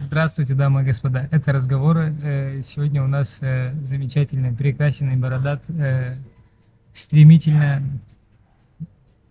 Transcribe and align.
Здравствуйте, 0.00 0.54
дамы 0.54 0.82
и 0.82 0.84
господа. 0.84 1.28
Это 1.30 1.52
разговоры. 1.52 2.14
Э, 2.22 2.60
Сегодня 2.62 3.02
у 3.02 3.06
нас 3.06 3.38
э, 3.42 3.72
замечательный, 3.82 4.52
прекрасный 4.52 5.16
бородат, 5.16 5.62
э, 5.68 6.14
стремительно 6.92 7.82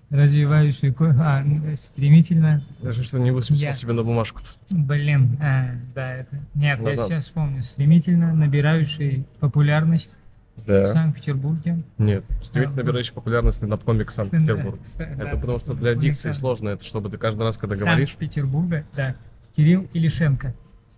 развивающий, 0.10 0.96
а, 1.22 1.44
стремительно, 1.76 2.62
Я 2.82 2.92
же 2.92 3.04
что 3.04 3.20
не 3.20 3.30
высмеял 3.30 3.66
Я. 3.66 3.74
себе 3.74 3.94
на 3.94 4.04
бумажку-то. 4.04 4.50
блин, 4.72 5.38
а, 5.40 5.68
да, 5.94 6.14
это, 6.16 6.40
нет, 6.56 6.80
Ну 6.82 6.90
я 6.90 6.96
да. 6.96 7.06
сейчас 7.06 7.26
вспомню, 7.26 7.62
стремительно 7.62 8.34
набирающий 8.34 9.28
популярность 9.40 10.18
в 10.56 10.66
Да. 10.66 10.86
Санкт-Петербурге. 10.88 11.84
Нет. 12.00 12.24
Стремительно 12.42 12.78
Да. 12.78 12.84
набирающий 12.86 13.14
популярность 13.14 13.62
на 13.62 13.78
комик 13.78 14.10
Санкт-Петербург. 14.10 14.80
Ст- 14.84 15.02
Это 15.02 15.16
да, 15.26 15.36
потому 15.38 15.60
что 15.60 15.76
для 15.76 15.94
дикции 15.94 16.32
сложно, 16.32 16.70
это 16.70 16.84
чтобы 16.84 17.10
ты 17.10 17.18
каждый 17.20 17.44
раз, 17.44 17.58
когда 17.60 17.76
говоришь. 17.76 18.10
Санкт-Петербурга, 18.10 18.86
да. 18.96 19.16
Кирилл 19.56 19.88
Илишенко. 19.94 20.54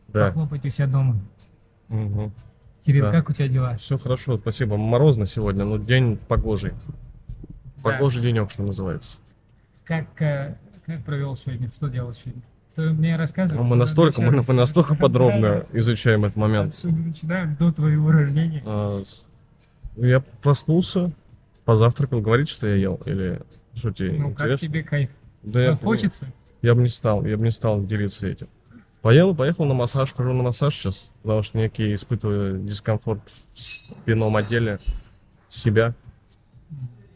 Да. 0.10 0.28
Похлопайте 0.28 0.68
у 0.68 0.72
себя 0.72 0.88
дома. 0.88 1.20
Да. 1.90 2.32
Кирилл, 2.86 3.12
как 3.12 3.30
у 3.30 3.34
тебя 3.34 3.48
дела? 3.48 3.78
Все 3.78 3.98
хорошо, 3.98 4.38
спасибо. 4.38 4.78
Морозно 4.78 5.26
сегодня, 5.26 5.66
но 5.66 5.78
день 5.78 6.18
погожий. 6.28 6.72
Да. 7.84 7.92
Погожий 7.92 8.22
денек, 8.22 8.52
что 8.52 8.64
называется. 8.64 9.18
Как, 9.84 10.22
э, 10.22 10.56
как 10.86 11.04
провел 11.04 11.36
сегодня? 11.36 11.70
Что 11.70 11.88
делал 11.88 12.12
сегодня? 12.14 12.42
Ты 12.76 12.90
мне 12.92 13.18
рассказывал? 13.18 13.64
Ну, 13.64 13.70
мы 13.70 13.76
настолько, 13.76 14.22
мы, 14.22 14.32
мы 14.32 14.54
настолько 14.54 14.96
подробно 14.96 15.66
изучаем 15.74 16.26
этот 16.26 16.38
момент. 16.38 16.70
Отсюда 16.70 16.96
начинаем 16.96 17.56
до 17.56 17.72
твоего 17.72 18.12
рождения. 18.12 18.64
А, 18.66 19.04
Я 19.98 20.22
проснулся, 20.42 21.12
позавтракал, 21.66 22.22
говорить, 22.22 22.50
что 22.50 22.68
я 22.68 22.76
ел? 22.76 23.02
Или 23.06 23.42
что 23.76 23.92
тебе 23.92 24.14
Ну, 24.14 24.30
как 24.32 24.42
интересно? 24.42 24.68
тебе 24.68 24.84
кайф? 24.84 25.10
Да 25.44 25.62
я, 25.62 25.76
Хочется? 25.76 26.28
Я 26.62 26.76
бы 26.76 26.82
не 26.82 26.88
стал, 26.88 27.26
я 27.26 27.38
бы 27.38 27.44
не 27.44 27.52
стал 27.52 27.84
делиться 27.84 28.28
этим. 28.28 28.48
Поел, 29.02 29.36
поехал 29.36 29.66
на 29.66 29.74
массаж, 29.74 30.14
хожу 30.14 30.34
на 30.34 30.44
массаж 30.44 30.76
сейчас, 30.76 31.12
потому 31.24 31.42
что 31.42 31.58
некий 31.58 31.96
испытываю 31.96 32.60
дискомфорт 32.60 33.22
в 33.52 33.60
спинном 33.60 34.36
отделе 34.36 34.80
себя. 35.48 35.96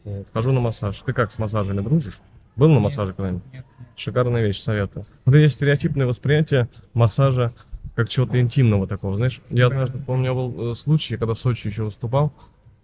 Вот, 0.04 0.28
хожу 0.34 0.52
на 0.52 0.62
массаж. 0.62 1.02
Ты 1.06 1.14
как 1.14 1.32
с 1.32 1.38
массажами 1.38 1.82
дружишь? 1.82 2.22
Был 2.56 2.70
на 2.70 2.80
массаже 2.80 3.14
когда-нибудь? 3.14 3.44
Нет. 3.54 3.66
Шикарная 3.96 4.46
вещь, 4.46 4.62
советую. 4.62 5.06
Вот 5.26 5.36
есть 5.36 5.56
стереотипное 5.56 6.08
восприятие 6.08 6.70
массажа 6.94 7.52
как 7.96 8.10
чего-то 8.10 8.40
интимного 8.40 8.88
такого, 8.88 9.16
знаешь. 9.16 9.42
Я 9.50 9.68
однажды, 9.68 10.00
помню, 10.00 10.34
у 10.34 10.36
меня 10.36 10.50
был 10.50 10.72
э, 10.72 10.76
случай, 10.76 11.18
когда 11.18 11.34
в 11.34 11.40
Сочи 11.40 11.68
еще 11.68 11.84
выступал, 11.84 12.34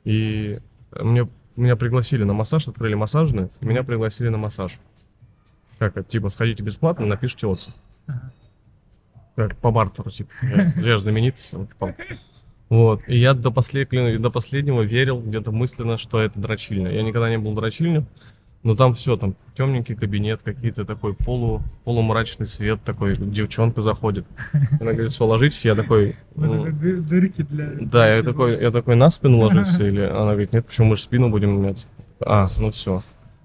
и 0.05 0.57
мне, 0.97 1.27
меня 1.55 1.75
пригласили 1.75 2.23
на 2.23 2.33
массаж, 2.33 2.67
открыли 2.67 2.95
массажную, 2.95 3.49
и 3.59 3.65
меня 3.65 3.83
пригласили 3.83 4.29
на 4.29 4.37
массаж. 4.37 4.79
Как 5.81 5.97
это, 5.97 6.07
типа, 6.07 6.29
сходите 6.29 6.61
бесплатно, 6.61 7.07
напишите 7.07 7.47
отзыв. 7.47 7.73
Ага. 8.05 8.31
Как 9.35 9.57
по 9.57 9.71
бартеру, 9.71 10.11
типа. 10.11 10.29
Я, 10.43 10.73
я 10.75 10.81
же 10.83 10.99
знаменитость. 10.99 11.53
вот, 11.53 11.69
по- 11.73 11.95
Вот. 12.69 13.01
И 13.07 13.17
я 13.17 13.33
до, 13.33 13.49
послед- 13.49 14.19
до 14.19 14.29
последнего 14.29 14.83
верил 14.83 15.19
где-то 15.19 15.51
мысленно, 15.51 15.97
что 15.97 16.21
это 16.21 16.39
дрочильня. 16.39 16.91
Я 16.91 17.01
никогда 17.01 17.31
не 17.31 17.39
был 17.39 17.55
дрочильню, 17.55 18.05
но 18.61 18.75
там 18.75 18.93
все, 18.93 19.17
там 19.17 19.35
темненький 19.57 19.95
кабинет, 19.95 20.43
какие-то 20.43 20.85
такой 20.85 21.15
полу, 21.15 21.63
полумрачный 21.83 22.45
свет 22.45 22.83
такой, 22.83 23.15
девчонка 23.17 23.81
заходит. 23.81 24.27
Она 24.79 24.91
говорит, 24.91 25.11
все, 25.11 25.25
ложитесь, 25.25 25.65
я 25.65 25.73
такой, 25.73 26.15
ну, 26.35 26.63
дырки 26.71 27.41
для... 27.41 27.71
да, 27.71 28.07
я 28.17 28.21
такой, 28.21 28.61
я 28.61 28.69
такой 28.69 28.95
на 28.95 29.09
спину 29.09 29.39
ложиться, 29.39 29.83
или 29.83 30.01
она 30.01 30.33
говорит, 30.33 30.53
нет, 30.53 30.63
почему 30.67 30.89
мы 30.89 30.95
же 30.95 31.01
спину 31.01 31.31
будем 31.31 31.59
мять? 31.59 31.87
А, 32.23 32.47
ну 32.59 32.69
все. 32.69 33.01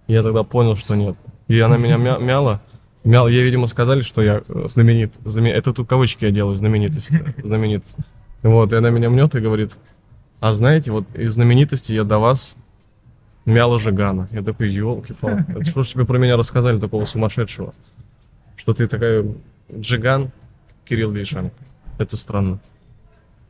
Я 0.06 0.22
тогда 0.22 0.42
понял, 0.42 0.76
что 0.76 0.96
нет. 0.96 1.16
И 1.48 1.58
она 1.60 1.76
меня 1.76 1.96
мя- 1.96 2.18
мяла. 2.18 2.60
Мял, 3.04 3.28
ей, 3.28 3.42
видимо, 3.44 3.66
сказали, 3.68 4.02
что 4.02 4.20
я 4.22 4.42
э, 4.48 4.66
знаменит. 4.68 5.14
Знаме- 5.24 5.52
Это 5.52 5.72
тут 5.72 5.88
кавычки 5.88 6.24
я 6.24 6.30
делаю, 6.32 6.56
знаменитость. 6.56 7.10
Знаменитость. 7.42 7.96
Вот, 8.42 8.72
и 8.72 8.76
она 8.76 8.90
меня 8.90 9.10
мнет 9.10 9.34
и 9.34 9.40
говорит, 9.40 9.72
а 10.40 10.52
знаете, 10.52 10.90
вот 10.92 11.04
из 11.14 11.34
знаменитости 11.34 11.92
я 11.92 12.04
до 12.04 12.18
вас 12.18 12.56
мяла 13.44 13.78
Жигана. 13.78 14.28
Я 14.32 14.42
такой, 14.42 14.70
елки 14.70 15.14
это 15.20 15.64
что 15.64 15.84
ж 15.84 15.88
тебе 15.88 16.04
про 16.04 16.18
меня 16.18 16.36
рассказали 16.36 16.80
такого 16.80 17.04
сумасшедшего? 17.04 17.72
Что 18.56 18.74
ты 18.74 18.88
такая 18.88 19.24
Джиган 19.72 20.30
Кирилл 20.84 21.12
Лишенко. 21.12 21.54
Это 21.98 22.16
странно. 22.16 22.58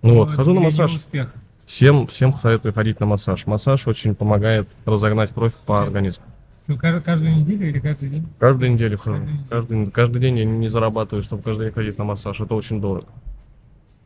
Ну 0.03 0.15
вот, 0.15 0.31
хожу 0.31 0.53
на 0.55 0.61
массаж. 0.61 0.95
успех. 0.95 1.33
Всем, 1.65 2.07
всем 2.07 2.35
советую 2.35 2.73
ходить 2.75 3.01
на 3.01 3.07
массаж. 3.07 3.47
Массаж 3.47 3.87
очень 3.89 4.15
помогает 4.15 4.69
разогнать 4.85 5.33
кровь 5.33 5.55
по 5.67 5.83
организму. 5.83 6.25
Что, 6.67 6.75
кажд- 6.75 7.01
каждую 7.03 7.37
неделю 7.37 7.69
или 7.69 7.79
каждый 7.79 8.09
день? 8.09 8.27
Каждую 8.41 8.73
неделю 8.73 8.99
хожу. 8.99 9.23
Каждый, 9.49 9.87
каждый 9.93 10.21
день 10.21 10.39
я 10.39 10.45
не 10.45 10.67
зарабатываю, 10.67 11.23
чтобы 11.23 11.45
каждый 11.45 11.67
день 11.67 11.73
ходить 11.73 11.97
на 11.97 12.03
массаж. 12.03 12.41
Это 12.41 12.57
очень 12.57 12.81
дорого. 12.81 13.07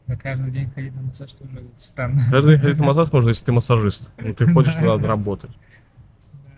Да 0.07 0.15
каждый 0.17 0.51
день 0.51 0.71
ходить 0.71 0.95
на 0.95 1.01
массаж 1.01 1.33
тоже 1.33 1.65
странно. 1.77 2.21
Каждый 2.31 2.57
день 2.57 2.61
ходить 2.61 2.79
на 2.81 2.85
массаж 2.85 3.11
можно, 3.15 3.29
если 3.31 3.45
ты 3.47 3.53
массажист. 3.53 4.11
Ну, 4.23 4.35
Ты 4.35 4.47
ходишь 4.47 4.75
туда 4.75 4.99
работать. 4.99 5.51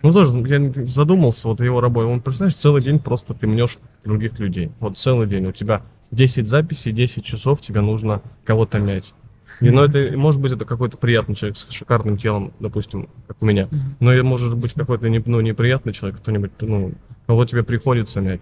Ну 0.01 0.11
тоже, 0.11 0.37
я 0.39 0.71
задумался, 0.87 1.47
вот 1.47 1.61
его 1.61 1.79
работа. 1.79 2.07
Он, 2.07 2.19
представляешь, 2.19 2.57
целый 2.57 2.81
день 2.81 2.99
просто 2.99 3.33
ты 3.33 3.47
мнешь 3.47 3.77
других 4.03 4.37
людей. 4.39 4.73
Вот 4.81 4.97
целый 4.97 5.25
день. 5.25 5.45
У 5.45 5.53
тебя 5.53 5.83
10 6.11 6.45
записей, 6.49 6.91
10 6.91 7.23
часов 7.23 7.61
тебе 7.61 7.79
нужно 7.79 8.21
кого-то 8.43 8.79
мять. 8.79 9.13
И, 9.61 9.69
ну, 9.69 9.83
это, 9.83 10.17
может 10.17 10.41
быть, 10.41 10.51
это 10.51 10.65
какой-то 10.65 10.97
приятный 10.97 11.35
человек 11.35 11.57
с 11.57 11.69
шикарным 11.69 12.17
телом, 12.17 12.53
допустим, 12.59 13.09
как 13.27 13.41
у 13.41 13.45
меня. 13.45 13.69
Но 13.99 14.13
и 14.13 14.21
может 14.21 14.57
быть 14.57 14.73
какой-то 14.73 15.07
ну, 15.07 15.41
неприятный 15.41 15.93
человек, 15.93 16.19
кто-нибудь, 16.19 16.51
ну, 16.61 16.93
кого 17.27 17.45
тебе 17.45 17.63
приходится 17.63 18.21
мять. 18.21 18.41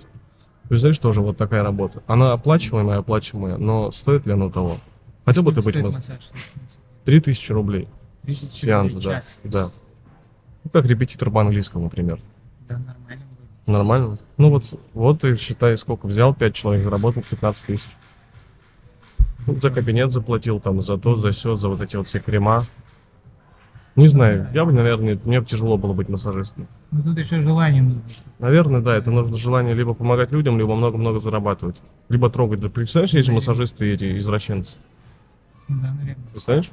Представляешь, 0.69 0.99
тоже 0.99 1.21
вот 1.21 1.37
такая 1.37 1.63
работа. 1.63 2.01
Она 2.07 2.31
оплачиваемая, 2.31 2.99
оплачиваемая, 2.99 3.57
но 3.57 3.91
стоит 3.91 4.25
ли 4.25 4.33
оно 4.33 4.49
того? 4.49 4.77
Хотел 5.25 5.43
бы 5.43 5.53
ты 5.53 5.61
быть 5.61 5.75
массаж? 5.75 6.29
3000 7.05 7.51
рублей. 7.51 7.87
30 8.23 8.51
Сеанс, 8.51 8.93
рублей 8.93 9.05
да. 9.05 9.13
час. 9.15 9.39
Да. 9.43 9.71
Ну, 10.63 10.69
как 10.71 10.85
репетитор 10.85 11.29
по 11.29 11.41
английскому, 11.41 11.85
например. 11.85 12.19
Да, 12.67 12.77
нормально. 12.77 13.25
Нормально. 13.67 14.17
Ну 14.37 14.49
вот, 14.49 14.63
вот 14.93 15.23
и 15.23 15.35
считай, 15.35 15.77
сколько 15.77 16.07
взял, 16.07 16.33
5 16.33 16.53
человек, 16.53 16.83
заработал 16.83 17.23
15 17.29 17.65
тысяч. 17.65 17.89
Ну, 19.47 19.55
за 19.59 19.69
кабинет 19.71 20.11
заплатил, 20.11 20.59
там, 20.59 20.81
за 20.81 20.97
то, 20.97 21.15
за 21.15 21.31
все, 21.31 21.55
за 21.55 21.67
вот 21.69 21.81
эти 21.81 21.95
вот 21.95 22.07
все 22.07 22.19
крема. 22.19 22.65
Не 23.97 24.07
знаю, 24.07 24.47
я 24.53 24.63
бы, 24.63 24.71
наверное, 24.71 25.19
мне 25.25 25.41
бы 25.41 25.45
тяжело 25.45 25.77
было 25.77 25.93
быть 25.93 26.07
массажистом. 26.07 26.67
Ну 26.91 27.03
тут 27.03 27.17
еще 27.17 27.41
желание 27.41 27.81
нужно. 27.83 28.01
Наверное, 28.39 28.79
да, 28.81 28.95
это 28.95 29.11
нужно 29.11 29.37
желание 29.37 29.73
либо 29.73 29.93
помогать 29.93 30.31
людям, 30.31 30.57
либо 30.57 30.75
много-много 30.75 31.19
зарабатывать. 31.19 31.81
Либо 32.07 32.29
трогать. 32.29 32.61
Да 32.61 32.69
представляешь, 32.69 33.13
эти 33.13 33.31
массажисты, 33.31 33.91
эти 33.93 34.17
извращенцы. 34.17 34.77
Да, 35.67 35.91
наверное. 35.93 36.23
Представляешь? 36.31 36.71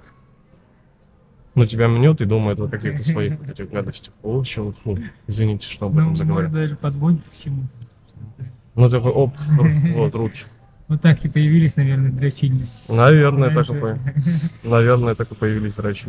Ну, 1.56 1.66
тебя 1.66 1.88
мнет 1.88 2.20
и 2.20 2.24
думает 2.24 2.60
о 2.60 2.68
каких-то 2.68 3.02
своих 3.08 3.40
этих 3.50 3.68
гадостях. 3.70 4.14
О, 4.22 4.44
чё, 4.44 4.72
фу, 4.84 4.96
извините, 5.26 5.66
что 5.66 5.86
об 5.86 5.94
Ну, 5.94 5.98
этом 6.00 6.10
может 6.10 6.18
заговорил. 6.24 6.50
даже 6.50 6.76
подводит 6.76 7.26
к 7.28 7.32
чему-то. 7.32 8.46
Ну, 8.76 8.88
такой, 8.88 9.10
оп, 9.10 9.34
вот, 9.96 10.14
руки. 10.14 10.44
Вот 10.88 11.02
так 11.02 11.22
и 11.24 11.28
появились, 11.28 11.76
наверное, 11.76 12.10
дрочильни. 12.10 12.64
Наверное, 12.88 13.54
так 13.54 13.68
и, 13.68 13.74
по- 13.78 13.98
наверное, 14.68 15.14
так 15.14 15.30
и 15.30 15.34
появились 15.34 15.74
дрочи. 15.74 16.08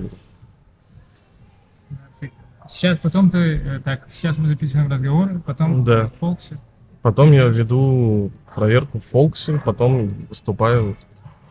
Сейчас, 2.68 3.00
потом 3.00 3.30
ты, 3.30 3.38
э, 3.58 3.80
так, 3.80 4.06
сейчас 4.08 4.38
мы 4.38 4.48
записываем 4.48 4.90
разговоры, 4.92 5.40
потом 5.40 5.84
Да. 5.84 6.06
в 6.08 6.14
Фолксе. 6.20 6.58
Потом 7.02 7.32
я 7.32 7.46
веду 7.46 8.32
проверку 8.54 9.00
в 9.00 9.06
Фолксе, 9.06 9.60
потом 9.66 10.10
выступаю 10.30 10.96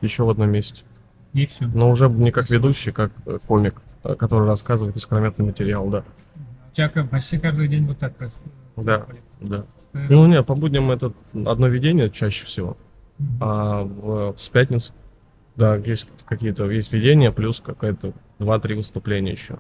еще 0.01 0.23
в 0.25 0.31
одном 0.31 0.51
месте. 0.51 0.85
И 1.33 1.45
все. 1.47 1.67
Но 1.67 1.91
уже 1.91 2.09
не 2.09 2.31
как 2.31 2.49
ведущий, 2.51 2.93
как 2.93 3.11
э, 3.27 3.39
комик, 3.47 3.83
э, 4.05 4.15
который 4.15 4.47
рассказывает 4.47 4.97
искрометный 4.97 5.45
материал, 5.47 5.89
да. 5.91 6.05
У 6.71 6.75
тебя 6.75 6.89
почти 7.05 7.39
каждый 7.39 7.67
день 7.69 7.85
вот 7.87 7.99
так 7.99 8.15
происходит. 8.17 8.53
Да. 8.77 9.05
Да. 9.41 9.65
Э, 9.95 10.07
Ну, 10.09 10.27
не, 10.27 10.41
по 10.45 10.55
будням 10.55 10.91
это 10.93 11.13
одно 11.47 11.67
ведение 11.67 12.11
чаще 12.11 12.45
всего. 12.45 12.77
А 13.41 13.83
в, 13.85 14.35
с 14.37 14.49
пятницы, 14.49 14.93
да, 15.57 15.77
есть 15.77 16.07
какие-то, 16.25 16.71
есть 16.71 16.93
ведения, 16.93 17.33
плюс 17.33 17.61
какое-то 17.61 18.13
2-3 18.39 18.77
выступления 18.77 19.33
еще. 19.33 19.59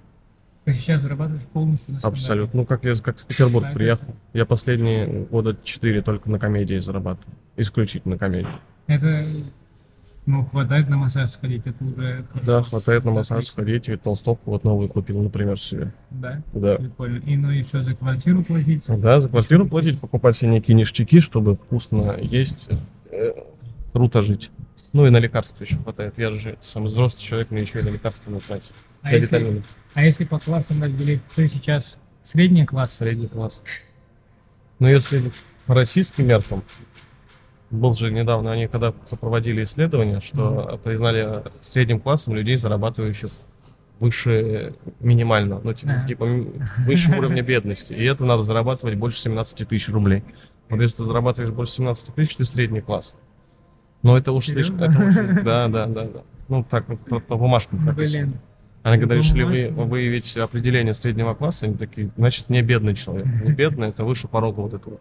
Ты 0.65 0.75
сейчас 0.75 1.01
зарабатываешь 1.01 1.47
полностью 1.47 1.95
на 1.95 2.01
стендапе. 2.01 2.21
Абсолютно. 2.21 2.61
Ну, 2.61 2.67
как 2.67 2.85
я 2.85 2.95
как 2.95 3.19
в 3.19 3.25
Петербург 3.27 3.65
это- 3.67 3.75
приехал. 3.75 4.15
Я 4.35 4.45
последние 4.45 5.25
года 5.25 5.57
4 5.63 6.03
только 6.03 6.31
на 6.31 6.39
комедии 6.39 6.79
зарабатывал. 6.79 7.33
Исключительно 7.57 8.19
комедии. 8.19 8.49
Это, 8.87 9.25
ну, 10.27 10.45
хватает 10.45 10.89
на 10.91 10.99
массаж 10.99 11.31
сходить, 11.31 11.67
это 11.67 11.83
уже... 11.85 12.27
Да, 12.45 12.63
хватает 12.63 13.05
на 13.05 13.13
массаж 13.13 13.47
сходить. 13.47 13.89
И 13.89 13.97
толстовку 13.97 14.51
вот 14.51 14.63
новую 14.65 14.89
купил, 14.91 15.23
например, 15.23 15.59
себе. 15.59 15.93
Да, 16.11 16.43
Да. 16.53 16.77
прикольно. 16.77 17.19
И 17.25 17.37
ну 17.37 17.51
еще 17.51 17.83
за 17.83 17.95
квартиру 17.95 18.45
платить. 18.45 18.85
Да, 18.89 19.21
за 19.23 19.31
квартиру 19.31 19.67
платить, 19.67 19.99
покупать 19.99 20.37
себе 20.37 20.51
некие 20.51 20.77
ништяки, 20.77 21.21
чтобы 21.21 21.57
вкусно 21.57 22.19
есть, 22.21 22.69
э, 23.11 23.31
круто 23.93 24.23
жить. 24.23 24.51
Ну 24.93 25.07
и 25.07 25.11
на 25.11 25.19
лекарства 25.19 25.65
еще 25.65 25.77
хватает. 25.77 26.19
Я 26.19 26.33
же 26.33 26.57
сам 26.61 26.85
взрослый 26.85 27.23
человек, 27.23 27.51
мне 27.51 27.61
еще 27.63 27.81
и 27.81 27.83
на 27.83 27.89
лекарства 27.89 28.31
не 28.31 28.41
тратить. 28.41 28.73
А 29.03 29.15
если, 29.15 29.63
а 29.95 30.05
если 30.05 30.25
по 30.25 30.39
классам 30.39 30.83
разделить, 30.83 31.21
ты 31.35 31.47
сейчас 31.47 32.01
средний 32.23 32.65
класс, 32.65 32.93
Средний 32.95 33.29
класс. 33.29 33.63
Но 34.79 34.89
если 34.89 35.31
по 35.67 35.75
российским 35.75 36.27
меркам, 36.27 36.63
был 37.71 37.95
же 37.95 38.11
недавно, 38.11 38.53
они 38.53 38.67
когда 38.67 38.93
проводили 38.93 39.63
исследование, 39.63 40.21
что 40.21 40.81
признали 40.83 41.43
средним 41.61 42.01
классом 42.01 42.35
людей, 42.35 42.57
зарабатывающих 42.57 43.31
выше 44.01 44.75
минимально, 45.01 45.61
ну, 45.63 45.75
типа, 45.75 45.93
Ага. 45.93 46.09
типа 46.09 46.25
выше 46.87 47.11
уровня 47.17 47.43
бедности. 47.43 47.93
И 47.93 48.05
это 48.05 48.25
надо 48.25 48.43
зарабатывать 48.43 48.97
больше 48.97 49.19
17 49.21 49.69
тысяч 49.69 49.89
рублей. 49.89 50.23
Вот 50.71 50.81
если 50.81 50.99
ты 50.99 51.05
зарабатываешь 51.05 51.53
больше 51.53 51.73
17 51.73 52.15
тысяч, 52.15 52.37
ты 52.37 52.45
средний 52.45 52.81
класс. 52.81 53.15
Но 54.03 54.17
это 54.17 54.33
уж 54.33 54.47
слишком... 54.47 54.79
Серьезно? 54.79 55.21
это 55.21 55.33
уж- 55.39 55.45
да, 55.45 55.69
да, 55.69 55.87
да, 55.87 56.05
да. 56.05 56.21
Ну, 56.49 56.65
так 56.65 56.89
вот 56.89 57.01
по, 57.01 57.21
по 57.21 57.37
бумажкам 57.37 57.85
прописано. 57.85 58.27
Блин. 58.27 58.39
Они 58.85 58.99
когда 58.99 59.15
По 59.17 59.19
решили 59.19 59.43
вы, 59.43 59.85
выявить 59.85 60.37
определение 60.37 60.95
среднего 60.95 61.35
класса, 61.35 61.67
они 61.67 61.75
такие, 61.75 62.11
значит, 62.17 62.49
не 62.49 62.63
бедный 62.63 62.95
человек. 62.95 63.27
Не 63.27 63.53
бедный, 63.53 63.89
это 63.89 64.05
выше 64.05 64.29
порога 64.29 64.61
вот 64.61 64.73
этого 64.73 64.99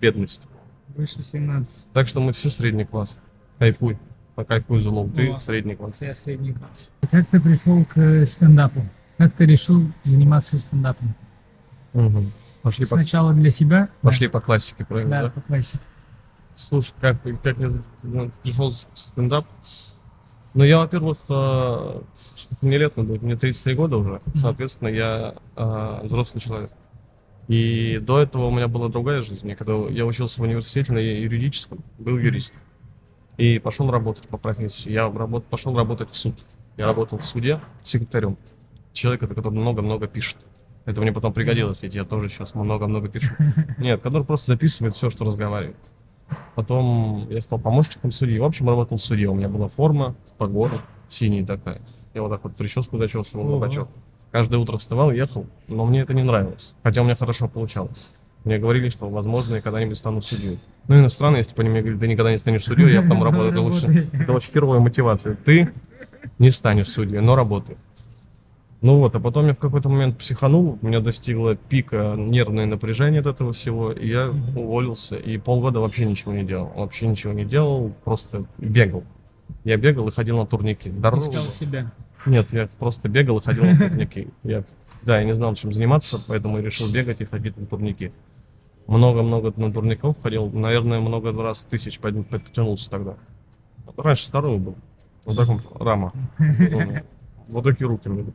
бедности. 0.00 0.48
Выше 0.96 1.22
17. 1.22 1.88
Так 1.92 2.08
что 2.08 2.20
мы 2.20 2.32
все 2.32 2.50
средний 2.50 2.84
класс. 2.84 3.18
Кайфуй. 3.58 3.98
Покайфуй, 4.34 4.80
Зулов. 4.80 5.12
Ты 5.14 5.30
О. 5.32 5.36
средний 5.36 5.74
класс. 5.76 6.00
Я 6.00 6.14
средний 6.14 6.52
класс. 6.52 6.90
Как 7.10 7.26
ты 7.28 7.38
пришел 7.40 7.84
к 7.84 7.98
э, 7.98 8.24
стендапу? 8.24 8.82
Как 9.18 9.34
ты 9.34 9.46
решил 9.46 9.82
заниматься 10.04 10.58
стендапом? 10.58 11.14
Мгм. 11.92 12.24
Пошли, 12.62 12.84
по, 12.84 12.96
Сначала 12.96 13.32
для 13.34 13.50
себя? 13.50 13.88
пошли 14.00 14.28
по 14.28 14.40
классике, 14.40 14.76
Да, 14.80 14.84
правильно? 14.86 15.10
да, 15.10 15.22
да? 15.24 15.30
по 15.30 15.40
классике. 15.42 15.82
Слушай, 16.58 16.92
как, 17.00 17.22
как 17.22 17.56
я 17.58 17.70
ну, 18.02 18.32
пришел 18.42 18.72
в 18.72 18.98
стендап? 18.98 19.46
Ну, 20.54 20.64
я, 20.64 20.78
во-первых, 20.78 21.18
э, 21.28 22.00
мне 22.62 22.78
лет 22.78 22.96
надо, 22.96 23.12
мне 23.12 23.36
33 23.36 23.74
года 23.76 23.96
уже, 23.96 24.20
соответственно, 24.34 24.88
я 24.88 25.36
э, 25.54 26.00
взрослый 26.02 26.40
человек. 26.40 26.70
И 27.46 27.98
до 28.02 28.20
этого 28.20 28.46
у 28.46 28.50
меня 28.50 28.66
была 28.66 28.88
другая 28.88 29.22
жизнь. 29.22 29.48
Я 29.48 29.54
когда 29.54 29.74
я 29.88 30.04
учился 30.04 30.40
в 30.40 30.44
университете 30.44 30.92
на 30.92 30.98
юридическом, 30.98 31.84
был 31.96 32.18
юристом. 32.18 32.60
И 33.36 33.60
пошел 33.60 33.88
работать 33.88 34.26
по 34.28 34.36
профессии. 34.36 34.90
Я 34.90 35.10
работ, 35.10 35.46
пошел 35.46 35.76
работать 35.76 36.10
в 36.10 36.16
суд. 36.16 36.34
Я 36.76 36.86
работал 36.86 37.18
в 37.18 37.24
суде 37.24 37.60
секретарем. 37.84 38.36
Человека, 38.92 39.28
который 39.28 39.52
много-много 39.52 40.08
пишет. 40.08 40.38
Это 40.86 41.00
мне 41.00 41.12
потом 41.12 41.32
пригодилось, 41.32 41.78
ведь 41.82 41.94
я 41.94 42.04
тоже 42.04 42.28
сейчас 42.28 42.56
много-много 42.56 43.08
пишу. 43.08 43.32
Нет, 43.78 44.02
который 44.02 44.24
просто 44.24 44.52
записывает 44.52 44.96
все, 44.96 45.08
что 45.08 45.24
разговаривает. 45.24 45.76
Потом 46.54 47.26
я 47.30 47.40
стал 47.40 47.58
помощником 47.58 48.10
судьи. 48.10 48.38
В 48.38 48.44
общем, 48.44 48.68
работал 48.68 48.98
в 48.98 49.02
суде. 49.02 49.26
У 49.28 49.34
меня 49.34 49.48
была 49.48 49.68
форма, 49.68 50.14
погода, 50.38 50.74
синяя 51.08 51.46
такая. 51.46 51.78
Я 52.14 52.22
вот 52.22 52.30
так 52.30 52.44
вот 52.44 52.56
прическу 52.56 52.98
зачесывал 52.98 53.44
на 53.44 53.58
бачок. 53.58 53.88
Каждое 54.30 54.58
утро 54.58 54.76
вставал, 54.76 55.10
ехал, 55.10 55.46
но 55.68 55.86
мне 55.86 56.00
это 56.00 56.12
не 56.12 56.22
нравилось. 56.22 56.74
Хотя 56.82 57.00
у 57.00 57.04
меня 57.04 57.14
хорошо 57.14 57.48
получалось. 57.48 58.10
Мне 58.44 58.58
говорили, 58.58 58.88
что, 58.88 59.08
возможно, 59.08 59.56
я 59.56 59.60
когда-нибудь 59.60 59.96
стану 59.98 60.20
судьей. 60.20 60.58
Ну, 60.86 60.96
иностранные, 60.96 61.40
если 61.40 61.54
по 61.54 61.62
ним 61.62 61.74
говорили, 61.74 61.98
ты 61.98 62.08
никогда 62.08 62.30
не 62.30 62.38
станешь 62.38 62.64
судьей, 62.64 62.92
я 62.92 63.02
там 63.02 63.22
работаю. 63.24 63.50
Это 63.50 63.60
лучше. 63.60 64.08
Это 64.12 64.32
очень 64.32 64.52
херовая 64.52 64.80
мотивация. 64.80 65.36
Ты 65.44 65.72
не 66.38 66.50
станешь 66.50 66.88
судьей, 66.88 67.20
но 67.20 67.36
работай. 67.36 67.76
Ну 68.80 68.98
вот, 68.98 69.14
а 69.16 69.20
потом 69.20 69.46
я 69.46 69.54
в 69.54 69.58
какой-то 69.58 69.88
момент 69.88 70.18
психанул, 70.18 70.78
у 70.80 70.86
меня 70.86 71.00
достигло 71.00 71.56
пика 71.56 72.14
нервное 72.16 72.64
напряжение 72.64 73.20
от 73.20 73.26
этого 73.26 73.52
всего, 73.52 73.90
и 73.90 74.08
я 74.08 74.30
уволился, 74.54 75.16
и 75.16 75.36
полгода 75.36 75.80
вообще 75.80 76.04
ничего 76.04 76.32
не 76.32 76.44
делал. 76.44 76.72
Вообще 76.76 77.08
ничего 77.08 77.32
не 77.32 77.44
делал, 77.44 77.92
просто 78.04 78.44
бегал. 78.58 79.02
Я 79.64 79.78
бегал 79.78 80.06
и 80.08 80.12
ходил 80.12 80.38
на 80.38 80.46
турники. 80.46 80.90
Здорово. 80.90 81.18
Искал 81.18 81.48
себя. 81.50 81.90
Нет, 82.24 82.52
я 82.52 82.68
просто 82.78 83.08
бегал 83.08 83.38
и 83.38 83.42
ходил 83.42 83.64
на 83.64 83.76
турники. 83.88 84.28
Я, 84.44 84.62
да, 85.02 85.18
я 85.18 85.24
не 85.24 85.34
знал, 85.34 85.54
чем 85.56 85.72
заниматься, 85.72 86.22
поэтому 86.24 86.58
я 86.58 86.64
решил 86.64 86.88
бегать 86.88 87.20
и 87.20 87.24
ходить 87.24 87.56
на 87.56 87.66
турники. 87.66 88.12
Много-много 88.86 89.52
на 89.56 89.72
турников 89.72 90.16
ходил, 90.22 90.50
наверное, 90.50 91.00
много 91.00 91.32
раз 91.32 91.66
тысяч 91.68 91.98
подтянулся 91.98 92.88
тогда. 92.88 93.16
Раньше 93.96 94.26
здоровый 94.26 94.60
был. 94.60 94.76
Вот 95.26 95.36
так 95.36 95.48
вот 95.48 95.62
рама. 95.80 96.12
Вот 97.48 97.64
такие 97.64 97.86
руки 97.86 98.08
были. 98.08 98.34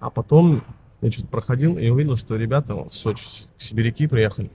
А 0.00 0.10
потом 0.10 0.62
я 1.02 1.12
что-то 1.12 1.28
проходил 1.28 1.78
и 1.78 1.88
увидел, 1.88 2.16
что 2.16 2.36
ребята 2.36 2.74
в 2.74 2.88
Сочи, 2.88 3.26
сибиряки 3.58 4.06
приехали. 4.06 4.50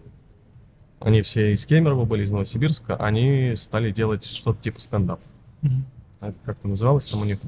Они 1.00 1.22
все 1.22 1.54
из 1.54 1.66
Кемерово 1.66 2.06
были, 2.06 2.24
из 2.24 2.32
Новосибирска. 2.32 2.96
Они 2.96 3.56
стали 3.56 3.92
делать 3.92 4.26
что-то 4.26 4.62
типа 4.62 4.82
стендап. 4.82 5.20
А 6.20 6.30
это 6.30 6.38
как-то 6.44 6.68
называлось 6.68 7.08
там 7.08 7.22
у 7.22 7.26
них. 7.26 7.40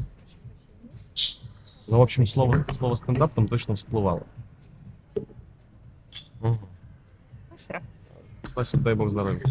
Ну, 1.87 1.97
в 1.97 2.01
общем, 2.01 2.25
слово, 2.25 2.63
слово 2.71 2.95
стендап 2.95 3.33
там 3.33 3.47
точно 3.47 3.75
всплывало. 3.75 4.23
Мгм. 6.39 6.57
Спасибо, 8.43 8.83
дай 8.83 8.93
бог 8.93 9.09
здоровья. 9.09 9.43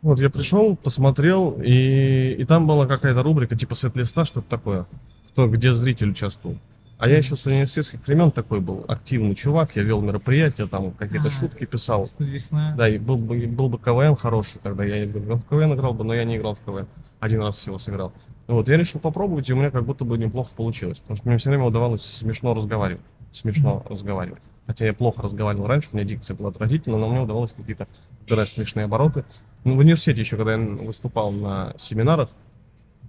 Вот 0.00 0.18
я 0.18 0.30
пришел, 0.30 0.76
посмотрел, 0.76 1.60
и, 1.62 2.34
и 2.38 2.44
там 2.44 2.66
была 2.66 2.86
какая-то 2.86 3.22
рубрика 3.22 3.56
типа 3.56 3.74
сет-листа, 3.74 4.24
что-то 4.24 4.48
такое, 4.48 4.86
что, 5.32 5.46
где 5.48 5.72
зритель 5.72 6.10
участвовал. 6.10 6.58
А 6.98 7.08
я 7.08 7.16
еще 7.16 7.36
с 7.36 7.46
университетских 7.46 8.06
времен 8.06 8.30
такой 8.30 8.60
был 8.60 8.84
активный 8.86 9.34
чувак, 9.34 9.74
я 9.74 9.82
вел 9.82 10.00
мероприятия, 10.00 10.66
там 10.66 10.92
какие-то 10.92 11.28
А. 11.28 11.30
шутки 11.32 11.64
писал. 11.64 12.06
Весна. 12.20 12.74
Да, 12.76 12.88
и 12.88 12.98
был 12.98 13.16
бы, 13.16 13.44
был 13.48 13.68
бы 13.68 13.78
КВН 13.78 14.14
хороший 14.14 14.60
тогда, 14.62 14.84
я 14.84 15.02
и 15.02 15.06
в 15.06 15.12
КВН 15.48 15.74
играл 15.74 15.94
бы, 15.94 16.04
но 16.04 16.14
я 16.14 16.22
не 16.22 16.36
играл 16.36 16.54
в 16.54 16.60
КВН. 16.60 16.86
Один 17.18 17.40
раз 17.40 17.56
всего 17.56 17.78
сыграл. 17.78 18.12
Ну 18.46 18.54
Вот, 18.54 18.68
я 18.68 18.76
решил 18.76 19.00
попробовать, 19.00 19.48
и 19.50 19.52
у 19.52 19.56
меня 19.56 19.72
как 19.72 19.84
будто 19.84 20.04
бы 20.04 20.16
неплохо 20.16 20.50
получилось, 20.54 21.00
потому 21.00 21.16
что 21.16 21.28
мне 21.28 21.38
все 21.38 21.48
время 21.48 21.64
удавалось 21.64 22.02
смешно 22.02 22.54
разговаривать. 22.54 23.02
Смешно 23.32 23.84
разговаривать. 23.88 24.42
Хотя 24.66 24.84
я 24.84 24.92
плохо 24.92 25.22
разговаривал 25.22 25.66
раньше, 25.66 25.88
у 25.92 25.96
меня 25.96 26.06
дикция 26.06 26.36
была 26.36 26.50
отвратительная, 26.50 27.00
но 27.00 27.08
мне 27.08 27.20
удавалось 27.22 27.52
какие-то 27.52 27.88
подбирать 28.20 28.50
смешные 28.50 28.84
обороты. 28.84 29.24
Ну, 29.64 29.74
в 29.74 29.78
университете 29.78 30.20
еще, 30.20 30.36
когда 30.36 30.52
я 30.52 30.58
выступал 30.58 31.32
на 31.32 31.74
семинарах, 31.78 32.28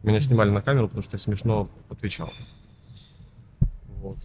меня 0.04 0.20
снимали 0.20 0.50
на 0.50 0.62
камеру, 0.62 0.88
потому 0.88 1.04
что 1.04 1.16
я 1.16 1.20
смешно 1.20 1.68
отвечал. 1.90 2.32
Вот. 4.02 4.18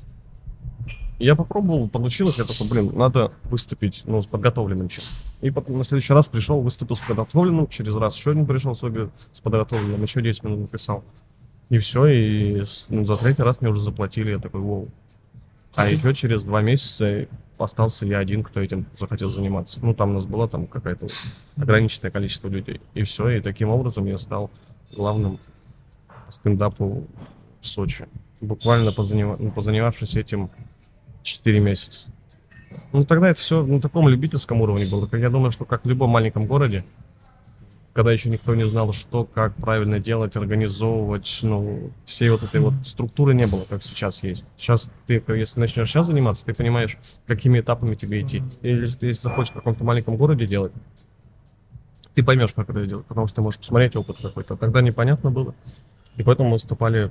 Я 1.19 1.35
попробовал, 1.35 1.89
получилось, 1.89 2.39
я 2.39 2.45
такой, 2.45 2.69
блин, 2.69 2.93
надо 2.97 3.33
выступить, 3.45 4.03
ну, 4.07 4.23
с 4.23 4.27
подготовленным 4.27 4.89
чем. 4.89 5.03
И 5.41 5.51
потом 5.51 5.79
на 5.79 5.85
следующий 5.85 6.13
раз 6.13 6.29
пришел, 6.29 6.61
выступил 6.61 6.95
с 6.95 7.01
подготовленным, 7.01 7.67
через 7.67 7.97
раз 7.97 8.17
еще 8.17 8.31
один 8.33 8.47
пришел 8.47 8.77
с, 8.77 8.85
обе- 8.85 9.11
с 9.33 9.41
подготовленным, 9.41 10.01
еще 10.01 10.23
10 10.23 10.45
минут 10.45 10.61
написал. 10.61 11.03
И 11.71 11.79
все, 11.79 12.07
и 12.07 12.63
ну, 12.89 13.05
за 13.05 13.17
третий 13.17 13.43
раз 13.43 13.61
мне 13.61 13.71
уже 13.71 13.81
заплатили, 13.81 14.31
я 14.31 14.39
такой, 14.39 14.61
воу. 14.61 14.89
А 15.75 15.89
еще 15.89 16.15
через 16.15 16.45
два 16.45 16.63
месяца 16.63 17.27
остался 17.59 18.07
я 18.07 18.19
один, 18.19 18.43
кто 18.43 18.61
этим 18.61 18.87
захотел 18.99 19.29
заниматься. 19.29 19.81
Ну, 19.83 19.95
там 19.95 20.11
у 20.11 20.15
нас 20.15 20.25
было 20.25 20.49
там 20.49 20.67
какое-то 20.67 21.09
ограниченное 21.57 22.11
количество 22.11 22.49
людей. 22.49 22.81
И 22.95 23.03
все, 23.03 23.29
и 23.29 23.41
таким 23.41 23.69
образом 23.71 24.07
я 24.07 24.19
стал 24.19 24.51
главным 24.95 25.39
стендапу 26.31 27.07
в 27.61 27.67
Сочи. 27.67 28.07
Буквально 28.41 28.91
позанива- 28.91 29.37
ну, 29.39 29.51
позанимавшись 29.51 30.15
этим 30.15 30.51
4 31.23 31.61
месяца. 31.61 32.09
Ну, 32.93 33.05
тогда 33.05 33.31
это 33.31 33.41
все 33.41 33.65
на 33.65 33.81
таком 33.81 34.09
любительском 34.09 34.61
уровне 34.61 34.87
было. 34.87 35.09
Я 35.17 35.31
думаю, 35.31 35.51
что 35.51 35.65
как 35.65 35.85
в 35.85 35.89
любом 35.89 36.11
маленьком 36.11 36.47
городе, 36.47 36.85
когда 37.93 38.13
еще 38.13 38.31
никто 38.31 38.55
не 38.55 38.67
знал, 38.69 38.93
что, 38.93 39.25
как 39.25 39.57
правильно 39.57 39.99
делать, 39.99 40.37
организовывать, 40.37 41.41
ну, 41.43 41.91
всей 42.05 42.31
вот 42.31 42.45
этой 42.45 42.61
вот 42.61 42.75
структуры 42.85 43.35
не 43.35 43.47
было, 43.47 43.65
как 43.69 43.83
сейчас 43.83 44.23
есть. 44.23 44.45
Сейчас 44.57 44.91
ты, 45.07 45.23
если 45.29 45.59
начнешь 45.59 45.91
сейчас 45.91 46.07
заниматься, 46.07 46.45
ты 46.45 46.55
понимаешь, 46.55 46.97
какими 47.27 47.59
этапами 47.59 47.97
тебе 47.97 48.23
идти. 48.23 48.45
Или 48.63 48.83
если 48.83 48.99
ты 49.01 49.07
если 49.07 49.23
захочешь 49.23 49.51
в 49.51 49.55
каком-то 49.55 49.83
маленьком 49.83 50.17
городе 50.17 50.47
делать, 50.47 50.73
ты 52.15 52.23
поймешь, 52.23 52.53
как 52.53 52.71
это 52.71 52.87
делать, 52.87 53.07
потому 53.07 53.27
что 53.27 53.37
ты 53.37 53.43
можешь 53.43 53.59
посмотреть 53.59 53.97
опыт 53.97 54.19
какой-то. 54.23 54.57
Тогда 54.57 54.81
непонятно 54.81 55.31
было. 55.31 55.55
И 56.19 56.23
поэтому 56.23 56.51
мы 56.51 56.55
выступали 56.55 57.11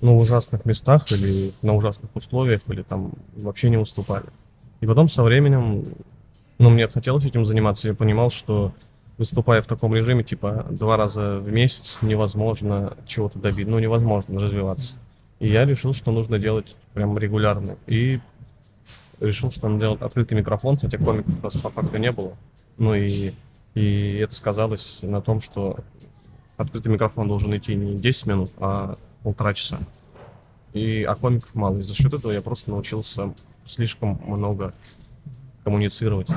на 0.00 0.14
ужасных 0.14 0.64
местах 0.64 1.10
или 1.10 1.52
на 1.62 1.74
ужасных 1.74 2.14
условиях, 2.14 2.60
или 2.68 2.82
там 2.82 3.12
вообще 3.34 3.70
не 3.70 3.78
выступали. 3.78 4.26
И 4.80 4.86
потом 4.86 5.08
со 5.08 5.24
временем, 5.24 5.84
ну, 6.58 6.70
мне 6.70 6.86
хотелось 6.86 7.24
этим 7.24 7.44
заниматься, 7.44 7.88
я 7.88 7.94
понимал, 7.94 8.30
что 8.30 8.72
выступая 9.16 9.62
в 9.62 9.66
таком 9.66 9.94
режиме, 9.94 10.22
типа, 10.22 10.66
два 10.70 10.96
раза 10.96 11.38
в 11.38 11.50
месяц, 11.50 11.98
невозможно 12.02 12.96
чего-то 13.06 13.38
добиться, 13.38 13.70
ну, 13.70 13.78
невозможно 13.78 14.40
развиваться. 14.40 14.94
И 15.40 15.48
я 15.48 15.64
решил, 15.64 15.94
что 15.94 16.12
нужно 16.12 16.38
делать 16.38 16.76
прям 16.92 17.16
регулярно. 17.18 17.76
И 17.86 18.20
решил, 19.20 19.50
что 19.50 19.68
надо 19.68 19.80
делать 19.80 20.02
открытый 20.02 20.38
микрофон, 20.38 20.76
хотя 20.76 20.98
комиков 20.98 21.32
у 21.40 21.42
нас 21.42 21.56
по 21.56 21.70
факту 21.70 21.96
не 21.96 22.12
было. 22.12 22.36
Ну 22.76 22.94
и, 22.94 23.32
и 23.74 24.16
это 24.22 24.34
сказалось 24.34 25.00
на 25.02 25.20
том, 25.20 25.40
что 25.40 25.78
открытый 26.58 26.92
микрофон 26.92 27.28
должен 27.28 27.56
идти 27.56 27.74
не 27.74 27.96
10 27.96 28.26
минут, 28.26 28.50
а 28.58 28.96
полтора 29.22 29.54
часа. 29.54 29.78
И, 30.74 31.02
а 31.04 31.14
комиков 31.14 31.54
мало. 31.54 31.78
И 31.78 31.82
за 31.82 31.94
счет 31.94 32.12
этого 32.12 32.30
я 32.30 32.42
просто 32.42 32.70
научился 32.70 33.32
слишком 33.64 34.20
много 34.26 34.74
коммуницировать 35.64 36.28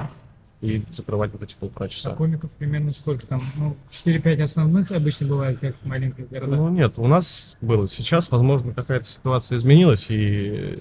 и 0.62 0.84
закрывать 0.92 1.32
вот 1.32 1.42
эти 1.44 1.56
полтора 1.56 1.88
А 1.88 1.90
часа. 1.90 2.12
комиков 2.12 2.52
примерно 2.52 2.92
сколько 2.92 3.26
там? 3.26 3.42
Ну, 3.56 3.76
4-5 3.90 4.42
основных 4.44 4.92
обычно 4.92 5.28
бывает, 5.28 5.60
как 5.60 5.76
в 5.82 5.86
маленьких 5.88 6.30
городах. 6.30 6.60
Ну 6.60 6.70
нет, 6.70 6.94
у 6.98 7.08
нас 7.08 7.58
было. 7.62 7.88
Сейчас, 7.88 8.30
возможно, 8.30 8.72
какая-то 8.74 9.06
ситуация 9.06 9.58
изменилась, 9.58 10.06
и 10.10 10.78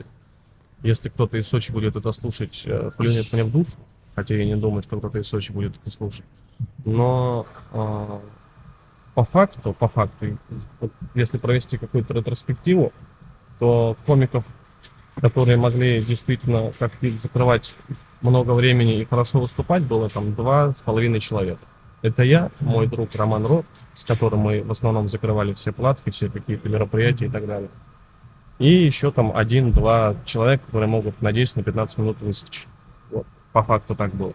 если 0.82 1.08
кто-то 1.08 1.36
из 1.38 1.46
Сочи 1.48 1.72
будет 1.72 1.96
это 1.96 2.12
слушать, 2.12 2.62
э, 2.66 2.90
плюнет 2.96 3.32
мне 3.32 3.44
в 3.44 3.50
душ. 3.50 3.66
хотя 4.14 4.34
я 4.36 4.44
не 4.44 4.56
думаю, 4.56 4.82
что 4.82 4.98
кто-то 4.98 5.18
из 5.18 5.26
Сочи 5.28 5.50
будет 5.50 5.76
это 5.76 5.90
слушать. 5.90 6.24
Но 6.84 7.46
а, 7.72 8.20
по 9.14 9.24
факту, 9.24 9.72
по 9.72 9.88
факту, 9.88 10.38
если 11.14 11.38
провести 11.38 11.78
какую-то 11.78 12.14
ретроспективу, 12.14 12.92
то 13.58 13.96
комиков, 14.06 14.44
которые 15.16 15.56
могли 15.56 16.02
действительно 16.02 16.72
как 16.78 16.92
вид 17.02 17.20
закрывать 17.20 17.74
много 18.20 18.52
времени 18.52 19.00
и 19.00 19.04
хорошо 19.04 19.40
выступать, 19.40 19.82
было 19.82 20.08
там 20.08 20.34
два 20.34 20.72
с 20.72 20.82
половиной 20.82 21.20
человека. 21.20 21.60
Это 22.02 22.22
я, 22.22 22.50
мой 22.60 22.86
друг 22.86 23.14
Роман 23.14 23.46
Ро, 23.46 23.64
с 23.94 24.04
которым 24.04 24.40
мы 24.40 24.62
в 24.62 24.70
основном 24.70 25.08
закрывали 25.08 25.52
все 25.52 25.72
платки, 25.72 26.10
все 26.10 26.30
какие-то 26.30 26.68
мероприятия 26.68 27.26
и 27.26 27.30
так 27.30 27.46
далее. 27.46 27.68
И 28.58 28.70
еще 28.70 29.10
там 29.10 29.32
один-два 29.34 30.16
человека, 30.24 30.64
которые 30.66 30.88
могут 30.88 31.20
на 31.20 31.28
10-15 31.28 31.74
на 31.96 32.02
минут 32.02 32.20
выскочить. 32.20 32.68
Вот, 33.10 33.26
по 33.52 33.62
факту 33.62 33.94
так 33.94 34.14
было. 34.14 34.34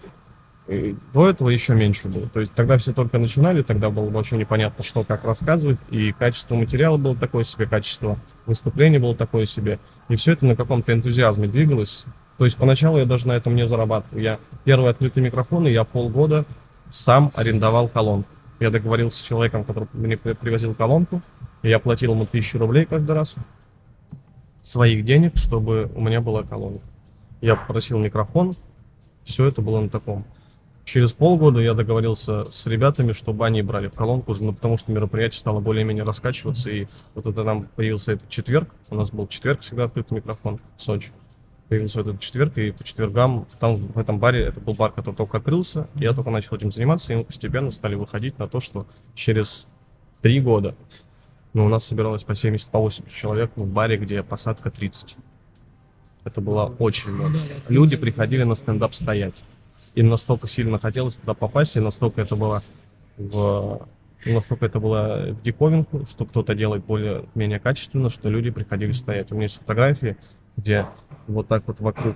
И 0.67 0.95
до 1.13 1.29
этого 1.29 1.49
еще 1.49 1.75
меньше 1.75 2.07
было. 2.07 2.27
То 2.27 2.39
есть 2.39 2.53
тогда 2.53 2.77
все 2.77 2.91
только 2.91 3.19
начинали, 3.19 3.61
тогда 3.61 3.91
было 3.91 4.09
вообще 4.09 4.35
непонятно, 4.35 4.83
что 4.83 5.03
как 5.03 5.23
рассказывать, 5.23 5.77
и 5.91 6.11
качество 6.11 6.55
материала 6.55 6.97
было 6.97 7.15
такое 7.15 7.43
себе, 7.43 7.67
качество 7.67 8.17
выступления 8.47 8.97
было 8.97 9.15
такое 9.15 9.45
себе. 9.45 9.79
И 10.09 10.15
все 10.15 10.33
это 10.33 10.45
на 10.45 10.55
каком-то 10.55 10.91
энтузиазме 10.91 11.47
двигалось. 11.47 12.05
То 12.37 12.45
есть 12.45 12.57
поначалу 12.57 12.97
я 12.97 13.05
даже 13.05 13.27
на 13.27 13.33
этом 13.33 13.55
не 13.55 13.67
зарабатывал. 13.67 14.19
Я 14.19 14.39
первый 14.63 14.89
открытый 14.89 15.21
микрофон, 15.21 15.67
и 15.67 15.71
я 15.71 15.83
полгода 15.83 16.45
сам 16.89 17.31
арендовал 17.35 17.87
колонку. 17.87 18.29
Я 18.59 18.71
договорился 18.71 19.19
с 19.19 19.23
человеком, 19.23 19.63
который 19.65 19.87
мне 19.93 20.17
привозил 20.17 20.73
колонку, 20.73 21.21
и 21.61 21.69
я 21.69 21.77
платил 21.77 22.13
ему 22.13 22.25
тысячу 22.25 22.57
рублей 22.57 22.85
каждый 22.85 23.11
раз 23.11 23.35
своих 24.61 25.05
денег, 25.05 25.37
чтобы 25.37 25.91
у 25.93 26.01
меня 26.01 26.21
была 26.21 26.41
колонка. 26.43 26.83
Я 27.41 27.55
попросил 27.55 27.99
микрофон, 27.99 28.55
все 29.23 29.45
это 29.45 29.61
было 29.61 29.79
на 29.79 29.89
таком. 29.89 30.25
Через 30.85 31.13
полгода 31.13 31.59
я 31.59 31.73
договорился 31.73 32.45
с 32.45 32.67
ребятами, 32.67 33.11
чтобы 33.11 33.45
они 33.47 33.63
брали 33.63 33.87
в 33.87 33.93
колонку 33.93 34.35
ну, 34.39 34.53
потому 34.53 34.77
что 34.77 34.91
мероприятие 34.91 35.39
стало 35.39 35.59
более-менее 35.59 36.03
раскачиваться, 36.03 36.69
и 36.69 36.85
вот 37.15 37.25
это 37.25 37.43
нам 37.43 37.63
появился 37.75 38.13
этот 38.13 38.29
четверг, 38.29 38.69
у 38.91 38.95
нас 38.95 39.11
был 39.11 39.27
четверг 39.27 39.61
всегда 39.61 39.85
открытый 39.85 40.17
микрофон 40.17 40.59
в 40.77 40.81
Сочи. 40.81 41.11
Появился 41.69 42.01
этот 42.01 42.19
четверг, 42.19 42.55
и 42.59 42.69
по 42.69 42.83
четвергам 42.83 43.47
там 43.59 43.77
в 43.77 43.97
этом 43.97 44.19
баре, 44.19 44.43
это 44.43 44.59
был 44.59 44.75
бар, 44.75 44.91
который 44.91 45.15
только 45.15 45.37
открылся, 45.37 45.89
я 45.95 46.13
только 46.13 46.29
начал 46.29 46.55
этим 46.55 46.71
заниматься, 46.71 47.11
и 47.11 47.15
мы 47.15 47.23
постепенно 47.23 47.71
стали 47.71 47.95
выходить 47.95 48.37
на 48.37 48.47
то, 48.47 48.59
что 48.59 48.85
через 49.15 49.65
три 50.21 50.39
года, 50.39 50.75
ну, 51.53 51.65
у 51.65 51.69
нас 51.69 51.83
собиралось 51.83 52.23
по 52.23 52.35
70, 52.35 52.69
по 52.69 52.79
80 52.79 53.11
человек 53.11 53.49
в 53.55 53.65
баре, 53.65 53.97
где 53.97 54.21
посадка 54.21 54.69
30. 54.69 55.17
Это 56.25 56.41
было 56.41 56.75
очень 56.77 57.11
много. 57.11 57.39
Люди 57.69 57.95
приходили 57.95 58.43
на 58.43 58.53
стендап 58.53 58.93
стоять 58.93 59.43
им 59.95 60.09
настолько 60.09 60.47
сильно 60.47 60.79
хотелось 60.79 61.15
туда 61.15 61.33
попасть, 61.33 61.75
и 61.75 61.79
настолько 61.79 62.21
это 62.21 62.35
было 62.35 62.63
в 63.17 63.87
настолько 64.25 64.65
это 64.65 64.79
было 64.79 65.27
в 65.29 65.41
диковинку, 65.41 66.05
что 66.05 66.25
кто-то 66.25 66.55
делает 66.55 66.83
более-менее 66.85 67.59
качественно, 67.59 68.09
что 68.09 68.29
люди 68.29 68.49
приходили 68.49 68.91
стоять. 68.91 69.31
У 69.31 69.35
меня 69.35 69.43
есть 69.43 69.59
фотографии, 69.59 70.17
где 70.57 70.87
вот 71.27 71.47
так 71.47 71.63
вот 71.67 71.79
вокруг 71.79 72.15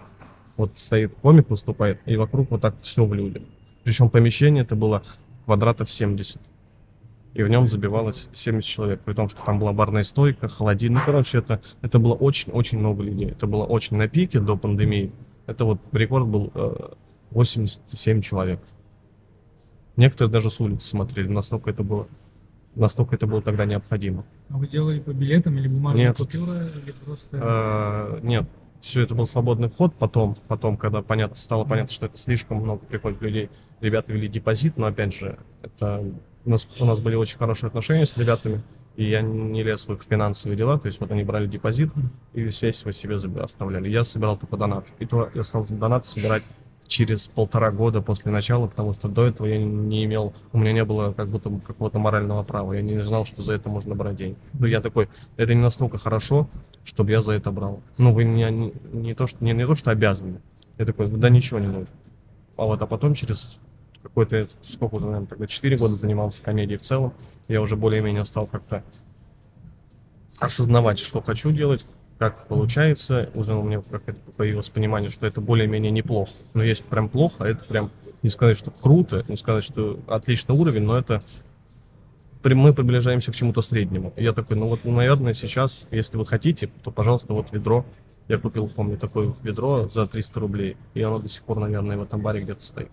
вот 0.58 0.72
стоит 0.78 1.14
комик, 1.22 1.50
выступает, 1.50 2.02
и 2.06 2.18
вокруг 2.18 2.52
вот 2.52 2.62
так 2.62 2.76
все 2.82 3.06
в 3.06 3.14
людях. 3.14 3.44
Причем 3.84 4.10
помещение 4.10 4.64
это 4.64 4.76
было 4.76 5.04
квадратов 5.46 5.90
70. 5.90 6.42
И 7.36 7.44
в 7.44 7.48
нем 7.48 7.68
забивалось 7.68 8.28
70 8.34 8.68
человек, 8.68 9.02
при 9.02 9.14
том, 9.14 9.30
что 9.30 9.44
там 9.44 9.60
была 9.60 9.72
барная 9.72 10.04
стойка, 10.04 10.48
холодильник. 10.48 11.00
Ну, 11.00 11.06
короче, 11.06 11.38
это, 11.38 11.62
это 11.82 12.00
было 12.00 12.16
очень-очень 12.16 12.80
много 12.80 13.04
людей. 13.04 13.30
Это 13.30 13.46
было 13.46 13.66
очень 13.66 13.98
на 13.98 14.08
пике 14.08 14.40
до 14.40 14.58
пандемии. 14.58 15.12
Это 15.46 15.66
вот 15.66 15.80
рекорд 15.92 16.28
был 16.28 16.52
э, 16.54 16.90
87 17.32 18.22
человек. 18.22 18.60
Некоторые 19.96 20.32
даже 20.32 20.50
с 20.50 20.60
улицы 20.60 20.88
смотрели, 20.88 21.28
настолько 21.28 21.70
это 21.70 21.84
было, 21.84 22.08
настолько 22.76 23.16
это 23.16 23.28
было 23.28 23.42
тогда 23.42 23.66
необходимо. 23.66 24.24
А 24.50 24.58
вы 24.58 24.68
делали 24.68 25.00
по 25.00 25.12
билетам 25.12 25.58
или 25.58 25.68
бумажные 25.68 26.08
нет. 26.08 26.18
купюры, 26.18 26.70
или 26.84 26.92
просто... 27.04 27.40
А, 27.42 28.20
нет, 28.22 28.48
все 28.82 29.02
это 29.02 29.16
был 29.16 29.28
свободный 29.28 29.70
вход. 29.70 29.94
Потом, 29.96 30.38
потом, 30.48 30.78
когда 30.78 31.02
понятно, 31.02 31.36
стало 31.36 31.66
понятно, 31.66 31.92
что 31.94 32.06
это 32.06 32.18
слишком 32.18 32.58
много 32.58 32.86
приходит 32.86 33.22
людей, 33.22 33.50
ребята 33.82 34.14
вели 34.14 34.28
депозит, 34.28 34.78
но 34.78 34.88
опять 34.88 35.14
же, 35.14 35.38
это 35.62 36.04
у 36.46 36.50
нас, 36.50 36.68
у 36.80 36.86
нас 36.86 37.02
были 37.02 37.16
очень 37.16 37.38
хорошие 37.38 37.68
отношения 37.68 38.06
с 38.06 38.18
ребятами, 38.18 38.62
и 38.96 39.10
я 39.10 39.22
не 39.22 39.64
лез 39.64 39.88
в 39.88 39.94
их 39.94 40.04
финансовые 40.04 40.58
дела, 40.58 40.80
то 40.80 40.88
есть 40.88 41.00
вот 41.00 41.12
они 41.12 41.24
брали 41.24 41.48
депозит 41.48 41.92
и 42.34 42.42
весь 42.42 42.76
свой 42.76 42.94
себе 42.94 43.16
оставляли. 43.16 43.90
Я 43.90 44.04
собирал 44.04 44.38
только 44.38 44.58
донат. 44.58 44.86
И 45.00 45.06
то 45.06 45.30
я 45.34 45.44
стал 45.44 45.66
донат 45.70 46.06
собирать 46.06 46.44
через 46.90 47.28
полтора 47.28 47.72
года 47.72 48.02
после 48.02 48.32
начала, 48.32 48.68
потому 48.68 48.94
что 48.94 49.08
до 49.08 49.28
этого 49.28 49.46
я 49.46 49.60
не 49.60 50.04
имел, 50.06 50.34
у 50.52 50.58
меня 50.58 50.74
не 50.74 50.84
было 50.84 51.14
как 51.14 51.30
будто 51.30 51.52
какого-то 51.66 52.00
морального 52.00 52.44
права, 52.44 52.74
я 52.74 52.82
не 52.82 53.02
знал, 53.04 53.26
что 53.26 53.44
за 53.44 53.54
это 53.54 53.70
можно 53.70 53.94
брать 53.94 54.16
деньги. 54.16 54.38
Ну, 54.54 54.66
я 54.66 54.82
такой, 54.82 55.08
это 55.38 55.54
не 55.54 55.62
настолько 55.62 56.00
хорошо, 56.00 56.50
чтобы 56.84 57.12
я 57.12 57.22
за 57.22 57.34
это 57.34 57.52
брал. 57.52 57.82
Ну, 58.00 58.12
вы 58.12 58.26
меня 58.26 58.50
не, 58.50 58.74
не 58.92 59.14
то, 59.14 59.28
что, 59.28 59.44
не, 59.46 59.54
не 59.54 59.68
то, 59.68 59.76
что 59.76 59.92
обязаны. 59.92 60.42
Я 60.80 60.86
такой, 60.86 61.08
да 61.10 61.30
ничего 61.30 61.60
не 61.60 61.68
нужно. 61.68 61.94
А 62.58 62.66
вот, 62.66 62.82
а 62.82 62.88
потом 62.88 63.14
через 63.14 63.60
какой-то, 64.02 64.48
сколько, 64.64 64.98
наверное, 64.98 65.28
тогда 65.28 65.46
4 65.46 65.78
года 65.78 65.94
занимался 65.96 66.42
комедией 66.42 66.80
в 66.80 66.82
целом, 66.82 67.14
я 67.48 67.62
уже 67.62 67.76
более-менее 67.76 68.26
стал 68.26 68.48
как-то 68.48 68.84
осознавать, 70.40 70.98
что 70.98 71.22
хочу 71.22 71.52
делать, 71.52 71.86
как 72.20 72.48
получается, 72.48 73.30
уже 73.34 73.56
у 73.56 73.64
меня 73.64 73.82
появилось 74.36 74.70
понимание, 74.70 75.10
что 75.10 75.26
это 75.26 75.40
более-менее 75.40 75.90
неплохо. 75.90 76.34
Но 76.54 76.62
есть 76.62 76.84
прям 76.84 77.08
плохо, 77.08 77.46
это 77.46 77.64
прям 77.64 77.92
не 78.22 78.30
сказать, 78.30 78.58
что 78.58 78.72
круто, 78.72 79.24
не 79.30 79.38
сказать, 79.38 79.64
что 79.64 79.98
отличный 80.06 80.54
уровень, 80.54 80.84
но 80.84 80.98
это 80.98 81.24
мы 82.44 82.74
приближаемся 82.74 83.32
к 83.32 83.36
чему-то 83.36 83.62
среднему. 83.62 84.14
И 84.18 84.24
я 84.24 84.34
такой, 84.34 84.58
ну 84.58 84.68
вот, 84.68 84.84
наверное, 84.84 85.34
сейчас, 85.34 85.88
если 85.92 86.18
вы 86.18 86.26
хотите, 86.26 86.70
то, 86.84 86.92
пожалуйста, 86.92 87.34
вот 87.34 87.52
ведро. 87.54 87.86
Я 88.28 88.38
купил, 88.38 88.68
помню, 88.68 88.98
такое 88.98 89.34
ведро 89.42 89.88
за 89.88 90.06
300 90.06 90.40
рублей, 90.40 90.78
и 90.94 91.02
оно 91.02 91.20
до 91.20 91.30
сих 91.30 91.42
пор, 91.44 91.60
наверное, 91.60 91.98
в 91.98 92.04
этом 92.04 92.22
баре 92.22 92.42
где-то 92.42 92.62
стоит. 92.62 92.92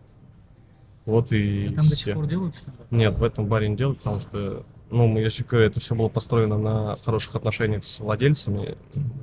Вот 1.05 1.33
и... 1.33 1.67
А 1.73 1.77
там 1.77 1.89
до 1.89 1.97
сих 1.97 2.15
пор 2.15 2.27
делают 2.27 2.55
Нет, 2.91 3.19
в 3.19 3.23
этом 3.23 3.47
баре 3.47 3.69
не 3.69 3.77
делают, 3.77 3.99
потому 3.99 4.21
что 4.21 4.65
ну, 4.91 5.19
я 5.19 5.31
считаю, 5.31 5.65
это 5.65 5.81
все 5.81 5.95
было 5.95 6.09
построено 6.09 6.59
на 6.59 6.97
хороших 6.97 7.37
отношениях 7.37 7.85
с 7.85 8.01
владельцами, 8.01 8.77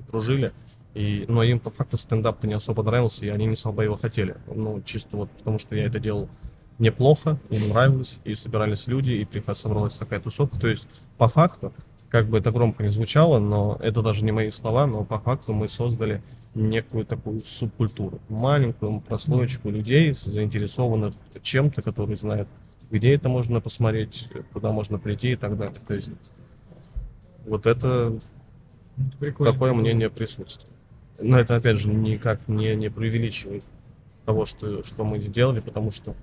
дружили. 0.10 0.52
И, 0.94 1.26
но 1.28 1.42
им 1.42 1.60
по 1.60 1.72
факту 1.72 1.98
стендап-то 1.98 2.46
не 2.46 2.54
особо 2.54 2.84
нравился, 2.84 3.26
и 3.26 3.30
они 3.30 3.46
не 3.46 3.54
особо 3.54 3.84
его 3.84 3.98
хотели. 3.98 4.36
Ну, 4.48 4.82
чисто 4.86 5.18
вот 5.18 5.30
потому, 5.32 5.58
что 5.58 5.76
я 5.76 5.86
это 5.86 6.00
делал 6.00 6.30
неплохо, 6.78 7.40
им 7.50 7.70
нравилось, 7.70 8.20
и 8.24 8.36
собирались 8.36 8.88
люди, 8.88 9.12
и 9.12 9.26
прекрасно 9.26 9.70
собралась 9.70 9.98
такая 9.98 10.20
тусовка. 10.20 10.60
То 10.60 10.68
есть, 10.68 10.88
по 11.18 11.28
факту, 11.28 11.74
как 12.10 12.28
бы 12.28 12.38
это 12.38 12.52
громко 12.52 12.84
не 12.84 12.90
звучало, 12.90 13.40
но 13.40 13.78
это 13.82 14.04
даже 14.04 14.24
не 14.24 14.32
мои 14.32 14.52
слова, 14.52 14.86
но 14.86 15.04
по 15.04 15.20
факту 15.20 15.54
мы 15.54 15.68
создали 15.68 16.22
некую 16.54 17.06
такую 17.06 17.42
субкультуру, 17.42 18.20
маленькую 18.30 19.02
прослоечку 19.02 19.70
людей, 19.70 20.14
заинтересованных 20.14 21.16
чем-то, 21.42 21.82
которые 21.82 22.16
знают 22.16 22.48
где 22.94 23.16
это 23.16 23.28
можно 23.28 23.60
посмотреть, 23.60 24.30
куда 24.54 24.72
можно 24.72 25.00
прийти 25.00 25.32
и 25.32 25.36
так 25.36 25.58
далее. 25.58 25.76
То 25.88 25.96
есть 25.96 26.12
вот 27.46 27.66
это 27.66 28.20
Прикольно. 29.20 29.52
такое 29.52 29.74
мнение 29.74 30.12
присутствует. 30.12 30.72
Но 31.20 31.40
это, 31.40 31.56
опять 31.56 31.78
же, 31.78 31.90
никак 31.90 32.48
не, 32.48 32.76
не 32.76 32.90
преувеличивает 32.90 33.64
того, 34.26 34.46
что, 34.46 34.84
что 34.84 35.04
мы 35.04 35.20
сделали, 35.20 35.60
потому 35.60 35.90
что 35.90 36.16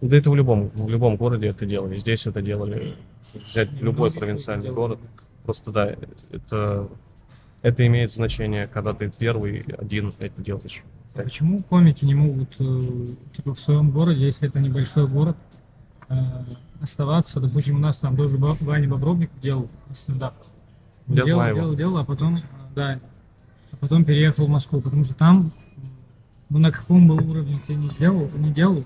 да 0.00 0.16
это 0.16 0.30
в 0.30 0.34
любом, 0.34 0.70
в 0.70 0.88
любом 0.88 1.16
городе 1.16 1.48
это 1.48 1.66
делали. 1.66 1.98
Здесь 1.98 2.26
это 2.26 2.40
делали. 2.40 2.96
Взять 3.46 3.74
любой 3.82 4.10
провинциальный 4.10 4.70
город. 4.70 4.98
Просто 5.44 5.70
да, 5.70 5.94
это, 6.30 6.88
это 7.60 7.86
имеет 7.86 8.10
значение, 8.10 8.66
когда 8.66 8.94
ты 8.94 9.12
первый 9.16 9.64
один 9.78 10.12
это 10.18 10.40
делаешь. 10.40 10.82
А 11.14 11.22
почему 11.22 11.62
комики 11.62 12.04
не 12.04 12.14
могут 12.14 12.54
э, 12.58 13.06
типа, 13.34 13.54
в 13.54 13.60
своем 13.60 13.90
городе, 13.90 14.24
если 14.26 14.48
это 14.48 14.60
небольшой 14.60 15.06
город, 15.08 15.36
оставаться. 16.80 17.40
Допустим, 17.40 17.76
у 17.76 17.78
нас 17.78 17.98
там 17.98 18.16
тоже 18.16 18.38
Ваня 18.38 18.88
Бобровник 18.88 19.30
делал 19.40 19.68
стендап. 19.94 20.34
Я 21.08 21.24
делал, 21.24 21.40
знаю 21.40 21.54
делал, 21.54 21.74
делал, 21.74 21.98
а 21.98 22.04
потом, 22.04 22.34
э, 22.34 22.38
да, 22.74 23.00
а 23.72 23.76
потом 23.76 24.04
переехал 24.04 24.46
в 24.46 24.48
Москву, 24.48 24.80
потому 24.80 25.04
что 25.04 25.14
там, 25.14 25.52
ну, 26.48 26.58
на 26.58 26.72
каком 26.72 27.06
бы 27.06 27.14
уровне 27.14 27.60
ты 27.66 27.74
не 27.74 27.88
сделал, 27.88 28.28
не 28.36 28.52
делал, 28.52 28.78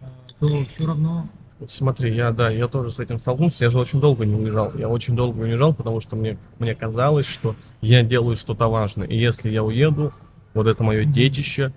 э, 0.00 0.06
то 0.38 0.64
все 0.64 0.86
равно 0.86 1.26
Смотри, 1.66 2.14
я, 2.14 2.32
да, 2.32 2.50
я 2.50 2.68
тоже 2.68 2.90
с 2.90 2.98
этим 2.98 3.18
столкнулся, 3.18 3.64
я 3.64 3.70
же 3.70 3.78
очень 3.78 3.98
долго 3.98 4.26
не 4.26 4.34
уезжал, 4.34 4.72
я 4.76 4.90
очень 4.90 5.16
долго 5.16 5.40
уезжал, 5.40 5.72
потому 5.72 6.00
что 6.00 6.14
мне, 6.14 6.36
мне 6.58 6.74
казалось, 6.74 7.24
что 7.24 7.56
я 7.80 8.02
делаю 8.02 8.36
что-то 8.36 8.68
важное, 8.68 9.06
и 9.06 9.16
если 9.16 9.48
я 9.48 9.64
уеду, 9.64 10.12
вот 10.52 10.66
это 10.66 10.84
мое 10.84 11.06
детище, 11.06 11.72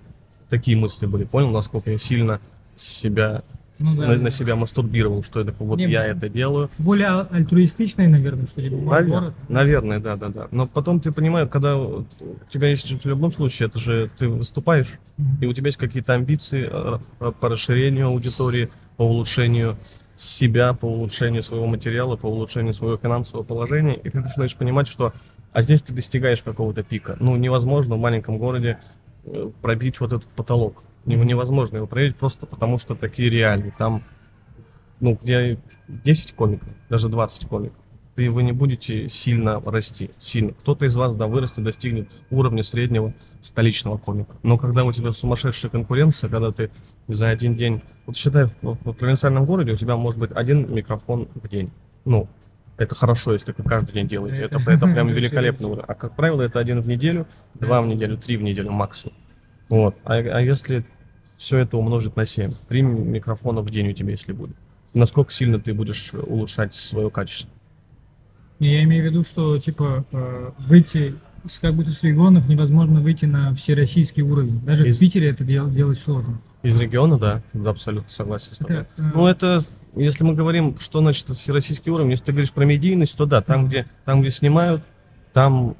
такие 0.50 0.76
мысли 0.76 1.06
были, 1.06 1.24
понял, 1.24 1.50
насколько 1.50 1.90
я 1.90 1.96
сильно 1.96 2.40
себя 2.76 3.42
Ну 3.80 3.94
на, 3.94 4.06
да. 4.08 4.16
на 4.16 4.30
себя 4.30 4.56
мастурбировал, 4.56 5.22
что 5.22 5.40
это 5.40 5.54
вот 5.58 5.78
Не, 5.78 5.86
я 5.88 6.02
ну, 6.02 6.08
это 6.18 6.28
делаю. 6.28 6.70
Более 6.78 7.08
а- 7.08 7.28
альтруистичный, 7.30 8.08
наверное, 8.08 8.46
что 8.46 8.60
мой 8.60 8.70
Навер- 8.70 9.08
город. 9.10 9.34
Наверное, 9.48 9.98
да, 10.00 10.16
да, 10.16 10.28
да. 10.28 10.48
Но 10.50 10.66
потом 10.66 11.00
ты 11.00 11.12
понимаешь, 11.12 11.48
когда 11.50 11.76
у 11.78 12.04
тебя 12.50 12.68
есть 12.68 12.90
в 13.02 13.06
любом 13.08 13.32
случае, 13.32 13.68
это 13.68 13.78
же 13.78 14.10
ты 14.18 14.28
выступаешь, 14.28 14.98
Мгм. 15.16 15.38
и 15.40 15.46
у 15.46 15.52
тебя 15.52 15.68
есть 15.68 15.78
какие-то 15.78 16.14
амбиции 16.14 16.68
э, 16.70 16.98
э, 17.20 17.32
по 17.40 17.48
расширению 17.48 18.08
аудитории, 18.08 18.70
по 18.96 19.02
улучшению 19.02 19.78
себя, 20.14 20.74
по 20.74 20.84
улучшению 20.84 21.42
своего 21.42 21.66
материала, 21.66 22.16
по 22.16 22.26
улучшению 22.26 22.74
своего 22.74 22.98
финансового 22.98 23.42
положения, 23.44 23.94
и 23.94 24.10
ты 24.10 24.20
начинаешь 24.20 24.54
понимать, 24.54 24.86
что 24.88 25.14
а 25.52 25.62
здесь 25.62 25.82
ты 25.82 25.92
достигаешь 25.92 26.42
какого-то 26.42 26.82
пика. 26.84 27.16
Ну, 27.18 27.34
невозможно 27.36 27.96
в 27.96 27.98
маленьком 27.98 28.38
городе 28.38 28.78
пробить 29.60 30.00
вот 30.00 30.12
этот 30.12 30.28
потолок. 30.30 30.82
Него 31.04 31.24
невозможно 31.24 31.76
его 31.76 31.86
пробить 31.86 32.16
просто 32.16 32.46
потому, 32.46 32.78
что 32.78 32.94
такие 32.94 33.30
реалии. 33.30 33.72
Там, 33.76 34.02
ну, 35.00 35.18
где 35.20 35.58
10 35.88 36.32
комиков, 36.32 36.68
даже 36.88 37.08
20 37.08 37.46
комиков, 37.46 37.76
ты 38.14 38.30
вы 38.30 38.42
не 38.42 38.52
будете 38.52 39.08
сильно 39.08 39.60
расти, 39.60 40.10
сильно. 40.18 40.52
Кто-то 40.52 40.84
из 40.84 40.96
вас, 40.96 41.14
да, 41.16 41.26
вырастет, 41.26 41.64
достигнет 41.64 42.10
уровня 42.30 42.62
среднего 42.62 43.14
столичного 43.40 43.98
комика. 43.98 44.36
Но 44.42 44.58
когда 44.58 44.84
у 44.84 44.92
тебя 44.92 45.12
сумасшедшая 45.12 45.70
конкуренция, 45.70 46.28
когда 46.28 46.52
ты 46.52 46.70
за 47.08 47.30
один 47.30 47.56
день, 47.56 47.82
вот 48.06 48.16
считай, 48.16 48.44
в, 48.44 48.54
в 48.62 48.92
провинциальном 48.92 49.46
городе 49.46 49.72
у 49.72 49.76
тебя 49.76 49.96
может 49.96 50.20
быть 50.20 50.32
один 50.32 50.72
микрофон 50.74 51.28
в 51.34 51.48
день. 51.48 51.70
Ну, 52.04 52.28
это 52.80 52.94
хорошо, 52.94 53.32
если 53.34 53.54
вы 53.56 53.62
каждый 53.64 53.92
день 53.92 54.08
делаете. 54.08 54.42
Это, 54.42 54.56
Это- 54.56 54.86
прям 54.92 55.08
великолепно. 55.08 55.68
уровень. 55.68 55.84
А 55.86 55.94
как 55.94 56.16
правило, 56.16 56.42
это 56.42 56.58
один 56.58 56.80
в 56.80 56.88
неделю, 56.88 57.26
два 57.54 57.82
в 57.82 57.86
неделю, 57.86 58.16
три 58.16 58.36
в 58.36 58.42
неделю 58.42 58.70
максимум. 58.72 59.14
Вот. 59.68 59.94
А, 60.04 60.14
а 60.14 60.40
если 60.40 60.84
все 61.36 61.58
это 61.58 61.76
умножить 61.76 62.16
на 62.16 62.26
7, 62.26 62.54
три 62.68 62.82
микрофона 62.82 63.60
в 63.60 63.70
день 63.70 63.88
у 63.88 63.92
тебя, 63.92 64.10
если 64.12 64.32
будет, 64.32 64.56
насколько 64.94 65.30
сильно 65.32 65.60
ты 65.60 65.74
будешь 65.74 66.12
улучшать 66.14 66.74
свое 66.74 67.10
качество? 67.10 67.50
Я 68.58 68.82
имею 68.84 69.02
в 69.02 69.06
виду, 69.06 69.24
что 69.24 69.58
типа 69.58 70.04
э, 70.12 70.50
выйти 70.58 71.14
с 71.46 71.58
как 71.58 71.74
будто 71.74 71.90
с 71.92 72.02
регионов 72.02 72.48
невозможно 72.48 73.00
выйти 73.00 73.24
на 73.24 73.54
всероссийский 73.54 74.22
уровень. 74.22 74.60
Даже 74.60 74.86
Из- 74.86 74.96
в 74.96 75.00
Питере 75.00 75.28
это 75.30 75.44
дел- 75.44 75.70
делать 75.70 75.98
сложно. 75.98 76.40
Из 76.62 76.78
региона, 76.78 77.18
да, 77.18 77.42
да, 77.54 77.70
абсолютно 77.70 78.10
согласен 78.10 78.54
с 78.54 78.58
тобой. 78.58 78.76
Это, 78.76 78.86
э, 78.98 79.10
Ну, 79.14 79.26
это, 79.26 79.64
если 79.94 80.24
мы 80.24 80.34
говорим, 80.34 80.78
что 80.78 81.00
значит 81.00 81.28
всероссийский 81.28 81.90
уровень, 81.90 82.10
если 82.10 82.26
ты 82.26 82.32
говоришь 82.32 82.52
про 82.52 82.64
медийность, 82.64 83.16
то 83.16 83.26
да, 83.26 83.42
там, 83.42 83.66
где, 83.66 83.86
там, 84.04 84.20
где 84.20 84.30
снимают, 84.30 84.82
там, 85.32 85.76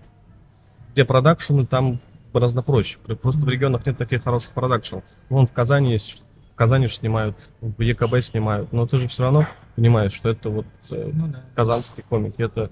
где 0.92 1.04
продакшены, 1.04 1.66
там 1.66 2.00
гораздо 2.32 2.62
проще. 2.62 2.98
Пр- 3.04 3.16
Просто 3.16 3.40
в 3.40 3.48
регионах 3.48 3.86
нет 3.86 3.98
таких 3.98 4.24
хороших 4.24 4.52
продакшенов. 4.52 5.04
Вон 5.28 5.46
в 5.46 5.52
Казани 5.52 5.92
есть, 5.92 6.22
в 6.52 6.54
Казани 6.56 6.86
же 6.86 6.94
снимают, 6.94 7.36
в 7.60 7.80
ЕКБ 7.80 8.20
снимают, 8.22 8.72
но 8.72 8.86
ты 8.86 8.98
же 8.98 9.08
все 9.08 9.24
равно 9.24 9.46
понимаешь, 9.76 10.12
что 10.12 10.28
это 10.28 10.50
вот 10.50 10.66
э, 10.90 11.10
ну 11.12 11.28
да. 11.28 11.42
казанские 11.54 12.04
комики, 12.08 12.42
это 12.42 12.70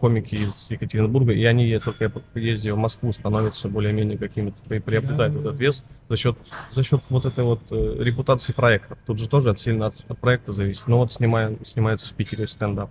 комики 0.00 0.34
из 0.34 0.66
Екатеринбурга, 0.70 1.32
и 1.32 1.44
они 1.44 1.68
э, 1.70 1.78
только 1.80 2.10
по 2.10 2.18
приезде 2.20 2.72
в 2.72 2.76
Москву 2.76 3.12
становятся 3.12 3.68
более-менее 3.68 4.18
какими-то, 4.18 4.60
при- 4.64 4.80
приобретают 4.80 5.34
Да, 5.34 5.38
да, 5.38 5.44
этот 5.48 5.56
да. 5.58 5.64
вес 5.64 5.84
за 6.08 6.16
счет, 6.16 6.36
за 6.72 6.82
счет 6.82 7.00
вот 7.10 7.24
этой 7.26 7.44
вот 7.44 7.60
э, 7.70 7.96
репутации 8.00 8.52
проекта. 8.52 8.96
Тут 9.06 9.18
же 9.18 9.28
тоже 9.28 9.50
от, 9.50 9.60
сильно 9.60 9.86
от, 9.86 9.94
от 10.08 10.18
проекта 10.18 10.52
зависит. 10.52 10.82
Ну 10.88 10.96
вот 10.98 11.12
снимаем, 11.12 11.64
снимается 11.64 12.08
в 12.12 12.14
Питере 12.14 12.46
стендап. 12.48 12.90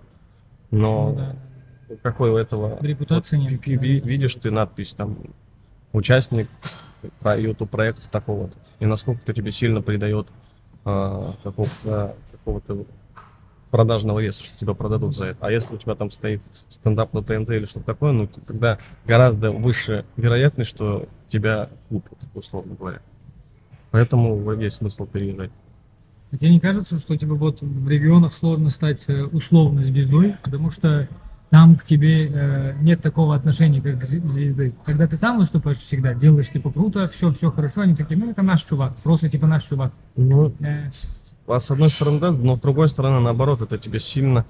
Но 0.70 1.10
Ну 1.10 1.16
да. 1.16 1.96
какой 2.02 2.30
у 2.30 2.36
этого... 2.36 2.78
Репутации 2.80 3.36
вот 3.38 3.50
нет. 3.50 3.66
ви- 3.66 3.76
ви- 3.76 4.00
видишь 4.00 4.34
ты 4.36 4.50
надпись 4.50 4.92
там 4.94 5.18
участник 5.92 6.48
про 7.20 7.36
YouTube 7.38 7.70
проекта 7.70 8.08
такого-то. 8.10 8.56
И 8.80 8.86
насколько 8.86 9.20
это 9.22 9.34
тебе 9.34 9.50
сильно 9.52 9.82
придает 9.82 10.28
а, 10.84 11.34
какого-то, 11.42 12.16
какого-то 12.32 12.84
продажного 13.70 14.20
веса, 14.20 14.44
что 14.44 14.56
тебя 14.56 14.74
продадут 14.74 15.14
за 15.14 15.26
это. 15.26 15.46
А 15.46 15.50
если 15.50 15.74
у 15.74 15.78
тебя 15.78 15.94
там 15.94 16.10
стоит 16.10 16.42
стендап 16.68 17.12
на 17.12 17.22
ТНТ 17.22 17.50
или 17.50 17.64
что-то 17.66 17.86
такое, 17.86 18.12
ну 18.12 18.26
тогда 18.26 18.78
гораздо 19.06 19.50
выше 19.52 20.04
вероятность, 20.16 20.70
что 20.70 21.06
тебя 21.28 21.68
купят, 21.88 22.18
условно 22.34 22.74
говоря. 22.74 23.00
Поэтому 23.90 24.52
есть 24.52 24.76
смысл 24.76 25.06
переезжать. 25.06 25.50
А 26.30 26.36
тебе 26.36 26.50
не 26.50 26.60
кажется, 26.60 26.98
что 26.98 27.16
типа 27.16 27.34
вот 27.34 27.62
в 27.62 27.88
регионах 27.88 28.34
сложно 28.34 28.68
стать 28.70 29.04
э, 29.08 29.24
условно 29.24 29.82
звездой, 29.82 30.36
потому 30.44 30.68
что 30.70 31.08
там 31.48 31.76
к 31.76 31.84
тебе 31.84 32.26
э, 32.28 32.74
нет 32.82 33.00
такого 33.00 33.34
отношения, 33.34 33.80
как 33.80 33.98
к 34.00 34.02
зв- 34.04 34.26
звезды. 34.26 34.74
Когда 34.84 35.06
ты 35.06 35.16
там 35.16 35.38
выступаешь 35.38 35.78
всегда, 35.78 36.12
делаешь 36.12 36.50
типа 36.50 36.70
круто, 36.70 37.08
все, 37.08 37.30
все 37.32 37.50
хорошо, 37.50 37.80
они 37.80 37.94
такие, 37.96 38.18
ну 38.18 38.30
это 38.30 38.42
наш 38.42 38.62
чувак, 38.64 38.96
просто 39.02 39.30
типа 39.30 39.46
наш 39.46 39.64
чувак. 39.64 39.92
Ну, 40.16 40.52
Э, 40.60 40.90
А 41.48 41.60
с 41.60 41.70
одной 41.70 41.88
стороны, 41.88 42.20
да, 42.20 42.30
но 42.30 42.56
с 42.56 42.60
другой 42.60 42.88
стороны, 42.88 43.20
наоборот, 43.20 43.62
это 43.62 43.78
тебе 43.78 43.98
сильно... 43.98 44.44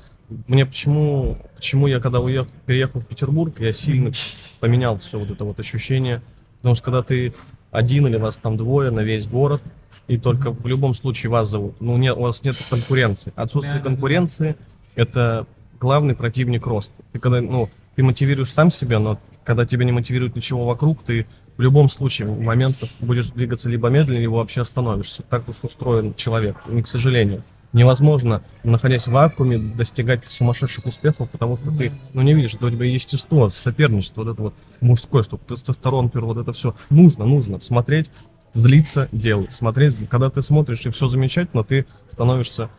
Мне 0.47 0.67
почему, 0.67 1.39
почему 1.57 1.87
я 1.87 2.01
когда 2.01 2.21
уехал, 2.21 2.51
переехал 2.67 3.01
в 3.01 3.07
Петербург, 3.07 3.59
я 3.61 3.73
сильно 3.73 4.13
поменял 4.61 4.99
все 4.99 5.19
вот 5.19 5.31
это 5.31 5.45
вот 5.45 5.61
ощущение. 5.61 6.23
Потому 6.59 6.75
что 6.75 6.85
когда 6.85 7.03
ты 7.03 7.35
один 7.71 8.07
или 8.07 8.17
вас 8.17 8.37
там 8.37 8.57
двое 8.57 8.91
на 8.91 9.01
весь 9.01 9.27
город, 9.27 9.63
и 10.09 10.17
только 10.19 10.51
в 10.51 10.67
любом 10.67 10.95
случае 10.95 11.31
вас 11.31 11.49
зовут, 11.49 11.81
ну, 11.81 11.97
не, 11.97 12.13
у 12.13 12.23
вас 12.23 12.43
нет 12.43 12.57
конкуренции. 12.69 13.33
Отсутствие 13.37 13.81
конкуренции– 13.81 14.57
это 14.97 15.47
главный 15.79 16.17
противник 16.17 16.67
роста. 16.67 16.95
Ты 17.13 17.21
когда, 17.21 17.41
ну, 17.41 17.71
ты 17.95 18.03
мотивируешь 18.03 18.51
сам 18.51 18.73
себя, 18.73 18.99
но 18.99 19.21
когда 19.45 19.67
тебя 19.67 19.85
не 19.85 19.93
мотивирует 19.93 20.35
ничего 20.35 20.67
вокруг, 20.67 21.03
ты 21.03 21.27
в 21.59 21.61
любом 21.61 21.91
случае 21.91 22.29
в 22.29 22.41
момент 22.41 22.77
будешь 23.01 23.29
двигаться 23.31 23.69
либо 23.69 23.89
медленно, 23.89 24.19
либо 24.21 24.35
вообще 24.35 24.63
остановишься. 24.63 25.23
Так 25.25 25.49
уж 25.49 25.57
устроен 25.63 26.15
человек, 26.15 26.57
не 26.69 26.83
к 26.83 26.87
сожалению. 26.87 27.43
Невозможно, 27.75 28.43
находясь 28.65 29.07
в 29.09 29.13
вакууме, 29.13 29.59
достигать 29.59 30.23
сумасшедших 30.27 30.87
успехов, 30.87 31.29
потому 31.29 31.59
что 31.59 31.71
ты, 31.71 31.93
ну, 32.15 32.23
не 32.23 32.33
видишь, 32.33 32.55
это 32.55 32.67
у 32.67 32.71
тебя 32.71 32.87
естество, 32.87 33.51
соперничество, 33.51 34.25
вот 34.25 34.33
это 34.33 34.43
вот 34.43 34.55
мужское, 34.81 35.23
чтобы 35.23 35.45
тестостерон, 35.45 36.11
вот 36.15 36.39
это 36.39 36.53
все. 36.55 36.75
Нужно, 36.89 37.27
нужно 37.27 37.61
смотреть, 37.61 38.09
злиться, 38.55 39.09
делать. 39.13 39.53
Смотреть, 39.53 40.09
когда 40.09 40.31
ты 40.31 40.41
смотришь 40.41 40.87
и 40.87 40.91
все 40.91 41.09
замечательно, 41.09 41.63
ты 41.63 41.85
становишься 42.07 42.71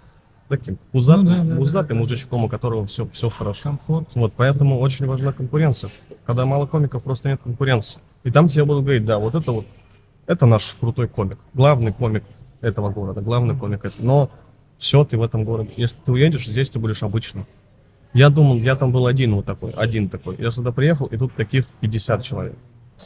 таким 0.48 0.80
пузатым, 0.92 1.26
Ну 1.26 1.30
да, 1.32 1.44
да, 1.44 1.56
пузатым 1.58 1.98
да. 1.98 2.04
мужичком, 2.04 2.46
у 2.46 2.50
которого 2.50 2.88
все, 2.88 3.08
все 3.10 3.30
хорошо. 3.30 3.62
комфорт. 3.64 4.08
Вот, 4.16 4.34
поэтому 4.36 4.80
очень 4.80 5.06
важна 5.06 5.34
конкуренция. 5.34 5.92
Когда 6.26 6.48
мало 6.48 6.66
комиков, 6.66 7.04
просто 7.04 7.30
нет 7.30 7.42
конкуренции. 7.44 8.00
И 8.24 8.32
там 8.32 8.48
тебе 8.48 8.66
будут 8.66 8.84
говорить, 8.84 9.06
да, 9.06 9.20
вот 9.20 9.36
это 9.36 9.52
вот, 9.52 9.66
это 10.28 10.46
наш 10.46 10.76
крутой 10.80 11.08
комик, 11.08 11.38
главный 11.54 11.94
комик 11.94 12.24
этого 12.62 12.90
города, 12.90 13.22
главный 13.22 13.56
комик. 13.56 13.86
этого. 13.86 14.06
Но 14.06 14.32
все, 14.78 15.04
ты 15.04 15.18
в 15.18 15.24
этом 15.24 15.44
городе. 15.44 15.72
Если 15.78 15.96
ты 16.04 16.12
уедешь, 16.12 16.48
здесь 16.48 16.70
ты 16.70 16.80
будешь 16.80 17.04
обычным. 17.04 17.46
Я 18.14 18.30
думал, 18.30 18.58
я 18.58 18.76
там 18.76 18.92
был 18.92 19.06
один 19.06 19.36
вот 19.36 19.46
такой, 19.46 19.72
один 19.72 20.10
такой. 20.10 20.36
Я 20.38 20.52
сюда 20.52 20.72
приехал, 20.72 21.06
и 21.06 21.18
тут 21.18 21.34
таких 21.36 21.66
50 21.82 22.24
человек. 22.24 22.56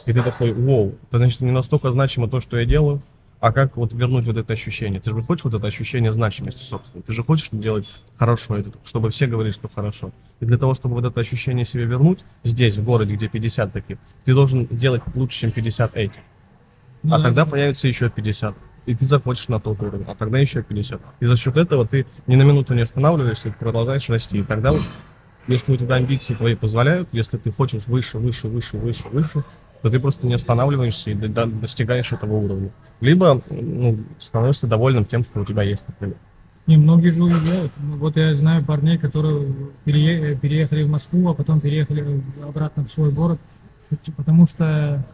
И 0.06 0.12
ты 0.12 0.22
такой, 0.22 0.52
вау, 0.52 0.94
это 1.08 1.18
значит 1.18 1.40
не 1.40 1.50
настолько 1.50 1.90
значимо 1.90 2.28
то, 2.28 2.40
что 2.40 2.58
я 2.58 2.64
делаю, 2.64 3.02
а 3.44 3.52
как 3.52 3.76
вот 3.76 3.92
вернуть 3.92 4.24
вот 4.24 4.38
это 4.38 4.54
ощущение? 4.54 5.02
Ты 5.02 5.10
же 5.10 5.20
хочешь 5.20 5.44
вот 5.44 5.52
это 5.52 5.66
ощущение 5.66 6.14
значимости, 6.14 6.62
собственно. 6.62 7.02
Ты 7.02 7.12
же 7.12 7.22
хочешь 7.22 7.50
делать 7.52 7.86
хорошо, 8.16 8.56
чтобы 8.86 9.10
все 9.10 9.26
говорили, 9.26 9.52
что 9.52 9.68
хорошо. 9.68 10.12
И 10.40 10.46
для 10.46 10.56
того, 10.56 10.72
чтобы 10.72 10.94
вот 10.94 11.04
это 11.04 11.20
ощущение 11.20 11.66
себе 11.66 11.84
вернуть, 11.84 12.20
здесь, 12.42 12.78
в 12.78 12.82
городе, 12.82 13.16
где 13.16 13.28
50 13.28 13.70
таких, 13.70 13.98
ты 14.24 14.32
должен 14.32 14.66
делать 14.70 15.02
лучше, 15.14 15.40
чем 15.40 15.50
50 15.50 15.94
этих. 15.94 16.20
А 17.02 17.18
да, 17.18 17.22
тогда 17.22 17.44
да. 17.44 17.50
появится 17.50 17.86
еще 17.86 18.08
50. 18.08 18.54
И 18.86 18.94
ты 18.94 19.04
захочешь 19.04 19.48
на 19.48 19.60
тот 19.60 19.78
уровень, 19.82 20.06
а 20.08 20.14
тогда 20.14 20.38
еще 20.38 20.62
50. 20.62 21.02
И 21.20 21.26
за 21.26 21.36
счет 21.36 21.58
этого 21.58 21.86
ты 21.86 22.06
ни 22.26 22.36
на 22.36 22.44
минуту 22.44 22.72
не 22.72 22.80
останавливаешься, 22.80 23.50
ты 23.50 23.56
продолжаешь 23.58 24.08
расти. 24.08 24.38
И 24.38 24.42
тогда 24.42 24.72
вот, 24.72 24.80
если 25.48 25.70
у 25.70 25.76
тебя 25.76 25.96
амбиции 25.96 26.32
твои 26.32 26.54
позволяют, 26.54 27.10
если 27.12 27.36
ты 27.36 27.52
хочешь 27.52 27.86
выше, 27.88 28.16
выше, 28.16 28.48
выше, 28.48 28.78
выше, 28.78 29.06
выше, 29.10 29.44
то 29.84 29.90
ты 29.90 30.00
просто 30.00 30.26
не 30.26 30.32
останавливаешься 30.32 31.10
и 31.10 31.14
до- 31.14 31.28
до- 31.28 31.44
достигаешь 31.44 32.10
этого 32.10 32.32
уровня. 32.32 32.70
Либо 33.02 33.38
ну, 33.50 33.98
становишься 34.18 34.66
довольным 34.66 35.04
тем, 35.04 35.22
что 35.22 35.40
у 35.42 35.44
тебя 35.44 35.62
есть, 35.62 35.84
например. 35.86 36.16
Не, 36.66 36.78
многие 36.78 37.10
же 37.10 37.22
уезжают. 37.22 37.70
Ну, 37.76 37.96
Вот 37.96 38.16
я 38.16 38.32
знаю 38.32 38.64
парней, 38.64 38.96
которые 38.96 39.46
перее- 39.84 40.36
переехали 40.36 40.84
в 40.84 40.88
Москву, 40.88 41.28
а 41.28 41.34
потом 41.34 41.60
переехали 41.60 42.22
обратно 42.42 42.86
в 42.86 42.90
свой 42.90 43.12
город, 43.12 43.38
потому 44.16 44.46
что 44.46 45.04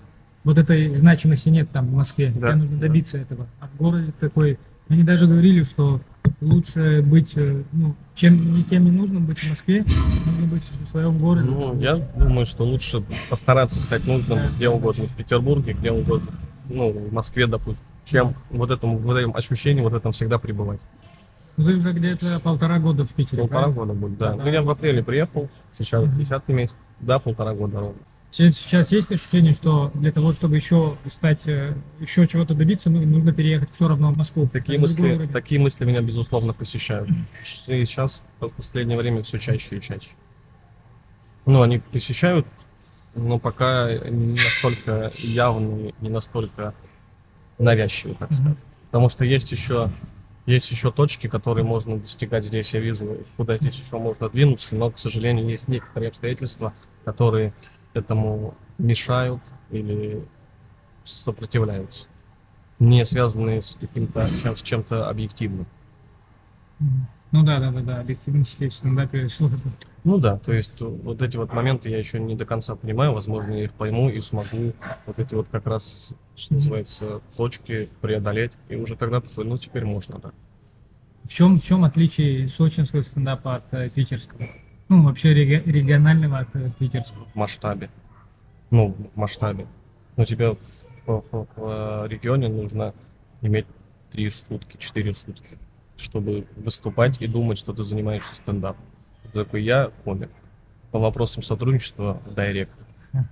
вот 0.45 0.57
этой 0.57 0.95
значимости 0.95 1.49
нет 1.49 1.69
там 1.73 1.89
в 1.89 1.93
Москве. 1.95 2.29
Да, 2.33 2.51
Тебе 2.51 2.55
нужно 2.61 2.77
да. 2.77 2.87
добиться 2.87 3.19
этого. 3.19 3.49
А 3.59 3.67
в 3.67 3.77
городе 3.77 4.13
такой... 4.21 4.57
Они 4.89 5.03
даже 5.03 5.27
говорили, 5.27 5.65
что 5.65 6.01
лучше 6.41 7.03
быть, 7.03 7.33
э, 7.37 7.63
ну, 7.73 7.95
чем 8.15 8.55
никем 8.55 8.85
не 8.85 8.91
нужно 8.91 9.21
быть 9.21 9.39
в 9.39 9.49
Москве, 9.51 9.85
нужно 10.27 10.47
быть 10.47 10.63
в 10.63 10.87
своем 10.89 11.19
городе. 11.19 11.47
Ну, 11.49 11.79
я 11.81 11.97
думаю, 11.97 12.47
что 12.47 12.65
лучше 12.65 13.03
постараться 13.29 13.81
стать 13.83 14.07
нужным 14.07 14.39
Да. 14.39 14.49
где 14.57 14.69
угодно, 14.69 15.05
в 15.05 15.15
Петербурге, 15.17 15.73
где 15.75 15.91
угодно, 15.91 16.31
ну, 16.69 16.91
в 16.93 17.13
Москве, 17.13 17.47
допустим, 17.47 17.85
чем 18.05 18.35
вот 18.51 18.71
этому, 18.71 18.99
вот 18.99 19.17
этим 19.17 19.35
ощущением, 19.35 19.85
вот 19.85 19.93
этом 19.95 20.13
всегда 20.13 20.39
пребывать. 20.39 20.81
Ты 21.57 21.77
уже 21.77 21.93
где-то 21.93 22.41
полтора 22.41 22.79
года 22.79 23.05
в 23.05 23.13
Питере, 23.13 23.43
Полтора 23.43 23.61
правильно? 23.65 23.81
года 23.81 23.93
будет, 23.93 24.19
да. 24.19 24.35
Да. 24.35 24.45
Ну, 24.45 24.51
я 24.51 24.63
в 24.63 24.71
апреле 24.71 25.03
приехал, 25.05 25.51
сейчас 25.79 26.05
Мгм. 26.05 26.17
10 26.19 26.49
месяц, 26.49 26.75
да, 27.01 27.19
полтора 27.19 27.53
года 27.55 27.81
ровно. 27.81 27.99
Се- 28.31 28.53
Сейчас 28.53 28.93
есть 28.93 29.11
ощущение, 29.11 29.53
что 29.53 29.91
для 29.95 30.13
того, 30.13 30.33
чтобы 30.33 30.55
еще 30.57 30.97
стать, 31.07 31.49
э, 31.49 31.75
еще 31.99 32.27
чего-то 32.29 32.55
добиться, 32.55 32.89
ну, 32.89 33.05
нужно 33.05 33.33
переехать 33.33 33.71
все 33.71 33.89
равно 33.89 34.13
в 34.13 34.17
Москву. 34.17 34.49
Такие 34.49 34.79
мысли, 34.79 35.29
такие 35.33 35.61
мысли 35.61 35.85
меня, 35.85 36.01
безусловно, 36.01 36.53
посещают. 36.53 37.11
И 37.67 37.85
сейчас, 37.85 38.23
в 38.39 38.49
последнее 38.51 38.97
время, 38.97 39.23
все 39.25 39.39
чаще 39.39 39.79
и 39.79 39.81
чаще. 39.81 40.11
Ну, 41.45 41.63
они 41.63 41.79
посещают, 41.79 42.47
но 43.17 43.41
пока 43.41 43.91
не 44.09 44.37
настолько 44.37 45.11
явные, 45.23 45.95
не 46.01 46.09
настолько 46.09 46.75
навязчивые, 47.59 48.15
так 48.17 48.33
сказать. 48.33 48.53
Мгм. 48.55 48.63
Потому 48.87 49.09
что 49.09 49.25
есть 49.25 49.51
еще, 49.51 49.91
есть 50.47 50.71
еще 50.71 50.93
точки, 50.93 51.27
которые 51.27 51.65
можно 51.65 51.99
достигать 51.99 52.45
здесь. 52.45 52.73
Я 52.75 52.81
вижу, 52.81 53.19
куда 53.37 53.57
здесь 53.57 53.75
еще 53.75 53.99
можно 53.99 54.29
двинуться, 54.29 54.77
но, 54.77 54.91
к 54.91 54.99
сожалению, 54.99 55.49
есть 55.49 55.67
некоторые 55.67 56.11
обстоятельства, 56.11 56.73
которые 57.05 57.53
этому 57.95 58.55
мешают 58.79 59.43
или 59.71 60.25
сопротивляются. 61.05 62.07
Не 62.79 63.05
связанные 63.05 63.63
с 63.63 63.77
каким-то 63.77 64.29
чем, 64.43 64.57
с 64.57 64.63
чем-то 64.63 65.09
объективным. 65.09 65.67
Ну 67.33 67.45
да, 67.45 67.61
да, 67.61 67.71
да, 67.71 67.81
да, 67.81 68.01
объективности 68.01 68.69
в 68.69 68.75
стендапе 68.75 69.29
сложно. 69.29 69.73
Ну 70.03 70.19
да, 70.19 70.39
то 70.39 70.53
есть 70.53 70.81
вот 70.81 71.21
эти 71.21 71.37
вот 71.37 71.53
моменты 71.53 71.91
я 71.91 71.99
еще 71.99 72.19
не 72.19 72.35
до 72.35 72.47
конца 72.47 72.75
понимаю, 72.75 73.13
возможно, 73.13 73.53
я 73.53 73.65
их 73.65 73.73
пойму 73.73 74.09
и 74.09 74.21
смогу 74.21 74.73
вот 75.07 75.19
эти 75.19 75.35
вот 75.35 75.47
как 75.51 75.67
раз, 75.67 76.13
что 76.35 76.55
называется, 76.55 77.21
точки 77.37 77.91
преодолеть, 78.01 78.53
и 78.69 78.77
уже 78.77 78.97
тогда 78.97 79.21
такой, 79.21 79.45
ну 79.45 79.59
теперь 79.59 79.85
можно, 79.85 80.19
да. 80.19 80.33
В 81.25 81.29
чем, 81.29 81.61
в 81.61 81.63
чем 81.63 81.85
отличие 81.85 82.49
сочинского 82.49 83.03
стендапа 83.03 83.57
от 83.57 83.75
э, 83.75 83.91
питерского? 83.91 84.41
Ну, 84.91 85.05
вообще 85.05 85.33
реги- 85.33 85.63
регионального 85.71 86.41
от 86.41 86.55
э, 86.57 86.69
питерского. 86.79 87.25
в 87.33 87.37
масштабе. 87.37 87.91
Ну, 88.71 88.89
в 89.15 89.17
масштабе. 89.17 89.67
Но 90.17 90.25
тебе 90.25 90.51
в, 90.51 90.59
в- 91.07 91.23
в- 91.31 91.47
в 91.57 92.07
регионе 92.09 92.49
нужно 92.49 92.93
иметь 93.41 93.67
три 94.11 94.29
шутки, 94.31 94.77
четыре 94.79 95.13
шутки, 95.15 95.59
чтобы 95.97 96.47
выступать 96.57 97.23
и 97.23 97.29
думать, 97.29 97.57
что 97.57 97.73
ты 97.73 97.85
занимаешься 97.85 98.35
стендапом. 98.35 98.85
Ты 99.23 99.45
такой, 99.45 99.63
я 99.63 99.91
комик. 100.05 100.31
По 100.91 100.99
вопросам 100.99 101.43
сотрудничества 101.45 102.21
директ. 102.37 102.77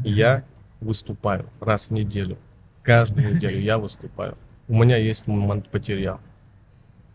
Я 0.05 0.45
выступаю 0.81 1.47
раз 1.61 1.89
в 1.89 1.91
неделю. 1.93 2.39
Каждую 2.85 3.35
неделю 3.35 3.59
я 3.61 3.79
выступаю. 3.79 4.39
У 4.69 4.75
меня 4.81 4.97
есть 4.97 5.27
м- 5.27 5.65
материал. 5.73 6.21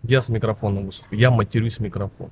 Я 0.02 0.22
с 0.22 0.28
микрофоном 0.28 0.88
выступаю. 0.88 1.18
Я 1.22 1.32
матерюсь 1.32 1.78
в 1.78 1.80
микрофон. 1.80 2.30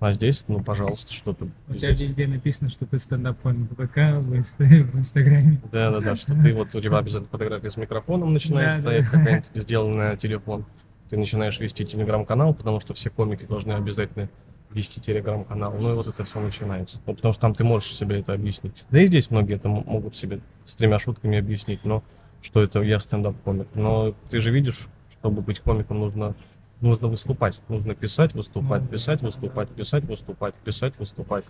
А 0.00 0.14
здесь, 0.14 0.44
ну, 0.48 0.62
пожалуйста, 0.62 1.12
что-то 1.12 1.46
У 1.68 1.74
тебя 1.74 1.90
везде 1.90 2.26
написано, 2.26 2.70
что 2.70 2.86
ты 2.86 2.98
стендап-комик 2.98 3.70
ВК, 3.72 3.96
в, 4.18 4.32
инст- 4.34 4.56
в 4.58 4.98
Инстаграме. 4.98 5.60
Да, 5.70 5.90
да, 5.90 6.00
да, 6.00 6.16
что 6.16 6.32
ты 6.40 6.54
вот 6.54 6.74
у 6.74 6.80
тебя 6.80 6.98
обязательно 6.98 7.28
фотография 7.30 7.70
с 7.70 7.76
микрофоном 7.76 8.32
начинает 8.32 8.76
Да, 8.76 8.80
стоять, 8.80 9.04
да. 9.04 9.10
какая-нибудь 9.18 9.48
сделанная 9.54 10.10
на 10.12 10.16
телефон. 10.16 10.64
Ты 11.10 11.18
начинаешь 11.18 11.60
вести 11.60 11.84
телеграм-канал, 11.84 12.54
потому 12.54 12.80
что 12.80 12.94
все 12.94 13.10
комики 13.10 13.44
должны 13.44 13.72
обязательно 13.72 14.30
вести 14.70 15.02
телеграм-канал. 15.02 15.74
Ну 15.78 15.92
и 15.92 15.94
вот 15.96 16.06
это 16.06 16.24
все 16.24 16.40
начинается. 16.40 16.98
Ну, 17.04 17.14
потому 17.14 17.32
что 17.34 17.42
там 17.42 17.54
ты 17.54 17.64
можешь 17.64 17.92
себе 17.94 18.20
это 18.20 18.32
объяснить. 18.32 18.84
Да 18.90 19.02
и 19.02 19.06
здесь 19.06 19.30
многие 19.30 19.56
это 19.56 19.68
могут 19.68 20.16
себе 20.16 20.40
с 20.64 20.74
тремя 20.76 20.98
шутками 20.98 21.36
объяснить, 21.36 21.84
но 21.84 22.02
что 22.40 22.62
это 22.62 22.80
я 22.80 23.00
стендап-комик. 23.00 23.66
Но 23.74 24.14
ты 24.30 24.40
же 24.40 24.50
видишь, 24.50 24.88
чтобы 25.18 25.42
быть 25.42 25.60
комиком, 25.60 25.98
нужно 25.98 26.34
нужно 26.80 27.08
выступать. 27.08 27.60
Нужно 27.68 27.94
писать, 27.94 28.34
выступать, 28.34 28.82
Ну, 28.82 28.88
писать, 28.88 29.22
выступать, 29.22 29.68
писать, 29.68 30.04
выступать, 30.04 30.54
писать, 30.56 30.94
выступать. 30.98 31.44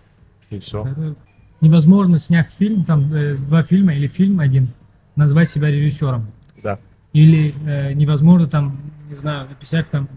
И 0.49 0.59
все. 0.59 0.85
Это 0.85 1.15
невозможно, 1.61 2.19
сняв 2.19 2.47
фильм, 2.47 2.83
там 2.83 3.13
э, 3.13 3.35
два 3.35 3.63
фильма 3.63 3.93
или 3.93 4.07
фильм 4.07 4.39
один, 4.39 4.69
назвать 5.15 5.49
себя 5.49 5.69
режиссером. 5.69 6.27
Да. 6.63 6.79
Или 7.13 7.53
э, 7.65 7.93
невозможно 7.93 8.47
там, 8.47 8.79
не 9.09 9.15
знаю, 9.15 9.47
написав 9.49 9.87
там 9.87 10.07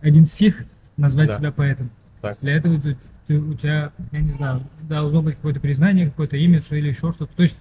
один 0.00 0.26
стих, 0.26 0.64
назвать 0.96 1.28
Да. 1.28 1.38
себя 1.38 1.52
поэтом. 1.52 1.90
Так. 2.20 2.38
Для 2.40 2.52
этого 2.54 2.80
ты- 2.80 2.96
ты- 3.26 3.38
у 3.38 3.54
тебя, 3.54 3.92
я 4.12 4.20
не 4.20 4.30
знаю, 4.30 4.62
должно 4.82 5.22
быть 5.22 5.36
какое-то 5.36 5.60
признание, 5.60 6.06
какой-то 6.06 6.36
имидж 6.36 6.66
или 6.72 6.88
еще 6.88 7.12
что-то. 7.12 7.34
То 7.34 7.42
есть 7.42 7.58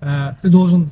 э, 0.00 0.34
ты 0.42 0.48
должен, 0.48 0.90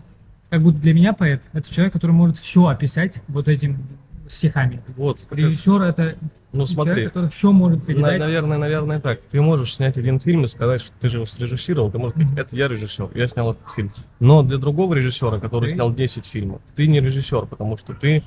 как 0.50 0.62
будто 0.62 0.78
для 0.78 0.94
меня 0.94 1.12
поэт, 1.12 1.42
это 1.52 1.72
человек, 1.72 1.92
который 1.92 2.12
может 2.12 2.38
все 2.38 2.66
описать 2.66 3.22
вот 3.28 3.48
этим 3.48 3.86
стихами. 4.28 4.82
Вот. 4.96 5.20
Режиссер 5.30 5.82
это 5.82 6.16
Ну 6.52 6.66
смотри. 6.66 6.92
человек, 6.92 7.12
который 7.12 7.30
все 7.30 7.52
может 7.52 7.80
На- 7.80 7.84
передать. 7.86 8.18
наверное, 8.20 8.58
наверное, 8.58 9.00
так. 9.00 9.20
Ты 9.30 9.40
можешь 9.40 9.74
снять 9.74 9.96
один 9.98 10.20
фильм 10.20 10.44
и 10.44 10.48
сказать, 10.48 10.80
что 10.82 10.92
ты 11.00 11.08
же 11.08 11.18
его 11.18 11.26
срежиссировал, 11.26 11.90
ты 11.90 11.98
можешь 11.98 12.16
сказать, 12.18 12.38
это 12.38 12.56
я 12.56 12.68
режиссер, 12.68 13.10
я 13.14 13.28
снял 13.28 13.50
этот 13.52 13.68
фильм. 13.74 13.90
Но 14.20 14.42
для 14.42 14.58
другого 14.58 14.94
режиссера, 14.94 15.38
который 15.38 15.68
Ты? 15.70 15.74
снял 15.76 15.92
10 15.92 16.26
фильмов, 16.26 16.60
ты 16.74 16.86
не 16.86 17.00
режиссер, 17.00 17.46
потому 17.46 17.76
что 17.76 17.94
ты, 17.94 18.22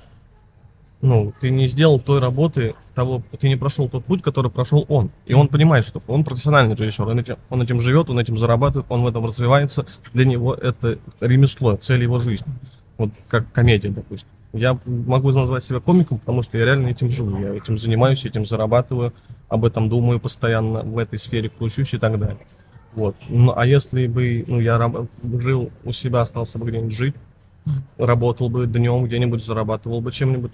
ну, 1.02 1.34
ты 1.40 1.50
не 1.50 1.68
сделал 1.68 2.00
той 2.00 2.20
работы, 2.20 2.76
того, 2.94 3.22
ты 3.40 3.48
не 3.48 3.56
прошел 3.56 3.88
тот 3.88 4.04
путь, 4.06 4.22
который 4.22 4.52
прошел 4.52 4.86
он. 4.90 5.12
И 5.26 5.34
он 5.34 5.48
понимает, 5.48 5.86
что 5.86 6.02
он 6.08 6.24
профессиональный 6.26 6.76
режиссер, 6.76 7.08
он 7.08 7.20
этим, 7.20 7.36
он 7.50 7.62
этим 7.62 7.80
живет, 7.80 8.10
он 8.10 8.20
этим 8.20 8.38
зарабатывает, 8.38 8.86
он 8.90 9.04
в 9.04 9.08
этом 9.08 9.26
развивается. 9.26 9.86
Для 10.14 10.26
него 10.26 10.54
это 10.54 11.00
ремесло, 11.22 11.78
цель 11.78 12.04
его 12.04 12.20
жизни. 12.20 12.52
Вот 12.98 13.12
как 13.30 13.50
комедия, 13.54 13.90
допустим. 13.90 14.28
Я 14.54 14.78
могу 14.86 15.32
назвать 15.32 15.64
себя 15.64 15.80
комиком, 15.80 16.18
потому 16.18 16.42
что 16.42 16.58
я 16.58 16.66
реально 16.66 16.88
этим 16.88 17.10
живу. 17.10 17.40
Я 17.40 17.54
этим 17.54 17.78
занимаюсь, 17.78 18.26
этим 18.26 18.46
зарабатываю, 18.46 19.14
об 19.48 19.64
этом 19.64 19.90
думаю 19.90 20.20
постоянно, 20.20 20.82
в 20.82 20.98
этой 20.98 21.20
сфере 21.20 21.50
кручусь 21.50 21.94
и 21.94 22.00
так 22.00 22.20
далее. 22.20 22.40
Вот. 22.94 23.16
Ну, 23.28 23.54
а 23.56 23.66
если 23.68 24.08
бы 24.08 24.44
ну, 24.48 24.60
я 24.60 24.78
раб- 24.78 25.08
жил 25.24 25.72
у 25.84 25.92
себя, 25.92 26.22
остался 26.22 26.58
бы 26.58 26.68
где-нибудь 26.68 26.96
жить, 26.96 27.16
работал 27.98 28.50
бы 28.50 28.66
днем 28.66 29.06
где-нибудь, 29.06 29.44
зарабатывал 29.44 30.02
бы 30.02 30.12
чем-нибудь, 30.12 30.54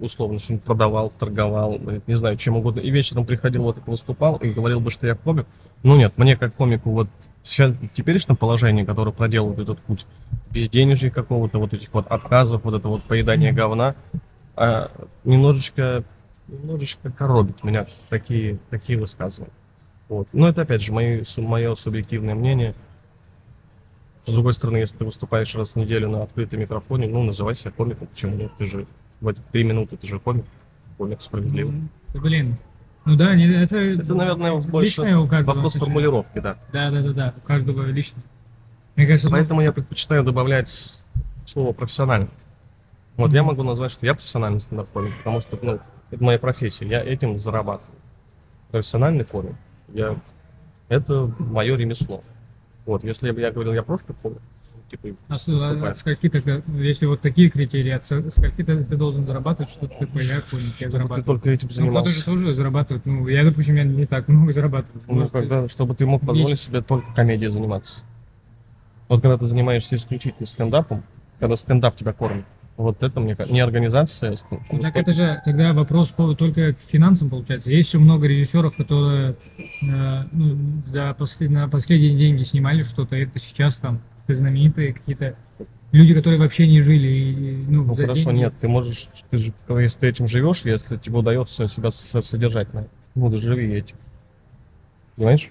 условно, 0.00 0.38
что-нибудь 0.38 0.64
продавал, 0.64 1.10
торговал, 1.10 1.78
не 2.06 2.14
знаю, 2.14 2.38
чем 2.38 2.56
угодно, 2.56 2.80
и 2.80 2.90
вечером 2.90 3.26
приходил, 3.26 3.64
вот 3.64 3.76
это 3.76 3.90
выступал 3.90 4.36
и 4.36 4.48
говорил 4.48 4.80
бы, 4.80 4.90
что 4.90 5.06
я 5.06 5.14
комик. 5.14 5.46
Ну 5.82 5.96
нет, 5.96 6.14
мне 6.16 6.36
как 6.36 6.54
комику 6.56 6.90
вот 6.90 7.08
сейчас 7.48 7.74
теперешнем 7.94 8.36
положении, 8.36 8.84
которое 8.84 9.12
проделывает 9.12 9.58
этот 9.58 9.78
путь, 9.80 10.06
безденежья 10.50 11.10
какого-то, 11.10 11.58
вот 11.58 11.72
этих 11.72 11.92
вот 11.92 12.06
отказов, 12.06 12.62
вот 12.64 12.74
это 12.74 12.88
вот 12.88 13.02
поедание 13.04 13.52
говна, 13.52 13.94
а, 14.54 14.88
немножечко, 15.24 16.04
немножечко 16.46 17.10
коробит 17.10 17.64
меня 17.64 17.86
такие, 18.08 18.58
такие 18.70 18.98
высказывания. 18.98 19.52
Вот. 20.08 20.28
Но 20.32 20.48
это 20.48 20.62
опять 20.62 20.82
же 20.82 20.92
мои, 20.92 21.22
мое 21.38 21.74
субъективное 21.74 22.34
мнение. 22.34 22.74
С 24.20 24.32
другой 24.32 24.52
стороны, 24.52 24.78
если 24.78 24.98
ты 24.98 25.04
выступаешь 25.04 25.54
раз 25.54 25.72
в 25.72 25.76
неделю 25.76 26.10
на 26.10 26.22
открытом 26.22 26.60
микрофоне, 26.60 27.08
ну, 27.08 27.22
называй 27.22 27.54
себя 27.54 27.70
комиком, 27.70 28.08
почему 28.08 28.36
нет? 28.36 28.52
Ты 28.58 28.66
же 28.66 28.86
в 29.20 29.28
эти 29.28 29.40
три 29.52 29.64
минуты 29.64 29.96
ты 29.96 30.06
же 30.06 30.18
комик, 30.18 30.44
комик 30.96 31.22
справедливый. 31.22 31.88
Блин. 32.14 32.56
Ну 33.08 33.16
да, 33.16 33.34
не- 33.34 33.46
это, 33.46 33.76
Это, 33.78 34.14
наверное, 34.14 34.60
больше 34.60 35.00
личное 35.00 35.16
у 35.16 35.26
каждого. 35.26 35.54
Вопрос 35.54 35.76
отношение. 35.76 35.94
формулировки, 35.94 36.38
да. 36.40 36.58
Да, 36.74 36.90
да, 36.90 37.00
да, 37.00 37.12
да, 37.12 37.34
у 37.38 37.40
каждого 37.40 37.86
лично. 37.86 38.20
Мне 38.96 39.06
кажется, 39.06 39.30
Поэтому 39.30 39.62
я 39.62 39.72
предпочитаю 39.72 40.22
добавлять 40.24 40.98
слово 41.46 41.72
профессиональный. 41.72 42.28
Вот 43.16 43.32
я 43.32 43.42
могу 43.42 43.62
назвать, 43.62 43.92
что 43.92 44.04
я 44.04 44.14
профессиональный 44.14 44.60
стендап-комик, 44.60 45.16
потому 45.18 45.40
что 45.40 45.58
ну, 45.62 45.80
это 46.10 46.22
моя 46.22 46.38
профессия, 46.38 46.86
я 46.86 47.02
этим 47.02 47.38
зарабатываю. 47.38 47.96
Профессиональный 48.70 49.24
комик, 49.24 49.56
я... 49.88 50.14
это 50.90 51.32
мое 51.38 51.76
ремесло. 51.76 52.20
Вот, 52.84 53.04
если 53.04 53.30
бы 53.30 53.40
я 53.40 53.50
говорил, 53.50 53.72
я 53.72 53.82
просто 53.82 54.12
комик, 54.12 54.36
ну, 54.36 54.42
типа, 54.90 55.08
а 55.28 55.34
от 55.34 55.96
скольки 55.98 56.28
тогда, 56.28 56.62
если 56.78 57.06
вот 57.06 57.20
такие 57.20 57.50
критерии, 57.50 57.90
от 57.90 58.04
с- 58.04 58.30
скольки 58.30 58.62
ты, 58.62 58.84
ты 58.84 58.96
должен 58.96 59.26
зарабатывать, 59.26 59.70
что 59.70 59.86
ты 59.86 60.06
такой, 60.06 60.26
я 60.26 60.40
комик, 60.40 60.74
я 60.80 60.88
ты 60.90 61.22
только 61.22 61.50
этим 61.50 61.68
Ну, 61.76 61.90
кто-то 61.90 62.08
же 62.10 62.16
занимался. 62.20 62.24
тоже 62.24 62.54
зарабатывает. 62.54 63.06
Ну, 63.06 63.28
я, 63.28 63.44
допустим, 63.44 63.76
я 63.76 63.84
не 63.84 64.06
так 64.06 64.28
много 64.28 64.52
зарабатываю. 64.52 65.02
Ну, 65.06 65.14
Может, 65.14 65.32
когда, 65.32 65.68
чтобы 65.68 65.94
ты 65.94 66.06
мог 66.06 66.20
позволить 66.22 66.50
Десять. 66.50 66.66
себе 66.68 66.82
только 66.82 67.12
комедией 67.14 67.50
заниматься. 67.52 68.02
Вот 69.08 69.20
когда 69.22 69.38
ты 69.38 69.46
занимаешься 69.46 69.96
исключительно 69.96 70.46
стендапом, 70.46 71.02
когда 71.38 71.56
стендап 71.56 71.96
тебя 71.96 72.12
кормит, 72.12 72.44
вот 72.76 73.02
это 73.02 73.18
мне 73.20 73.34
не 73.50 73.60
организация, 73.60 74.34
а 74.50 74.56
Ну, 74.70 74.78
так 74.78 74.96
это 74.96 75.12
же 75.12 75.42
тогда 75.44 75.72
вопрос 75.72 76.12
по, 76.12 76.32
только 76.34 76.74
к 76.74 76.78
финансам 76.78 77.28
получается. 77.28 77.70
Есть 77.72 77.88
еще 77.88 77.98
много 77.98 78.26
режиссеров, 78.28 78.76
которые 78.76 79.36
э, 79.82 80.22
ну, 80.30 80.56
за 80.86 81.10
послед- 81.18 81.48
на 81.50 81.68
последние 81.68 82.16
деньги 82.16 82.42
снимали 82.44 82.82
что-то. 82.84 83.16
Это 83.16 83.38
сейчас 83.38 83.78
там 83.78 84.00
знаменитые 84.34 84.92
какие-то 84.92 85.36
люди, 85.92 86.14
которые 86.14 86.38
вообще 86.38 86.66
не 86.66 86.82
жили. 86.82 87.08
И, 87.08 87.64
ну, 87.66 87.84
Ну 87.84 87.94
хорошо, 87.94 88.30
деньги. 88.30 88.38
нет, 88.40 88.54
ты 88.60 88.68
можешь, 88.68 89.08
ты 89.30 89.38
же, 89.38 89.52
если 89.68 89.98
ты 89.98 90.08
этим 90.08 90.26
живешь, 90.26 90.62
если 90.64 90.96
тебе 90.96 91.18
удается 91.18 91.68
себя 91.68 91.90
содержать 91.90 92.72
на 92.74 92.86
ну 93.14 93.32
живи 93.32 93.72
этим. 93.72 93.96
Понимаешь? 95.16 95.50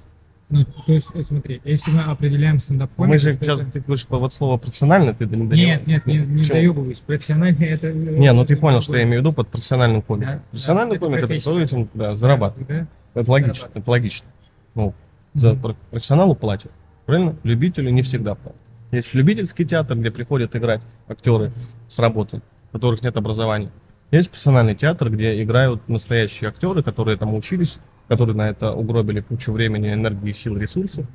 Ну, 0.49 0.63
то 0.63 0.93
есть, 0.93 1.11
э, 1.13 1.21
смотри, 1.23 1.61
если 1.65 1.91
мы 1.91 2.03
определяем 2.03 2.59
стендап 2.59 2.89
Мы 2.95 3.17
же 3.17 3.33
сейчас, 3.33 3.59
ты 3.59 3.81
говоришь 3.81 4.05
вот 4.09 4.31
слово 4.31 4.57
профессионально, 4.57 5.13
ты 5.13 5.25
не 5.25 5.43
Нет, 5.45 5.85
нет, 5.85 6.05
не, 6.05 6.19
не 6.19 6.43
доебываюсь. 6.43 7.01
Профессиональный 7.01 7.67
это... 7.67 7.87
э, 7.87 7.93
Не, 7.93 8.31
ну 8.31 8.45
ты 8.45 8.55
понял, 8.55 8.79
что 8.79 8.95
я 8.95 9.03
имею 9.03 9.19
в 9.19 9.25
виду 9.25 9.33
под 9.33 9.49
профессиональным 9.49 10.01
комиком. 10.01 10.35
Да, 10.35 10.43
Профессиональный 10.51 10.91
да, 10.91 10.95
это 10.95 11.05
комик 11.05 11.23
это 11.25 11.33
который 11.37 11.63
этим 11.63 11.89
да, 11.93 12.15
зарабатывает. 12.15 12.67
Да? 13.13 13.21
Это 13.21 13.31
логично, 13.31 13.69
это 13.73 13.89
логично. 13.91 14.27
Ну, 14.73 14.93
за 15.33 15.55
профессионалу 15.91 16.33
платят. 16.33 16.71
Правильно? 17.05 17.35
Любители 17.43 17.91
не 17.91 18.01
всегда 18.01 18.35
платят. 18.35 18.61
Есть 18.91 19.13
любительский 19.13 19.65
театр, 19.65 19.97
где 19.97 20.11
приходят 20.11 20.55
играть 20.55 20.81
актеры 21.07 21.51
с 21.87 21.99
работы, 21.99 22.41
у 22.69 22.73
которых 22.73 23.03
нет 23.03 23.17
образования. 23.17 23.71
Есть 24.11 24.29
профессиональный 24.29 24.75
театр, 24.75 25.09
где 25.09 25.41
играют 25.43 25.87
настоящие 25.89 26.49
актеры, 26.49 26.81
которые 26.83 27.17
там 27.17 27.33
учились, 27.33 27.79
которые 28.07 28.35
на 28.35 28.49
это 28.49 28.73
угробили 28.73 29.19
кучу 29.19 29.51
времени, 29.51 29.91
энергии, 29.91 30.31
сил, 30.31 30.57
ресурсов, 30.57 31.05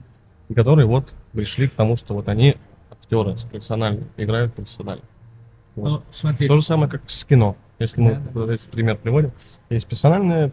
и 0.48 0.54
которые 0.54 0.86
вот 0.86 1.14
пришли 1.32 1.68
к 1.68 1.74
тому, 1.74 1.96
что 1.96 2.12
вот 2.14 2.28
они 2.28 2.56
актеры 2.90 3.36
профессиональные, 3.50 4.06
играют 4.18 4.54
профессионально. 4.54 5.04
Вот. 5.74 5.88
Ну, 5.88 6.02
смотри, 6.10 6.48
То 6.48 6.56
же 6.56 6.62
самое, 6.62 6.90
как 6.90 7.02
с 7.06 7.24
кино. 7.24 7.56
Если 7.78 8.00
мы 8.02 8.10
Да, 8.10 8.16
да. 8.16 8.30
вот 8.34 8.50
этот 8.50 8.70
пример 8.70 8.98
приводим, 8.98 9.32
есть 9.70 9.86
профессиональные 9.86 10.52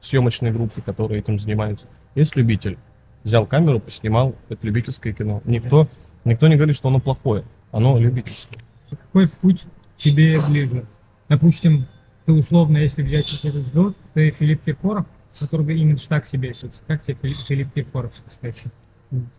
съемочные 0.00 0.52
группы, 0.52 0.80
которые 0.80 1.20
этим 1.20 1.38
занимаются. 1.38 1.86
Есть 2.14 2.36
любитель. 2.36 2.78
Взял 3.22 3.46
камеру, 3.46 3.80
поснимал. 3.80 4.34
Это 4.48 4.66
любительское 4.66 5.12
кино. 5.12 5.42
Никто, 5.44 5.88
никто 6.24 6.48
не 6.48 6.56
говорит, 6.56 6.76
что 6.76 6.88
оно 6.88 7.00
плохое. 7.00 7.44
Оно 7.72 7.98
любительское. 7.98 8.58
какой 8.90 9.28
путь 9.28 9.64
тебе 9.96 10.40
ближе? 10.48 10.84
Допустим, 11.28 11.86
ты 12.26 12.32
условно, 12.32 12.78
если 12.78 13.02
взять 13.02 13.30
какой-то 13.30 13.60
звезд, 13.62 13.98
ты 14.14 14.30
Филипп 14.30 14.62
Киркоров, 14.64 15.06
который 15.38 15.66
бы 15.66 15.74
именно 15.74 15.96
так 16.08 16.24
себе 16.26 16.50
ощущается. 16.50 16.82
Как 16.86 17.02
тебе 17.02 17.16
Филипп, 17.22 17.36
Филипп 17.36 17.72
Киркоров, 17.74 18.12
кстати? 18.26 18.70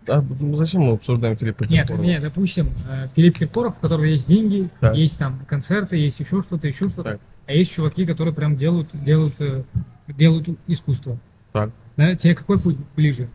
А 0.07 0.23
зачем 0.53 0.81
мы 0.81 0.93
обсуждаем 0.93 1.35
Филиппа 1.37 1.63
Нет, 1.63 1.87
Киркорова? 1.87 2.05
нет, 2.05 2.21
допустим, 2.21 2.69
э, 2.87 3.07
Филипп 3.15 3.39
Киркоров, 3.39 3.77
у 3.77 3.81
которого 3.81 4.05
есть 4.05 4.27
деньги, 4.27 4.69
Так. 4.79 4.95
есть 4.95 5.17
там 5.19 5.45
концерты, 5.47 5.97
есть 5.97 6.19
еще 6.19 6.41
что-то, 6.41 6.67
еще 6.67 6.87
что-то. 6.89 7.11
Так. 7.13 7.21
А 7.47 7.53
есть 7.53 7.73
чуваки, 7.73 8.05
которые 8.05 8.33
прям 8.33 8.55
делают, 8.55 8.89
делают, 8.93 9.39
э, 9.41 9.63
делают 10.07 10.47
искусство. 10.67 11.17
Так. 11.51 11.71
Да, 11.97 12.15
тебе 12.15 12.35
какой 12.35 12.59
путь 12.59 12.77
ближе? 12.95 13.29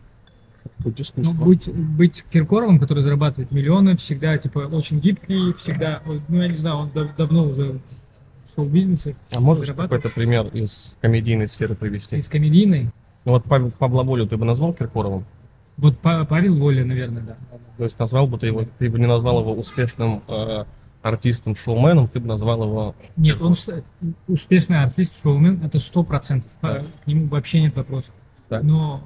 Путь 0.83 1.13
Ну, 1.17 1.33
быть, 1.35 1.69
быть 1.73 2.25
Киркоровым, 2.33 2.79
который 2.79 3.01
зарабатывает 3.01 3.53
миллионы, 3.53 3.97
всегда, 3.97 4.39
типа, 4.39 4.61
очень 4.73 4.99
гибкий, 5.01 5.53
всегда, 5.55 6.03
ну, 6.29 6.41
я 6.41 6.49
не 6.49 6.55
знаю, 6.55 6.77
он 6.77 6.91
дав- 6.91 7.15
давно 7.17 7.45
уже 7.49 7.81
в 8.45 8.55
шоу-бизнесе, 8.55 9.15
А 9.31 9.41
можешь 9.41 9.69
какой-то 9.69 10.09
пример 10.09 10.47
из 10.49 10.97
комедийной 11.01 11.49
сферы 11.49 11.75
привести? 11.75 12.17
из 12.17 12.29
комедийной. 12.29 12.91
Ну 13.27 13.33
вот 13.33 13.45
Павел, 13.45 13.71
Павла 13.71 14.03
Волю 14.03 14.27
ты 14.27 14.37
бы 14.39 14.47
назвал 14.47 14.73
Киркоровым? 14.73 15.27
Вот 15.77 15.99
Па- 15.99 16.25
Павел 16.25 16.57
Воля, 16.59 16.85
наверное, 16.85 17.23
да. 17.23 17.37
То 17.77 17.85
есть 17.85 17.99
назвал 17.99 18.27
бы 18.27 18.39
ты 18.39 18.47
его, 18.47 18.65
ты 18.79 18.89
бы 18.91 18.99
не 18.99 19.07
назвал 19.07 19.41
его 19.41 19.53
успешным 19.53 20.23
э, 20.29 20.65
артистом, 21.03 21.55
шоуменом, 21.55 22.07
ты 22.09 22.21
бы 22.21 22.27
назвал 22.27 22.63
его... 22.65 22.95
Нет, 23.17 23.41
он 23.41 23.55
успешный 24.29 24.83
артист, 24.83 25.21
шоумен, 25.23 25.63
это 25.65 25.79
сто 25.79 26.03
процентов. 26.05 26.51
Да. 26.63 26.83
К 27.05 27.07
нему 27.07 27.27
вообще 27.29 27.61
нет 27.63 27.77
вопросов. 27.77 28.15
Так. 28.49 28.63
Но 28.63 29.03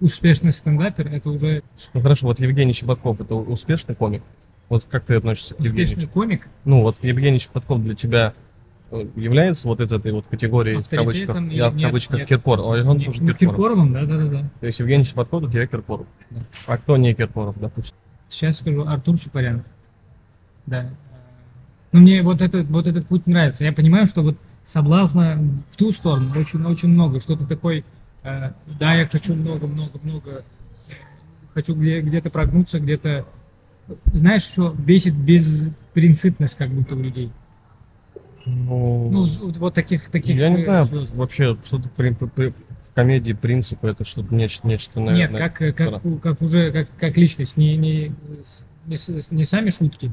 успешный 0.00 0.52
стендапер, 0.52 1.08
это 1.08 1.30
уже 1.30 1.62
Ну 1.94 2.00
хорошо, 2.00 2.26
вот 2.26 2.40
Евгений 2.40 2.72
Щербатков 2.72 3.20
это 3.20 3.34
успешный 3.34 3.94
комик? 3.94 4.22
Вот 4.68 4.84
как 4.84 5.04
ты 5.04 5.14
относишься 5.14 5.54
к 5.54 5.60
Евгению? 5.60 5.84
успешный 5.86 6.08
комик. 6.08 6.48
Ну 6.64 6.82
вот 6.82 6.96
Евгений 7.02 7.38
Щербатков 7.38 7.82
для 7.82 7.94
тебя 7.94 8.34
э, 8.90 9.06
является 9.16 9.68
вот 9.68 9.80
этой 9.80 10.12
вот 10.12 10.26
категорией 10.26 10.80
в 10.80 10.88
кавычках, 10.88 11.36
Авторитетом 11.36 11.48
я 11.50 11.70
в 11.70 11.76
нет, 11.76 11.88
кавычках 11.88 12.18
нет. 12.18 12.28
Киркор, 12.28 12.58
а 12.60 12.62
он 12.62 12.98
Не- 12.98 13.04
тоже 13.04 13.22
ну, 13.22 13.28
Киркоров. 13.28 13.38
Киркоровым, 13.38 13.92
да, 13.92 14.04
да, 14.04 14.16
да, 14.16 14.26
да. 14.26 14.50
То 14.60 14.66
есть 14.66 14.80
Евгений 14.80 15.04
Щербатков 15.04 15.42
для 15.42 15.50
тебя 15.50 15.66
Киркоров. 15.66 16.06
Да. 16.30 16.40
А 16.66 16.78
кто 16.78 16.96
не 16.96 17.14
Киркоров, 17.14 17.58
допустим? 17.58 17.94
Сейчас 18.28 18.58
скажу, 18.58 18.84
Артур 18.86 19.18
Чапарян. 19.18 19.64
Да. 20.66 20.90
Ну, 21.92 22.00
мне 22.00 22.22
вот 22.22 22.42
этот, 22.42 22.66
вот 22.68 22.86
этот 22.86 23.06
путь 23.06 23.26
нравится. 23.26 23.64
Я 23.64 23.72
понимаю, 23.72 24.06
что 24.06 24.22
вот 24.22 24.36
соблазна 24.64 25.38
в 25.70 25.76
ту 25.76 25.92
сторону 25.92 26.38
очень, 26.38 26.64
очень 26.64 26.88
много. 26.88 27.20
Что-то 27.20 27.46
такой, 27.46 27.78
э, 27.78 27.82
да, 28.78 28.94
я 28.94 29.06
хочу 29.06 29.34
много-много-много, 29.34 30.44
э, 30.88 30.92
хочу 31.54 31.74
где, 31.74 32.00
где-то 32.00 32.30
прогнуться, 32.30 32.80
где-то... 32.80 33.24
Знаешь, 34.12 34.42
что 34.42 34.70
бесит 34.72 35.14
беспринципность 35.14 36.56
как 36.56 36.70
будто 36.70 36.96
у 36.96 36.98
людей? 37.00 37.30
Ну, 38.44 39.10
Ну, 39.10 39.24
вот 39.58 39.74
таких, 39.74 40.04
таких 40.10 40.36
я 40.36 40.48
не 40.48 40.56
э, 40.56 40.60
знаю 40.60 40.86
звезд. 40.86 41.14
вообще, 41.14 41.56
что-то 41.64 41.88
при- 41.90 42.10
при- 42.12 42.50
в 42.50 42.94
комедии 42.94 43.32
принципы, 43.32 43.88
это 43.88 44.04
что-то 44.04 44.34
нечто, 44.34 44.66
нечто, 44.66 45.00
Нет, 45.00 45.08
наверное. 45.30 45.38
как, 45.48 45.62
э, 45.62 45.72
как, 45.72 45.90
да. 45.90 46.00
у- 46.04 46.18
как 46.18 46.42
уже, 46.42 46.72
как, 46.72 46.88
как 46.98 47.16
личность, 47.16 47.56
не, 47.56 47.76
не, 47.76 48.12
не, 48.86 49.34
не 49.36 49.44
сами 49.44 49.70
шутки, 49.70 50.12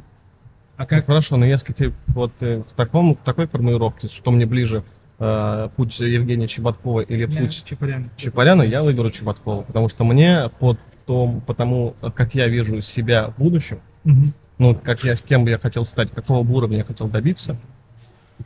а 0.78 0.82
Ну, 0.84 0.88
как 0.88 1.06
хорошо, 1.06 1.38
но 1.38 1.46
если 1.46 1.74
ты 1.74 1.94
вот 2.08 2.34
э, 2.42 2.62
в, 2.64 2.74
таком, 2.74 3.14
в 3.14 3.20
такой 3.20 3.48
формулировке, 3.48 4.08
что 4.08 4.32
мне 4.32 4.46
ближе, 4.48 4.84
э, 5.24 5.70
путь 5.76 6.00
Евгения 6.00 6.48
Чеботкова 6.48 7.02
или 7.02 7.22
я 7.32 7.40
путь 7.42 7.64
Чапарян. 7.66 8.10
Чапаряна, 8.18 8.64
я 8.64 8.84
выберу 8.84 9.10
Чеботкова, 9.10 9.62
потому 9.62 9.88
что 9.90 10.04
мне 10.04 10.50
по 10.60 10.78
том, 11.06 11.42
потому 11.42 11.96
как 12.16 12.36
я 12.36 12.48
вижу 12.48 12.82
себя 12.82 13.30
в 13.30 13.38
будущем, 13.38 13.80
Мгм. 14.04 14.24
ну, 14.58 14.76
как 14.76 15.04
я, 15.04 15.16
с 15.16 15.22
кем 15.22 15.44
бы 15.46 15.50
я 15.52 15.58
хотел 15.58 15.86
стать, 15.86 16.12
какого 16.12 16.44
бы 16.44 16.56
уровня 16.56 16.78
я 16.78 16.84
хотел 16.84 17.08
добиться, 17.08 17.58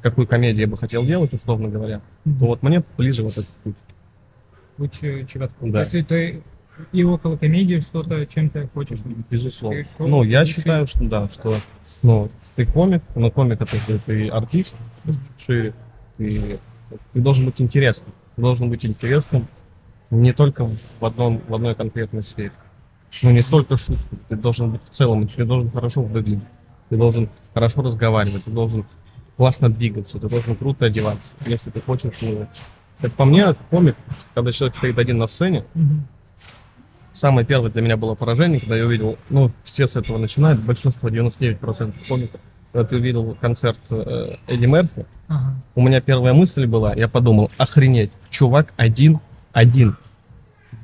какую 0.02 0.28
комедию 0.28 0.62
я 0.62 0.68
бы 0.68 0.78
хотел 0.78 1.04
делать, 1.04 1.34
условно 1.34 1.68
говоря, 1.68 2.02
Мгм. 2.26 2.40
то 2.40 2.46
вот 2.46 2.64
мне 2.64 2.84
ближе 2.98 3.24
вот 3.24 3.32
этот 3.32 3.48
путь. 3.64 3.76
Быть 4.78 5.04
э, 5.04 5.26
Чеботковым. 5.26 5.72
Да. 5.72 5.80
Если 5.80 6.04
ты 6.04 6.44
и 6.92 7.04
около 7.04 7.38
комедии 7.38 7.80
что-то, 7.80 8.24
чем 8.28 8.50
ты 8.52 8.68
хочешь. 8.72 9.00
Безусловно. 9.32 9.84
Ты 9.84 9.90
шоу, 9.98 10.08
Ну, 10.08 10.24
я 10.24 10.46
ты 10.46 10.52
считаю, 10.52 10.86
что 10.86 11.04
да, 11.06 11.28
что 11.28 11.60
ну, 12.04 12.30
ты 12.56 12.68
комик, 12.68 13.02
но 13.16 13.32
комик 13.32 13.62
это 13.62 13.76
ты, 13.88 13.98
ты 14.06 14.28
артист, 14.30 14.78
шире, 15.44 15.74
ты, 16.18 16.60
ты 17.14 17.22
должен 17.22 17.46
быть 17.46 17.62
интересным. 17.62 18.14
Ты 18.36 18.42
должен 18.42 18.70
быть 18.70 18.86
интересным 18.86 19.48
не 20.10 20.34
только 20.34 20.66
в, 20.66 21.06
одном, 21.06 21.42
в 21.48 21.54
одной 21.54 21.76
конкретной 21.76 22.24
сфере. 22.24 22.54
Ну, 23.24 23.32
не 23.32 23.42
только 23.42 23.78
шутки. 23.78 24.18
Ты 24.30 24.36
должен 24.36 24.72
быть 24.72 24.84
в 24.84 24.90
целом, 24.90 25.28
ты 25.28 25.46
должен 25.46 25.72
хорошо 25.72 26.02
выглядеть, 26.02 26.48
ты 26.90 26.98
должен 26.98 27.30
хорошо 27.54 27.82
разговаривать, 27.82 28.44
ты 28.44 28.52
должен 28.52 28.86
классно 29.38 29.70
двигаться, 29.70 30.20
ты 30.20 30.30
должен 30.30 30.56
круто 30.56 30.86
одеваться, 30.86 31.34
если 31.46 31.70
ты 31.70 31.82
хочешь. 31.82 32.14
Ну, 32.22 32.48
как 33.02 33.14
по 33.14 33.26
мне, 33.26 33.56
комик, 33.70 33.96
когда 34.34 34.52
человек 34.52 34.76
стоит 34.76 34.98
один 34.98 35.18
на 35.18 35.28
сцене, 35.28 35.66
Мгм. 35.74 36.08
Самое 37.18 37.48
первое 37.48 37.72
для 37.72 37.82
меня 37.82 37.98
было 37.98 38.14
поражение, 38.14 38.60
когда 38.60 38.78
я 38.78 38.86
увидел, 38.86 39.18
ну, 39.32 39.50
все 39.64 39.88
с 39.88 39.96
этого 39.96 40.20
начинают, 40.20 40.62
большинство, 40.62 41.10
99% 41.10 42.08
комиков, 42.08 42.40
когда 42.78 42.90
ты 42.90 42.98
увидел 42.98 43.36
концерт 43.42 43.80
э, 43.90 44.36
Эдди 44.46 44.66
Мерфи, 44.68 45.08
Ага. 45.28 45.56
у 45.74 45.82
меня 45.82 46.00
первая 46.00 46.36
мысль 46.36 46.68
была, 46.68 46.94
я 46.94 47.08
подумал, 47.08 47.50
охренеть, 47.58 48.12
чувак 48.30 48.72
один, 48.78 49.20
один, 49.52 49.98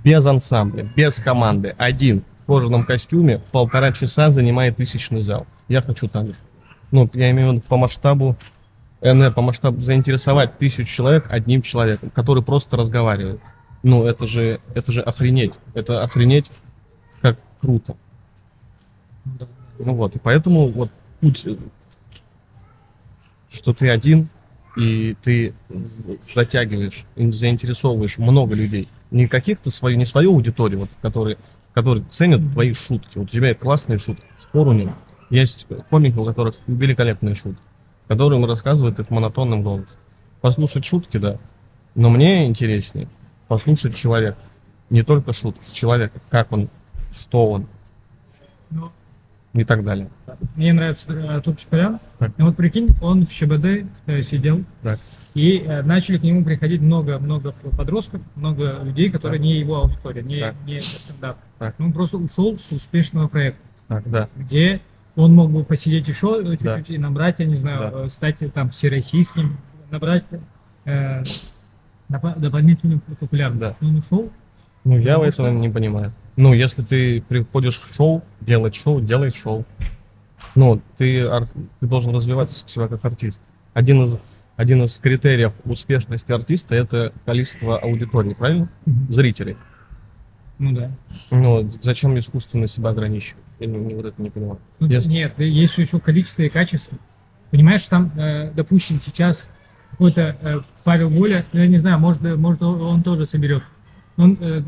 без 0.03 0.25
ансамбля, 0.25 0.89
без 0.95 1.19
команды, 1.19 1.75
один, 1.77 2.23
в 2.41 2.45
кожаном 2.47 2.83
костюме, 2.83 3.43
полтора 3.51 3.91
часа 3.91 4.31
занимает 4.31 4.75
тысячный 4.75 5.21
зал. 5.21 5.45
Я 5.67 5.83
хочу 5.83 6.07
так 6.07 6.29
же. 6.29 6.35
Ну, 6.89 7.07
я 7.13 7.29
имею 7.29 7.49
в 7.49 7.51
виду 7.53 7.63
по 7.67 7.77
масштабу, 7.77 8.37
э, 9.01 9.13
не, 9.13 9.29
по 9.29 9.43
масштабу 9.43 9.79
заинтересовать 9.79 10.57
тысячу 10.57 10.85
человек 10.85 11.27
одним 11.29 11.61
человеком, 11.61 12.09
который 12.09 12.41
просто 12.41 12.75
разговаривает. 12.75 13.39
Ну, 13.83 14.03
это 14.05 14.25
же, 14.25 14.61
это 14.73 14.91
же 14.91 15.01
охренеть. 15.01 15.53
Это 15.75 16.01
охренеть, 16.01 16.49
как 17.21 17.37
круто. 17.61 17.95
Ну. 19.25 19.47
Ну 19.77 19.93
вот, 19.95 20.15
и 20.15 20.19
поэтому 20.19 20.71
вот 20.71 20.89
путь, 21.23 21.43
э, 21.45 21.55
что 23.53 23.73
ты 23.73 23.89
один, 23.89 24.27
и 24.75 25.15
ты 25.21 25.53
затягиваешь, 25.69 27.05
заинтересовываешь 27.15 28.17
много 28.17 28.55
людей. 28.55 28.89
Не 29.11 29.27
каких-то 29.27 29.69
свою, 29.69 29.97
не 29.97 30.05
свою 30.05 30.33
аудиторию, 30.33 30.81
вот, 30.81 30.89
которые, 31.01 31.37
которые 31.73 32.05
ценят 32.09 32.41
твои 32.51 32.73
шутки. 32.73 33.17
Вот 33.17 33.25
у 33.25 33.31
тебя 33.31 33.53
классные 33.53 33.99
шутки, 33.99 34.25
спору 34.39 34.71
нет. 34.71 34.89
Есть 35.29 35.67
комики, 35.89 36.17
у 36.17 36.25
которых 36.25 36.55
великолепные 36.67 37.35
шутки, 37.35 37.61
которые 38.07 38.39
им 38.39 38.47
рассказывают 38.47 38.99
их 38.99 39.09
монотонным 39.09 39.61
голосом. 39.61 39.97
Послушать 40.41 40.85
шутки, 40.85 41.17
да, 41.17 41.37
но 41.95 42.09
мне 42.09 42.45
интереснее 42.45 43.07
послушать 43.47 43.95
человека. 43.95 44.37
Не 44.89 45.03
только 45.03 45.33
шутки, 45.33 45.63
человека, 45.73 46.19
как 46.29 46.51
он, 46.51 46.69
что 47.11 47.49
он 47.49 47.67
и 49.53 49.63
так 49.63 49.83
далее. 49.83 50.09
мне 50.55 50.73
нравится 50.73 51.11
э, 51.13 51.27
Артур 51.27 51.55
Чапарян. 51.55 51.99
Так. 52.19 52.31
И 52.37 52.41
вот 52.41 52.55
прикинь, 52.55 52.89
он 53.01 53.25
в 53.25 53.31
ЩБД 53.31 53.85
э, 54.07 54.21
сидел, 54.23 54.63
Так. 54.81 54.99
и 55.35 55.59
э, 55.59 55.81
начали 55.83 56.17
к 56.17 56.23
нему 56.23 56.43
приходить 56.43 56.81
много-много 56.81 57.51
подростков, 57.77 58.21
много 58.35 58.79
людей, 58.83 59.09
которые 59.11 59.39
не 59.39 59.53
его 59.53 59.81
аудитория, 59.83 60.23
не, 60.23 60.39
Так. 60.39 60.55
не 60.65 60.79
стендап. 60.79 61.37
Так. 61.59 61.75
Он 61.79 61.93
просто 61.93 62.17
ушел 62.17 62.57
с 62.57 62.71
успешного 62.71 63.27
проекта. 63.27 63.61
Так, 63.87 64.09
да. 64.09 64.27
где 64.35 64.79
он 65.15 65.35
мог 65.35 65.51
бы 65.51 65.63
посидеть 65.63 66.07
еще 66.07 66.41
э, 66.41 66.43
Да. 66.43 66.77
чуть-чуть 66.77 66.95
и 66.95 66.97
набрать, 66.97 67.39
я 67.39 67.45
не 67.45 67.55
знаю, 67.55 67.91
Да. 67.91 68.05
э, 68.05 68.09
стать 68.09 68.39
там 68.53 68.69
всероссийским, 68.69 69.57
набрать 69.91 70.25
э, 70.85 71.23
допо- 72.09 72.39
дополнительную 72.39 73.01
популярность. 73.19 73.61
Да. 73.61 73.75
Но 73.81 73.89
он 73.89 73.95
ушел. 73.97 74.31
Ну, 74.83 74.97
я 74.97 75.13
этого 75.13 75.31
что- 75.31 75.49
не 75.51 75.69
понимаю. 75.69 76.11
Ну, 76.35 76.53
если 76.53 76.81
ты 76.81 77.21
приходишь 77.21 77.79
в 77.79 77.93
шоу, 77.93 78.23
делать 78.41 78.75
шоу, 78.75 79.01
делай 79.01 79.29
шоу. 79.29 79.65
Ну, 80.55 80.81
ты, 80.97 81.27
ты 81.79 81.85
должен 81.87 82.13
развиваться 82.15 82.67
себя 82.67 82.87
как 82.87 83.03
артист. 83.05 83.39
Один 83.73 84.03
из, 84.03 84.17
один 84.55 84.83
из 84.83 84.97
критериев 84.97 85.53
успешности 85.65 86.31
артиста– 86.31 86.75
это 86.75 87.13
количество 87.25 87.77
аудитории, 87.77 88.33
правильно? 88.33 88.69
Зрителей. 89.09 89.57
Ну 90.59 90.71
да. 90.73 90.91
Ну, 91.31 91.69
зачем 91.81 92.17
искусственно 92.17 92.67
себя 92.67 92.89
ограничивать? 92.89 93.43
Я 93.59 93.67
не, 93.67 93.77
не- 93.79 93.95
вот 93.95 94.05
это 94.05 94.21
не 94.21 94.29
понимаю. 94.29 94.59
Ну, 94.79 94.87
Если- 94.87 95.09
Нет, 95.11 95.39
есть 95.39 95.75
же 95.75 95.81
еще 95.83 95.99
количество 95.99 96.43
и 96.43 96.49
качество. 96.49 96.97
Понимаешь, 97.51 97.85
там, 97.85 98.11
э, 98.17 98.51
допустим, 98.51 98.99
сейчас 98.99 99.49
какой-то 99.91 100.35
э, 100.41 100.59
Павел 100.85 101.09
Воля, 101.09 101.45
ну, 101.53 101.59
я 101.59 101.67
не 101.67 101.77
знаю, 101.77 101.99
может, 101.99 102.21
может 102.21 102.61
он, 102.63 102.81
он 102.81 103.03
тоже 103.03 103.25
соберет. 103.25 103.63
Он, 104.17 104.37
э, 104.39 104.61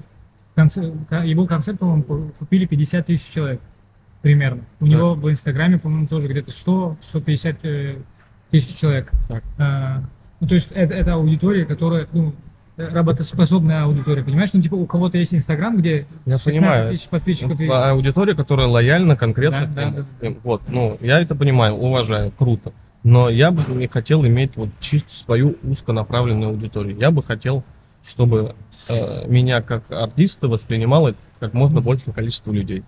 конце- 0.55 0.91
его 1.25 1.45
концерт, 1.45 1.79
по-моему, 1.79 2.03
ку- 2.03 2.31
купили 2.39 2.65
50 2.65 3.05
тысяч 3.05 3.31
человек 3.33 3.61
примерно. 4.21 4.63
У 4.79 4.85
Так. 4.85 4.89
него 4.89 5.13
в 5.13 5.29
Инстаграме, 5.29 5.77
по-моему, 5.77 6.07
тоже 6.07 6.27
где-то 6.27 6.51
100-150 6.51 7.57
э, 7.63 7.97
тысяч 8.51 8.75
человек. 8.79 9.11
Так. 9.27 9.43
А, 9.57 10.01
ну, 10.39 10.47
то 10.47 10.55
есть 10.55 10.71
это, 10.71 10.93
это 10.93 11.13
аудитория, 11.13 11.65
которая, 11.65 12.07
ну, 12.13 12.33
работоспособная 12.77 13.83
аудитория, 13.83 14.23
понимаешь? 14.23 14.49
Ну, 14.53 14.61
типа 14.61 14.75
у 14.75 14.85
кого-то 14.85 15.17
есть 15.17 15.33
Инстаграм, 15.33 15.77
где 15.77 16.05
Я 16.25 16.37
16 16.37 16.45
понимаю. 16.45 16.89
тысяч 16.91 17.07
подписчиков. 17.07 17.59
и- 17.59 17.67
А 17.67 17.91
аудитория, 17.91 18.35
которая 18.35 18.67
лояльна 18.67 19.15
конкретно. 19.15 19.67
Да, 19.73 19.91
да, 19.91 20.05
да. 20.21 20.33
Вот, 20.43 20.61
ну, 20.67 20.97
я 21.01 21.19
это 21.21 21.35
понимаю, 21.35 21.75
уважаю, 21.75 22.31
круто. 22.31 22.73
Но 23.03 23.29
я 23.29 23.51
бы 23.51 23.61
не 23.73 23.87
хотел 23.87 24.25
иметь 24.25 24.57
вот 24.57 24.69
чисто 24.79 25.11
свою 25.13 25.55
узконаправленную 25.63 26.49
аудиторию. 26.49 26.97
Я 26.97 27.11
бы 27.11 27.21
хотел, 27.23 27.63
чтобы 28.05 28.55
э, 28.87 29.27
меня 29.27 29.61
как 29.61 29.91
артиста 29.91 30.47
воспринимало 30.47 31.15
как 31.39 31.53
можно 31.53 31.81
большее 31.81 32.13
количество 32.13 32.51
людей. 32.51 32.83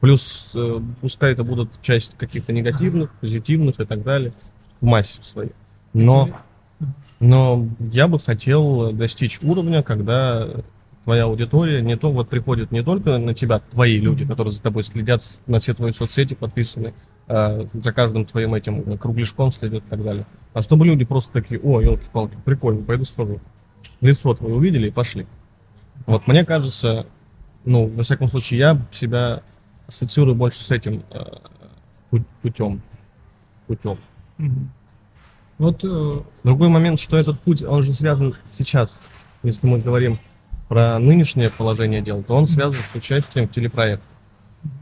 Плюс, 0.00 0.50
э, 0.54 0.80
пускай 1.00 1.32
это 1.32 1.44
будут 1.44 1.80
часть 1.82 2.16
каких-то 2.16 2.52
негативных, 2.52 3.12
позитивных 3.20 3.78
и 3.80 3.84
так 3.84 4.02
далее, 4.02 4.32
в 4.80 4.86
массе 4.86 5.22
своей. 5.22 5.52
Но, 5.92 6.30
но 7.20 7.68
я 7.78 8.08
бы 8.08 8.18
хотел 8.18 8.92
достичь 8.92 9.38
уровня, 9.42 9.82
когда 9.82 10.48
твоя 11.04 11.24
аудитория 11.24 11.82
не 11.82 11.96
то 11.96 12.10
вот 12.10 12.28
приходит 12.28 12.72
не 12.72 12.82
только 12.82 13.18
на 13.18 13.34
тебя, 13.34 13.58
твои 13.58 13.98
люди, 13.98 14.24
которые 14.24 14.52
за 14.52 14.62
тобой 14.62 14.82
следят, 14.82 15.22
на 15.46 15.60
все 15.60 15.74
твои 15.74 15.92
соцсети 15.92 16.34
подписаны, 16.34 16.94
а, 17.28 17.66
за 17.72 17.92
каждым 17.92 18.24
твоим 18.24 18.54
этим 18.54 18.98
кругляшком 18.98 19.52
следят 19.52 19.84
и 19.84 19.88
так 19.88 20.02
далее. 20.02 20.26
А 20.52 20.62
чтобы 20.62 20.86
люди 20.86 21.04
просто 21.04 21.32
такие, 21.32 21.60
о, 21.60 21.80
елки-палки, 21.80 22.36
прикольно, 22.44 22.82
пойду 22.82 23.04
схожу. 23.04 23.40
Лицо 24.02 24.34
твое 24.34 24.54
увидели 24.54 24.88
и 24.88 24.90
пошли. 24.90 25.26
Вот 26.06 26.26
мне 26.26 26.44
кажется, 26.44 27.06
ну, 27.64 27.86
во 27.86 28.02
всяком 28.02 28.28
случае, 28.28 28.58
я 28.58 28.80
себя 28.90 29.42
ассоциирую 29.86 30.34
больше 30.34 30.62
с 30.62 30.70
этим 30.70 31.04
э, 31.10 31.24
пу- 32.10 32.24
путем. 32.42 32.82
Путем. 33.68 33.96
Мгм. 34.38 34.70
Вот 35.58 35.84
э, 35.84 36.22
Другой 36.42 36.68
момент, 36.68 36.98
что 36.98 37.16
этот 37.16 37.38
путь, 37.40 37.62
он 37.62 37.84
же 37.84 37.92
связан 37.92 38.34
сейчас, 38.48 39.08
если 39.44 39.66
мы 39.66 39.78
говорим 39.78 40.18
про 40.68 40.98
нынешнее 40.98 41.50
положение 41.50 42.02
дел, 42.02 42.24
то 42.24 42.34
он 42.34 42.48
связан 42.48 42.80
с 42.92 42.96
участием 42.96 43.46
в 43.46 43.52
телепроектах. 43.52 44.08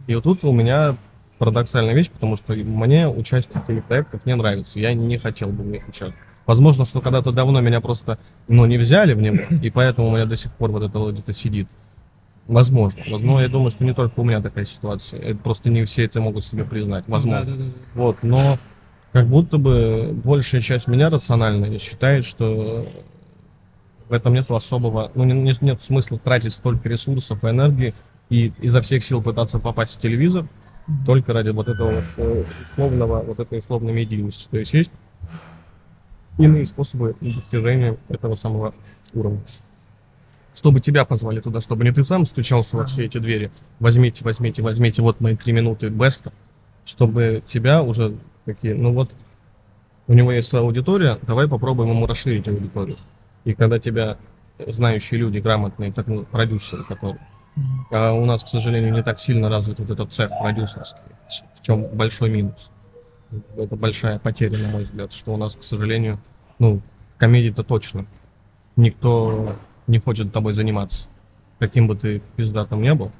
И 0.06 0.14
вот 0.14 0.24
тут 0.24 0.44
у 0.44 0.52
меня 0.52 0.96
парадоксальная 1.37 1.94
вещь, 1.94 2.11
потому 2.11 2.37
что 2.37 2.54
мне 2.54 3.09
участие 3.09 3.61
в 3.61 3.66
телепроектах 3.66 4.24
не 4.24 4.35
нравится, 4.35 4.78
я 4.78 4.94
не 4.94 5.18
хотел 5.18 5.48
бы 5.48 5.62
в 5.62 5.66
них 5.66 5.87
участвовать. 5.88 6.30
Возможно, 6.51 6.85
что 6.85 7.01
когда-то 7.01 7.31
давно 7.31 7.61
меня 7.61 7.81
просто, 7.81 8.19
ну, 8.49 8.67
не 8.67 8.77
взяли 8.77 9.13
в 9.13 9.21
него, 9.21 9.37
и 9.63 9.71
поэтому 9.71 10.09
у 10.09 10.11
меня 10.17 10.27
до 10.27 10.35
сих 10.35 10.53
пор 10.53 10.73
вот 10.73 10.83
это 10.83 10.99
вот 10.99 11.13
где-то 11.13 11.33
сидит. 11.33 11.69
Возможно. 12.49 13.01
Возможно, 13.09 13.45
я 13.45 13.49
думаю, 13.49 13.71
что 13.71 13.85
не 13.85 13.95
только 13.95 14.19
у 14.19 14.25
меня 14.25 14.43
такая 14.43 14.65
ситуация. 14.65 15.21
Это 15.21 15.39
просто 15.39 15.71
не 15.71 15.85
все 15.85 16.07
это 16.07 16.21
могут 16.21 16.45
себе 16.45 16.65
признать. 16.65 17.05
Возможно. 17.07 17.45
да, 17.45 17.53
да, 17.53 17.65
да. 17.67 17.71
Вот, 17.95 18.17
но 18.25 18.59
как 19.13 19.29
будто 19.29 19.59
бы 19.59 20.11
большая 20.25 20.61
часть 20.61 20.89
меня 20.89 21.09
рациональная 21.09 21.79
считает, 21.79 22.25
что 22.25 22.85
в 24.09 24.13
этом 24.13 24.35
нет 24.35 24.51
особого, 24.51 25.13
ну, 25.15 25.23
не- 25.23 25.35
не- 25.35 25.55
нет 25.61 25.81
смысла 25.81 26.19
тратить 26.19 26.53
столько 26.53 26.89
ресурсов 26.89 27.45
и 27.45 27.47
энергии 27.47 27.95
и 28.29 28.53
изо 28.61 28.81
всех 28.81 29.05
сил 29.05 29.23
пытаться 29.23 29.61
попасть 29.61 29.95
в 29.95 30.01
телевизор 30.01 30.49
только 31.07 31.33
ради 31.33 31.51
вот 31.51 31.69
этого 31.69 31.93
вот 31.93 32.05
э, 32.17 32.45
условного, 32.65 33.23
вот 33.23 33.39
этой 33.39 33.59
условной 33.59 33.93
медийности. 33.93 34.49
То 34.51 34.59
есть 34.59 34.75
есть 34.75 34.91
иные 36.38 36.64
способы 36.64 37.16
достижения 37.21 37.97
этого 38.09 38.35
самого 38.35 38.75
уровня. 39.14 39.40
Чтобы 40.55 40.81
тебя 40.81 41.05
позвали 41.05 41.40
туда, 41.40 41.61
чтобы 41.61 41.85
не 41.85 41.93
ты 41.93 42.03
сам 42.03 42.27
стучался 42.27 42.77
во 42.77 42.87
все 42.87 43.07
эти 43.07 43.19
двери. 43.19 43.51
Возьмите, 43.79 44.25
возьмите, 44.25 44.62
возьмите, 44.62 45.03
вот 45.03 45.21
мои 45.21 45.37
три 45.37 45.53
минуты 45.53 45.88
беста. 45.88 46.33
Чтобы 46.85 47.43
тебя 47.47 47.83
уже 47.83 48.16
такие, 48.45 48.75
ну 48.75 48.93
вот, 48.93 49.11
у 50.07 50.12
него 50.12 50.33
есть 50.33 50.49
своя 50.49 50.64
аудитория, 50.64 51.19
давай 51.23 51.47
попробуем 51.47 51.90
ему 51.90 52.07
расширить 52.07 52.49
аудиторию. 52.49 52.97
И 53.45 53.55
когда 53.55 53.79
тебя 53.79 54.19
знающие 54.66 55.21
люди, 55.21 55.38
грамотные, 55.38 55.93
так 55.93 56.09
ну, 56.09 56.25
продюсеры, 56.25 56.85
которые 56.85 57.21
а 57.90 58.12
у 58.12 58.25
нас, 58.25 58.45
к 58.45 58.49
сожалению, 58.49 58.93
не 58.93 59.03
так 59.03 59.19
сильно 59.19 59.49
развит 59.49 59.81
вот 59.81 59.90
этот 59.90 60.12
цех 60.12 60.31
продюсерский, 60.40 61.01
в 61.55 61.62
чем 61.62 61.87
большой 61.93 62.31
минус. 62.31 62.71
Это 63.57 63.77
большая 63.77 64.19
потеря, 64.19 64.59
на 64.59 64.69
мой 64.69 64.85
взгляд, 64.85 65.12
что 65.12 65.33
у 65.33 65.37
нас, 65.37 65.55
к 65.55 65.62
сожалению, 65.62 66.21
ну, 66.59 66.83
комедии-то 67.19 67.62
точно. 67.62 68.07
Никто 68.77 69.51
не 69.87 69.99
хочет 69.99 70.33
тобой 70.33 70.53
заниматься. 70.53 71.07
Каким 71.59 71.87
бы 71.87 71.95
ты 71.95 72.23
пиздатом 72.37 72.83
не 72.83 72.95
был, 72.95 73.12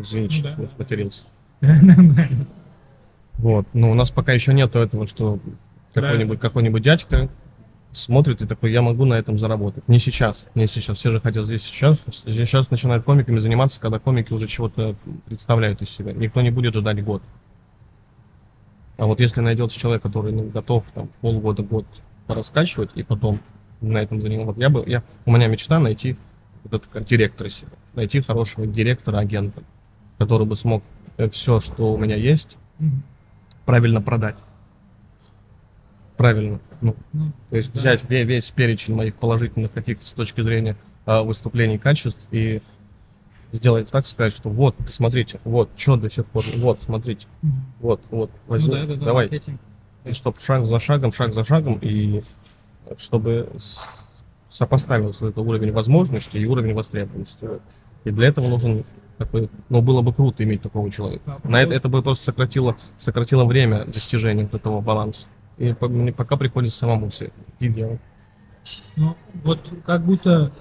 извините, 0.00 0.42
Ну 0.42 0.48
что 0.48 0.62
да. 0.62 0.68
потерялся. 0.76 1.26
Вот. 3.38 3.66
Но 3.72 3.90
у 3.90 3.94
нас 3.94 4.12
пока 4.12 4.32
еще 4.32 4.54
нету 4.54 4.78
этого, 4.78 5.08
что 5.08 5.40
какой-нибудь 5.92 6.38
какой-нибудь 6.38 6.82
дядька 6.82 7.28
смотрит 7.90 8.42
и 8.42 8.46
такой, 8.46 8.72
я 8.72 8.80
могу 8.80 9.04
на 9.04 9.14
этом 9.14 9.38
заработать. 9.38 9.88
Не 9.88 9.98
сейчас, 9.98 10.46
не 10.54 10.66
сейчас. 10.66 10.98
Все 10.98 11.10
же 11.10 11.20
хотят 11.20 11.44
здесь 11.44 11.62
сейчас. 11.62 12.04
Сейчас 12.24 12.70
начинают 12.70 13.04
комиками 13.04 13.38
заниматься, 13.38 13.80
когда 13.80 13.98
комики 13.98 14.32
уже 14.32 14.46
чего-то 14.46 14.96
представляют 15.26 15.82
из 15.82 15.90
себя. 15.90 16.12
Никто 16.12 16.40
не 16.42 16.50
будет 16.50 16.74
ждать 16.74 17.02
год. 17.04 17.22
А 18.96 19.06
вот 19.06 19.20
если 19.20 19.40
найдется 19.40 19.78
человек, 19.78 20.02
который 20.02 20.32
ну, 20.32 20.48
готов 20.48 20.84
там 20.94 21.08
полгода, 21.20 21.62
год 21.62 21.86
пораскачивать 22.26 22.90
и 22.94 23.02
потом 23.02 23.40
на 23.80 23.98
этом 23.98 24.20
заниматься. 24.20 24.52
Вот 24.52 24.58
я 24.58 24.70
бы, 24.70 24.84
я, 24.86 25.02
у 25.26 25.32
меня 25.32 25.46
мечта 25.46 25.78
найти 25.78 26.16
вот 26.62 26.74
это 26.74 26.88
как 26.88 27.04
директора 27.04 27.48
себе. 27.48 27.70
Найти 27.94 28.20
хорошего 28.20 28.66
директора, 28.66 29.18
агента, 29.18 29.62
который 30.18 30.46
бы 30.46 30.56
смог 30.56 30.82
все, 31.30 31.60
что 31.60 31.92
у 31.92 31.98
меня 31.98 32.16
есть, 32.16 32.56
правильно 33.66 34.00
продать. 34.00 34.36
Правильно. 36.16 36.60
Ну, 36.80 36.94
Ну, 37.12 37.32
то 37.50 37.56
есть 37.56 37.72
да. 37.74 37.80
взять 37.80 38.02
ве- 38.04 38.22
весь 38.24 38.50
перечень 38.50 38.94
моих 38.94 39.16
положительных 39.16 39.72
каких-то 39.72 40.06
с 40.06 40.12
точки 40.12 40.42
зрения 40.42 40.76
а, 41.06 41.22
выступлений, 41.22 41.78
качеств 41.78 42.26
и 42.30 42.62
сделать 43.54 43.90
так, 43.90 44.06
сказать, 44.06 44.32
что 44.32 44.50
вот, 44.50 44.74
смотрите, 44.88 45.40
вот, 45.44 45.70
что 45.76 45.96
до 45.96 46.10
сих 46.10 46.26
пор, 46.26 46.44
вот, 46.56 46.82
смотрите, 46.82 47.26
вот, 47.80 48.00
вот, 48.10 48.30
Ну 48.32 48.52
возьми, 48.52 48.72
да, 48.72 48.86
да, 48.86 48.94
да, 48.96 49.04
давайте. 49.06 49.58
И 50.04 50.12
чтобы 50.12 50.38
шаг 50.40 50.66
за 50.66 50.80
шагом, 50.80 51.12
шаг 51.12 51.32
за 51.32 51.44
шагом, 51.44 51.78
и 51.80 52.22
чтобы 52.98 53.48
сопоставился 54.50 55.26
это 55.26 55.40
уровень 55.40 55.72
возможностей 55.72 56.38
и 56.38 56.46
уровень 56.46 56.74
востребованности. 56.74 57.48
И 58.04 58.10
для 58.10 58.28
этого 58.28 58.48
нужен 58.48 58.84
такой, 59.18 59.48
ну, 59.68 59.80
было 59.80 60.02
бы 60.02 60.12
круто 60.12 60.44
иметь 60.44 60.62
такого 60.62 60.90
человека. 60.90 61.40
На 61.44 61.62
это, 61.62 61.74
это 61.74 61.88
бы 61.88 62.02
просто 62.02 62.26
сократило, 62.26 62.76
сократило 62.96 63.44
время 63.44 63.84
достижения 63.84 64.44
вот 64.44 64.54
этого 64.54 64.80
баланса. 64.80 65.26
И 65.56 65.72
пока 65.72 66.36
приходится 66.36 66.78
самому 66.78 67.10
все 67.10 67.30
идти 67.58 67.68
делать. 67.68 68.00
Ну, 68.96 69.16
вот 69.42 69.60
как 69.84 70.04
будто, 70.04 70.52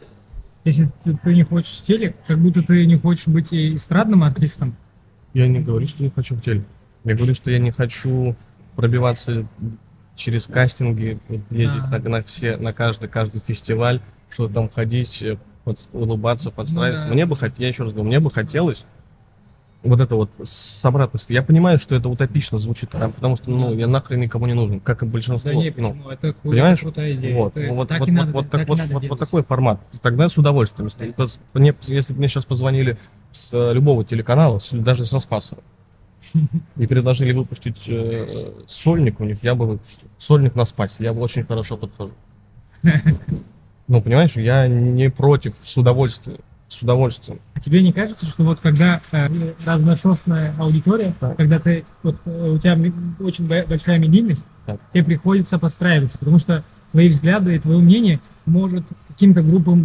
если 0.66 0.90
ты, 1.04 1.18
ты 1.24 1.34
не 1.36 1.44
хочешь 1.44 1.82
телек, 1.82 2.16
как 2.28 2.40
будто 2.40 2.62
ты 2.62 2.86
не 2.86 2.96
хочешь 2.98 3.28
быть 3.28 3.48
эстрадным 3.52 4.24
артистом. 4.24 4.76
Я 5.34 5.48
не 5.48 5.60
говорю, 5.60 5.88
что 5.88 6.04
не 6.04 6.10
хочу 6.10 6.36
в 6.36 6.42
теле. 6.42 6.64
Я 7.04 7.16
говорю, 7.16 7.34
что 7.34 7.52
я 7.52 7.60
не 7.60 7.72
хочу 7.72 8.36
пробиваться 8.76 9.46
через 10.16 10.46
кастинги, 10.46 11.20
ездить 11.50 11.82
А. 11.92 12.00
на, 12.00 12.10
на 12.10 12.24
все, 12.24 12.58
на 12.58 12.72
каждый, 12.72 13.10
каждый 13.10 13.42
фестиваль, 13.42 14.00
что 14.32 14.48
там 14.48 14.70
ходить, 14.70 15.22
э, 15.24 15.38
под- 15.64 15.90
улыбаться, 15.92 16.52
подстраиваться. 16.52 17.06
Ну 17.06 17.10
да. 17.10 17.14
Мне 17.16 17.26
бы 17.26 17.36
хотелось, 17.36 17.60
я 17.60 17.68
еще 17.68 17.84
раз 17.84 17.94
говорю, 17.94 18.08
мне 18.08 18.20
бы 18.20 18.30
хотелось 18.32 18.86
вот 19.84 20.00
это 20.00 20.16
вот 20.16 20.32
с 20.44 20.84
обратностью. 20.86 21.34
Я 21.34 21.44
понимаю, 21.44 21.78
что 21.78 21.96
это 21.96 22.08
утопично 22.10 22.58
звучит, 22.58 22.90
а, 22.94 23.10
потому 23.10 23.36
что, 23.36 23.50
ну, 23.52 23.74
я 23.74 23.88
нахрен 23.88 24.20
никому 24.22 24.48
не 24.48 24.54
нужен, 24.54 24.80
как 24.80 25.04
и 25.04 25.06
большинство. 25.06 25.52
Да 25.52 25.56
не, 25.58 25.74
ну, 25.76 25.90
почему? 25.92 26.10
Это, 26.10 26.28
кру- 26.30 26.36
понимаешь? 26.52 26.78
это 26.80 26.86
крутая 26.86 27.14
идея. 27.16 27.36
Вот, 27.36 27.58
Это- 27.58 27.68
ну, 27.68 27.76
вот, 27.76 27.88
так 27.90 28.00
вот, 28.00 28.10
вот, 28.10 28.16
надо, 28.16 28.32
вот, 28.32 28.50
так 28.50 28.68
вот, 28.70 28.80
вот, 28.92 29.04
вот 29.10 29.20
такой 29.20 29.44
формат. 29.44 29.80
Тогда 30.02 30.30
с 30.30 30.38
удовольствием. 30.38 30.88
Если, 30.88 31.14
пос- 31.14 31.40
мне- 31.54 31.76
если 31.88 32.14
бы 32.14 32.20
мне 32.20 32.28
сейчас 32.28 32.46
позвонили 32.46 32.98
с 33.32 33.54
э, 33.54 33.74
любого 33.74 34.04
телеканала, 34.06 34.60
с- 34.60 34.72
даже 34.72 35.06
со 35.06 35.20
Спаса, 35.20 35.58
и 36.78 36.88
предложили 36.88 37.32
выпустить 37.34 37.84
э, 37.88 38.54
сольник 38.66 39.20
у 39.20 39.26
них, 39.26 39.44
я 39.44 39.54
бы. 39.56 39.80
Сольник 40.18 40.56
на 40.56 40.66
Спасе, 40.66 41.04
я 41.04 41.14
бы 41.14 41.22
очень 41.22 41.44
хорошо 41.46 41.78
подхожу. 41.78 42.14
Ну, 43.90 44.02
понимаешь, 44.02 44.38
я 44.38 44.66
не 44.68 45.10
против, 45.10 45.56
с 45.62 45.76
удовольствием. 45.78 46.40
С 46.74 46.82
удовольствием. 46.82 47.40
А 47.54 47.60
тебе 47.60 47.84
не 47.84 47.94
кажется, 47.94 48.26
что 48.26 48.44
вот 48.44 48.60
когда 48.60 49.00
э, 49.12 49.28
разношерстная 49.64 50.56
аудитория, 50.58 51.14
Так. 51.20 51.38
когда 51.38 51.60
ты 51.60 51.86
вот 52.02 52.16
э, 52.26 52.50
у 52.50 52.58
тебя 52.58 52.76
очень 53.20 53.48
бо- 53.48 53.64
большая 53.68 54.00
медийность, 54.00 54.44
Так. 54.66 54.80
тебе 54.92 55.04
приходится 55.04 55.60
подстраиваться, 55.60 56.18
потому 56.18 56.40
что 56.40 56.64
твои 56.92 57.10
взгляды 57.10 57.56
и 57.56 57.60
твое 57.60 57.78
мнение 57.78 58.20
может 58.48 58.84
каким-то 59.08 59.44
группам, 59.44 59.84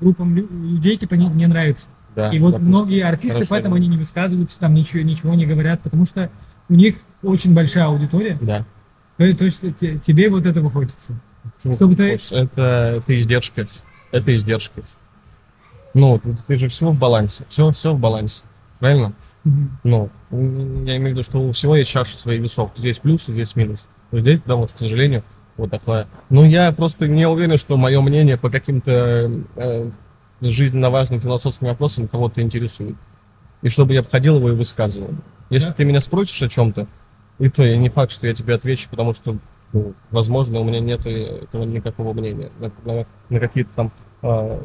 э, 0.00 0.04
группам 0.04 0.34
лю- 0.34 0.48
людей 0.50 0.96
типа 0.96 1.14
не, 1.14 1.28
не 1.28 1.46
нравиться. 1.46 1.86
Да, 2.16 2.30
И 2.30 2.40
вот 2.40 2.52
допустим. 2.54 2.68
многие 2.70 3.02
артисты, 3.04 3.34
Хорошо, 3.34 3.50
поэтому 3.50 3.74
да. 3.76 3.78
они 3.78 3.86
не 3.88 3.96
высказываются, 3.98 4.58
там 4.58 4.74
ничего, 4.74 5.02
ничего 5.02 5.32
не 5.34 5.46
говорят, 5.46 5.82
потому 5.82 6.06
что 6.06 6.28
у 6.68 6.74
них 6.74 6.96
очень 7.22 7.54
большая 7.54 7.84
аудитория. 7.84 8.36
Да. 8.40 8.64
То, 9.16 9.32
то 9.36 9.44
есть 9.44 9.62
те- 9.78 9.98
тебе 9.98 10.28
вот 10.28 10.44
этого 10.44 10.70
хочется. 10.70 11.12
Чтобы 11.72 11.94
ты- 11.94 12.18
Это, 12.32 12.94
это 12.98 13.16
издержки. 13.16 13.68
Это 14.10 14.36
издержки. 14.36 14.82
Ну, 15.96 16.20
ты, 16.46 16.58
же 16.58 16.68
все 16.68 16.90
в 16.90 16.98
балансе. 16.98 17.44
Все, 17.48 17.70
все 17.70 17.94
в 17.94 17.98
балансе. 17.98 18.44
Правильно? 18.80 19.14
Ну, 19.82 20.10
я 20.30 20.96
имею 20.98 21.06
в 21.06 21.10
виду, 21.12 21.22
что 21.22 21.38
у 21.38 21.52
всего 21.52 21.74
есть 21.76 21.88
чаша 21.90 22.14
своих 22.16 22.42
весов. 22.42 22.70
Здесь 22.76 22.98
плюс, 22.98 23.24
здесь 23.26 23.56
минус. 23.56 23.88
Здесь, 24.12 24.42
да, 24.44 24.56
вот, 24.56 24.72
к 24.72 24.78
сожалению, 24.78 25.24
вот 25.56 25.70
такое. 25.70 26.06
Ну, 26.28 26.44
я 26.44 26.70
просто 26.72 27.08
не 27.08 27.26
уверен, 27.26 27.56
что 27.56 27.78
мое 27.78 27.98
мнение 28.02 28.36
по 28.36 28.50
каким-то 28.50 29.30
э, 29.56 29.90
жизненно 30.42 30.90
важным 30.90 31.18
философским 31.20 31.68
вопросам 31.68 32.08
кого-то 32.08 32.42
интересует. 32.42 32.96
И 33.62 33.70
чтобы 33.70 33.94
я 33.94 34.00
обходил 34.00 34.36
его 34.36 34.50
и 34.50 34.54
высказывал. 34.54 35.08
Если 35.48 35.68
Да. 35.68 35.74
ты 35.74 35.84
меня 35.86 36.02
спросишь 36.02 36.42
о 36.42 36.48
чем-то, 36.50 36.86
и 37.38 37.48
то 37.48 37.64
я 37.64 37.78
не 37.78 37.88
факт, 37.88 38.12
что 38.12 38.26
я 38.26 38.34
тебе 38.34 38.54
отвечу, 38.54 38.88
потому 38.90 39.14
что, 39.14 39.38
ну, 39.72 39.94
возможно, 40.10 40.60
у 40.60 40.64
меня 40.64 40.80
нет 40.80 41.06
этого 41.06 41.62
никакого 41.64 42.12
мнения 42.12 42.50
на, 42.58 42.70
на- 42.84 43.06
на 43.30 43.40
какие-то 43.40 43.70
там 43.74 43.92
а, 44.22 44.62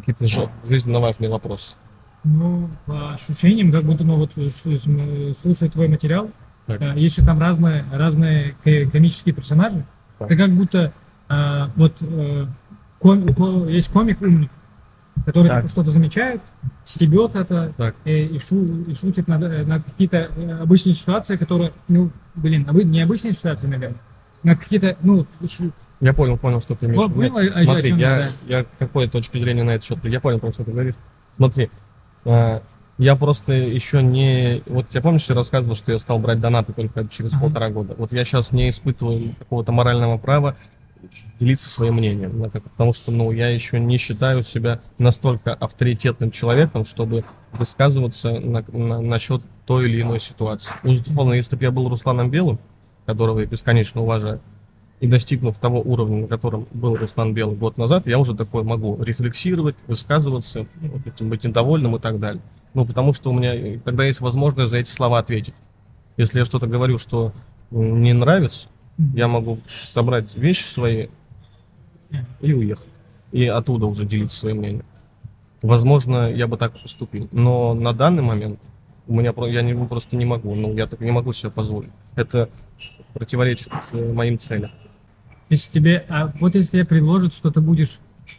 какие-то 0.00 0.26
жи- 0.26 0.48
жизненно 0.68 1.00
важные 1.00 1.30
вопросы. 1.30 1.76
Ну, 2.24 2.68
по 2.86 3.12
ощущениям, 3.14 3.70
как 3.70 3.84
будто, 3.84 4.04
ну, 4.04 4.16
вот 4.16 4.32
слушая 5.36 5.68
твой 5.70 5.88
материал, 5.88 6.30
Так. 6.66 6.80
э, 6.82 6.94
есть 6.96 7.16
же 7.16 7.24
там 7.24 7.38
разные, 7.40 7.84
разные 7.92 8.56
ко- 8.64 8.90
комические 8.90 9.34
персонажи. 9.34 9.84
Так. 10.18 10.30
Это 10.30 10.42
как 10.42 10.50
будто 10.52 10.92
э, 11.28 11.66
вот 11.76 11.94
э, 12.00 12.46
ком- 13.00 13.26
ко- 13.28 13.68
есть 13.68 13.92
комик 13.92 14.20
умник, 14.22 14.50
который 15.24 15.48
Так. 15.48 15.62
типа, 15.62 15.68
что-то 15.70 15.90
замечает, 15.90 16.40
стебет 16.84 17.36
это 17.36 17.72
Так. 17.76 17.94
э, 18.04 18.22
и, 18.24 18.38
шу- 18.38 18.82
и 18.88 18.94
шутит 18.94 19.28
над, 19.28 19.42
э, 19.44 19.64
над 19.64 19.84
какие-то 19.84 20.28
обычные 20.62 20.94
ситуации, 20.94 21.36
которые, 21.36 21.72
ну, 21.88 22.10
блин, 22.34 22.64
обы- 22.68 22.84
не 22.84 23.02
обычные 23.02 23.32
ситуации, 23.34 23.66
наверное, 23.68 23.98
над 24.42 24.58
какие-то, 24.58 24.96
ну, 25.02 25.26
Я 26.00 26.12
понял, 26.12 26.36
понял, 26.36 26.60
что 26.60 26.74
ты 26.74 26.86
имеешь 26.86 27.10
в 27.10 27.18
виду. 27.20 27.32
понял, 27.34 27.50
о 27.50 27.52
Смотри, 27.64 27.88
чем 27.90 27.98
я, 27.98 28.18
я, 28.46 28.58
я 28.58 28.66
какой 28.78 29.08
точки 29.08 29.38
зрения 29.38 29.62
на 29.62 29.70
этот 29.72 29.84
счет? 29.86 30.04
Я 30.04 30.20
понял, 30.20 30.38
про 30.38 30.52
что 30.52 30.62
ты 30.64 30.70
говоришь. 30.70 30.94
Смотри, 31.36 31.70
а, 32.24 32.62
я 32.98 33.16
просто 33.16 33.52
еще 33.52 34.02
не... 34.02 34.62
Вот 34.66 34.86
я 34.92 35.00
помнишь, 35.00 35.26
я 35.28 35.34
рассказывал, 35.34 35.74
что 35.74 35.92
я 35.92 35.98
стал 35.98 36.18
брать 36.18 36.38
донаты 36.40 36.72
только 36.74 37.06
через 37.08 37.32
Ага. 37.32 37.42
полтора 37.44 37.70
года. 37.70 37.94
Вот 37.96 38.12
я 38.12 38.24
сейчас 38.24 38.52
не 38.52 38.68
испытываю 38.68 39.34
какого-то 39.38 39.72
морального 39.72 40.18
права 40.18 40.54
делиться 41.38 41.68
своим 41.68 41.94
мнением. 41.94 42.50
Потому 42.50 42.92
что, 42.92 43.10
ну, 43.10 43.30
я 43.30 43.48
еще 43.48 43.78
не 43.80 43.96
считаю 43.96 44.42
себя 44.42 44.80
настолько 44.98 45.54
авторитетным 45.54 46.30
человеком, 46.30 46.84
чтобы 46.84 47.24
высказываться 47.52 48.32
на, 48.40 48.64
на- 48.68 49.00
насчет 49.00 49.42
той 49.66 49.88
или 49.88 50.02
иной 50.02 50.18
ситуации. 50.20 50.72
Условно, 50.82 51.32
если 51.34 51.56
бы 51.56 51.62
я 51.64 51.70
был 51.70 51.88
Русланом 51.88 52.30
Белым, 52.30 52.58
которого 53.06 53.40
я 53.40 53.46
бесконечно 53.46 54.02
уважаю, 54.02 54.40
и 55.00 55.06
достигнув 55.06 55.58
того 55.58 55.80
уровня, 55.80 56.22
на 56.22 56.28
котором 56.28 56.66
был 56.72 56.96
Руслан 56.96 57.34
Белый 57.34 57.56
год 57.56 57.76
назад, 57.76 58.06
я 58.06 58.18
уже 58.18 58.34
такой 58.34 58.62
могу 58.62 59.02
рефлексировать, 59.02 59.76
высказываться, 59.86 60.66
вот 60.80 61.06
этим 61.06 61.28
быть 61.28 61.44
недовольным 61.44 61.96
и 61.96 61.98
так 61.98 62.18
далее. 62.18 62.42
Ну, 62.72 62.84
потому 62.86 63.12
что 63.12 63.30
у 63.30 63.32
меня 63.32 63.78
тогда 63.84 64.04
есть 64.04 64.20
возможность 64.20 64.70
за 64.70 64.78
эти 64.78 64.90
слова 64.90 65.18
ответить. 65.18 65.54
Если 66.16 66.38
я 66.38 66.44
что-то 66.44 66.66
говорю, 66.66 66.98
что 66.98 67.32
не 67.70 68.12
нравится, 68.12 68.68
я 69.14 69.28
могу 69.28 69.58
собрать 69.88 70.34
вещи 70.36 70.64
свои 70.64 71.08
и 72.40 72.52
уехать. 72.52 72.86
И 73.32 73.46
оттуда 73.46 73.86
уже 73.86 74.06
делиться 74.06 74.38
своим 74.38 74.58
мнением. 74.58 74.84
Возможно, 75.62 76.30
я 76.30 76.46
бы 76.46 76.56
так 76.56 76.78
поступил. 76.80 77.28
Но 77.32 77.74
на 77.74 77.92
данный 77.92 78.22
момент 78.22 78.60
у 79.06 79.14
меня 79.14 79.32
я 79.48 79.62
не, 79.62 79.74
просто 79.86 80.16
не 80.16 80.24
могу. 80.24 80.54
Ну, 80.54 80.74
я 80.74 80.86
так 80.86 81.00
не 81.00 81.10
могу 81.10 81.32
себе 81.32 81.50
позволить. 81.50 81.90
Это 82.14 82.48
противоречит 83.14 83.72
э, 83.92 84.12
моим 84.12 84.38
целям. 84.38 84.70
Если 85.48 85.72
тебе, 85.72 86.04
а 86.08 86.32
вот 86.40 86.54
если 86.54 86.72
тебе 86.72 86.84
предложат, 86.84 87.32
что 87.34 87.50
ты 87.50 87.60
будешь 87.60 87.98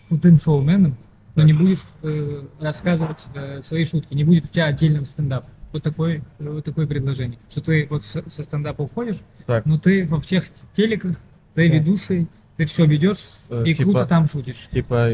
крутым 0.10 0.38
шоуменом, 0.38 0.98
но 1.36 1.44
не 1.44 1.54
будешь 1.54 1.84
э, 2.02 2.44
рассказывать 2.60 3.26
э, 3.34 3.62
свои 3.62 3.86
шутки, 3.86 4.14
не 4.14 4.24
будет 4.24 4.46
у 4.46 4.48
тебя 4.48 4.66
отдельного 4.66 5.06
стендапа. 5.06 5.48
Вот 5.72 5.84
такое, 5.84 6.24
вот 6.40 6.66
такое 6.66 6.88
предложение. 6.88 7.40
Что 7.50 7.62
ты 7.62 7.88
вот 7.90 8.04
со, 8.04 8.28
со 8.30 8.44
стендапа 8.44 8.82
уходишь, 8.82 9.20
Так. 9.46 9.66
но 9.66 9.78
ты 9.78 10.06
во 10.08 10.20
всех 10.20 10.46
телеках, 10.74 11.16
ты 11.54 11.70
Да. 11.70 11.76
ведущий, 11.76 12.28
ты 12.58 12.66
все 12.66 12.86
ведешь 12.86 13.20
Э, 13.50 13.64
и 13.66 13.74
типа- 13.76 13.92
круто 13.92 14.06
там 14.08 14.28
шутишь. 14.28 14.68
Типа 14.72 15.12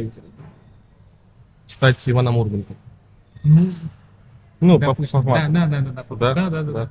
стать 1.68 1.98
Иваном 2.06 2.38
Ургантом. 2.38 2.76
Ну, 3.44 3.70
Ну, 4.62 4.80
по 4.80 4.88
допустим, 4.88 5.20
да, 5.24 5.24
формату. 5.24 5.52
да, 5.54 5.66
да, 5.68 5.80
да, 5.82 5.92
да, 5.92 6.16
Да? 6.16 6.34
да, 6.34 6.50
да, 6.50 6.64
да. 6.64 6.72
Да. 6.74 6.90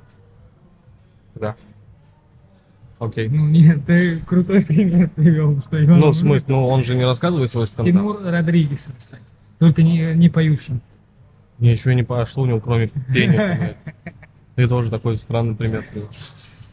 Да. 1.34 1.56
Окей. 3.02 3.28
Ну 3.28 3.48
нет, 3.48 3.84
ты 3.84 4.20
крутой 4.20 4.62
пример 4.62 5.10
привел, 5.10 5.60
что 5.60 5.84
Иван 5.84 5.98
Ну, 5.98 6.10
в 6.10 6.16
смысле, 6.16 6.46
ну 6.54 6.68
он 6.68 6.84
же 6.84 6.94
не 6.94 7.04
рассказывает 7.04 7.50
свой 7.50 7.66
стендап. 7.66 7.86
Тимур 7.86 8.20
Родригесом, 8.22 8.94
кстати. 8.96 9.24
Только 9.58 9.82
не, 9.82 10.14
не 10.14 10.28
поющим. 10.28 10.80
Ничего 11.58 11.94
не 11.94 12.04
пошло 12.04 12.44
у 12.44 12.46
него, 12.46 12.60
кроме 12.60 12.88
пения. 13.12 13.76
Ты 14.54 14.68
тоже 14.68 14.88
такой 14.88 15.18
странный 15.18 15.56
пример. 15.56 15.84
привел. 15.90 16.10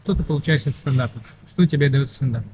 Что 0.04 0.14
ты 0.14 0.22
получаешь 0.22 0.66
от 0.66 0.76
стендапа? 0.76 1.20
Что 1.48 1.66
тебе 1.66 1.90
дает 1.90 2.10
стендап? 2.12 2.44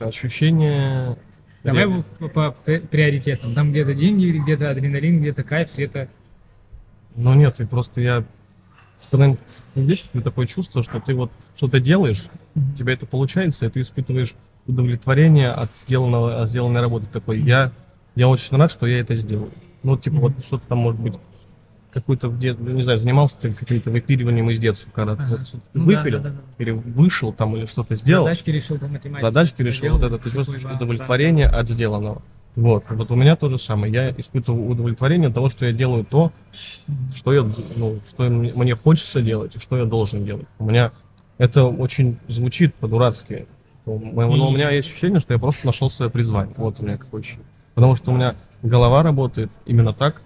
Ощущение... 0.00 1.16
Давай 1.62 1.84
ре- 1.84 1.88
вот 1.88 2.06
по, 2.18 2.28
по 2.28 2.50
при- 2.50 2.80
приоритетам. 2.80 3.54
Там 3.54 3.70
где-то 3.70 3.94
деньги, 3.94 4.30
где-то 4.32 4.70
адреналин, 4.70 5.20
где-то 5.20 5.44
кайф, 5.44 5.70
где-то... 5.74 6.08
Ну 7.16 7.32
нет, 7.34 7.58
и 7.60 7.64
просто 7.64 8.00
я... 8.02 8.24
Когда 9.10 9.34
видишь, 9.74 10.04
ты 10.12 10.20
такое 10.20 10.46
чувство, 10.46 10.82
что 10.82 11.00
ты 11.00 11.14
вот 11.14 11.30
что-то 11.56 11.80
делаешь, 11.80 12.26
у 12.54 12.76
тебя 12.76 12.92
это 12.92 13.06
получается, 13.06 13.66
и 13.66 13.70
ты 13.70 13.80
испытываешь 13.80 14.34
удовлетворение 14.66 15.50
от 15.50 15.76
сделанного, 15.76 16.42
от 16.42 16.48
сделанной 16.48 16.80
работы. 16.80 17.06
Такой, 17.12 17.40
я, 17.40 17.72
я 18.14 18.28
очень 18.28 18.56
рад, 18.56 18.70
что 18.70 18.86
я 18.86 19.00
это 19.00 19.14
сделал. 19.16 19.50
Ну, 19.82 19.96
типа, 19.96 20.16
Мгм. 20.16 20.22
вот 20.26 20.44
что-то 20.44 20.66
там, 20.68 20.78
может 20.78 21.00
быть, 21.00 21.14
какой-то, 21.92 22.28
в 22.28 22.38
де- 22.38 22.54
не 22.54 22.82
знаю, 22.82 22.98
занимался 22.98 23.36
ты 23.38 23.52
каким-то 23.52 23.90
выпиливанием 23.90 24.48
из 24.50 24.58
детства, 24.60 24.90
когда 24.94 25.16
ты 25.16 25.22
Ага. 25.22 25.36
вот 25.38 25.46
что-то 25.46 25.64
Ну 25.74 25.80
да, 25.80 25.86
выпилил, 26.02 26.20
да, 26.22 26.28
да, 26.28 26.34
да. 26.36 26.42
или 26.62 26.70
вышел 26.70 27.32
там, 27.32 27.56
или 27.56 27.64
что-то 27.66 27.94
сделал, 27.96 28.24
Задачки 28.24 28.50
решил 28.50 28.78
по 28.78 28.86
математике. 28.86 29.28
задачки 29.28 29.62
решил, 29.62 29.96
вот 29.98 30.02
это, 30.04 30.18
ты 30.18 30.30
чувствуешь 30.30 30.62
да, 30.62 30.74
удовлетворение 30.74 31.46
от 31.48 31.68
сделанного. 31.68 32.22
Вот, 32.56 32.84
вот 32.90 33.10
у 33.10 33.14
меня 33.14 33.36
то 33.36 33.48
же 33.48 33.58
самое. 33.58 33.92
Я 33.92 34.10
испытываю 34.10 34.68
удовлетворение 34.68 35.28
от 35.28 35.34
того, 35.34 35.50
что 35.50 35.66
я 35.66 35.72
делаю 35.72 36.04
то, 36.04 36.32
что 37.14 37.32
я, 37.32 37.48
ну, 37.76 38.00
что 38.08 38.28
мне 38.28 38.74
хочется 38.74 39.22
делать 39.22 39.54
и 39.54 39.58
что 39.58 39.76
я 39.76 39.84
должен 39.84 40.24
делать. 40.24 40.46
У 40.58 40.64
меня 40.64 40.92
это 41.38 41.64
очень 41.64 42.18
звучит 42.26 42.74
по-дурацки. 42.74 43.46
Но 43.86 43.92
у 43.94 44.52
меня 44.52 44.70
есть 44.70 44.88
ощущение, 44.88 45.20
что 45.20 45.32
я 45.32 45.38
просто 45.38 45.66
нашел 45.66 45.90
свое 45.90 46.10
призвание. 46.10 46.54
Вот 46.56 46.80
у 46.80 46.82
меня 46.82 46.98
какое 46.98 47.20
ощущение. 47.20 47.46
Потому 47.74 47.96
что 47.96 48.10
у 48.10 48.14
меня 48.14 48.34
голова 48.62 49.02
работает 49.02 49.50
именно 49.64 49.92
так, 49.92 50.20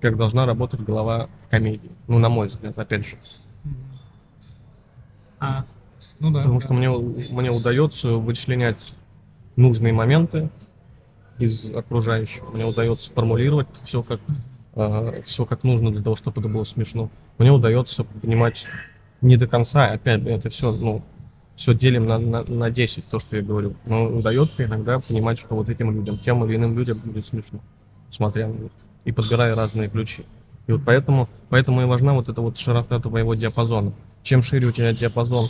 как 0.00 0.16
должна 0.16 0.46
работать 0.46 0.80
голова 0.80 1.28
в 1.44 1.48
комедии. 1.48 1.90
Ну, 2.06 2.18
на 2.18 2.28
мой 2.28 2.48
взгляд, 2.48 2.78
опять 2.78 3.06
же. 3.06 3.16
А, 5.38 5.64
ну 6.18 6.30
да. 6.30 6.40
Потому 6.40 6.60
да. 6.60 6.66
что 6.66 6.74
мне, 6.74 6.88
мне 6.90 7.50
удается 7.50 8.10
вычленять 8.10 8.94
нужные 9.56 9.92
моменты 9.92 10.50
из 11.40 11.70
окружающего. 11.74 12.50
Мне 12.50 12.64
удается 12.64 13.12
формулировать 13.12 13.68
все 13.84 14.02
как, 14.02 14.20
все 15.24 15.46
как 15.46 15.64
нужно 15.64 15.90
для 15.90 16.02
того, 16.02 16.16
чтобы 16.16 16.40
это 16.40 16.48
было 16.48 16.64
смешно. 16.64 17.10
Мне 17.38 17.50
удается 17.50 18.04
понимать 18.04 18.66
не 19.20 19.36
до 19.36 19.46
конца, 19.46 19.86
опять 19.86 20.24
это 20.26 20.50
все, 20.50 20.72
ну, 20.72 21.02
все 21.56 21.74
делим 21.74 22.04
на, 22.04 22.18
на, 22.18 22.42
на 22.44 22.70
10, 22.70 23.04
то, 23.10 23.18
что 23.18 23.36
я 23.36 23.42
говорю. 23.42 23.74
Но 23.86 24.06
удается 24.06 24.64
иногда 24.64 24.98
понимать, 24.98 25.38
что 25.38 25.54
вот 25.54 25.68
этим 25.68 25.94
людям, 25.94 26.18
тем 26.18 26.44
или 26.44 26.56
иным 26.56 26.76
людям 26.76 26.98
будет 27.04 27.24
смешно, 27.24 27.60
смотря 28.10 28.48
на 28.48 28.54
них, 28.54 28.70
и 29.04 29.12
подбирая 29.12 29.54
разные 29.54 29.88
ключи. 29.88 30.24
И 30.66 30.72
вот 30.72 30.82
поэтому, 30.86 31.28
поэтому 31.48 31.82
и 31.82 31.84
важна 31.84 32.14
вот 32.14 32.28
эта 32.28 32.40
вот 32.40 32.56
широта 32.56 32.98
твоего 32.98 33.34
диапазона. 33.34 33.92
Чем 34.22 34.42
шире 34.42 34.68
у 34.68 34.72
тебя 34.72 34.92
диапазон, 34.92 35.48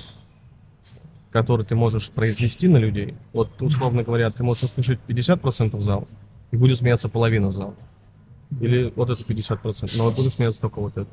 который 1.30 1.64
ты 1.64 1.74
можешь 1.74 2.10
произвести 2.10 2.68
на 2.68 2.76
людей, 2.76 3.14
вот 3.32 3.50
условно 3.62 4.02
говоря, 4.02 4.30
ты 4.30 4.42
можешь 4.42 4.64
услышать 4.64 4.98
50% 5.06 5.78
зала, 5.80 6.06
и 6.50 6.56
будет 6.56 6.78
смеяться 6.78 7.08
половина 7.08 7.52
зала. 7.52 7.74
Или 8.60 8.92
вот 8.96 9.10
это 9.10 9.22
50%, 9.22 9.92
но 9.96 10.10
будет 10.10 10.34
смеяться 10.34 10.60
только 10.60 10.80
вот 10.80 10.96
это. 10.96 11.10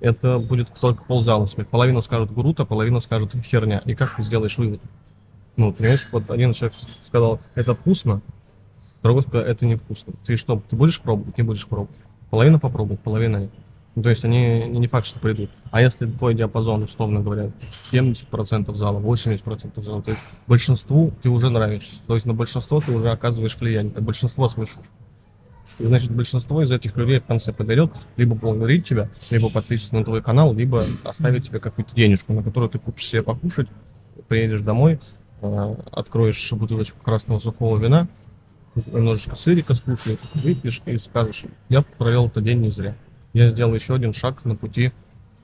Это 0.00 0.38
будет 0.38 0.68
только 0.80 1.02
ползала 1.02 1.46
смех. 1.46 1.66
Половина 1.68 2.02
скажет 2.02 2.30
круто, 2.32 2.64
половина 2.64 3.00
скажет 3.00 3.34
херня. 3.44 3.82
И 3.84 3.94
как 3.94 4.14
ты 4.16 4.22
сделаешь 4.22 4.56
вывод? 4.58 4.80
Ну, 5.56 5.72
понимаешь, 5.72 6.06
вот 6.12 6.30
один 6.30 6.52
человек 6.52 6.76
сказал, 7.04 7.40
это 7.56 7.74
вкусно, 7.74 8.20
другой 9.02 9.22
сказал, 9.22 9.44
это 9.44 9.66
невкусно. 9.66 10.12
Ты 10.24 10.36
что, 10.36 10.62
ты 10.68 10.76
будешь 10.76 11.00
пробовать, 11.00 11.36
не 11.36 11.42
будешь 11.42 11.66
пробовать? 11.66 11.96
Половина 12.30 12.60
попробует, 12.60 13.00
половина 13.00 13.38
нет. 13.38 13.50
Ну, 13.98 14.04
то 14.04 14.10
есть 14.10 14.24
они 14.24 14.60
не 14.68 14.86
факт, 14.86 15.08
что 15.08 15.18
придут. 15.18 15.50
А 15.72 15.82
если 15.82 16.06
твой 16.06 16.32
диапазон, 16.32 16.84
условно 16.84 17.18
говоря, 17.18 17.50
70% 17.90 18.72
зала, 18.76 19.00
80% 19.00 19.82
зала, 19.82 20.02
то 20.02 20.12
есть 20.12 20.22
большинству 20.46 21.12
ты 21.20 21.28
уже 21.28 21.50
нравишься. 21.50 21.96
То 22.06 22.14
есть 22.14 22.24
на 22.24 22.32
большинство 22.32 22.80
ты 22.80 22.92
уже 22.92 23.10
оказываешь 23.10 23.56
влияние, 23.58 23.92
ты 23.92 24.00
большинство 24.00 24.48
смешишь. 24.48 24.76
И, 25.80 25.84
значит, 25.84 26.12
большинство 26.12 26.62
из 26.62 26.70
этих 26.70 26.96
людей 26.96 27.18
в 27.18 27.24
конце 27.24 27.52
подойдет 27.52 27.90
либо 28.16 28.36
благодарить 28.36 28.86
тебя, 28.86 29.10
либо 29.32 29.50
подписываться 29.50 29.96
на 29.96 30.04
твой 30.04 30.22
канал, 30.22 30.54
либо 30.54 30.84
оставить 31.02 31.48
тебе 31.48 31.58
какую-то 31.58 31.92
денежку, 31.96 32.32
на 32.32 32.44
которую 32.44 32.70
ты 32.70 32.78
купишь 32.78 33.08
себе 33.08 33.24
покушать, 33.24 33.66
приедешь 34.28 34.60
домой, 34.60 35.00
э, 35.40 35.76
откроешь 35.90 36.52
бутылочку 36.52 37.02
красного 37.02 37.40
сухого 37.40 37.76
вина, 37.78 38.06
немножечко 38.76 39.34
сырика 39.34 39.74
скушаешь, 39.74 40.20
выпьешь 40.34 40.82
и 40.86 40.98
скажешь, 40.98 41.46
я 41.68 41.82
провел 41.82 42.28
этот 42.28 42.44
день 42.44 42.60
не 42.60 42.70
зря. 42.70 42.94
Я 43.32 43.48
сделал 43.48 43.74
еще 43.74 43.94
один 43.94 44.12
шаг 44.14 44.44
на 44.44 44.54
пути 44.56 44.92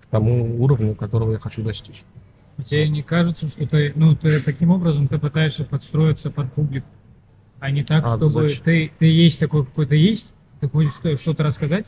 к 0.01 0.07
тому 0.07 0.63
уровню, 0.63 0.95
которого 0.95 1.33
я 1.33 1.39
хочу 1.39 1.63
достичь. 1.63 2.05
А 2.57 2.63
Тебе 2.63 2.89
не 2.89 3.03
кажется, 3.03 3.49
что 3.49 3.67
ты, 3.67 3.93
ну, 3.97 4.15
ты 4.15 4.41
таким 4.41 4.71
образом 4.71 5.09
ты 5.09 5.19
пытаешься 5.19 5.65
подстроиться 5.65 6.31
под 6.31 6.53
публику, 6.53 6.87
а 7.61 7.71
не 7.71 7.83
так, 7.83 8.05
А 8.05 8.17
чтобы 8.17 8.49
зачем? 8.49 8.63
ты, 8.65 8.93
ты 8.99 9.07
есть 9.07 9.41
такой, 9.41 9.65
какой 9.65 9.87
ты 9.87 9.97
есть, 9.97 10.33
ты 10.61 10.69
хочешь 10.69 10.95
что- 10.95 11.17
что-то 11.17 11.43
рассказать, 11.43 11.87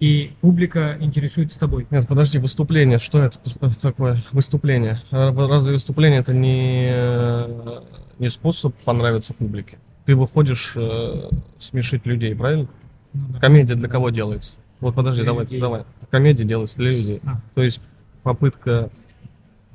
и 0.00 0.32
публика 0.40 0.96
интересуется 1.00 1.58
тобой. 1.58 1.86
Нет, 1.90 2.06
подожди, 2.08 2.38
выступление, 2.38 2.98
что 2.98 3.20
это 3.22 3.38
такое? 3.80 4.22
Выступление. 4.32 5.00
А 5.10 5.32
Разве 5.48 5.72
выступление 5.72 6.20
это 6.20 6.34
не, 6.34 6.90
э, 6.92 7.80
не 8.18 8.28
способ 8.28 8.74
понравиться 8.84 9.32
публике? 9.32 9.78
Ты 10.04 10.16
выходишь 10.16 10.72
э, 10.76 11.30
смешить 11.56 12.04
людей, 12.04 12.34
правильно? 12.34 12.66
Ну, 13.14 13.20
да. 13.28 13.38
Комедия 13.38 13.76
для 13.76 13.88
кого 13.88 14.10
делается? 14.10 14.56
Вот 14.82 14.96
подожди, 14.96 15.22
Для 15.22 15.30
давай, 15.30 15.44
людей. 15.44 15.60
давай. 15.60 15.84
Комедия 16.10 16.44
делается 16.44 16.76
для 16.76 16.90
людей. 16.90 17.20
А. 17.24 17.40
То 17.54 17.62
есть 17.62 17.80
попытка 18.24 18.90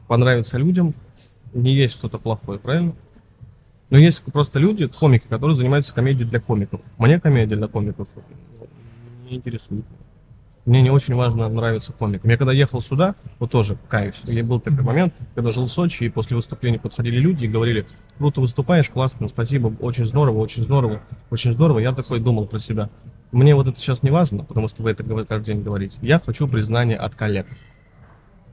понравиться 0.09 0.57
людям 0.57 0.93
не 1.53 1.73
есть 1.73 1.95
что-то 1.95 2.17
плохое, 2.17 2.59
правильно? 2.59 2.93
Но 3.89 3.97
есть 3.97 4.21
просто 4.25 4.59
люди, 4.59 4.85
комики, 4.87 5.23
которые 5.29 5.55
занимаются 5.55 5.93
комедией 5.93 6.29
для 6.29 6.41
комиков. 6.41 6.81
Мне 6.97 7.21
комедия 7.21 7.55
для 7.55 7.69
комиков 7.69 8.09
не 9.29 9.37
интересует. 9.37 9.85
Мне 10.65 10.81
не 10.81 10.89
очень 10.89 11.15
важно 11.15 11.47
нравится 11.47 11.93
комикам. 11.93 12.29
Я 12.29 12.35
когда 12.35 12.51
ехал 12.51 12.81
сюда, 12.81 13.15
вот 13.39 13.49
тоже 13.49 13.77
каюсь. 13.87 14.21
И 14.25 14.41
был 14.41 14.59
такой 14.59 14.83
момент, 14.83 15.13
когда 15.35 15.53
жил 15.53 15.67
в 15.67 15.71
Сочи, 15.71 16.03
и 16.03 16.09
после 16.09 16.35
выступления 16.35 16.79
подходили 16.79 17.15
люди 17.17 17.45
и 17.45 17.47
говорили, 17.47 17.87
круто 18.17 18.41
выступаешь, 18.41 18.89
классно, 18.89 19.29
спасибо, 19.29 19.73
очень 19.79 20.05
здорово, 20.05 20.39
очень 20.39 20.63
здорово, 20.63 21.01
очень 21.29 21.53
здорово. 21.53 21.79
Я 21.79 21.93
такой 21.93 22.19
думал 22.19 22.45
про 22.45 22.59
себя. 22.59 22.89
Мне 23.31 23.55
вот 23.55 23.67
это 23.67 23.79
сейчас 23.79 24.03
не 24.03 24.11
важно, 24.11 24.43
потому 24.43 24.67
что 24.67 24.83
вы 24.83 24.91
это 24.91 25.03
каждый 25.03 25.45
день 25.45 25.61
говорите. 25.61 25.97
Я 26.01 26.19
хочу 26.19 26.47
признания 26.47 26.95
от 26.95 27.15
коллег. 27.15 27.47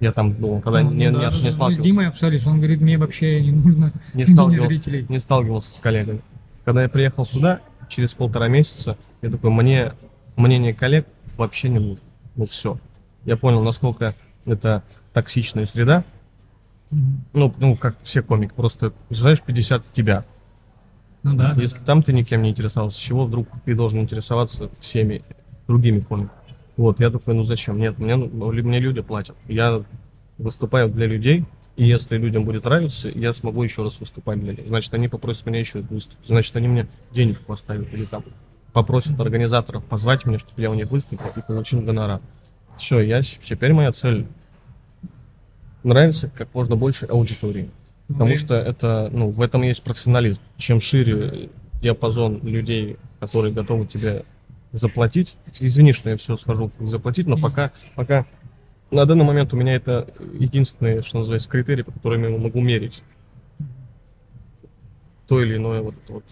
Я 0.01 0.13
там 0.13 0.33
думал, 0.33 0.61
когда 0.61 0.83
Ну, 0.83 0.91
не, 0.91 1.11
да, 1.11 1.19
не, 1.19 1.25
не 1.25 1.31
с 1.53 1.55
сталкивался, 1.55 1.83
Димой 1.83 2.09
общались, 2.09 2.47
он 2.47 2.59
говорит, 2.59 2.81
мне 2.81 2.99
вообще 2.99 3.41
не 3.41 3.53
нужно 3.53 3.93
не 4.13 4.27
сталкивался, 4.27 4.67
зрителей. 4.69 5.07
не 5.09 5.21
сталкивался 5.21 5.73
с 5.73 5.79
коллегами. 5.79 6.21
Когда 6.65 6.83
я 6.83 6.89
приехал 6.89 7.25
сюда, 7.25 7.61
через 7.89 8.13
полтора 8.15 8.49
месяца, 8.49 8.99
я 9.23 9.31
такой, 9.31 9.51
мне 9.51 9.93
мнение 10.37 10.75
коллег 10.75 11.07
вообще 11.37 11.69
не 11.69 11.79
нужно. 11.79 12.05
Ну 12.37 12.47
все. 12.47 12.79
Я 13.25 13.37
понял, 13.37 13.63
насколько 13.63 14.15
это 14.47 14.83
токсичная 15.13 15.65
среда. 15.65 16.05
Мгм. 16.91 17.25
Ну, 17.33 17.55
ну 17.59 17.77
как 17.77 17.97
все 18.03 18.23
комики, 18.23 18.53
просто, 18.55 18.93
знаешь, 19.11 19.41
50 19.41 19.85
тебя. 19.93 20.25
Ну 21.25 21.35
да. 21.35 21.55
Если 21.57 21.83
там 21.83 22.03
ты 22.03 22.13
никем 22.13 22.43
не 22.43 22.51
интересовался, 22.51 23.01
чего 23.01 23.25
вдруг 23.25 23.49
ты 23.65 23.75
должен 23.75 24.01
интересоваться 24.01 24.71
всеми 24.79 25.25
другими 25.67 26.01
комиками? 26.01 26.39
Вот, 26.77 27.01
я 27.01 27.11
такой, 27.11 27.35
ну 27.35 27.43
зачем? 27.45 27.79
Нет, 27.79 27.99
мне, 27.99 28.17
ну, 28.17 28.53
мне 28.53 28.79
люди 28.79 29.01
платят. 29.01 29.35
Я 29.49 29.83
выступаю 30.39 30.91
для 30.91 31.07
людей, 31.07 31.45
и 31.77 31.85
если 31.85 32.19
людям 32.19 32.45
будет 32.45 32.65
нравиться, 32.65 33.09
я 33.09 33.33
смогу 33.33 33.63
еще 33.63 33.83
раз 33.83 34.01
выступать 34.01 34.41
для 34.41 34.53
них. 34.53 34.67
Значит, 34.67 34.93
они 34.95 35.09
попросят 35.09 35.47
меня 35.47 35.61
еще 35.61 35.81
выступить. 35.81 36.27
Значит, 36.27 36.55
они 36.57 36.69
мне 36.69 36.87
денежку 37.13 37.53
оставят 37.53 37.93
или 37.93 38.05
там 38.05 38.23
попросят 38.75 39.19
организаторов 39.19 39.85
позвать 39.85 40.27
меня, 40.27 40.39
чтобы 40.39 40.61
я 40.61 40.71
у 40.71 40.75
них 40.75 40.91
выступил 40.91 41.27
и 41.37 41.41
получил 41.47 41.81
гонорар. 41.81 42.21
Все, 42.77 43.01
я 43.01 43.23
теперь 43.23 43.73
моя 43.73 43.93
цель 43.93 44.27
нравится 45.85 46.29
как 46.29 46.53
можно 46.53 46.75
больше 46.77 47.07
аудитории. 47.07 47.71
Потому 48.09 48.37
что 48.37 48.55
это, 48.55 49.09
ну, 49.13 49.31
в 49.31 49.41
этом 49.41 49.63
есть 49.63 49.83
профессионализм. 49.83 50.41
Чем 50.59 50.81
шире 50.81 51.51
диапазон 51.81 52.41
людей, 52.43 52.97
которые 53.21 53.53
готовы 53.53 53.87
тебе 53.87 54.25
заплатить, 54.73 55.37
извини, 55.61 55.93
что 55.93 56.11
я 56.11 56.17
все 56.17 56.37
схожу 56.37 56.71
заплатить, 56.81 57.27
но 57.27 57.39
пока, 57.39 57.71
пока 57.95 58.27
на 58.91 59.07
данный 59.07 59.25
момент 59.25 59.53
у 59.55 59.57
меня 59.57 59.75
это 59.75 60.09
единственный, 60.39 61.03
что 61.03 61.19
называется, 61.19 61.49
критерий, 61.49 61.83
по 61.83 61.93
которым 61.93 62.25
я 62.25 62.31
могу 62.31 62.61
мерить 62.61 63.03
то 65.27 65.43
или 65.43 65.57
иное 65.57 65.81
вот, 65.81 65.95
вот 66.09 66.25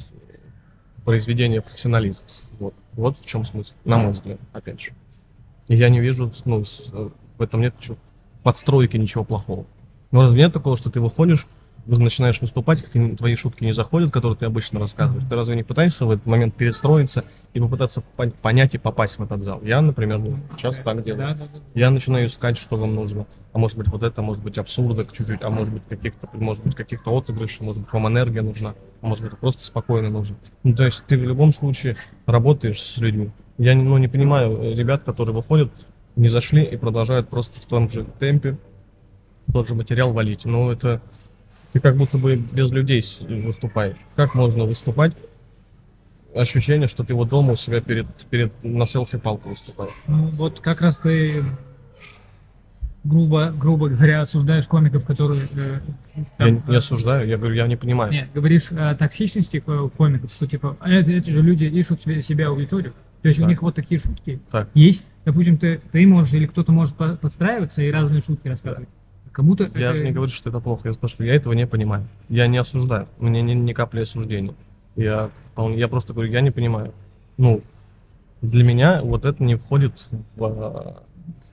произведение 1.05 1.61
профессионализма. 1.61 2.25
Вот. 2.59 2.75
вот 2.93 3.19
в 3.19 3.27
чем 3.27 3.45
смысл, 3.45 3.75
на 3.85 3.99
мой 3.99 4.13
взгляд, 4.13 4.39
опять 4.53 4.81
же. 4.81 4.93
И 5.69 5.77
я 5.77 5.89
не 5.89 6.01
вижу, 6.01 6.33
ну, 6.45 6.65
в 7.39 7.43
этом 7.43 7.61
нет 7.61 7.75
ничего, 7.79 7.97
подстройки 8.43 8.97
ничего 8.97 9.25
плохого. 9.25 9.65
Но 10.11 10.23
разве 10.23 10.43
нет 10.43 10.53
такого, 10.53 10.77
что 10.77 10.91
ты 10.91 11.01
выходишь, 11.01 11.47
вы 11.47 11.62
начинаешь 11.87 12.41
выступать, 12.41 12.85
твои 13.17 13.35
шутки 13.35 13.65
не 13.65 13.73
заходят, 13.73 14.11
которые 14.11 14.37
ты 14.37 14.47
обычно 14.47 14.81
рассказываешь. 14.81 15.25
Ты 15.29 15.35
разве 15.35 15.57
не 15.57 15.63
пытаешься 15.63 16.07
в 16.07 16.11
этот 16.11 16.27
момент 16.27 16.55
перестроиться 16.55 17.25
и 17.55 17.61
попытаться 17.61 18.03
пон- 18.17 18.33
понять 18.41 18.75
и 18.75 18.79
попасть 18.79 19.19
в 19.19 19.23
этот 19.23 19.41
зал? 19.41 19.61
Я, 19.63 19.81
например, 19.81 20.19
ну, 20.19 20.37
часто 20.57 20.85
так 20.85 21.05
делаю. 21.05 21.37
Я 21.75 21.91
начинаю 21.91 22.27
искать, 22.27 22.57
что 22.57 22.77
вам 22.77 22.95
нужно. 22.95 23.27
А 23.53 23.59
может 23.59 23.77
быть 23.77 23.89
вот 23.89 24.03
это, 24.03 24.23
может 24.23 24.43
быть 24.43 24.59
абсурдок 24.59 25.13
чуть-чуть, 25.13 25.43
а 25.43 25.51
может 25.51 25.75
быть 25.75 25.83
каких-то, 25.89 26.29
может 26.33 26.65
быть 26.65 26.75
каких-то 26.75 27.17
отыгрышей, 27.17 27.65
может 27.67 27.83
быть 27.83 27.93
вам 27.93 28.09
энергия 28.09 28.43
нужна, 28.43 28.75
а 29.01 29.07
может 29.07 29.25
быть 29.25 29.39
просто 29.39 29.65
спокойно 29.65 30.09
нужно. 30.09 30.37
Ну, 30.63 30.75
то 30.75 30.85
есть 30.85 31.05
ты 31.07 31.19
в 31.19 31.25
любом 31.25 31.53
случае 31.53 31.97
работаешь 32.27 32.81
с 32.81 32.99
людьми. 32.99 33.31
Я 33.59 33.75
ну, 33.75 33.99
не 33.99 34.09
понимаю 34.09 34.75
ребят, 34.75 35.03
которые 35.03 35.35
выходят, 35.35 35.71
не 36.17 36.29
зашли 36.29 36.63
и 36.63 36.77
продолжают 36.77 37.29
просто 37.29 37.61
в 37.61 37.65
том 37.65 37.89
же 37.89 38.05
темпе 38.05 38.59
тот 39.53 39.69
же 39.69 39.75
материал 39.75 40.13
валить. 40.13 40.45
Ну, 40.45 40.71
это 40.71 41.01
ты 41.73 41.81
как 41.81 41.97
будто 41.97 42.19
бы 42.19 42.37
без 42.37 42.71
людей 42.71 43.03
выступаешь. 43.45 43.97
Как 44.17 44.35
можно 44.35 44.65
выступать? 44.65 45.15
Ощущение, 46.35 46.89
что 46.89 47.05
ты 47.05 47.15
вот 47.15 47.29
дома 47.29 47.53
у 47.53 47.57
себя 47.57 47.81
перед, 47.81 48.07
перед 48.31 48.53
на 48.65 48.87
селфи-палку 48.87 49.51
выступаешь. 49.51 49.93
Ну, 50.07 50.27
вот 50.29 50.61
как 50.61 50.81
раз 50.81 50.99
ты 50.99 51.45
грубо, 53.05 53.53
грубо 53.55 53.89
говоря, 53.89 54.21
осуждаешь 54.21 54.67
комиков, 54.67 55.05
которые... 55.05 55.43
э, 55.55 55.81
Я 56.17 56.25
там, 56.39 56.55
не- 56.55 56.63
не 56.69 56.77
осуждаю, 56.77 57.27
я 57.29 57.37
говорю, 57.37 57.55
я 57.55 57.67
не 57.67 57.77
понимаю. 57.77 58.13
Нет, 58.13 58.29
говоришь 58.33 58.71
о 58.73 58.95
токсичности 58.95 59.61
ко- 59.61 59.89
комиков, 59.89 60.33
что 60.33 60.47
типа 60.47 60.77
это, 60.85 61.11
эти 61.11 61.29
же 61.31 61.43
люди 61.43 61.65
ищут 61.65 62.01
себе, 62.01 62.23
себе 62.23 62.47
аудиторию. 62.47 62.93
То 63.23 63.29
есть 63.29 63.39
у 63.41 63.43
Так. 63.43 63.51
них 63.51 63.63
вот 63.63 63.75
такие 63.75 64.01
шутки 64.01 64.41
Так. 64.51 64.69
есть. 64.75 65.07
Допустим, 65.25 65.57
ты, 65.57 65.81
ты 65.93 66.07
можешь 66.07 66.33
или 66.35 66.47
кто-то 66.47 66.73
может 66.73 66.97
по- 66.97 67.17
подстраиваться 67.17 67.83
и 67.83 67.91
разные 67.91 68.21
шутки 68.23 68.49
рассказывать. 68.49 68.89
Кому-то 69.33 69.71
Я 69.75 69.95
это... 69.95 70.05
не 70.05 70.13
говорю, 70.13 70.31
что 70.31 70.51
это 70.51 70.61
плохо, 70.61 70.89
я 70.89 70.95
скажу, 70.95 71.15
что 71.15 71.25
я 71.25 71.35
этого 71.35 71.55
не 71.55 71.67
понимаю. 71.67 72.07
Я 72.29 72.47
не 72.47 72.59
осуждаю, 72.59 73.09
у 73.19 73.25
меня 73.25 73.43
ни, 73.43 73.55
ни 73.55 73.73
капли 73.73 74.01
осуждения. 74.01 74.55
Я, 74.95 75.31
я 75.57 75.89
просто 75.89 76.13
говорю, 76.13 76.31
я 76.31 76.43
не 76.43 76.51
понимаю. 76.51 76.93
Ну, 77.39 77.63
для 78.43 78.63
меня 78.63 79.01
вот 79.03 79.25
это 79.25 79.43
не 79.43 79.55
входит 79.55 80.09
в, 80.37 80.45
а, 80.45 81.03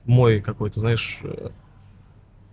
в 0.04 0.08
мой 0.08 0.40
какой-то, 0.40 0.80
знаешь, 0.80 1.20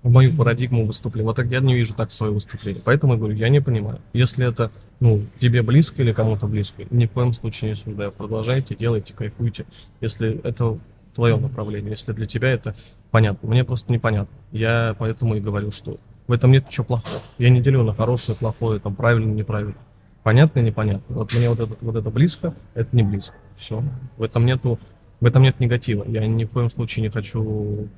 в 0.04 0.10
мою 0.10 0.34
парадигму 0.36 0.86
выступления. 0.86 1.28
Вот 1.28 1.36
так 1.36 1.48
я 1.48 1.60
не 1.60 1.76
вижу 1.76 1.94
так 1.94 2.12
свое 2.12 2.32
выступление. 2.32 2.82
Поэтому 2.84 3.14
я 3.14 3.20
говорю, 3.20 3.36
я 3.36 3.50
не 3.50 3.60
понимаю. 3.60 4.00
Если 4.14 4.48
это, 4.48 4.72
ну, 5.00 5.24
тебе 5.40 5.62
близко 5.62 6.02
или 6.02 6.14
кому-то 6.14 6.48
близко, 6.48 6.86
ни 6.90 7.06
в 7.06 7.12
коем 7.12 7.34
случае 7.34 7.70
не 7.70 7.74
осуждаю. 7.74 8.12
Продолжайте, 8.12 8.76
делайте, 8.76 9.14
кайфуйте. 9.14 9.66
Если 10.00 10.40
это 10.44 10.78
твое 11.18 11.36
направление, 11.36 11.90
если 11.90 12.12
для 12.12 12.28
тебя 12.28 12.50
это 12.50 12.76
понятно. 13.10 13.50
Мне 13.50 13.64
просто 13.64 13.92
непонятно. 13.92 14.38
Я 14.52 14.96
поэтому 15.00 15.34
и 15.34 15.40
говорю, 15.40 15.72
что 15.72 15.96
в 16.28 16.32
этом 16.32 16.52
нет 16.52 16.68
ничего 16.68 16.86
плохого. 16.86 17.24
Я 17.40 17.50
не 17.50 17.60
делю 17.60 17.82
на 17.82 17.96
хорошее, 17.96 18.38
плохое, 18.38 18.80
там, 18.80 18.94
правильно, 18.94 19.34
неправильно. 19.34 19.74
Понятно 20.22 20.60
непонятно. 20.60 21.16
Вот 21.16 21.34
мне 21.34 21.50
вот 21.50 21.60
это, 21.60 21.76
вот 21.82 21.96
это 21.96 22.12
близко, 22.12 22.54
это 22.76 22.96
не 22.96 23.02
близко. 23.02 23.34
Все. 23.56 23.84
В 24.18 24.22
этом 24.22 24.46
нету, 24.46 24.80
в 25.20 25.26
этом 25.26 25.42
нет 25.42 25.60
негатива. 25.60 26.06
Я 26.08 26.28
ни 26.28 26.46
в 26.46 26.52
коем 26.52 26.70
случае 26.70 27.02
не 27.02 27.10
хочу 27.10 27.90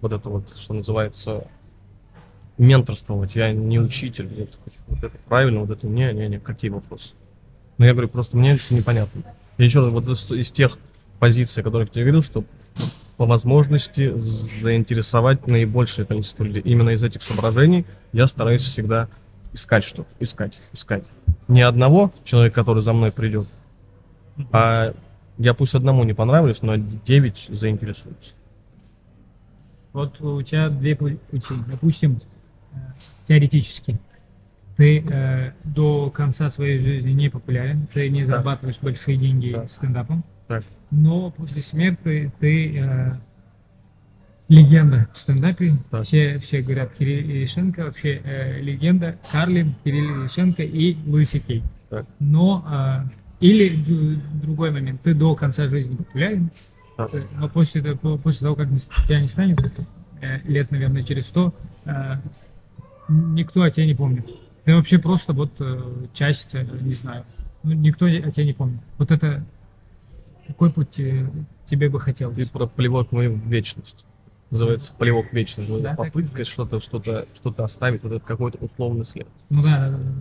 вот 0.00 0.12
это 0.12 0.30
вот, 0.30 0.56
что 0.56 0.72
называется, 0.72 1.46
менторствовать. 2.56 3.36
Я 3.36 3.52
не 3.52 3.78
учитель. 3.78 4.32
Я 4.34 4.46
такой, 4.46 4.72
вот 4.86 5.04
это 5.04 5.18
правильно, 5.28 5.60
вот 5.60 5.70
это 5.70 5.86
не, 5.86 6.10
не, 6.14 6.28
не, 6.28 6.40
какие 6.40 6.70
вопросы. 6.70 7.12
Но 7.76 7.84
я 7.84 7.92
говорю, 7.92 8.08
просто 8.08 8.38
мне 8.38 8.54
это 8.54 8.74
непонятно. 8.74 9.22
Я 9.58 9.66
еще 9.66 9.80
раз, 9.80 9.90
вот 9.90 10.08
из 10.08 10.50
тех 10.50 10.78
позиций, 11.18 11.62
о 11.62 11.64
которых 11.64 11.88
я 11.94 12.02
говорил, 12.02 12.22
что 12.22 12.44
по 13.16 13.24
возможности 13.26 14.12
заинтересовать 14.18 15.46
наибольшее 15.46 16.04
количество 16.06 16.44
людей. 16.44 16.62
Именно 16.62 16.90
из 16.90 17.02
этих 17.02 17.22
соображений 17.22 17.86
я 18.12 18.26
стараюсь 18.26 18.62
всегда 18.62 19.08
искать 19.52 19.84
что-то, 19.84 20.08
искать, 20.20 20.60
искать. 20.72 21.04
Не 21.48 21.62
одного 21.62 22.12
человека, 22.24 22.56
который 22.56 22.82
за 22.82 22.92
мной 22.92 23.10
придет, 23.12 23.46
а 24.52 24.92
я 25.38 25.54
пусть 25.54 25.74
одному 25.74 26.04
не 26.04 26.12
понравлюсь, 26.12 26.60
но 26.62 26.76
9 26.76 27.46
заинтересуются. 27.50 28.32
Вот 29.92 30.20
у 30.20 30.42
тебя 30.42 30.68
две 30.68 30.92
пу- 30.92 31.16
пути. 31.30 31.54
Допустим, 31.68 32.20
э, 32.72 32.76
теоретически. 33.26 33.98
ты 34.76 35.00
э, 35.08 35.52
до 35.64 36.10
конца 36.10 36.50
своей 36.50 36.76
жизни 36.78 37.12
не 37.12 37.30
популярен, 37.30 37.86
ты 37.94 38.10
не 38.10 38.24
зарабатываешь 38.26 38.78
большие 38.82 39.16
деньги 39.16 39.52
Да. 39.54 39.66
стендапом, 39.66 40.22
Так. 40.48 40.64
Но 40.96 41.30
после 41.30 41.60
смерти 41.60 42.32
ты 42.40 42.78
э, 42.78 43.12
легенда 44.48 45.08
в 45.12 45.18
стендапе. 45.18 45.76
Так. 45.90 46.04
Все, 46.04 46.38
все 46.38 46.62
говорят 46.62 46.94
Кирилл 46.94 47.20
Ильиченко, 47.20 47.84
вообще 47.84 48.22
э, 48.24 48.60
легенда, 48.60 49.18
Карлин, 49.30 49.74
Кирилл 49.84 50.22
Ильиченко 50.22 50.62
и 50.62 50.96
Луиси 51.06 51.40
Кей. 51.40 51.62
Так. 51.90 52.06
Но 52.18 52.64
э, 52.66 53.08
или 53.40 53.76
другой 54.42 54.70
момент, 54.70 55.02
ты 55.02 55.14
до 55.14 55.34
конца 55.34 55.68
жизни 55.68 55.96
популярен, 55.96 56.50
Так. 56.96 57.14
э, 57.14 57.24
но 57.36 57.48
после, 57.50 57.82
после 57.94 58.40
того, 58.40 58.56
как 58.56 58.68
тебя 59.06 59.20
не 59.20 59.28
станет, 59.28 59.60
э, 60.22 60.40
лет, 60.44 60.70
наверное, 60.70 61.02
через 61.02 61.26
100, 61.26 61.54
э, 61.84 62.16
никто 63.08 63.62
о 63.62 63.70
тебе 63.70 63.86
не 63.86 63.94
помнит. 63.94 64.26
Ты 64.64 64.74
вообще 64.74 64.98
просто 64.98 65.34
вот 65.34 65.52
э, 65.60 66.06
часть, 66.14 66.54
э, 66.54 66.66
не 66.80 66.94
знаю, 66.94 67.26
ну, 67.62 67.72
никто 67.72 68.06
о 68.06 68.30
тебе 68.30 68.46
не 68.46 68.54
помнит. 68.54 68.80
Вот 68.96 69.10
это 69.10 69.44
какой 70.46 70.72
путь 70.72 70.98
э, 71.00 71.28
тебе 71.64 71.88
бы 71.88 72.00
хотелось? 72.00 72.36
Ты 72.36 72.48
про 72.48 72.66
плевок 72.66 73.12
в 73.12 73.48
вечность. 73.48 74.04
Называется 74.50 74.94
плевок 74.96 75.32
вечность. 75.32 75.82
Да, 75.82 75.94
Попытка 75.94 76.44
что-то, 76.44 76.80
что-то, 76.80 77.26
что-то 77.34 77.64
оставить, 77.64 78.02
вот 78.02 78.12
этот 78.12 78.24
какой-то 78.24 78.58
условный 78.58 79.04
след. 79.04 79.26
Ну 79.50 79.62
да, 79.62 79.90
да, 79.90 79.98
да. 79.98 80.12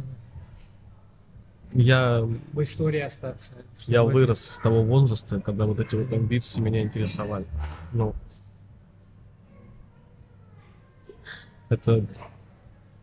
Я, 1.73 2.21
В 2.53 2.61
истории 2.61 3.01
остаться. 3.01 3.53
я 3.87 4.03
вырос 4.03 4.39
с 4.39 4.59
того 4.59 4.83
возраста, 4.83 5.41
когда 5.41 5.65
вот 5.65 5.79
эти 5.79 5.95
вот 5.95 6.11
амбиции 6.13 6.61
меня 6.61 6.81
интересовали. 6.81 7.45
Ну, 7.91 8.15
это 11.67 12.05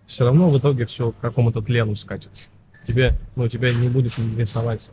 все 0.06 0.24
равно 0.24 0.50
в 0.50 0.58
итоге 0.58 0.86
все 0.86 1.12
к 1.12 1.18
какому-то 1.18 1.60
тлену 1.60 1.94
скатится. 1.94 2.48
Тебе, 2.86 3.18
ну, 3.36 3.46
тебя 3.48 3.72
не 3.72 3.88
будет 3.88 4.18
интересовать 4.18 4.90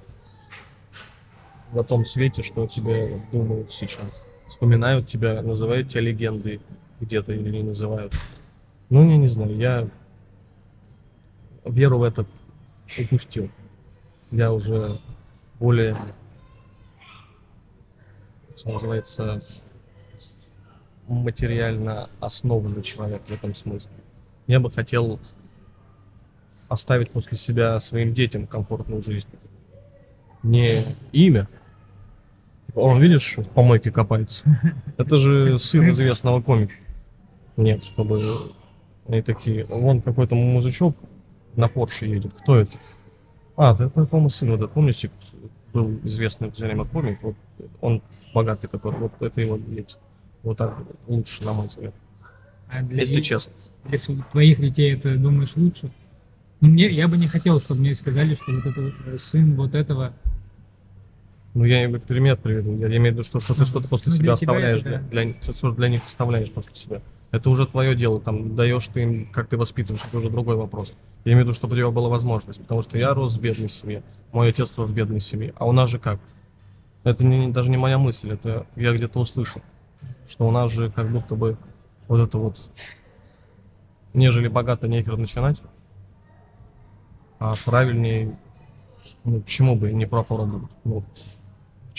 на 1.74 1.84
том 1.84 2.06
свете, 2.06 2.42
что 2.42 2.68
тебе 2.68 3.22
думают 3.32 3.72
сейчас. 3.72 4.22
Вспоминают 4.48 5.08
тебя, 5.08 5.42
называют 5.42 5.90
тебя 5.90 6.02
легендой 6.02 6.62
где-то 7.00 7.34
или 7.34 7.50
не 7.50 7.64
называют. 7.64 8.14
Ну, 8.90 9.10
я 9.10 9.18
не 9.18 9.28
знаю, 9.28 9.56
я 9.56 9.88
веру 11.66 12.00
в 12.00 12.04
это 12.04 12.26
упустил. 12.98 13.50
Я 14.32 14.52
уже 14.52 15.00
более, 15.60 15.96
что 18.56 18.72
называется, 18.72 19.40
материально 21.08 22.10
основанный 22.20 22.84
человек 22.84 23.22
в 23.28 23.32
этом 23.32 23.54
смысле. 23.54 23.92
Я 24.48 24.60
бы 24.60 24.72
хотел 24.72 25.20
оставить 26.68 27.12
после 27.12 27.38
себя 27.38 27.80
своим 27.80 28.14
детям 28.14 28.48
комфортную 28.48 29.02
жизнь. 29.02 29.28
Не 30.44 30.96
имя. 31.12 31.48
Типа, 32.70 32.80
Он, 32.82 33.02
видишь, 33.02 33.34
в 33.38 33.50
помойке 33.50 33.90
копается. 33.92 34.44
Это 34.98 35.18
же 35.18 35.58
сын 35.58 35.90
известного 35.90 36.40
комика. 36.40 36.74
Нет, 37.58 37.84
чтобы 37.84 38.52
они 39.08 39.24
такие, 39.24 39.66
вон 39.66 40.02
какой-то 40.02 40.36
мужичок 40.36 40.96
на 41.56 41.68
Порше 41.68 42.06
едет. 42.06 42.34
Кто 42.40 42.58
это? 42.58 42.78
А, 43.58 43.74
это, 43.74 43.90
по-моему, 43.90 44.30
сын 44.30 44.52
вот 44.52 44.58
этот, 44.58 44.72
помните, 44.72 45.10
был 45.74 46.00
известный 46.04 46.52
все 46.52 46.66
время 46.66 46.86
комик, 46.86 47.20
вот 47.24 47.36
он 47.82 48.04
богатый, 48.36 48.68
который, 48.68 49.00
вот 49.00 49.14
это 49.20 49.42
его 49.42 49.58
дети. 49.58 49.96
Вот 50.44 50.58
так 50.58 50.78
лучше, 51.08 51.44
на 51.44 51.54
мой 51.54 51.68
взгляд, 51.68 51.94
А 52.70 52.84
для, 52.84 53.02
если 53.02 53.16
де- 53.16 53.24
честно. 53.24 53.54
св- 53.98 54.24
твоих 54.32 54.60
детей 54.62 54.94
это 54.94 55.18
думаешь 55.18 55.56
лучше? 55.56 55.90
Ну, 56.62 56.70
мне, 56.70 56.88
я 56.90 57.08
бы 57.08 57.18
не 57.18 57.28
хотел, 57.28 57.60
чтобы 57.60 57.82
мне 57.82 57.96
сказали, 57.96 58.36
что 58.36 58.46
вот 58.52 58.66
это 58.66 58.94
э, 59.08 59.18
сын 59.18 59.56
вот 59.56 59.74
этого. 59.76 60.14
Ну, 61.54 61.64
я 61.64 61.84
им 61.84 62.00
пример 62.00 62.38
приведу. 62.38 62.78
Я 62.78 62.88
имею 62.88 63.12
в 63.12 63.14
виду, 63.16 63.24
что, 63.24 63.40
что 63.40 63.56
ты 63.56 63.66
что-то 63.66 63.88
после 63.88 64.12
ну, 64.12 64.18
себя 64.18 64.24
для 64.24 64.34
оставляешь. 64.34 64.82
это 64.82 64.90
Для, 64.90 65.00
да. 65.00 65.08
для, 65.08 65.34
ты 65.34 65.52
что 65.52 65.72
для 65.72 65.88
них 65.90 66.06
оставляешь 66.06 66.52
после 66.52 66.76
себя. 66.76 67.02
Это 67.32 67.50
уже 67.50 67.66
твое 67.66 67.96
дело. 67.96 68.22
Там 68.22 68.56
даешь 68.56 68.88
ты 68.88 69.02
им, 69.04 69.32
как 69.32 69.48
ты 69.48 69.58
воспитываешь, 69.58 70.04
это 70.06 70.18
уже 70.18 70.30
другой 70.30 70.56
вопрос. 70.56 70.94
Я 71.26 71.34
имею 71.34 71.46
в 71.46 71.48
виду, 71.48 71.56
чтобы 71.56 71.74
у 71.74 71.78
тебя 71.78 71.90
была 71.90 72.10
возможность. 72.10 72.62
Потому 72.62 72.82
что 72.82 72.98
я 72.98 73.14
рос 73.14 73.38
в 73.38 73.42
бедной 73.42 73.70
семье. 73.70 74.04
Мой 74.32 74.50
отец 74.50 74.78
рос 74.78 74.90
в 74.90 74.94
бедной 74.94 75.20
семье. 75.20 75.54
А 75.58 75.68
у 75.68 75.72
нас 75.72 75.90
же 75.90 76.00
как? 76.00 76.20
Это 77.04 77.24
не, 77.24 77.52
даже 77.52 77.70
не 77.70 77.78
моя 77.78 77.98
мысль, 77.98 78.32
это 78.32 78.68
я 78.76 78.94
где-то 78.94 79.20
услышал. 79.20 79.62
Что 80.28 80.48
у 80.48 80.52
нас 80.52 80.72
же 80.72 80.92
как 80.92 81.10
будто 81.10 81.36
бы 81.36 81.58
вот 82.08 82.20
это 82.20 82.38
вот 82.38 82.60
нежели 84.14 84.48
богато 84.48 84.88
нехер 84.88 85.18
начинать. 85.18 85.62
А 87.40 87.56
правильнее, 87.64 88.38
ну, 89.24 89.42
почему 89.42 89.76
бы 89.76 89.92
не 89.94 90.06
попробовать? 90.06 90.70
Ну, 90.84 91.04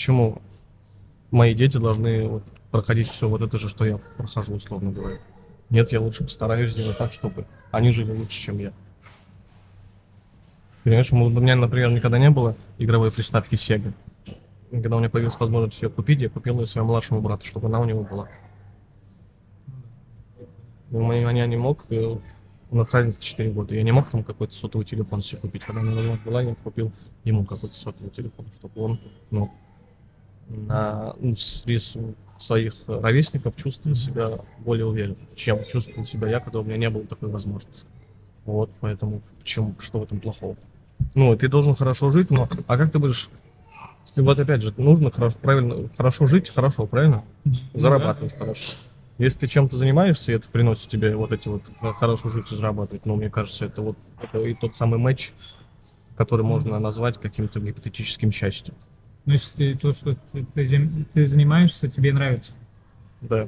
почему 0.01 0.41
мои 1.29 1.53
дети 1.53 1.77
должны 1.77 2.27
вот 2.27 2.43
проходить 2.71 3.07
все 3.07 3.29
вот 3.29 3.43
это 3.43 3.59
же, 3.59 3.69
что 3.69 3.85
я 3.85 3.99
прохожу, 4.17 4.55
условно 4.55 4.91
говоря. 4.91 5.19
Нет, 5.69 5.91
я 5.91 6.01
лучше 6.01 6.23
постараюсь 6.23 6.71
сделать 6.71 6.97
так, 6.97 7.11
чтобы 7.11 7.45
они 7.69 7.91
жили 7.91 8.11
лучше, 8.11 8.39
чем 8.39 8.57
я. 8.57 8.73
Понимаешь, 10.83 11.13
у 11.13 11.29
меня, 11.29 11.55
например, 11.55 11.91
никогда 11.91 12.17
не 12.17 12.31
было 12.31 12.55
игровой 12.79 13.11
приставки 13.11 13.53
Sega. 13.53 13.93
Когда 14.71 14.95
у 14.95 14.99
меня 14.99 15.11
появилась 15.11 15.39
возможность 15.39 15.79
ее 15.79 15.89
купить, 15.89 16.19
я 16.19 16.29
купил 16.29 16.59
ее 16.59 16.65
своему 16.65 16.89
младшему 16.89 17.21
брату, 17.21 17.45
чтобы 17.45 17.67
она 17.67 17.79
у 17.79 17.85
него 17.85 18.01
была. 18.03 18.27
Ну, 20.89 21.11
я, 21.13 21.29
я 21.29 21.45
не 21.45 21.57
мог, 21.57 21.85
э, 21.89 22.17
у 22.71 22.75
нас 22.75 22.91
разница 22.91 23.21
4 23.21 23.51
года, 23.51 23.75
я 23.75 23.83
не 23.83 23.91
мог 23.91 24.09
там 24.09 24.23
какой-то 24.23 24.55
сотовый 24.55 24.83
телефон 24.83 25.21
себе 25.21 25.41
купить. 25.41 25.63
Когда 25.63 25.81
у 25.81 25.83
меня 25.83 25.93
возможность 25.93 26.25
была, 26.25 26.41
я 26.41 26.55
купил 26.55 26.91
ему 27.23 27.45
какой-то 27.45 27.75
сотовый 27.75 28.09
телефон, 28.09 28.47
чтобы 28.57 28.81
он, 28.81 28.99
ну, 29.29 29.51
на, 30.57 31.15
ну, 31.19 31.35
среди 31.35 31.79
своих 32.39 32.73
ровесников 32.87 33.55
чувствовал 33.55 33.95
себя 33.95 34.39
более 34.59 34.85
уверенно, 34.85 35.15
чем 35.35 35.63
чувствовал 35.65 36.05
себя 36.05 36.29
я, 36.29 36.39
когда 36.39 36.59
у 36.59 36.63
меня 36.63 36.77
не 36.77 36.89
было 36.89 37.05
такой 37.05 37.29
возможности. 37.29 37.85
Вот, 38.45 38.71
поэтому 38.79 39.21
почему, 39.39 39.75
что 39.79 39.99
в 39.99 40.03
этом 40.03 40.19
плохого? 40.19 40.55
Ну, 41.15 41.35
ты 41.35 41.47
должен 41.47 41.75
хорошо 41.75 42.09
жить, 42.11 42.29
но 42.31 42.49
а 42.67 42.77
как 42.77 42.91
ты 42.91 42.99
будешь... 42.99 43.29
Вот 44.15 44.39
опять 44.39 44.61
же, 44.61 44.73
нужно 44.77 45.11
хорошо, 45.11 45.37
правильно, 45.39 45.89
хорошо 45.95 46.27
жить, 46.27 46.49
хорошо, 46.49 46.87
правильно? 46.87 47.23
Зарабатывать 47.73 48.35
хорошо. 48.37 48.73
Если 49.17 49.39
ты 49.39 49.47
чем-то 49.47 49.77
занимаешься, 49.77 50.31
и 50.31 50.35
это 50.35 50.47
приносит 50.49 50.89
тебе 50.89 51.15
вот 51.15 51.31
эти 51.31 51.47
вот 51.47 51.61
э, 51.81 51.91
хорошую 51.91 52.31
жизнь 52.31 52.47
и 52.51 52.55
зарабатывать, 52.55 53.05
ну, 53.05 53.15
мне 53.15 53.29
кажется, 53.29 53.65
это 53.65 53.83
вот 53.83 53.97
это 54.19 54.39
и 54.39 54.55
тот 54.55 54.75
самый 54.75 54.97
матч, 54.97 55.33
который 56.17 56.43
можно 56.43 56.79
назвать 56.79 57.19
каким-то 57.19 57.59
гипотетическим 57.59 58.31
счастьем. 58.31 58.73
Ну, 59.25 59.33
если 59.33 59.51
ты- 59.55 59.77
то, 59.77 59.93
что 59.93 60.15
ты, 60.31 60.43
ты 60.43 61.05
ты 61.13 61.27
занимаешься, 61.27 61.87
тебе 61.87 62.13
нравится. 62.13 62.53
Да. 63.21 63.47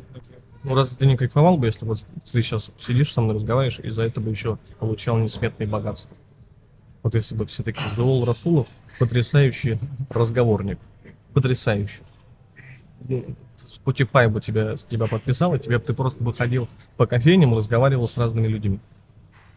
Ну, 0.64 0.76
разве 0.76 0.96
ты 0.98 1.06
не 1.06 1.18
кайфовал 1.18 1.58
бы, 1.58 1.66
если 1.66 1.86
вот 1.86 2.06
ты 2.32 2.42
сейчас 2.42 2.72
сидишь 2.78 3.12
со 3.12 3.22
мной, 3.22 3.36
разговариваешь, 3.36 3.80
и 3.80 3.90
за 3.90 4.04
это 4.04 4.22
бы 4.22 4.30
еще 4.30 4.58
получал 4.80 5.18
несметные 5.18 5.68
богатства? 5.68 6.16
Вот 7.02 7.16
если 7.16 7.36
бы 7.36 7.46
все-таки 7.48 7.82
Зоул 7.96 8.24
Расулов 8.24 8.68
потрясающий 9.00 9.80
разговорник. 10.10 10.80
Потрясающий. 11.34 12.02
Ну, 13.02 13.36
Spotify 13.58 14.30
бы 14.30 14.40
тебя, 14.40 14.78
тебя 14.78 15.08
подписал, 15.08 15.56
и 15.56 15.60
тебе 15.60 15.80
б 15.80 15.84
ты 15.84 15.94
просто 15.94 16.24
бы 16.24 16.34
ходил 16.34 16.70
по 16.96 17.06
кофейням 17.08 17.56
разговаривал 17.56 18.08
с 18.08 18.18
разными 18.18 18.48
людьми. 18.48 18.80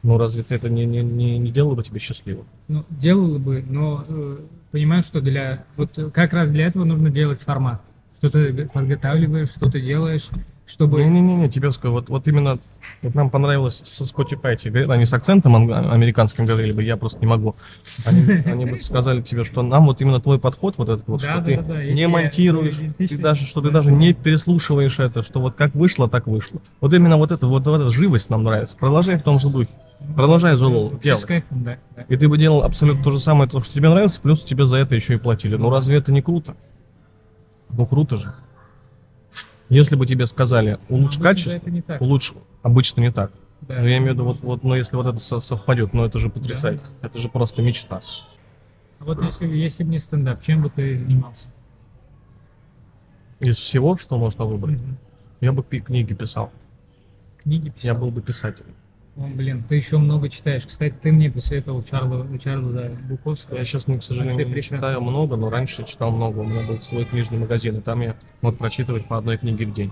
Ну, 0.07 0.19
разве 0.19 0.45
ты 0.45 0.55
это 0.55 0.69
не, 0.69 0.87
не, 0.87 1.03
не, 1.03 1.37
не 1.37 1.51
делало 1.51 1.75
бы 1.75 1.83
тебе 1.83 1.99
счастливым? 1.99 2.45
Ну, 2.69 2.85
делала 2.91 3.39
бы, 3.39 3.65
но 3.69 4.05
э, 4.07 4.37
понимаю, 4.71 5.03
что 5.03 5.21
для... 5.21 5.65
Вот 5.77 5.99
как 6.15 6.33
раз 6.33 6.49
для 6.51 6.67
этого 6.67 6.85
нужно 6.85 7.11
делать 7.11 7.41
формат. 7.43 7.83
Что 8.17 8.31
ты 8.31 8.69
подготавливаешь, 8.73 9.49
что 9.49 9.69
ты 9.69 9.81
делаешь, 9.81 10.29
чтобы... 10.65 11.03
Не-не-не, 11.03 11.49
тебе 11.49 11.73
скажу, 11.73 11.95
вот, 11.95 12.09
вот 12.09 12.29
именно 12.29 12.61
вот 13.03 13.17
нам 13.17 13.31
понравилось 13.31 13.83
со 13.85 14.05
Spotify, 14.05 14.57
тебе 14.57 14.85
они 14.85 15.07
с 15.07 15.13
акцентом 15.13 15.57
американским 15.57 16.47
говорили 16.47 16.71
бы, 16.71 16.85
я 16.85 16.97
просто 16.97 17.19
не 17.19 17.27
могу. 17.27 17.57
Они, 18.05 18.31
они 18.31 18.65
бы 18.65 18.79
сказали 18.79 19.23
тебе, 19.23 19.43
что 19.43 19.63
нам 19.63 19.87
вот 19.87 20.01
именно 20.01 20.21
твой 20.21 20.39
подход, 20.39 20.79
вот 20.79 20.89
этот 20.89 21.09
вот, 21.09 21.21
Да, 21.21 21.33
что 21.33 21.41
да, 21.41 21.45
ты 21.47 21.57
да, 21.57 21.63
да, 21.63 21.85
не 21.85 22.07
монтируешь, 22.07 22.81
ты 22.97 23.19
даже, 23.19 23.45
что 23.45 23.61
ты 23.61 23.71
покажу. 23.71 23.89
даже 23.89 23.97
не 23.97 24.13
переслушиваешь 24.13 25.01
это, 25.01 25.25
что 25.25 25.41
вот 25.41 25.57
как 25.57 25.75
вышло, 25.75 26.09
так 26.09 26.29
вышло. 26.29 26.61
Вот 26.81 26.95
именно 26.95 27.17
вот 27.17 27.33
это, 27.33 27.49
вот, 27.49 27.67
вот 27.67 27.81
эта 27.81 27.89
живость 27.89 28.31
нам 28.31 28.45
нравится. 28.45 28.77
Продолжай 28.77 29.19
в 29.19 29.23
том 29.23 29.41
же 29.41 29.49
духе. 29.49 29.69
Продолжай, 30.15 30.57
делай. 30.57 31.19
с 31.19 31.25
кайфом, 31.25 31.65
да. 31.65 31.79
да. 31.97 32.03
И 32.03 32.17
ты 32.17 32.29
бы 32.29 32.39
делал 32.39 32.63
абсолютно 32.63 33.03
то 33.03 33.11
же 33.11 33.19
самое, 33.19 33.51
то, 33.51 33.61
что 33.61 33.75
тебе 33.75 33.89
нравится, 33.89 34.21
плюс 34.21 34.45
тебе 34.45 34.67
за 34.67 34.77
это 34.77 34.95
еще 34.95 35.15
и 35.15 35.19
платили. 35.19 35.57
Ну 35.57 35.71
разве 35.71 35.97
это 35.97 36.13
не 36.13 36.23
круто? 36.23 36.57
Ну 37.71 37.87
круто 37.87 38.17
же. 38.17 38.33
Если 39.69 39.97
бы 39.97 40.07
тебе 40.07 40.27
сказали, 40.27 40.79
улучшь 40.89 41.17
Обычно 41.17 41.25
качество, 41.25 41.97
улучшь, 41.99 42.35
обычно 42.63 43.01
не 43.01 43.11
так. 43.11 43.33
Да. 43.63 43.81
Но 43.81 43.89
я 43.89 43.97
имею 43.99 44.13
в 44.13 44.15
виду, 44.15 44.25
вот, 44.25 44.41
вот, 44.43 44.63
но 44.65 44.77
если 44.77 44.95
вот 44.97 45.07
это 45.07 45.19
со- 45.19 45.41
совпадет, 45.41 45.93
ну 45.93 46.05
это 46.05 46.19
же 46.19 46.29
потрясает. 46.29 46.81
Да. 47.01 47.09
Это 47.09 47.19
же 47.19 47.29
просто 47.29 47.63
мечта. 47.63 48.01
А 49.01 49.05
вот 49.05 49.21
если, 49.23 49.47
если 49.49 49.83
бы 49.83 49.91
не 49.91 49.99
стендап, 49.99 50.41
чем 50.43 50.63
бы 50.63 50.71
ты 50.71 50.97
занимался? 50.97 51.49
Из 53.41 53.57
всего, 53.57 53.97
что 53.97 54.17
можно 54.19 54.45
выбрать, 54.45 54.79
Мгм. 54.81 54.97
я 55.41 55.53
бы 55.53 55.63
книги 55.63 56.15
писал. 56.15 56.51
Книги 57.43 57.67
Я 57.67 57.73
писал? 57.73 57.97
был 57.99 58.11
бы 58.11 58.23
писателем. 58.23 58.75
О, 59.17 59.29
блин, 59.35 59.65
ты 59.67 59.77
еще 59.77 59.97
много 59.97 60.29
читаешь. 60.29 60.67
Кстати, 60.67 60.95
ты 61.01 61.11
мне 61.11 61.31
посоветовал 61.31 61.83
Чарла, 61.83 62.27
Чарльза 62.39 62.91
Буковского. 63.09 63.57
Я 63.57 63.65
сейчас, 63.65 63.85
к 63.85 64.03
сожалению, 64.03 64.35
Вообще 64.35 64.47
не 64.47 64.53
прекрасно. 64.53 64.77
читаю 64.77 65.01
много, 65.01 65.37
но 65.37 65.49
раньше 65.49 65.85
читал 65.87 66.11
много. 66.11 66.41
У 66.41 66.45
меня 66.45 66.67
был 66.67 66.83
свой 66.83 67.07
книжный 67.07 67.39
магазин, 67.39 67.79
и 67.79 67.81
там 67.81 68.03
я 68.03 68.15
мог 68.43 68.59
прочитывать 68.59 69.07
по 69.07 69.17
одной 69.17 69.39
книге 69.39 69.67
в 69.67 69.73
день. 69.73 69.91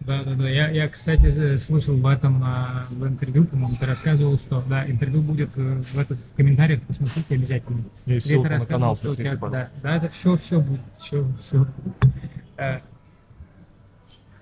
Да, 0.00 0.22
да, 0.22 0.34
да. 0.34 0.48
Я, 0.50 0.68
я, 0.68 0.88
кстати, 0.88 1.56
слышал 1.56 1.96
в 1.96 2.06
этом 2.06 2.42
а, 2.44 2.84
в 2.90 3.06
интервью, 3.06 3.44
по-моему, 3.44 3.76
ты 3.76 3.86
рассказывал, 3.86 4.36
что 4.36 4.62
да, 4.68 4.84
интервью 4.86 5.22
будет 5.22 5.56
э, 5.56 5.82
в, 5.92 5.98
этот, 5.98 6.18
в 6.18 6.36
комментариях, 6.36 6.82
посмотрите 6.82 7.34
обязательно. 7.34 7.84
И 8.06 8.16
Где 8.16 8.42
ты 8.42 8.48
рассказывал, 8.48 8.96
что 8.96 9.12
у 9.12 9.16
тебя, 9.16 9.36
да, 9.36 9.70
да, 9.82 9.96
это 9.96 10.08
все, 10.08 10.36
все 10.36 10.60
будет, 10.60 10.80
все, 10.98 11.24
все. 11.40 11.66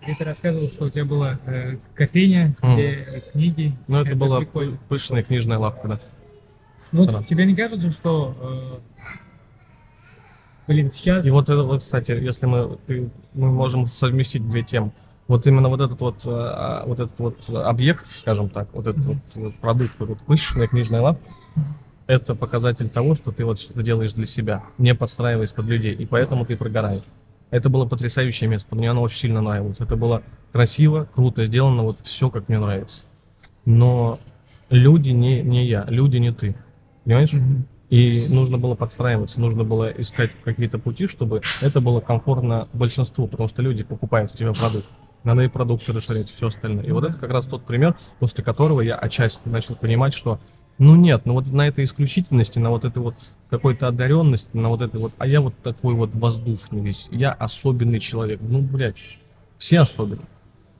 Где 0.02 0.14
ты 0.14 0.24
рассказывал, 0.24 0.68
что 0.68 0.86
у 0.86 0.90
тебя 0.90 1.04
была 1.04 1.38
э, 1.46 1.76
кофейня, 1.94 2.54
Мгм. 2.62 2.72
где 2.74 3.22
книги. 3.32 3.72
Ну, 3.86 3.98
это, 4.00 4.16
была 4.16 4.38
прикольно. 4.38 4.78
пышная 4.88 5.22
книжная 5.22 5.58
лавка, 5.58 5.88
да. 5.88 6.00
Ну, 6.92 7.04
сразу. 7.04 7.24
тебе 7.24 7.44
не 7.44 7.54
кажется, 7.54 7.90
что, 7.90 8.80
э, 9.06 9.08
блин, 10.68 10.90
сейчас... 10.90 11.26
И 11.26 11.30
вот 11.30 11.48
это 11.50 11.62
вот, 11.64 11.80
кстати, 11.80 12.12
если 12.12 12.46
мы, 12.46 12.78
ты- 12.86 13.10
мы 13.34 13.50
можем 13.52 13.86
совместить 13.86 14.48
две 14.48 14.62
темы. 14.62 14.90
Вот 15.28 15.46
именно 15.46 15.68
вот 15.68 15.80
этот 15.80 16.00
вот, 16.00 16.24
э, 16.24 16.28
а, 16.30 16.82
вот 16.86 16.98
этот 16.98 17.18
вот 17.20 17.48
объект, 17.50 18.06
скажем 18.06 18.48
так, 18.48 18.68
вот 18.72 18.86
этот 18.86 19.04
Мгм. 19.04 19.20
вот 19.36 19.54
продукт, 19.56 19.92
вот 20.00 20.10
эта 20.10 20.24
пышная 20.24 20.66
книжная 20.66 21.02
лавка, 21.02 21.22
это 22.06 22.34
показатель 22.34 22.88
того, 22.88 23.14
что 23.14 23.30
ты 23.30 23.44
вот 23.44 23.60
что-то 23.60 23.82
делаешь 23.84 24.14
для 24.14 24.26
себя, 24.26 24.64
не 24.78 24.94
подстраиваясь 24.94 25.52
под 25.52 25.66
людей, 25.66 25.94
и 25.94 26.06
поэтому 26.06 26.44
ты 26.46 26.56
прогораешь. 26.56 27.04
Это 27.50 27.68
было 27.68 27.84
потрясающее 27.84 28.48
место, 28.48 28.76
мне 28.76 28.90
оно 28.90 29.02
очень 29.02 29.18
сильно 29.18 29.40
нравилось. 29.40 29.80
Это 29.80 29.96
было 29.96 30.22
красиво, 30.52 31.08
круто 31.14 31.44
сделано, 31.44 31.82
вот 31.82 31.98
все 32.02 32.30
как 32.30 32.48
мне 32.48 32.58
нравится. 32.58 33.02
Но 33.64 34.18
люди 34.68 35.10
не, 35.10 35.42
не 35.42 35.66
я, 35.66 35.84
люди 35.88 36.18
не 36.18 36.32
ты. 36.32 36.54
Понимаешь? 37.04 37.32
И 37.88 38.26
нужно 38.28 38.56
было 38.56 38.76
подстраиваться, 38.76 39.40
нужно 39.40 39.64
было 39.64 39.90
искать 39.90 40.30
какие-то 40.44 40.78
пути, 40.78 41.06
чтобы 41.06 41.42
это 41.60 41.80
было 41.80 42.00
комфортно 42.00 42.68
большинству, 42.72 43.26
потому 43.26 43.48
что 43.48 43.62
люди 43.62 43.82
покупают 43.82 44.32
у 44.32 44.36
тебя 44.36 44.52
продукт. 44.52 44.86
Надо 45.24 45.42
и 45.42 45.48
продукты 45.48 45.92
расширять, 45.92 46.30
и 46.30 46.34
все 46.34 46.46
остальное. 46.46 46.84
И 46.84 46.92
вот 46.92 47.04
это 47.04 47.18
как 47.18 47.30
раз 47.30 47.46
тот 47.46 47.64
пример, 47.64 47.96
после 48.20 48.44
которого 48.44 48.80
я 48.80 48.94
отчасти 48.94 49.40
начал 49.48 49.74
понимать, 49.74 50.14
что 50.14 50.40
ну 50.80 50.96
нет, 50.96 51.26
ну 51.26 51.34
вот 51.34 51.46
на 51.52 51.68
этой 51.68 51.84
исключительности, 51.84 52.58
на 52.58 52.70
вот 52.70 52.86
этой 52.86 53.00
вот 53.00 53.14
какой-то 53.50 53.86
одаренности, 53.86 54.56
на 54.56 54.70
вот 54.70 54.80
этой 54.80 54.98
вот, 54.98 55.12
а 55.18 55.26
я 55.26 55.42
вот 55.42 55.54
такой 55.62 55.94
вот 55.94 56.14
воздушный 56.14 56.80
весь, 56.80 57.08
я 57.12 57.32
особенный 57.32 58.00
человек. 58.00 58.40
Ну, 58.42 58.62
блядь, 58.62 58.96
все 59.58 59.80
особенные. 59.80 60.24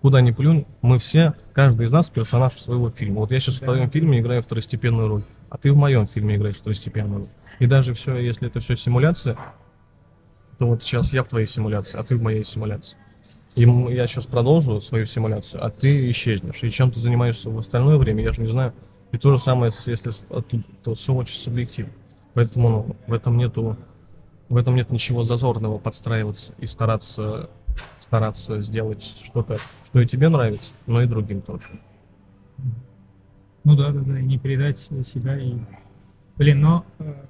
Куда 0.01 0.23
ни 0.23 0.31
плюнь, 0.31 0.65
мы 0.81 0.99
все, 0.99 1.35
каждый 1.53 1.85
из 1.85 1.93
нас 1.93 2.09
персонаж 2.09 2.55
своего 2.59 2.89
фильма. 2.89 3.21
Вот 3.21 3.31
я 3.31 3.41
сейчас 3.41 3.57
в 3.57 3.61
Да. 3.61 3.67
твоем 3.67 3.91
фильме 3.91 4.21
играю 4.21 4.43
второстепенную 4.43 5.07
роль, 5.07 5.25
а 5.51 5.59
ты 5.59 5.71
в 5.71 5.77
моем 5.77 6.09
фильме 6.09 6.37
играешь 6.37 6.57
второстепенную 6.57 7.19
роль. 7.19 7.29
И 7.59 7.67
даже 7.67 7.93
все, 7.93 8.17
если 8.17 8.49
это 8.49 8.61
все 8.61 8.77
симуляция, 8.77 9.37
то 10.59 10.67
вот 10.67 10.83
сейчас 10.83 11.13
я 11.13 11.23
в 11.23 11.29
твоей 11.29 11.47
симуляции, 11.47 11.99
а 11.99 12.03
ты 12.05 12.17
в 12.17 12.23
моей 12.23 12.43
симуляции. 12.43 12.97
И 13.55 13.63
я 13.63 14.07
сейчас 14.07 14.25
продолжу 14.25 14.81
свою 14.81 15.05
симуляцию, 15.05 15.63
а 15.63 15.69
ты 15.69 16.09
исчезнешь. 16.09 16.63
И 16.63 16.71
чем 16.71 16.91
ты 16.91 17.01
занимаешься 17.01 17.51
в 17.51 17.59
остальное 17.59 17.97
время, 17.99 18.25
я 18.25 18.33
же 18.33 18.41
не 18.41 18.47
знаю. 18.47 18.73
И 19.13 19.19
то 19.19 19.35
же 19.35 19.41
самое, 19.41 19.73
если 19.87 20.11
оттуда, 20.33 20.63
то 20.83 20.95
все 20.95 21.13
очень 21.13 21.39
субъективно. 21.39 21.93
Поэтому 22.35 22.69
ну, 22.69 22.97
в 23.07 23.13
этом 23.13 23.37
нету, 23.37 23.77
в 24.49 24.57
этом 24.57 24.77
нет 24.77 24.91
ничего 24.91 25.23
зазорного 25.23 25.79
подстраиваться 25.79 26.55
и 26.59 26.67
стараться, 26.67 27.51
стараться 27.99 28.63
сделать 28.63 29.03
что-то, 29.03 29.59
что 29.87 30.01
и 30.01 30.07
тебе 30.07 30.29
нравится, 30.29 30.71
но 30.87 31.03
и 31.03 31.07
другим 31.07 31.43
тоже. 31.43 31.65
Ну 33.65 33.77
да, 33.77 33.91
да, 33.91 34.01
да, 34.01 34.19
и 34.19 34.23
не 34.23 34.39
передать 34.39 34.79
себя 34.79 35.39
и... 35.39 35.59
Блин, 36.37 36.61
но... 36.61 36.87
э, 36.99 37.25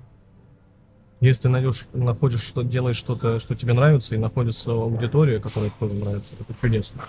Если 1.20 1.42
ты 1.42 1.48
найдешь, 1.48 1.86
находишь, 1.92 2.42
что 2.42 2.62
делаешь 2.62 2.96
что-то, 2.96 3.40
что 3.40 3.56
тебе 3.56 3.72
нравится, 3.72 4.14
и 4.14 4.18
находится 4.18 4.70
аудитория, 4.72 5.40
которая 5.40 5.72
тоже 5.80 5.94
нравится, 5.94 6.34
это 6.38 6.54
чудесно. 6.60 7.02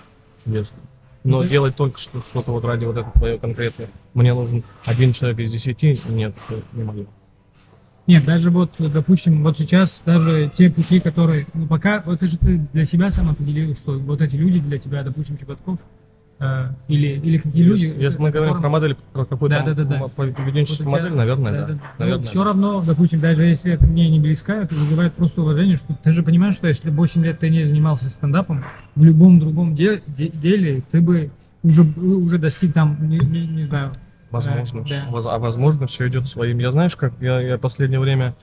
Чудесно. 0.44 0.80
Но 1.24 1.44
Ну, 1.44 1.48
делать 1.48 1.76
только 1.76 2.00
что, 2.00 2.20
что-то 2.22 2.52
вот 2.52 2.66
ради 2.66 2.86
вот 2.86 2.98
этого 2.98 3.12
твое 3.14 3.38
конкретное. 3.38 3.90
Мне 4.14 4.34
нужен 4.34 4.64
один 4.86 5.14
человек 5.14 5.40
из 5.40 5.52
десяти, 5.52 5.96
нет, 6.10 6.36
не 6.74 6.84
могу. 6.84 7.06
Нет, 8.08 8.26
даже 8.26 8.50
вот, 8.50 8.72
допустим, 8.80 9.44
вот 9.44 9.58
сейчас 9.58 10.02
даже 10.06 10.52
те 10.54 10.70
пути, 10.72 11.00
которые, 11.00 11.46
ну 11.54 11.68
пока, 11.68 12.02
вот 12.06 12.16
это 12.16 12.28
же 12.28 12.38
ты 12.38 12.58
для 12.74 12.84
себя 12.84 13.12
сам 13.12 13.30
определил, 13.30 13.76
что 13.76 13.98
вот 14.00 14.22
эти 14.22 14.36
люди 14.36 14.60
для 14.60 14.80
тебя, 14.80 15.04
допустим, 15.04 15.38
Чеботков, 15.38 15.80
или, 16.88 17.08
или 17.08 17.38
какие 17.38 17.64
люди... 17.64 17.94
Если, 17.98 18.18
мы 18.20 18.32
говорим 18.32 18.54
которым- 18.56 18.62
про 18.62 18.70
модель, 18.70 18.98
про 19.14 19.26
какую-то 19.26 19.60
Да-да-да-да. 19.64 19.96
м- 19.98 20.10
поведенческую 20.10 20.90
Вот 20.90 20.96
у 20.96 20.98
тебя- 20.98 21.04
модель, 21.10 21.18
наверное, 21.18 21.52
да, 21.52 21.60
да. 21.60 21.68
да, 21.68 21.74
да. 21.74 21.82
Наверное, 22.00 22.24
все 22.24 22.44
равно, 22.44 22.82
допустим, 22.82 23.20
даже 23.20 23.44
если 23.46 23.74
это 23.74 23.86
мне 23.86 24.10
не 24.10 24.20
близко, 24.20 24.54
это 24.54 24.74
вызывает 24.74 25.14
просто 25.14 25.42
уважение, 25.42 25.76
что 25.76 25.96
ты 26.04 26.12
же 26.12 26.24
понимаешь, 26.24 26.56
что 26.56 26.68
если 26.68 26.90
8 26.90 27.24
лет 27.24 27.40
ты 27.40 27.50
не 27.50 27.64
занимался 27.64 28.10
стендапом, 28.10 28.64
в 28.96 29.04
любом 29.04 29.40
другом 29.40 29.76
де- 29.76 30.02
де- 30.08 30.30
деле 30.30 30.82
ты 30.90 31.02
бы 31.02 31.30
уже, 31.64 31.84
уже 31.84 32.38
достиг 32.40 32.74
там, 32.74 32.98
не, 33.08 33.20
не- 33.20 33.48
не 33.48 33.64
знаю, 33.64 33.92
Возможно. 34.32 34.86
Да. 34.88 35.04
А 35.26 35.40
возможно, 35.40 35.88
все 35.88 36.08
идет 36.08 36.26
своим. 36.26 36.58
Я 36.60 36.72
знаешь, 36.72 36.96
как 36.96 37.14
я, 37.20 37.42
я 37.42 37.58
последнее 37.58 38.00
время 38.00 38.34
а, 38.34 38.36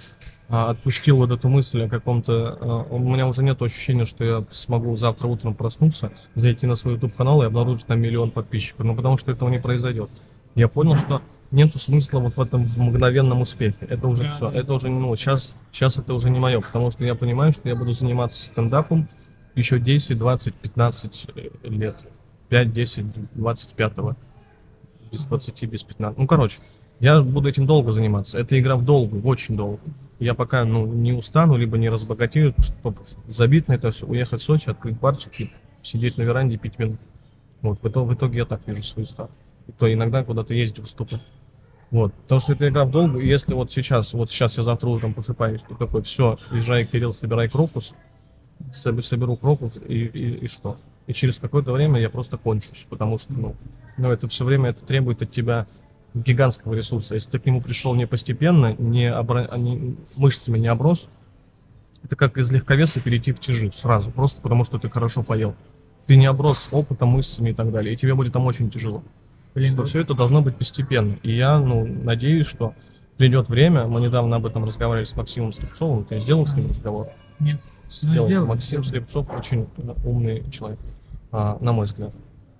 отпустил 0.48 1.18
вот 1.18 1.30
эту 1.30 1.48
мысль 1.48 1.82
о 1.84 1.88
каком-то. 1.88 2.58
а, 2.60 2.86
у 2.90 2.98
меня 2.98 3.26
уже 3.26 3.42
нет 3.42 3.60
ощущения, 3.60 4.06
что 4.06 4.24
я 4.24 4.44
смогу 4.50 4.96
завтра 4.96 5.26
утром 5.26 5.54
проснуться, 5.54 6.10
зайти 6.34 6.66
на 6.66 6.74
свой 6.74 6.94
YouTube 6.94 7.14
канал 7.14 7.42
и 7.42 7.46
обнаружить 7.46 7.86
там 7.86 8.00
миллион 8.00 8.30
подписчиков. 8.30 8.84
Ну, 8.86 8.96
потому 8.96 9.18
что 9.18 9.30
этого 9.30 9.48
не 9.50 9.58
произойдет. 9.58 10.08
Я 10.54 10.68
понял, 10.68 10.96
что 10.96 11.22
нету 11.50 11.78
смысла 11.78 12.20
вот 12.20 12.34
в 12.36 12.40
этом 12.40 12.62
мгновенном 12.78 13.42
успехе. 13.42 13.76
Это 13.80 14.08
уже 14.08 14.24
Да, 14.24 14.30
все. 14.30 14.50
да, 14.50 14.58
Это 14.58 14.72
уже, 14.74 14.88
ну, 14.88 15.14
сейчас, 15.16 15.54
сейчас 15.70 15.98
это 15.98 16.14
уже 16.14 16.30
не 16.30 16.38
мое, 16.38 16.60
потому 16.60 16.90
что 16.90 17.04
я 17.04 17.14
понимаю, 17.14 17.52
что 17.52 17.68
я 17.68 17.76
буду 17.76 17.92
заниматься 17.92 18.42
стендапом 18.42 19.08
еще 19.54 19.78
10, 19.78 20.16
20, 20.16 20.54
15 20.54 21.26
лет. 21.64 22.06
5, 22.48 22.72
10, 22.72 23.04
25 23.34 23.92
без 25.12 25.24
20, 25.26 25.64
без 25.64 25.82
15. 25.82 26.18
Ну, 26.18 26.26
короче, 26.26 26.58
я 27.00 27.22
буду 27.22 27.48
этим 27.48 27.66
долго 27.66 27.92
заниматься. 27.92 28.38
Это 28.38 28.58
игра 28.58 28.76
в 28.76 28.84
долгую, 28.84 29.24
очень 29.24 29.56
долго. 29.56 29.80
Я 30.18 30.34
пока 30.34 30.64
ну, 30.64 30.86
не 30.86 31.12
устану, 31.12 31.56
либо 31.56 31.78
не 31.78 31.88
разбогатею, 31.88 32.54
чтобы 32.58 32.96
забить 33.26 33.68
на 33.68 33.74
это 33.74 33.92
все, 33.92 34.06
уехать 34.06 34.40
в 34.40 34.44
Сочи, 34.44 34.68
открыть 34.68 34.98
барчик 34.98 35.40
и 35.40 35.52
сидеть 35.82 36.16
на 36.16 36.22
веранде 36.22 36.56
пить 36.56 36.78
минут. 36.78 36.98
Вот, 37.62 37.80
в 37.82 38.14
итоге, 38.14 38.38
я 38.38 38.44
так 38.44 38.60
вижу 38.66 38.82
свою 38.82 39.06
старт. 39.06 39.30
И 39.68 39.72
то 39.72 39.92
иногда 39.92 40.24
куда-то 40.24 40.54
ездить 40.54 40.80
выступать. 40.80 41.22
Вот, 41.90 42.12
потому 42.14 42.40
что 42.40 42.52
это 42.52 42.68
игра 42.68 42.84
в 42.84 42.90
долгую, 42.90 43.24
и 43.24 43.28
если 43.28 43.54
вот 43.54 43.72
сейчас, 43.72 44.12
вот 44.12 44.28
сейчас 44.30 44.58
я 44.58 44.62
завтра 44.62 44.88
утром 44.88 45.14
просыпаюсь, 45.14 45.62
и 45.70 45.74
такой, 45.74 46.02
все, 46.02 46.36
езжай, 46.52 46.84
Кирилл, 46.84 47.14
собирай 47.14 47.48
крокус, 47.48 47.94
соб- 48.70 49.00
соберу 49.00 49.36
крокус, 49.36 49.80
и, 49.88 50.04
и, 50.04 50.44
и 50.44 50.46
что? 50.48 50.76
И 51.06 51.14
через 51.14 51.38
какое-то 51.38 51.72
время 51.72 51.98
я 51.98 52.10
просто 52.10 52.36
кончусь, 52.36 52.84
потому 52.90 53.16
что, 53.16 53.32
ну, 53.32 53.56
ну, 53.96 54.10
это 54.10 54.28
все 54.28 54.44
время 54.44 54.70
это 54.70 54.84
требует 54.84 55.22
от 55.22 55.32
тебя 55.32 55.66
гигантского 56.14 56.74
ресурса. 56.74 57.14
Если 57.14 57.30
ты 57.30 57.38
к 57.38 57.46
нему 57.46 57.60
пришел 57.60 57.94
не 57.94 58.06
постепенно, 58.06 58.74
не, 58.78 59.06
обра- 59.06 59.46
а 59.50 59.58
не- 59.58 59.96
мышцами 60.16 60.58
не 60.58 60.68
оброс, 60.68 61.08
это 62.02 62.16
как 62.16 62.38
из 62.38 62.50
легковеса 62.50 63.00
перейти 63.00 63.32
в 63.32 63.40
тяжи 63.40 63.70
сразу, 63.74 64.10
просто 64.10 64.40
потому 64.40 64.64
что 64.64 64.78
ты 64.78 64.88
хорошо 64.88 65.22
поел. 65.22 65.54
Ты 66.06 66.16
не 66.16 66.26
оброс 66.26 66.68
опытом, 66.70 67.10
мышцами 67.10 67.50
и 67.50 67.54
так 67.54 67.70
далее, 67.70 67.92
и 67.92 67.96
тебе 67.96 68.14
будет 68.14 68.32
там 68.32 68.46
очень 68.46 68.70
тяжело. 68.70 69.02
блин, 69.54 69.72
что 69.74 69.84
все 69.84 70.00
это 70.00 70.14
должно 70.14 70.40
быть 70.40 70.56
постепенно. 70.56 71.16
И 71.22 71.34
я, 71.36 71.58
ну, 71.58 71.84
надеюсь, 71.86 72.46
что 72.46 72.74
придет 73.18 73.48
время, 73.48 73.86
мы 73.86 74.00
недавно 74.00 74.36
об 74.36 74.46
этом 74.46 74.64
разговаривали 74.64 75.04
с 75.04 75.14
Максимом 75.16 75.52
Слепцовым, 75.52 76.04
ты 76.04 76.20
сделал 76.20 76.46
с 76.46 76.54
ним 76.54 76.68
разговор? 76.68 77.08
нет, 77.40 77.60
Сделал. 77.90 78.26
сделал, 78.26 78.46
Максим 78.46 78.82
сделал. 78.82 78.84
Слепцов 79.04 79.30
очень 79.36 79.66
умный 80.04 80.48
человек, 80.50 80.78
а, 81.32 81.58
на 81.60 81.72
мой 81.72 81.86
взгляд. 81.86 82.12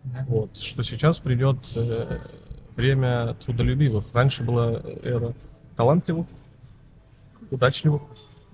да. 0.05 0.25
Вот, 0.29 0.57
что 0.57 0.83
сейчас 0.83 1.19
придет 1.19 1.59
э, 1.77 2.19
время 2.79 3.35
трудолюбивых. 3.45 4.05
Раньше 4.13 4.45
была 4.45 4.81
эра 5.03 5.35
талантливых, 5.77 6.27
удачливых, 7.51 8.03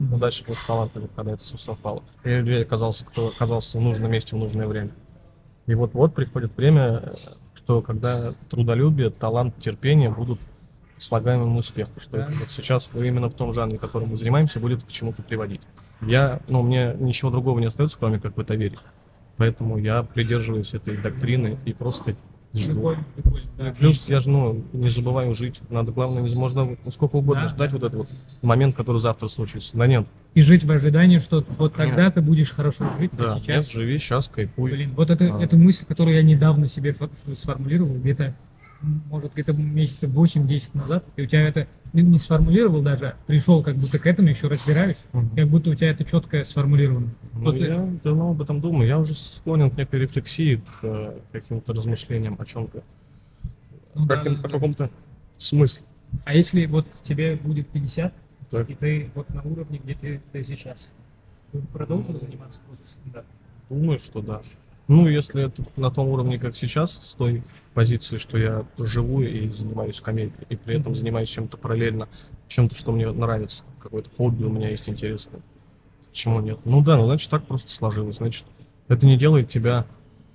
удачливых, 0.00 0.66
талантливых, 0.66 1.10
когда 1.14 1.32
это 1.32 1.42
все 1.42 1.58
совпало. 1.58 2.02
И 2.24 2.30
людей 2.30 2.62
оказался, 2.62 3.04
кто 3.04 3.28
оказался 3.28 3.78
в 3.78 3.82
нужном 3.82 4.10
месте 4.10 4.34
в 4.34 4.38
нужное 4.38 4.66
время. 4.66 4.90
И 5.66 5.74
вот-вот 5.74 6.14
приходит 6.14 6.56
время, 6.56 7.12
что 7.54 7.82
когда 7.82 8.34
трудолюбие, 8.48 9.10
талант, 9.10 9.54
терпение 9.60 10.10
будут 10.10 10.40
слагаемым 10.98 11.56
успеху, 11.56 12.00
что 12.00 12.16
Да. 12.16 12.26
это 12.26 12.34
вот 12.38 12.50
сейчас 12.50 12.88
именно 12.94 13.28
в 13.28 13.34
том 13.34 13.52
жанре, 13.52 13.78
которым 13.78 14.10
мы 14.10 14.16
занимаемся, 14.16 14.58
будет 14.58 14.84
к 14.84 14.88
чему-то 14.88 15.22
приводить. 15.22 15.60
Я, 16.00 16.40
ну, 16.48 16.62
мне 16.62 16.94
ничего 16.98 17.30
другого 17.30 17.58
не 17.60 17.66
остается, 17.66 17.98
кроме 17.98 18.20
как 18.20 18.36
в 18.36 18.40
это 18.40 18.54
верить. 18.54 18.78
Поэтому 19.36 19.76
я 19.76 20.02
придерживаюсь 20.02 20.72
этой 20.72 20.96
доктрины 20.96 21.58
и 21.64 21.72
просто 21.74 22.14
жду. 22.55 22.96
Да, 23.59 23.74
Плюс 23.78 24.09
я 24.09 24.20
же, 24.20 24.30
ну, 24.30 24.62
не 24.72 24.88
забываю 24.88 25.34
жить. 25.34 25.61
Надо, 25.70 25.92
главное, 25.92 26.22
можно 26.34 26.76
сколько 26.90 27.16
угодно 27.16 27.44
Да. 27.44 27.48
ждать 27.48 27.72
вот 27.72 27.82
этот 27.82 27.94
вот 27.94 28.12
момент, 28.42 28.74
который 28.74 28.98
завтра 28.98 29.28
случится. 29.28 29.76
Да 29.76 29.86
нет, 29.86 30.07
И 30.34 30.40
жить 30.40 30.64
в 30.64 30.70
ожидании, 30.70 31.18
что 31.18 31.44
вот 31.59 31.74
тогда 31.74 32.11
ты 32.11 32.20
будешь 32.22 32.50
хорошо 32.50 32.86
жить, 32.98 33.12
да, 33.16 33.34
а 33.34 33.38
сейчас... 33.38 33.48
нет, 33.48 33.70
живи, 33.72 33.98
сейчас 33.98 34.28
кайфуй. 34.28 34.70
Блин, 34.70 34.92
вот 34.96 35.11
это, 35.11 35.36
А. 35.36 35.42
это 35.42 35.57
мысль, 35.57 35.84
которую 35.84 36.14
я 36.16 36.22
недавно 36.22 36.66
себе 36.66 36.90
фо- 36.90 37.11
сформулировал, 37.34 37.94
где-то, 37.94 38.34
может, 39.11 39.32
где-то 39.32 39.53
месяцев 39.55 40.11
8-10 40.11 40.70
назад, 40.74 41.05
и 41.16 41.22
у 41.22 41.26
тебя 41.26 41.49
это 41.49 41.66
не, 41.93 42.18
сформулировал 42.18 42.82
даже, 42.82 43.09
а 43.09 43.16
пришел 43.26 43.62
как 43.62 43.76
будто 43.76 43.99
к 43.99 44.07
этому, 44.07 44.28
еще 44.28 44.49
разбираюсь, 44.49 45.05
Мгм. 45.12 45.30
как 45.37 45.49
будто 45.49 45.70
у 45.70 45.74
тебя 45.74 45.91
это 45.91 46.05
четко 46.05 46.45
сформулировано. 46.45 47.09
Ну, 47.32 47.41
Вот 47.45 47.55
э- 47.57 47.66
я 47.68 47.89
давно 48.03 48.30
об 48.30 48.43
этом 48.43 48.61
думаю. 48.61 48.89
Я 48.89 48.99
уже 48.99 49.14
склонен 49.14 49.70
к 49.70 49.76
некой 49.78 50.01
рефлексии, 50.01 50.57
к 50.57 50.78
э, 50.85 51.18
каким-то 51.32 51.72
размышлениям 51.72 52.37
о 52.39 52.45
чем-то, 52.45 52.82
Ну 53.95 54.07
каким- 54.07 54.35
да, 54.35 54.41
о 54.43 54.49
каком-то 54.51 54.91
смысле. 55.39 55.85
А 56.24 56.35
если 56.35 56.66
вот 56.66 56.87
тебе 57.03 57.37
будет 57.37 57.68
50, 57.68 58.12
Так. 58.51 58.70
и 58.70 58.74
ты 58.74 59.11
вот 59.14 59.28
на 59.30 59.43
уровне, 59.43 59.80
где 59.82 59.95
ты, 59.95 60.20
ты 60.32 60.43
сейчас, 60.45 60.93
ты 61.53 61.59
продолжишь 61.72 62.20
заниматься 62.20 62.61
просто 62.66 62.89
стендапом? 62.89 63.30
Думаю, 63.70 63.99
что 63.99 64.20
да. 64.20 64.43
Ну, 64.87 65.09
если 65.09 65.47
это 65.47 65.62
на 65.76 65.91
том 65.91 66.09
уровне, 66.09 66.39
как 66.39 66.55
сейчас, 66.55 66.93
с 66.93 67.14
той 67.14 67.43
позиции, 67.72 68.18
что 68.18 68.37
я 68.37 68.64
живу 68.78 69.22
и 69.22 69.49
занимаюсь 69.49 70.01
комедией, 70.01 70.47
и 70.51 70.57
при 70.57 70.78
этом 70.78 70.95
занимаюсь 70.95 71.28
чем-то 71.28 71.57
параллельно, 71.57 72.09
чем-то, 72.49 72.74
что 72.74 72.93
мне 72.93 73.11
нравится, 73.11 73.64
какое-то 73.80 74.11
хобби 74.16 74.45
у 74.45 74.51
меня 74.51 74.68
есть 74.68 74.89
интересное. 74.89 75.41
Почему 76.11 76.41
нет? 76.41 76.59
Ну 76.64 76.82
да, 76.82 76.97
ну 76.97 77.07
значит 77.07 77.30
так 77.30 77.47
просто 77.47 77.70
сложилось. 77.72 78.16
Значит, 78.16 78.45
это 78.89 79.07
не 79.07 79.16
делает 79.16 79.51
тебя 79.51 79.87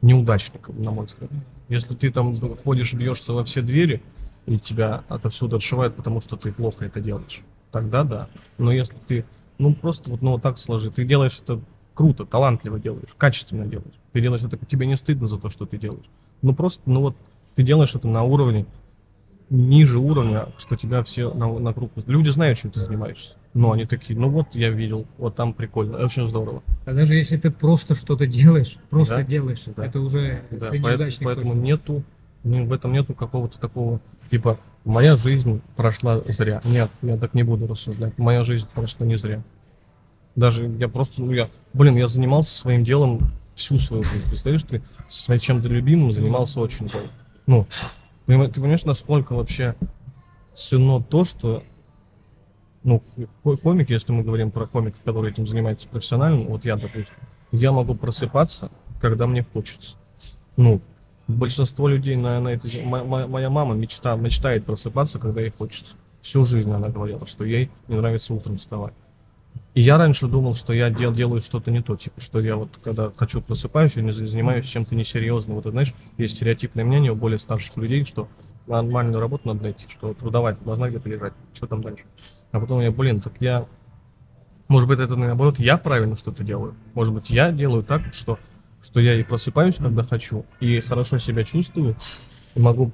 неудачником, 0.02 0.82
на 0.84 0.92
мой 0.92 1.06
взгляд. 1.06 1.30
Если 1.70 1.94
ты 1.94 2.12
там 2.12 2.34
ходишь, 2.64 2.94
бьешься 2.94 3.34
во 3.34 3.44
все 3.44 3.62
двери, 3.62 4.02
и 4.46 4.58
тебя 4.58 5.04
отовсюду 5.08 5.58
отшивают, 5.58 5.96
потому 5.96 6.22
что 6.22 6.36
ты 6.36 6.52
плохо 6.52 6.86
это 6.86 7.00
делаешь, 7.00 7.42
тогда 7.72 8.04
да. 8.04 8.30
Но 8.58 8.72
если 8.72 8.98
ты, 9.08 9.26
ну 9.60 9.76
просто 9.76 10.10
вот, 10.10 10.22
ну 10.24 10.32
вот 10.32 10.42
так 10.42 10.58
сложи, 10.58 10.90
ты 10.90 11.06
делаешь 11.06 11.40
это 11.44 11.62
круто, 11.94 12.26
талантливо 12.26 12.80
делаешь, 12.80 13.14
качественно 13.18 13.66
делаешь. 13.66 13.99
Ты 14.12 14.22
делаешь 14.22 14.44
это, 14.44 14.58
тебе 14.66 14.86
не 14.88 14.98
стыдно 14.98 15.28
за 15.28 15.38
то, 15.38 15.50
что 15.50 15.66
ты 15.66 15.78
делаешь. 15.78 16.10
Ну 16.42 16.54
просто, 16.54 16.82
ну 16.86 17.02
вот, 17.02 17.16
ты 17.56 17.64
делаешь 17.64 17.94
это 17.96 18.08
на 18.08 18.24
уровне, 18.24 18.66
ниже 19.50 20.00
уровня, 20.00 20.48
что 20.58 20.76
тебя 20.76 21.04
все 21.04 21.34
на, 21.34 21.52
на 21.60 21.74
круг... 21.74 21.92
Люди 22.08 22.30
знают, 22.30 22.58
чем 22.58 22.72
ты 22.72 22.80
занимаешься. 22.80 23.36
Но 23.54 23.72
они 23.72 23.86
такие, 23.86 24.18
ну 24.18 24.30
вот 24.30 24.48
я 24.54 24.70
видел, 24.70 25.06
вот 25.18 25.36
там 25.36 25.54
прикольно, 25.54 25.98
очень 25.98 26.28
здорово. 26.28 26.62
А 26.86 26.94
даже 26.94 27.16
если 27.16 27.38
ты 27.38 27.50
просто 27.50 27.96
что-то 27.96 28.28
делаешь, 28.28 28.78
просто 28.90 29.18
Да, 29.18 29.24
делаешь, 29.24 29.64
да. 29.76 29.86
это 29.86 30.00
уже 30.00 30.44
Да, 30.52 30.70
ты 30.70 30.80
поэтому 30.82 31.10
точно. 31.36 31.54
нету, 31.54 32.04
ну, 32.44 32.66
в 32.66 32.74
этом 32.74 32.94
нету 32.94 33.14
какого-то 33.14 33.60
такого, 33.60 34.00
типа, 34.30 34.60
моя 34.86 35.18
жизнь 35.18 35.62
прошла 35.76 36.22
зря. 36.28 36.62
Нет, 36.64 36.92
я 37.02 37.18
так 37.18 37.34
не 37.34 37.44
буду 37.44 37.66
рассуждать. 37.68 38.18
Моя 38.18 38.44
жизнь 38.44 38.68
прошла 38.74 39.06
не 39.06 39.16
зря. 39.16 39.44
Даже 40.36 40.68
я 40.68 40.88
просто, 40.88 41.22
ну 41.22 41.32
я, 41.32 41.50
блин, 41.74 41.96
я 41.98 42.08
занимался 42.08 42.56
своим 42.56 42.84
делом 42.84 43.32
всю 43.60 43.78
свою 43.78 44.04
жизнь. 44.04 44.26
Представляешь, 44.28 44.64
ты 44.64 44.82
своим 45.08 45.40
чем-то 45.42 45.68
любимым 45.68 46.12
занимался 46.12 46.60
очень 46.62 46.88
долго. 46.88 47.08
Ну, 47.46 47.68
понима- 48.26 48.48
ты 48.48 48.56
понимаешь, 48.60 48.86
насколько 48.86 49.34
вообще 49.36 49.76
ценно 50.54 51.02
то, 51.04 51.26
что 51.26 51.64
ну, 52.84 53.04
ко- 53.44 53.58
комик, 53.58 53.90
если 53.90 54.14
мы 54.14 54.24
говорим 54.24 54.52
про 54.52 54.66
комиков, 54.66 55.02
которые 55.04 55.34
этим 55.34 55.46
занимаются 55.46 55.88
профессионально, 55.90 56.46
вот 56.46 56.64
я, 56.66 56.78
допустим, 56.78 57.14
я 57.52 57.72
могу 57.74 57.94
просыпаться, 57.94 58.72
когда 59.02 59.28
мне 59.28 59.44
хочется. 59.44 59.98
Ну, 60.56 60.82
большинство 61.28 61.90
людей 61.90 62.16
на, 62.16 62.40
на 62.40 62.50
этой 62.50 62.70
зем- 62.70 62.86
мо- 62.88 63.04
мо- 63.04 63.28
Моя 63.28 63.50
мама 63.50 63.76
мечта, 63.76 64.16
мечтает 64.16 64.66
просыпаться, 64.66 65.20
когда 65.20 65.42
ей 65.42 65.52
хочется. 65.52 65.96
Всю 66.22 66.46
жизнь 66.46 66.72
она 66.72 66.88
говорила, 66.88 67.26
что 67.28 67.44
ей 67.44 67.70
не 67.90 67.98
нравится 67.98 68.34
утром 68.34 68.58
вставать. 68.58 68.94
И 69.76 69.82
я 69.82 69.98
раньше 69.98 70.28
думал, 70.28 70.56
что 70.56 70.74
я 70.74 70.90
дел, 70.90 71.14
делаю 71.14 71.42
что-то 71.42 71.72
не 71.72 71.82
то, 71.82 71.96
типа, 71.96 72.20
что 72.20 72.40
я 72.40 72.56
вот 72.56 72.70
когда 72.84 73.12
хочу 73.16 73.42
просыпаюсь, 73.42 73.94
я 73.96 74.02
не 74.02 74.12
за- 74.12 74.28
занимаюсь 74.28 74.66
чем-то 74.66 74.96
несерьезным. 74.96 75.56
Вот, 75.56 75.66
знаешь, 75.68 75.94
есть 76.18 76.36
стереотипное 76.36 76.84
мнение 76.84 77.12
у 77.12 77.16
более 77.16 77.40
старших 77.40 77.78
людей, 77.78 78.04
что 78.04 78.28
нормальную 78.68 79.20
работу 79.20 79.48
надо 79.48 79.64
найти, 79.64 79.86
что 79.88 80.14
трудовая 80.14 80.58
должна 80.66 80.90
где-то 80.90 81.08
лежать. 81.08 81.34
Что 81.54 81.68
там 81.68 81.82
дальше? 81.82 82.04
А 82.52 82.60
потом 82.60 82.82
я, 82.82 82.92
блин, 82.92 83.22
так 83.22 83.34
я... 83.40 83.68
Может 84.68 84.88
быть, 84.88 85.00
это 85.00 85.16
наоборот, 85.16 85.60
я 85.60 85.78
правильно 85.78 86.16
что-то 86.16 86.44
делаю. 86.44 86.76
Может 86.94 87.14
быть, 87.14 87.30
я 87.30 87.52
делаю 87.52 87.84
так, 87.84 88.14
что, 88.14 88.38
что 88.84 89.00
я 89.00 89.16
и 89.16 89.24
просыпаюсь, 89.24 89.76
когда 89.76 90.04
хочу, 90.04 90.46
и 90.60 90.80
хорошо 90.82 91.20
себя 91.20 91.44
чувствую, 91.44 91.96
и 92.56 92.60
могу 92.60 92.92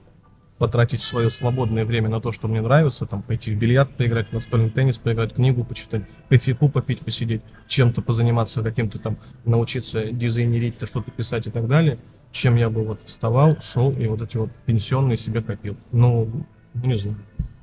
потратить 0.57 1.01
свое 1.01 1.29
свободное 1.29 1.85
время 1.85 2.09
на 2.09 2.21
то, 2.21 2.31
что 2.31 2.47
мне 2.47 2.61
нравится, 2.61 3.05
там, 3.05 3.21
пойти 3.21 3.53
в 3.53 3.57
бильярд 3.57 3.91
поиграть, 3.97 4.31
настольный 4.31 4.69
теннис 4.69 4.97
поиграть, 4.97 5.33
книгу 5.33 5.65
почитать, 5.65 6.03
кофейку 6.29 6.69
попить, 6.69 7.01
посидеть, 7.01 7.41
чем-то 7.67 8.01
позаниматься, 8.01 8.63
каким-то 8.63 8.99
там, 8.99 9.17
научиться 9.43 10.11
дизайнерить, 10.11 10.75
что-то 10.75 11.11
писать 11.11 11.47
и 11.47 11.51
так 11.51 11.67
далее, 11.67 11.99
чем 12.31 12.55
я 12.55 12.69
бы 12.69 12.85
вот 12.85 13.01
вставал, 13.01 13.57
шел 13.61 13.91
и 13.91 14.07
вот 14.07 14.21
эти 14.21 14.37
вот 14.37 14.49
пенсионные 14.65 15.17
себе 15.17 15.41
копил. 15.41 15.75
Ну, 15.91 16.45
не 16.73 16.95
знаю. 16.95 17.17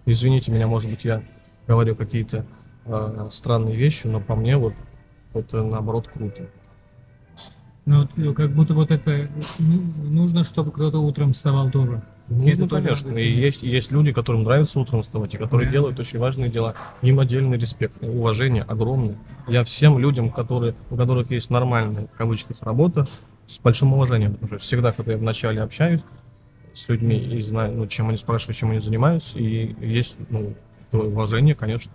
Извините 0.05 0.53
меня, 0.53 0.67
может 0.67 0.91
быть, 0.91 1.05
я 1.05 1.23
говорю 1.67 1.95
какие-то 1.95 2.45
э, 2.85 3.29
странные 3.31 3.77
вещи, 3.77 4.07
но 4.07 4.21
по 4.21 4.35
мне 4.35 4.57
вот 4.57 4.75
это 5.33 5.63
наоборот 5.63 6.09
круто. 6.09 6.49
Ну, 7.85 8.07
ну, 8.17 8.35
как 8.35 8.53
будто 8.55 8.75
вот 8.75 8.91
это 8.91 9.29
ну, 9.59 9.81
нужно, 10.05 10.45
чтобы 10.45 10.73
кто-то 10.73 10.99
утром 10.99 11.33
вставал 11.33 11.71
тоже. 11.71 12.03
Ну, 12.29 12.49
Это 12.49 12.61
ну, 12.61 12.69
конечно. 12.69 13.11
И 13.11 13.29
есть, 13.29 13.63
есть 13.63 13.91
люди, 13.91 14.13
которым 14.13 14.45
нравится 14.45 14.81
утром 14.81 15.03
вставать, 15.03 15.35
и 15.35 15.39
которые 15.39 15.67
Да. 15.67 15.73
делают 15.73 16.01
очень 16.01 16.19
важные 16.19 16.51
дела. 16.51 16.75
Им 17.03 17.21
отдельный 17.21 17.59
респект, 17.59 18.03
уважение 18.03 18.63
огромное. 18.63 19.17
Я 19.49 19.65
всем 19.65 19.99
людям, 19.99 20.31
которые, 20.31 20.75
у 20.91 20.97
которых 20.97 21.31
есть 21.31 21.51
нормальная, 21.51 22.07
в 22.07 22.17
кавычках, 22.17 22.63
работа, 22.63 23.07
с 23.47 23.59
большим 23.59 23.93
уважением. 23.93 24.35
Потому 24.35 24.49
что 24.49 24.59
всегда, 24.59 24.93
когда 24.93 25.13
я 25.13 25.19
вначале 25.19 25.61
общаюсь 25.61 26.01
с 26.73 26.89
людьми 26.89 27.19
и 27.19 27.41
знаю, 27.43 27.73
ну, 27.77 27.87
чем 27.87 28.09
они 28.09 28.17
спрашивают, 28.17 28.57
чем 28.57 28.71
они 28.71 28.79
занимаются, 28.81 29.39
и 29.39 29.75
есть, 29.85 30.17
ну, 30.31 30.55
уважение, 30.93 31.55
конечно. 31.55 31.93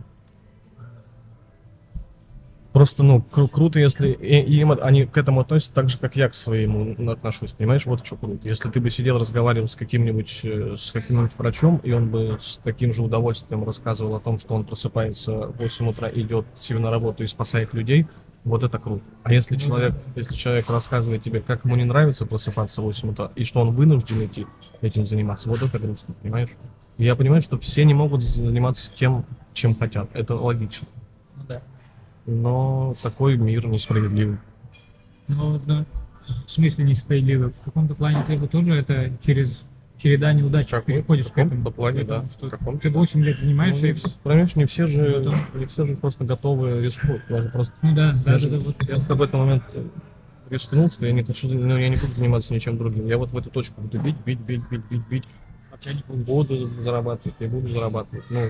Просто, 2.73 3.01
ну, 3.01 3.25
кру- 3.31 3.47
круто, 3.47 3.79
если 3.79 4.09
и- 4.09 4.59
им 4.59 4.71
они 4.71 5.05
к 5.05 5.17
этому 5.17 5.39
относятся 5.41 5.73
так 5.73 5.89
же, 5.89 5.97
как 5.97 6.15
я 6.15 6.29
к 6.29 6.33
своему 6.35 6.95
отношусь, 7.11 7.51
понимаешь? 7.53 7.85
Вот 7.85 8.05
что 8.05 8.17
круто. 8.17 8.47
Если 8.47 8.69
ты 8.69 8.79
бы 8.79 8.89
сидел, 8.89 9.17
разговаривал 9.17 9.67
с 9.67 9.75
каким-нибудь, 9.75 10.41
э, 10.43 10.75
с 10.77 10.91
каким-нибудь 10.91 11.31
врачом, 11.37 11.77
и 11.83 11.91
он 11.91 12.09
бы 12.09 12.37
с 12.39 12.59
таким 12.63 12.93
же 12.93 13.01
удовольствием 13.03 13.63
рассказывал 13.63 14.15
о 14.15 14.19
том, 14.19 14.37
что 14.37 14.53
он 14.53 14.63
просыпается 14.63 15.47
в 15.47 15.57
8 15.57 15.89
утра, 15.89 16.09
идет 16.13 16.45
себе 16.61 16.79
на 16.79 16.91
работу 16.91 17.23
и 17.23 17.27
спасает 17.27 17.73
людей, 17.73 18.05
вот 18.43 18.63
это 18.63 18.77
круто. 18.79 19.03
А 19.23 19.33
если 19.33 19.55
Ну 19.55 19.59
человек, 19.61 19.95
если 20.15 20.35
человек 20.35 20.69
рассказывает 20.69 21.23
тебе, 21.23 21.41
как 21.41 21.65
ему 21.65 21.75
не 21.75 21.83
нравится 21.85 22.25
просыпаться 22.25 22.81
в 22.81 22.85
8 22.85 23.09
утра, 23.09 23.31
и 23.35 23.43
что 23.43 23.59
он 23.61 23.71
вынужден 23.71 24.23
идти 24.25 24.45
этим 24.81 25.05
заниматься, 25.05 25.49
вот 25.49 25.61
это 25.63 25.79
грустно, 25.79 26.13
понимаешь? 26.21 26.49
И 26.97 27.05
я 27.05 27.15
понимаю, 27.15 27.41
что 27.41 27.57
все 27.59 27.85
не 27.85 27.93
могут 27.93 28.23
заниматься 28.23 28.89
тем, 28.93 29.25
чем 29.53 29.75
хотят. 29.75 30.09
Это 30.13 30.35
логично. 30.35 30.87
Ну. 32.27 32.33
Но 32.41 32.95
такой 33.01 33.37
мир 33.37 33.65
несправедливый. 33.67 34.37
Ну, 35.27 35.59
да. 35.65 35.85
В 36.45 36.49
смысле 36.51 36.83
несправедливо? 36.85 37.49
В 37.51 37.61
каком-то 37.61 37.95
плане 37.95 38.23
ты 38.27 38.35
же 38.37 38.47
тоже 38.47 38.73
это 38.75 39.11
через 39.25 39.63
череда 39.97 40.33
неудач 40.33 40.67
Какой- 40.69 40.95
переходишь 40.95 41.27
к 41.27 41.37
этому. 41.37 41.49
каком-то 41.51 41.71
плане, 41.71 42.03
да. 42.03 42.25
Что 42.29 42.47
В 42.47 42.49
каком-то, 42.49 42.81
ты 42.83 42.89
да. 42.91 42.99
8 42.99 43.23
лет 43.23 43.37
Ну, 43.39 43.43
занимаешься, 43.47 43.87
не 43.87 43.91
и... 43.93 43.95
понимаешь, 44.23 44.55
не 44.55 44.65
все 44.65 44.87
же, 44.87 45.13
Потом- 45.23 45.35
не 45.55 45.65
все 45.65 45.85
же 45.87 45.95
просто 45.95 46.25
готовы 46.25 46.81
рискнуть. 46.83 47.21
Даже 47.29 47.49
просто 47.49 47.73
Ну 47.81 47.95
да, 47.95 48.11
да, 48.11 48.31
Даже 48.31 48.49
да, 48.49 48.57
да, 48.57 48.63
вот. 48.65 48.75
я 48.87 48.95
в 48.97 49.07
какой-то 49.07 49.37
момент 49.37 49.63
рискнул, 50.49 50.91
что 50.91 51.05
я 51.05 51.13
не 51.13 51.23
хочу, 51.23 51.47
ну, 51.57 51.77
я 51.77 51.87
не 51.89 51.95
буду 51.95 52.11
заниматься 52.11 52.53
ничем 52.53 52.77
другим. 52.77 53.07
Я 53.07 53.17
вот 53.17 53.31
в 53.31 53.37
эту 53.37 53.49
точку 53.49 53.81
буду 53.81 53.99
бить, 54.01 54.17
бить, 54.25 54.39
бить, 54.39 54.61
бить, 54.69 54.81
бить, 54.89 55.07
бить. 55.09 55.23
Вообще 55.71 55.93
не 55.93 56.01
получится. 56.03 56.31
Буду 56.33 56.81
зарабатывать, 56.81 57.35
я 57.39 57.47
буду 57.47 57.69
зарабатывать. 57.69 58.25
Ну, 58.29 58.41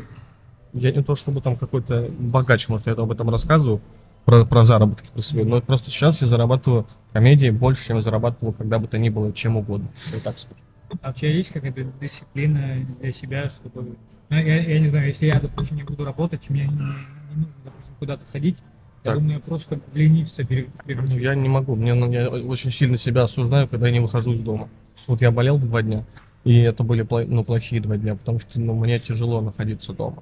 я 0.77 0.91
не 0.91 1.03
то 1.03 1.15
чтобы 1.15 1.41
там 1.41 1.55
какой-то 1.55 2.09
богач, 2.19 2.67
может, 2.69 2.87
я 2.87 2.93
об 2.93 3.11
этом 3.11 3.29
рассказываю, 3.29 3.81
про, 4.27 4.43
про 4.43 4.65
заработки 4.65 5.07
про 5.13 5.21
свои, 5.21 5.45
но 5.45 5.61
просто 5.61 5.89
сейчас 5.89 6.21
я 6.21 6.27
зарабатываю 6.27 6.85
комедии 7.13 7.49
больше, 7.49 7.87
чем 7.87 7.95
я 7.95 8.01
зарабатывал 8.01 8.51
когда 8.51 8.77
бы 8.77 8.87
то 8.87 8.97
ни 8.97 9.07
было, 9.07 9.31
чем 9.31 9.55
угодно. 9.55 9.87
Вот 10.13 10.21
так 10.21 10.37
скажу. 10.37 10.59
А 11.01 11.11
у 11.11 11.13
тебя 11.13 11.31
есть 11.31 11.51
какая-то 11.51 11.85
дисциплина 12.01 12.75
для 12.99 13.11
себя, 13.11 13.49
чтобы... 13.49 13.95
Ну, 14.29 14.35
я, 14.35 14.61
я 14.61 14.79
не 14.79 14.87
знаю, 14.87 15.07
если 15.07 15.27
я, 15.27 15.39
допустим, 15.39 15.77
не 15.77 15.83
буду 15.83 16.03
работать, 16.03 16.49
мне 16.49 16.65
не, 16.65 16.71
не 16.71 17.35
нужно, 17.35 17.53
допустим, 17.63 17.95
куда-то 17.99 18.25
ходить, 18.29 18.57
я 19.05 19.11
Так. 19.11 19.15
думаю, 19.15 19.33
я 19.35 19.39
просто 19.39 19.79
ленився 19.93 20.43
пере- 20.43 20.67
Ну. 20.85 21.17
Я 21.17 21.35
не 21.35 21.47
могу, 21.47 21.75
мне, 21.77 21.93
ну, 21.93 22.11
я 22.11 22.29
очень 22.29 22.71
сильно 22.71 22.97
себя 22.97 23.23
осуждаю, 23.23 23.69
когда 23.69 23.87
я 23.87 23.93
не 23.93 24.01
выхожу 24.01 24.33
из 24.33 24.41
дома. 24.41 24.67
Вот 25.07 25.21
я 25.21 25.31
болел 25.31 25.57
два 25.57 25.81
дня, 25.81 26.03
и 26.43 26.57
это 26.59 26.83
были 26.83 27.07
ну, 27.27 27.45
плохие 27.45 27.81
два 27.81 27.95
дня, 27.95 28.15
потому 28.15 28.39
что 28.39 28.59
ну, 28.59 28.73
мне 28.73 28.99
тяжело 28.99 29.39
находиться 29.39 29.93
дома. 29.93 30.21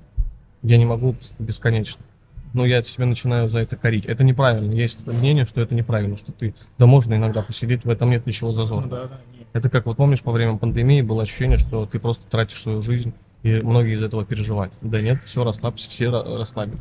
Я 0.66 0.78
не 0.78 0.86
могу 0.86 1.12
бес- 1.14 1.36
бесконечно. 1.40 2.04
но 2.54 2.66
я 2.66 2.82
себя 2.84 3.06
начинаю 3.06 3.50
за 3.50 3.60
это 3.60 3.76
корить. 3.76 4.06
Это 4.06 4.24
неправильно. 4.24 4.72
Есть 4.72 5.06
мнение, 5.06 5.46
что 5.46 5.60
это 5.62 5.76
неправильно, 5.76 6.16
что 6.16 6.32
ты, 6.32 6.56
да 6.78 6.86
можно 6.86 7.14
иногда 7.14 7.42
посидеть, 7.44 7.84
в 7.84 7.90
этом 7.90 8.10
нет 8.10 8.26
ничего 8.26 8.52
зазорного. 8.54 8.90
Да, 8.90 9.08
да, 9.08 9.22
нет. 9.38 9.48
Это 9.52 9.70
как 9.70 9.86
вот 9.86 9.98
помнишь, 9.98 10.22
во 10.24 10.32
время 10.32 10.58
пандемии 10.58 11.02
было 11.02 11.24
ощущение, 11.24 11.58
что 11.58 11.86
ты 11.86 12.00
просто 12.00 12.26
тратишь 12.30 12.62
свою 12.62 12.82
жизнь, 12.82 13.14
и 13.44 13.60
многие 13.62 13.94
из 13.96 14.02
этого 14.04 14.24
переживали. 14.26 14.72
Да 14.82 15.02
нет, 15.02 15.22
все, 15.24 15.44
расслабься, 15.44 15.90
все 15.90 16.06
ра- 16.06 16.38
расслабились. 16.38 16.80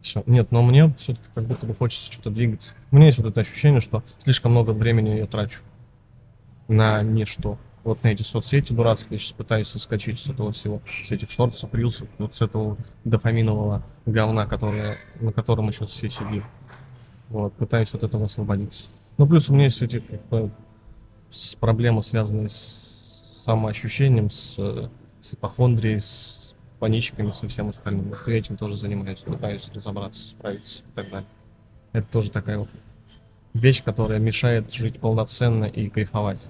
Все. 0.00 0.22
Нет, 0.26 0.50
но 0.50 0.62
мне 0.62 0.92
все-таки 0.98 1.26
как 1.34 1.44
будто 1.44 1.64
бы 1.64 1.74
хочется 1.74 2.12
что-то 2.12 2.30
двигаться. 2.30 2.72
У 2.90 2.96
меня 2.96 3.06
есть 3.06 3.18
вот 3.18 3.28
это 3.28 3.40
ощущение, 3.40 3.80
что 3.80 4.02
слишком 4.22 4.50
много 4.50 4.70
времени 4.72 5.10
я 5.10 5.26
трачу 5.26 5.60
на 6.68 7.02
ничто. 7.02 7.56
Вот 7.84 8.02
на 8.02 8.08
эти 8.08 8.22
соцсети 8.22 8.72
дурацкие, 8.72 9.12
я 9.12 9.18
сейчас 9.18 9.32
пытаюсь 9.32 9.68
соскочить 9.68 10.18
с 10.18 10.28
этого 10.28 10.52
всего, 10.52 10.80
с 10.88 11.12
этих 11.12 11.30
шортсов, 11.30 11.74
рилсов, 11.74 12.08
вот 12.16 12.34
с 12.34 12.40
этого 12.40 12.78
дофаминового 13.04 13.82
говна, 14.06 14.46
которое, 14.46 14.96
на 15.20 15.32
котором 15.32 15.66
мы 15.66 15.72
сейчас 15.72 15.90
все 15.90 16.08
сидим. 16.08 16.44
Вот, 17.28 17.52
пытаюсь 17.54 17.92
от 17.92 18.02
этого 18.02 18.24
освободиться. 18.24 18.84
Ну, 19.18 19.26
плюс 19.26 19.50
у 19.50 19.54
меня 19.54 19.64
есть 19.64 19.82
эти 19.82 19.98
как 19.98 20.24
бы, 20.28 20.50
с 21.30 21.54
проблемы, 21.56 22.02
связанные 22.02 22.48
с 22.48 23.42
самоощущением, 23.44 24.30
с, 24.30 24.58
с 25.20 25.34
ипохондрией, 25.34 26.00
с 26.00 26.54
паничками, 26.78 27.32
со 27.32 27.48
всем 27.48 27.68
остальным. 27.68 28.08
Вот 28.08 28.26
я 28.26 28.38
этим 28.38 28.56
тоже 28.56 28.76
занимаюсь, 28.76 29.18
пытаюсь 29.18 29.70
разобраться, 29.74 30.22
справиться 30.28 30.82
и 30.82 30.96
так 30.96 31.10
далее. 31.10 31.28
Это 31.92 32.06
тоже 32.10 32.30
такая 32.30 32.58
вот 32.58 32.68
вещь, 33.52 33.84
которая 33.84 34.18
мешает 34.20 34.72
жить 34.72 35.00
полноценно 35.00 35.64
и 35.64 35.90
кайфовать. 35.90 36.40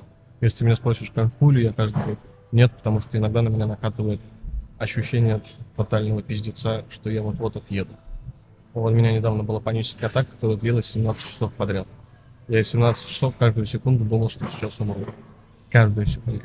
Если 0.44 0.58
ты 0.58 0.64
меня 0.66 0.76
спросишь, 0.76 1.10
кайфую 1.10 1.52
ли 1.52 1.64
я 1.64 1.72
каждый 1.72 2.04
день, 2.04 2.18
нет, 2.52 2.70
потому 2.70 3.00
что 3.00 3.16
иногда 3.16 3.40
на 3.40 3.48
меня 3.48 3.64
накатывает 3.64 4.20
ощущение 4.76 5.40
тотального 5.74 6.22
пиздеца, 6.22 6.84
что 6.90 7.08
я 7.08 7.22
вот-вот 7.22 7.56
отъеду. 7.56 7.92
Вот 8.74 8.92
у 8.92 8.94
меня 8.94 9.12
недавно 9.12 9.42
была 9.42 9.60
паническая 9.60 10.10
атака, 10.10 10.32
которая 10.32 10.58
длилась 10.58 10.84
17 10.84 11.26
часов 11.26 11.50
подряд. 11.54 11.88
Я 12.48 12.62
17 12.62 13.08
часов 13.08 13.34
каждую 13.38 13.64
секунду 13.64 14.04
думал, 14.04 14.28
что 14.28 14.46
сейчас 14.50 14.78
умру. 14.80 15.14
Каждую 15.70 16.04
секунду. 16.04 16.42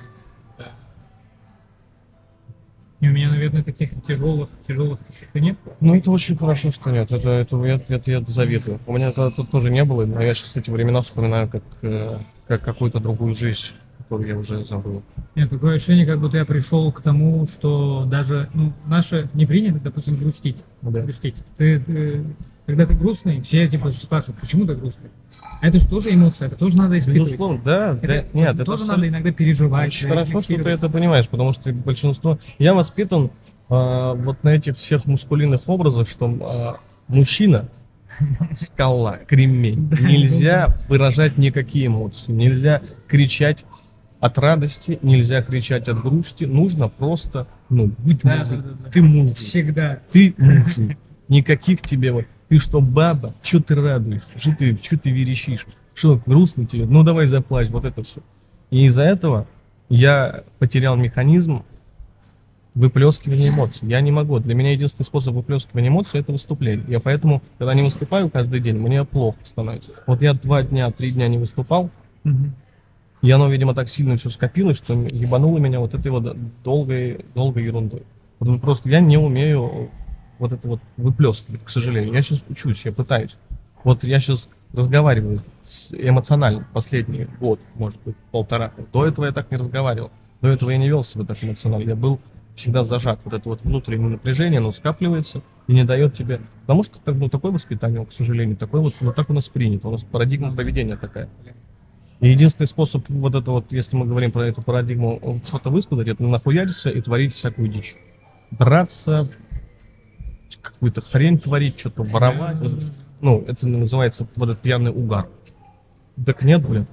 И 3.02 3.08
у 3.10 3.12
меня, 3.12 3.30
наверное, 3.30 3.64
таких 3.64 3.92
тяжелых, 4.06 4.50
тяжелых 4.66 5.00
каких-то 5.00 5.42
нет. 5.42 5.58
Ну, 5.82 5.94
это 5.94 6.10
очень 6.12 6.38
хорошо, 6.38 6.72
что 6.72 6.92
нет. 6.92 7.12
Это, 7.12 7.30
это, 7.30 7.66
я, 7.66 7.76
это 7.76 8.12
я 8.12 8.22
завидую. 8.22 8.80
У 8.88 8.94
меня 8.94 9.10
это 9.10 9.30
тут 9.32 9.52
тоже 9.52 9.70
не 9.72 9.84
было, 9.84 10.06
но 10.06 10.22
я 10.22 10.34
сейчас 10.34 10.56
эти 10.56 10.70
времена 10.70 11.02
вспоминаю 11.02 11.50
как, 11.50 11.64
э, 11.82 12.18
как 12.48 12.62
какую-то 12.62 13.00
другую 13.00 13.34
жизнь, 13.36 13.74
которую 14.10 14.28
я 14.28 14.38
уже 14.40 14.64
забыл. 14.64 15.04
Нет, 15.36 15.50
такое 15.50 15.76
ощущение, 15.76 16.06
как 16.06 16.20
будто 16.20 16.38
я 16.38 16.46
пришел 16.46 16.92
к 16.92 17.02
тому, 17.02 17.46
что 17.46 18.06
даже, 18.06 18.50
ну, 18.56 18.74
наше 18.88 19.30
не 19.36 19.46
принято, 19.46 19.80
допустим, 19.80 20.16
грустить. 20.16 20.58
Да. 20.82 21.02
грустить. 21.02 21.36
Ты, 21.58 21.80
ты- 21.80 22.24
когда 22.66 22.86
ты 22.86 22.96
грустный, 22.96 23.42
все 23.42 23.68
типа 23.68 23.92
спрашивают, 23.92 24.40
почему 24.40 24.66
ты 24.66 24.76
грустный? 24.76 25.10
А 25.62 25.68
это 25.68 25.80
же 25.80 25.88
тоже 25.88 26.14
эмоция, 26.14 26.48
это 26.48 26.56
тоже 26.56 26.78
надо 26.78 26.98
испытывать. 26.98 27.30
Безусловно, 27.30 27.62
да, 27.64 27.98
Это, 28.02 28.08
да, 28.08 28.24
нет, 28.34 28.56
это 28.56 28.66
тоже 28.66 28.86
надо 28.86 29.08
иногда 29.08 29.32
переживать. 29.32 29.88
Очень 29.88 30.10
хорошо, 30.10 30.40
что 30.40 30.64
ты 30.64 30.70
это 30.70 30.90
понимаешь, 30.90 31.28
потому 31.28 31.54
что 31.54 31.72
большинство... 31.72 32.40
Я 32.58 32.74
воспитан 32.74 33.32
а, 33.70 34.14
вот 34.16 34.44
на 34.44 34.50
этих 34.50 34.78
всех 34.78 35.06
мускулинных 35.06 35.68
образах, 35.68 36.10
что 36.10 36.26
а, 36.42 36.78
мужчина 37.08 37.70
скала, 38.56 39.20
кремень. 39.28 39.88
Да, 39.90 39.98
Нельзя 39.98 40.78
выражать 40.88 41.38
никакие 41.38 41.88
эмоции, 41.88 42.32
нельзя 42.32 42.82
кричать 43.08 43.66
от 44.20 44.38
радости, 44.38 45.00
нельзя 45.02 45.42
кричать 45.42 45.88
от 45.88 46.02
грусти, 46.02 46.44
нужно 46.46 46.90
просто, 46.90 47.48
ну, 47.70 47.92
быть 48.00 48.22
Да, 48.24 48.38
мужик. 48.38 48.50
да, 48.50 48.58
да, 48.58 48.76
да. 48.86 48.90
Ты 48.92 49.02
мужик, 49.02 49.38
Всегда. 49.38 50.00
ты 50.12 50.34
мужик. 50.38 50.98
Никаких 51.28 51.82
тебе 51.82 52.12
вот, 52.12 52.26
ты 52.50 52.58
что, 52.58 52.82
баба? 52.82 53.34
Что 53.42 53.62
ты 53.62 53.76
радуешься? 53.76 54.30
Что 54.38 54.56
ты, 54.56 54.78
что 54.82 54.98
ты 54.98 55.12
верещишь? 55.12 55.66
Что, 55.94 56.22
грустно 56.26 56.66
тебе? 56.66 56.86
Ну 56.86 57.04
давай 57.04 57.28
заплачь, 57.28 57.70
вот 57.70 57.86
это 57.86 58.04
все. 58.04 58.22
И 58.72 58.86
из-за 58.86 59.04
этого 59.04 59.48
я 59.90 60.44
потерял 60.60 60.96
механизм 60.98 61.64
выплескивания 62.76 63.50
эмоций. 63.50 63.88
Я 63.88 64.00
не 64.02 64.12
могу. 64.12 64.40
Для 64.40 64.54
меня 64.56 64.72
единственный 64.72 65.06
способ 65.06 65.34
выплескивания 65.36 65.90
эмоций 65.90 66.20
это 66.20 66.32
выступление. 66.32 66.86
Я 66.88 67.00
поэтому, 67.00 67.42
когда 67.58 67.74
не 67.74 67.82
выступаю 67.82 68.30
каждый 68.30 68.60
день, 68.60 68.78
мне 68.78 69.04
плохо 69.04 69.38
становится. 69.44 69.92
Вот 70.08 70.22
я 70.22 70.34
два 70.34 70.64
дня, 70.64 70.90
три 70.92 71.12
дня 71.12 71.28
не 71.28 71.38
выступал, 71.38 71.90
Мгм. 72.24 72.54
И 73.22 73.32
оно, 73.32 73.50
видимо, 73.50 73.74
так 73.74 73.90
сильно 73.90 74.16
все 74.18 74.30
скопилось, 74.30 74.78
что 74.78 74.94
ебануло 74.94 75.58
меня 75.58 75.80
вот 75.80 75.94
этой 75.94 76.12
вот 76.12 76.38
долгой, 76.64 77.26
долгой 77.36 77.64
ерундой. 77.64 78.04
Вот 78.40 78.62
просто 78.62 78.90
я 78.90 79.02
не 79.02 79.18
умею 79.18 79.90
вот 80.38 80.54
это 80.54 80.68
вот 80.68 80.80
выплескивать, 80.98 81.64
к 81.64 81.70
сожалению. 81.70 82.14
Я 82.14 82.22
сейчас 82.22 82.46
учусь, 82.50 82.86
я 82.86 82.94
пытаюсь. 82.94 83.36
Вот 83.84 84.04
я 84.04 84.20
сейчас 84.20 84.50
разговариваю 84.74 85.44
эмоционально 85.92 86.66
последний 86.74 87.28
год, 87.40 87.60
может 87.76 88.00
быть, 88.04 88.16
полтора. 88.32 88.72
До 88.94 89.06
этого 89.06 89.26
я 89.26 89.32
так 89.32 89.52
не 89.52 89.58
разговаривал. 89.58 90.12
До 90.42 90.48
этого 90.48 90.70
я 90.70 90.78
не 90.78 90.88
вел 90.88 91.04
себя 91.04 91.26
так 91.26 91.44
эмоционально. 91.44 91.90
Я 91.90 91.96
был 91.96 92.20
всегда 92.56 92.84
зажат. 92.84 93.20
Вот 93.26 93.34
это 93.34 93.50
вот 93.50 93.62
внутреннее 93.64 94.10
напряжение, 94.10 94.60
оно 94.60 94.72
скапливается 94.72 95.42
и 95.68 95.74
не 95.74 95.84
дает 95.84 96.14
тебе... 96.14 96.42
Потому 96.62 96.84
что 96.84 97.00
ну, 97.12 97.30
такое 97.30 97.52
воспитание, 97.52 98.06
к 98.06 98.12
сожалению, 98.12 98.56
такое 98.56 98.82
вот, 98.82 98.96
ну 99.02 99.12
так 99.12 99.30
у 99.30 99.34
нас 99.34 99.50
принято. 99.50 99.88
У 99.88 99.92
нас 99.92 100.04
парадигма 100.04 100.56
поведения 100.56 100.96
такая. 100.96 101.30
И 102.20 102.30
единственный 102.30 102.68
способ 102.68 103.08
вот 103.08 103.34
это 103.34 103.52
вот, 103.52 103.72
если 103.72 103.96
мы 103.96 104.06
говорим 104.06 104.32
про 104.32 104.46
эту 104.48 104.62
парадигму, 104.62 105.42
что-то 105.46 105.70
высказать, 105.70 106.08
это 106.10 106.24
нахуяриться 106.24 106.90
и 106.90 107.02
творить 107.02 107.34
всякую 107.34 107.70
дичь. 107.70 107.96
Драться, 108.52 109.30
какую-то 110.62 111.02
хрень 111.02 111.40
творить, 111.40 111.80
что-то 111.80 112.04
воровать. 112.04 112.58
Вот 112.58 112.74
это- 112.74 112.94
ну, 113.22 113.44
это 113.48 113.68
называется 113.68 114.28
вот 114.36 114.50
этот 114.50 114.62
пьяный 114.62 114.92
угар. 114.92 115.30
Так 116.26 116.44
нет, 116.44 116.68
блин. 116.68 116.88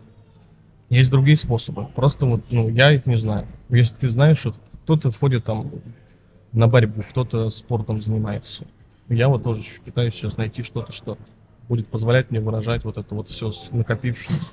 Есть 0.91 1.11
другие 1.11 1.37
способы. 1.37 1.87
Просто 1.97 2.27
вот, 2.27 2.43
ну, 2.51 2.69
я 2.69 2.93
их 2.93 3.07
не 3.07 3.17
знаю. 3.17 3.49
Если 3.69 3.95
ты 3.97 4.09
знаешь, 4.09 4.39
что 4.39 4.55
кто-то 4.85 5.11
ходит 5.11 5.45
там 5.45 5.73
на 6.53 6.69
борьбу, 6.69 7.03
кто-то 7.11 7.51
спортом 7.51 8.01
занимается. 8.01 8.65
Я 9.09 9.29
вот 9.29 9.43
тоже 9.43 9.63
пытаюсь 9.85 10.15
сейчас 10.15 10.37
найти 10.37 10.63
что-то, 10.63 10.93
что 10.93 11.19
будет 11.69 11.89
позволять 11.89 12.31
мне 12.31 12.39
выражать 12.41 12.85
вот 12.85 12.97
это 12.99 13.13
вот 13.13 13.27
все 13.29 13.53
накопившееся 13.73 14.45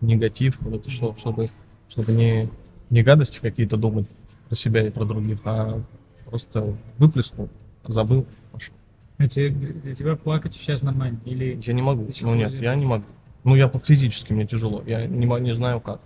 негатив, 0.00 0.58
вот 0.60 0.74
это 0.74 0.90
что, 0.90 1.14
чтобы, 1.16 1.48
чтобы 1.88 2.12
не, 2.12 2.48
не 2.90 3.02
гадости 3.02 3.38
какие-то 3.40 3.76
думать 3.76 4.06
про 4.48 4.54
себя 4.54 4.86
и 4.86 4.90
про 4.90 5.04
других, 5.04 5.38
а 5.44 5.80
просто 6.26 6.74
выплеснул, 6.98 7.48
забыл, 7.86 8.26
пошел. 8.52 8.74
А 9.18 9.28
тебе- 9.28 9.50
для 9.50 9.94
тебя 9.94 10.16
плакать 10.16 10.54
сейчас 10.54 10.82
нормально? 10.82 11.18
Или 11.24 11.58
Я 11.64 11.72
не 11.72 11.82
могу. 11.82 12.08
Ну 12.22 12.34
нет, 12.34 12.52
я 12.54 12.74
не 12.74 12.84
могу. 12.86 13.04
Ну 13.44 13.54
я 13.54 13.68
по- 13.68 13.78
физически 13.78 14.32
мне 14.32 14.46
тяжело. 14.46 14.82
Я 14.86 15.06
не, 15.06 15.26
не 15.40 15.54
знаю 15.54 15.80
как. 15.80 16.00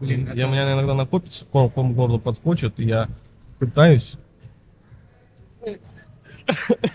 блин, 0.00 0.26
я, 0.26 0.32
это- 0.32 0.46
у 0.46 0.50
меня 0.50 0.72
иногда 0.72 0.94
накопится, 0.94 1.44
ком, 1.46 1.70
ком 1.70 1.94
горло 1.94 2.18
подскочит, 2.18 2.78
и 2.78 2.84
я 2.84 3.08
пытаюсь. 3.58 4.14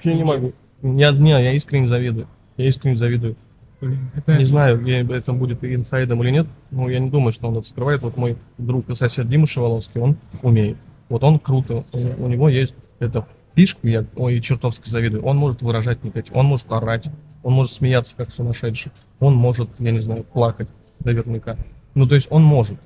Я 0.04 0.14
не 0.14 0.24
могу. 0.24 0.54
Я, 0.82 1.12
не, 1.12 1.30
я 1.32 1.52
искренне 1.54 1.88
завидую. 1.88 2.28
Я 2.58 2.68
искренне 2.68 2.96
завидую. 2.96 3.36
Это- 3.82 4.38
Не 4.38 4.46
знаю, 4.46 4.84
я- 4.86 5.02
это 5.02 5.34
будет 5.34 5.64
инсайдом 5.64 6.24
или 6.24 6.32
нет, 6.32 6.48
но 6.72 6.90
я 6.90 7.00
не 7.00 7.10
думаю, 7.10 7.32
что 7.32 7.48
он 7.48 7.58
это 7.58 7.68
скрывает. 7.68 8.02
Вот 8.02 8.18
мой 8.18 8.38
друг 8.58 8.90
и 8.90 8.96
сосед 8.96 9.30
Дима 9.30 9.48
Шеволовский, 9.48 10.00
он 10.02 10.18
умеет. 10.42 10.78
Вот 11.10 11.24
он 11.24 11.40
круто, 11.40 11.84
у, 11.92 12.24
у 12.26 12.28
него 12.28 12.50
есть 12.50 12.74
эта 13.00 13.26
фишка, 13.56 13.88
я 13.88 14.06
ой, 14.16 14.40
чертовски 14.40 14.90
завидую. 14.90 15.24
Он 15.24 15.38
может 15.38 15.62
выражать 15.62 16.04
негатив, 16.04 16.36
он 16.36 16.46
может 16.48 16.72
орать, 16.72 17.08
он 17.44 17.54
может 17.54 17.74
смеяться 17.74 18.16
как 18.18 18.32
сумасшедший, 18.32 18.92
он 19.20 19.36
может, 19.36 19.70
я 19.80 19.92
не 19.92 20.00
знаю, 20.00 20.24
плакать 20.24 20.68
наверняка. 21.04 21.56
Ну, 21.94 22.08
то 22.08 22.16
есть 22.16 22.28
он 22.32 22.44
может, 22.44 22.78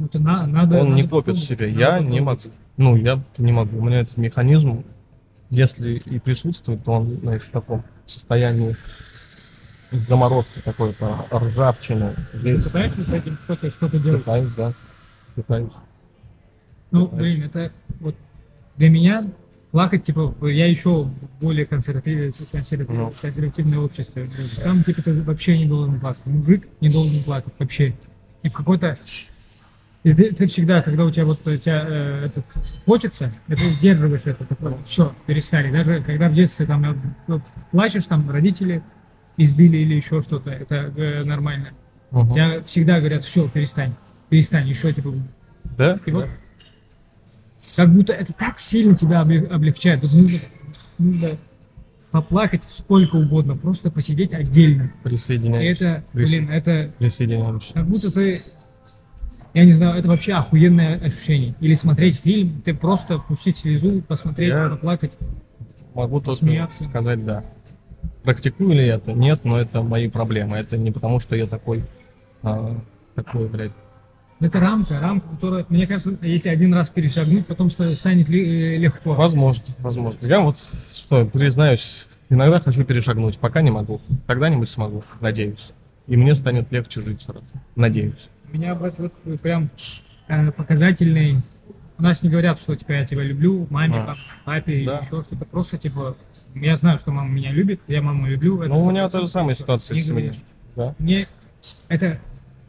это 0.00 0.18
на- 0.18 0.46
надо, 0.46 0.80
он 0.80 0.94
не 0.94 1.02
надо 1.02 1.14
копит 1.14 1.36
в 1.36 1.40
себе. 1.44 1.68
надо 1.68 1.78
Я 1.80 1.98
не 2.00 2.20
могу. 2.20 2.40
Ну, 2.76 2.96
я 2.96 3.20
не 3.38 3.52
могу. 3.52 3.78
У 3.78 3.82
меня 3.84 4.00
этот 4.00 4.16
механизм, 4.16 4.84
если 5.50 5.94
и 6.04 6.18
присутствует, 6.18 6.84
то 6.84 6.92
он, 6.92 7.18
знаешь, 7.22 7.42
в 7.42 7.50
таком 7.50 7.82
состоянии 8.06 8.76
заморозки 9.90 10.60
какой-то, 10.64 11.26
ржавчины. 11.32 12.14
Ты 12.32 12.38
Весь 12.38 12.64
пытаешься 12.64 13.04
с 13.04 13.10
этим 13.10 13.38
что-то 13.44 13.70
что 13.70 13.88
делать? 13.98 14.24
Пытаюсь, 14.24 14.52
да. 14.56 14.72
Пытаюсь. 15.34 15.72
Ну, 16.90 17.06
блин, 17.08 17.44
это 17.44 17.72
вот 18.00 18.14
для 18.76 18.90
меня 18.90 19.24
плакать, 19.70 20.04
типа, 20.04 20.34
я 20.46 20.66
еще 20.66 21.10
более 21.40 21.66
консервативное, 21.66 22.32
консервативное, 22.50 23.06
Ну. 23.06 23.14
консервативное 23.20 23.78
общество. 23.78 24.22
То 24.22 24.42
есть 24.42 24.62
Там, 24.62 24.82
типа, 24.82 25.02
ты 25.02 25.22
вообще 25.22 25.58
не 25.58 25.66
должен 25.66 26.00
плакать. 26.00 26.24
Мужик 26.26 26.66
не 26.80 26.88
должен 26.88 27.22
плакать 27.22 27.52
вообще. 27.58 27.94
И 28.42 28.48
в 28.48 28.52
какой-то... 28.52 28.96
И 30.04 30.14
ты, 30.14 30.32
ты 30.32 30.46
всегда, 30.46 30.80
когда 30.80 31.04
у 31.04 31.10
тебя 31.10 31.24
вот 31.26 31.46
у 31.46 31.56
тебя 31.56 31.84
э, 31.86 32.26
этот 32.26 32.44
хочется, 32.86 33.32
ты 33.48 33.70
сдерживаешь 33.72 34.22
это, 34.24 34.44
такое, 34.44 34.78
все, 34.84 35.12
перестали. 35.26 35.72
Даже 35.72 36.02
когда 36.02 36.28
в 36.28 36.32
детстве 36.34 36.66
там 36.66 37.12
э, 37.26 37.40
плачешь, 37.72 38.04
там 38.04 38.30
родители 38.30 38.80
избили 39.38 39.78
или 39.78 39.94
еще 39.94 40.20
что-то, 40.20 40.50
это 40.50 40.92
э, 40.96 41.24
нормально. 41.24 41.70
Мгм. 42.10 42.30
Тебя 42.30 42.62
всегда 42.62 42.98
говорят, 42.98 43.24
все, 43.24 43.48
перестань, 43.48 43.94
перестань, 44.28 44.68
еще 44.68 44.92
типа 44.92 45.14
Да? 45.76 45.96
и 46.04 46.10
вот 46.10 46.26
как 47.76 47.92
будто 47.92 48.12
это 48.12 48.32
так 48.32 48.58
сильно 48.58 48.94
тебя 48.96 49.22
облег- 49.22 49.48
облегчает. 49.48 50.00
Тут 50.02 50.12
нужно, 50.12 50.38
нужно 50.98 51.30
поплакать 52.10 52.64
сколько 52.64 53.16
угодно, 53.16 53.56
просто 53.56 53.90
посидеть 53.90 54.32
отдельно. 54.32 54.92
Присоединяюсь. 55.02 55.80
это, 55.80 56.04
блин, 56.12 56.50
это 56.50 56.92
Присоединяемся. 56.98 57.74
как 57.74 57.86
будто 57.86 58.10
ты, 58.10 58.42
я 59.54 59.64
не 59.64 59.72
знаю, 59.72 59.98
это 59.98 60.08
вообще 60.08 60.32
охуенное 60.32 60.96
ощущение. 60.98 61.54
Или 61.60 61.74
смотреть 61.74 62.16
фильм, 62.18 62.62
ты 62.62 62.72
просто 62.74 63.18
пустить 63.18 63.58
слезу, 63.58 64.00
посмотреть, 64.02 64.48
Я- 64.50 64.70
поплакать. 64.70 65.16
Могу 65.94 66.20
Посмеяться. 66.20 66.84
сказать 66.84 67.24
да. 67.24 67.44
Практикую 68.22 68.72
ли 68.74 68.86
это? 68.86 69.12
Нет, 69.12 69.44
но 69.44 69.58
это 69.58 69.82
мои 69.82 70.08
проблемы. 70.08 70.56
Это 70.56 70.76
не 70.76 70.90
потому, 70.90 71.18
что 71.20 71.34
я 71.36 71.46
такой, 71.46 71.84
а, 72.42 72.76
такой, 73.14 73.48
блядь, 73.48 73.72
Это 74.40 74.60
рамка, 74.60 75.00
рамка, 75.00 75.28
которая, 75.30 75.66
мне 75.68 75.86
кажется, 75.86 76.16
если 76.22 76.48
один 76.48 76.72
раз 76.74 76.88
перешагнуть, 76.90 77.46
потом 77.46 77.70
ста- 77.70 77.88
станет 77.90 78.28
э, 78.30 78.76
легко. 78.76 79.14
Возможно, 79.14 79.64
возможно. 79.78 80.26
Я 80.26 80.40
вот, 80.40 80.58
что, 80.92 81.24
признаюсь, 81.26 82.06
иногда 82.28 82.60
хочу 82.60 82.84
перешагнуть, 82.84 83.38
пока 83.38 83.62
не 83.62 83.70
могу. 83.70 84.00
Когда-нибудь 84.26 84.68
смогу, 84.68 85.02
надеюсь. 85.20 85.72
И 86.06 86.16
мне 86.16 86.34
станет 86.34 86.70
легче 86.70 87.02
жить 87.02 87.20
сразу. 87.22 87.44
Надеюсь. 87.76 88.28
У 88.52 88.56
меня 88.56 88.74
вот, 88.74 88.98
вот 88.98 89.40
прям 89.40 89.70
э, 90.28 90.52
показательный. 90.52 91.42
У 91.98 92.02
нас 92.02 92.22
не 92.22 92.30
говорят, 92.30 92.60
что 92.60 92.76
типа 92.76 92.92
я 92.92 93.04
тебя 93.04 93.24
люблю, 93.24 93.66
маме, 93.70 93.96
А. 94.02 94.06
пап- 94.06 94.16
папе, 94.44 94.84
Да. 94.86 94.98
еще 94.98 95.22
что-то. 95.22 95.44
Просто 95.46 95.78
типа 95.78 96.16
я 96.54 96.76
знаю, 96.76 96.98
что 96.98 97.10
мама 97.12 97.30
меня 97.30 97.52
любит, 97.52 97.80
я 97.88 98.02
маму 98.02 98.26
люблю. 98.26 98.62
Ну, 98.66 98.84
у 98.84 98.90
меня 98.90 99.06
100%, 99.06 99.10
та 99.10 99.20
же 99.20 99.28
самая 99.28 99.54
ситуация 99.54 99.94
не 99.94 100.00
в 100.00 100.04
семье. 100.04 100.20
говоришь. 100.22 100.42
Да. 100.76 100.94
Мне 100.98 101.26
это 101.88 102.20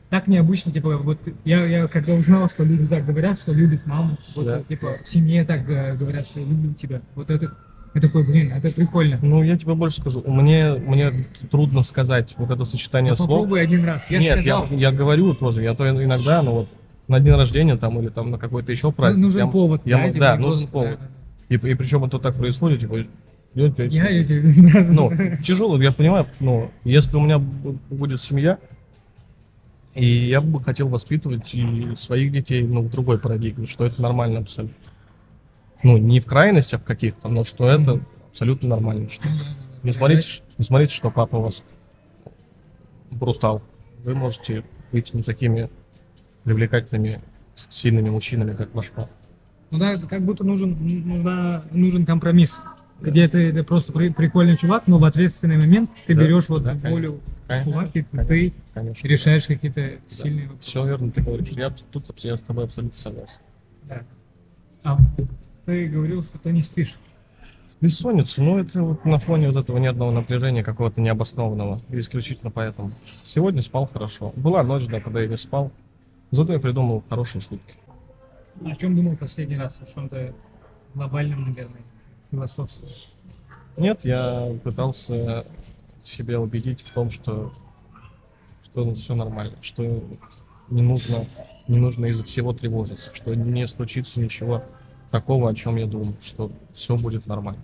так 0.10 0.28
необычно, 0.28 0.72
типа, 0.72 0.98
вот 0.98 1.20
я, 1.46 1.64
я 1.66 1.88
когда 1.88 2.14
узнал, 2.16 2.50
что 2.50 2.64
люди 2.64 2.88
так 2.88 3.06
говорят, 3.06 3.40
что 3.40 3.54
любят 3.54 3.86
маму, 3.86 4.18
вот, 4.36 4.46
Да. 4.46 4.64
типа, 4.64 4.98
в 5.04 5.08
семье 5.08 5.44
так 5.46 5.70
э, 5.70 5.96
говорят, 5.96 6.26
что 6.28 6.40
я 6.40 6.46
люблю 6.48 6.74
тебя. 6.74 7.02
Вот 7.14 7.30
это, 7.30 7.56
я 7.94 8.02
такой, 8.02 8.26
блин, 8.26 8.52
это 8.52 8.72
прикольно. 8.72 9.20
Ну, 9.22 9.44
я 9.44 9.56
тебе 9.58 9.76
больше 9.76 10.02
скажу. 10.02 10.24
Мне, 10.26 10.74
мне 10.74 11.26
трудно 11.52 11.84
сказать 11.84 12.34
вот 12.38 12.50
это 12.50 12.64
сочетание 12.66 13.12
Ну, 13.12 13.16
слов. 13.18 13.30
попробуй 13.30 13.62
один 13.62 13.86
раз. 13.86 14.10
Я 14.10 14.20
Нет, 14.20 14.40
сказал, 14.40 14.68
я, 14.72 14.78
я 14.78 14.92
говорю 14.92 15.34
тоже. 15.36 15.62
Я 15.62 15.76
то 15.76 15.88
иногда, 15.88 16.42
ну 16.42 16.52
вот, 16.54 16.70
на 17.08 17.20
день 17.20 17.34
рождения 17.36 17.76
там 17.78 18.00
или 18.00 18.08
там 18.10 18.32
на 18.32 18.38
какой-то 18.40 18.72
еще 18.72 18.88
ну, 18.88 18.94
праздник. 18.94 19.24
нужен 19.24 19.40
я- 19.46 19.48
повод. 19.48 19.82
я 19.86 20.12
да, 20.12 20.20
да, 20.20 20.36
нужен 20.38 20.68
повод. 20.68 21.00
да, 21.00 21.56
И, 21.56 21.56
и 21.56 21.74
причем 21.76 22.04
это 22.04 22.18
так 22.20 22.36
происходит, 22.36 22.80
типа, 22.82 23.06
идёт, 23.56 23.80
идёт, 23.80 23.92
Я 23.92 24.08
эти... 24.10 24.34
ну, 24.92 25.12
тяжело, 25.44 25.82
я 25.82 25.92
понимаю, 25.92 26.28
но 26.40 26.72
если 26.84 27.18
у 27.18 27.22
меня 27.22 27.38
бу- 27.38 27.78
будет 27.90 28.22
семья, 28.22 28.58
и 29.96 30.06
я 30.06 30.42
бы 30.42 30.64
хотел 30.64 30.88
воспитывать 30.88 31.54
и 31.54 31.96
своих 31.96 32.32
детей, 32.32 32.64
ну, 32.64 32.82
в 32.84 32.90
другой 32.90 33.20
парадигме, 33.20 33.66
что 33.66 33.86
это 33.86 34.02
нормально 34.02 34.40
абсолютно. 34.40 34.76
Ну, 35.84 35.98
не 35.98 36.20
в 36.20 36.26
крайностях 36.26 36.84
каких-то, 36.84 37.28
но 37.30 37.44
что 37.44 37.68
это 37.70 38.00
абсолютно 38.30 38.70
нормально. 38.70 39.10
Что 39.10 39.28
Ну, 39.28 39.36
не 39.84 39.92
смотрите, 39.94 40.42
не 40.58 40.66
смотрите, 40.66 40.94
что 40.94 41.10
папа 41.10 41.38
у 41.38 41.42
вас 41.44 41.64
брутал. 43.12 43.62
Вы 44.04 44.16
можете 44.16 44.64
быть 44.92 45.14
не 45.14 45.24
такими 45.24 45.70
привлекательными, 46.44 47.22
сильными 47.56 48.10
мужчинами, 48.10 48.54
как 48.54 48.74
ваш 48.76 48.90
папа. 48.90 49.10
Ну 49.72 49.80
да, 49.80 49.98
как 49.98 50.22
будто 50.22 50.44
нужен, 50.44 50.78
нужна, 51.08 51.64
нужен 51.72 52.06
компромисс. 52.06 52.62
Где 53.02 53.28
ты, 53.30 53.52
ты 53.54 53.64
просто 53.64 53.94
при- 53.94 54.10
прикольный 54.10 54.58
чувак, 54.58 54.88
но 54.88 55.00
в 55.00 55.04
ответственный 55.06 55.58
момент 55.58 55.90
ты 56.06 56.16
Да, 56.16 56.22
берешь 56.22 56.50
вот 56.50 56.64
да, 56.64 56.74
волю 56.76 57.20
Конечно, 57.48 57.72
кулак, 57.72 57.90
и 57.96 58.04
конечно. 58.04 58.28
ты 58.28 58.54
Конечно. 58.74 59.08
решаешь 59.08 59.46
какие-то 59.48 59.92
сильные 60.08 60.48
вопросы. 60.48 60.70
Все 60.70 60.86
верно 60.86 61.12
ты 61.12 61.22
говоришь. 61.22 61.48
Я 61.50 61.70
тут 61.70 62.04
я 62.24 62.36
с 62.36 62.42
тобой 62.42 62.66
абсолютно 62.66 62.98
согласен. 63.00 63.38
Да. 63.88 64.02
А 64.84 64.98
ты 65.66 65.88
говорил, 65.88 66.24
что 66.24 66.38
ты 66.40 66.52
не 66.52 66.62
спишь. 66.62 67.00
Бессонница, 67.82 68.44
ну 68.44 68.58
это 68.60 68.84
вот 68.84 69.06
на 69.06 69.18
фоне 69.20 69.48
вот 69.48 69.56
этого 69.56 69.78
ни 69.78 69.88
одного 69.88 70.12
напряжения 70.12 70.64
какого-то 70.64 71.00
необоснованного. 71.00 71.82
Исключительно 71.90 72.52
поэтому. 72.52 72.92
Сегодня 73.24 73.62
спал 73.62 73.88
хорошо. 73.88 74.34
Была 74.36 74.64
ночь, 74.64 74.88
да, 74.88 75.00
когда 75.00 75.22
я 75.22 75.28
не 75.28 75.38
спал. 75.38 75.72
Зато 76.32 76.54
я 76.54 76.60
придумал 76.60 77.04
хорошие 77.10 77.42
шутки. 77.42 77.76
О 78.66 78.76
чем 78.76 78.94
думал 78.94 79.16
последний 79.16 79.56
раз? 79.58 79.82
О 79.82 79.86
чем-то 79.86 80.34
глобальном, 80.94 81.46
наверное, 81.48 81.80
философском. 82.32 82.90
Нет, 83.78 84.04
я 84.06 84.48
пытался 84.64 85.46
себя 86.02 86.40
убедить 86.40 86.82
в 86.82 86.92
том, 86.92 87.10
что, 87.10 87.54
что 88.64 88.94
все 88.94 89.16
нормально, 89.16 89.56
что 89.62 89.84
не 90.70 90.82
нужно, 90.82 91.26
не 91.68 91.78
нужно 91.78 92.08
из-за 92.08 92.24
всего 92.24 92.54
тревожиться, 92.54 93.16
что 93.16 93.34
не 93.36 93.66
случится 93.68 94.20
ничего 94.20 94.64
такого, 95.12 95.50
о 95.50 95.56
чем 95.56 95.78
я 95.78 95.86
думаю, 95.86 96.16
что 96.22 96.52
все 96.74 96.96
будет 96.96 97.28
нормально. 97.28 97.62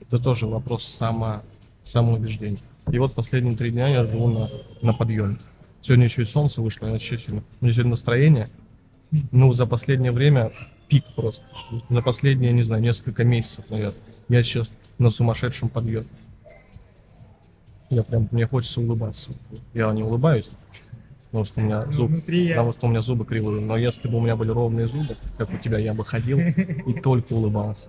Это 0.00 0.18
тоже 0.18 0.46
вопрос 0.46 0.84
само, 0.84 1.42
самоубеждения. 1.82 2.58
И 2.90 2.98
вот 2.98 3.14
последние 3.14 3.56
три 3.56 3.70
дня 3.70 3.88
я 3.88 4.04
живу 4.04 4.28
на, 4.28 4.48
на 4.82 4.92
подъеме. 4.92 5.38
Сегодня 5.82 6.04
еще 6.04 6.22
и 6.22 6.26
солнце 6.26 6.60
вышло, 6.60 6.86
я 6.86 6.92
вообще 6.92 7.18
сегодня, 7.18 7.42
у 7.60 7.64
меня 7.64 7.72
сегодня 7.72 7.90
настроение, 7.90 8.48
ну, 9.30 9.52
за 9.52 9.66
последнее 9.66 10.12
время 10.12 10.52
пик 10.90 11.04
просто. 11.14 11.44
За 11.88 12.02
последние, 12.02 12.52
не 12.52 12.62
знаю, 12.62 12.82
несколько 12.82 13.24
месяцев, 13.24 13.70
наверное. 13.70 13.94
Я 14.28 14.42
сейчас 14.42 14.74
на 14.98 15.08
сумасшедшем 15.08 15.68
подъеме. 15.68 16.04
Я 17.88 18.02
прям, 18.02 18.28
мне 18.30 18.46
хочется 18.46 18.80
улыбаться. 18.80 19.30
Я 19.72 19.92
не 19.92 20.02
улыбаюсь, 20.02 20.50
потому 21.26 21.44
что 21.44 21.60
у 21.60 21.64
меня 21.64 21.84
Ну, 21.86 21.92
зуб, 21.92 22.10
внутри 22.10 22.46
я... 22.46 22.54
потому 22.56 22.72
что 22.72 22.86
у 22.86 22.90
меня 22.90 23.02
зубы 23.02 23.24
кривые. 23.24 23.64
Но 23.64 23.76
если 23.76 24.08
бы 24.08 24.18
у 24.18 24.20
меня 24.20 24.36
были 24.36 24.50
ровные 24.50 24.86
зубы, 24.86 25.16
как 25.38 25.50
у 25.50 25.58
тебя, 25.58 25.78
я 25.78 25.94
бы 25.94 26.04
ходил 26.04 26.38
и 26.38 27.00
только 27.02 27.32
улыбался. 27.32 27.88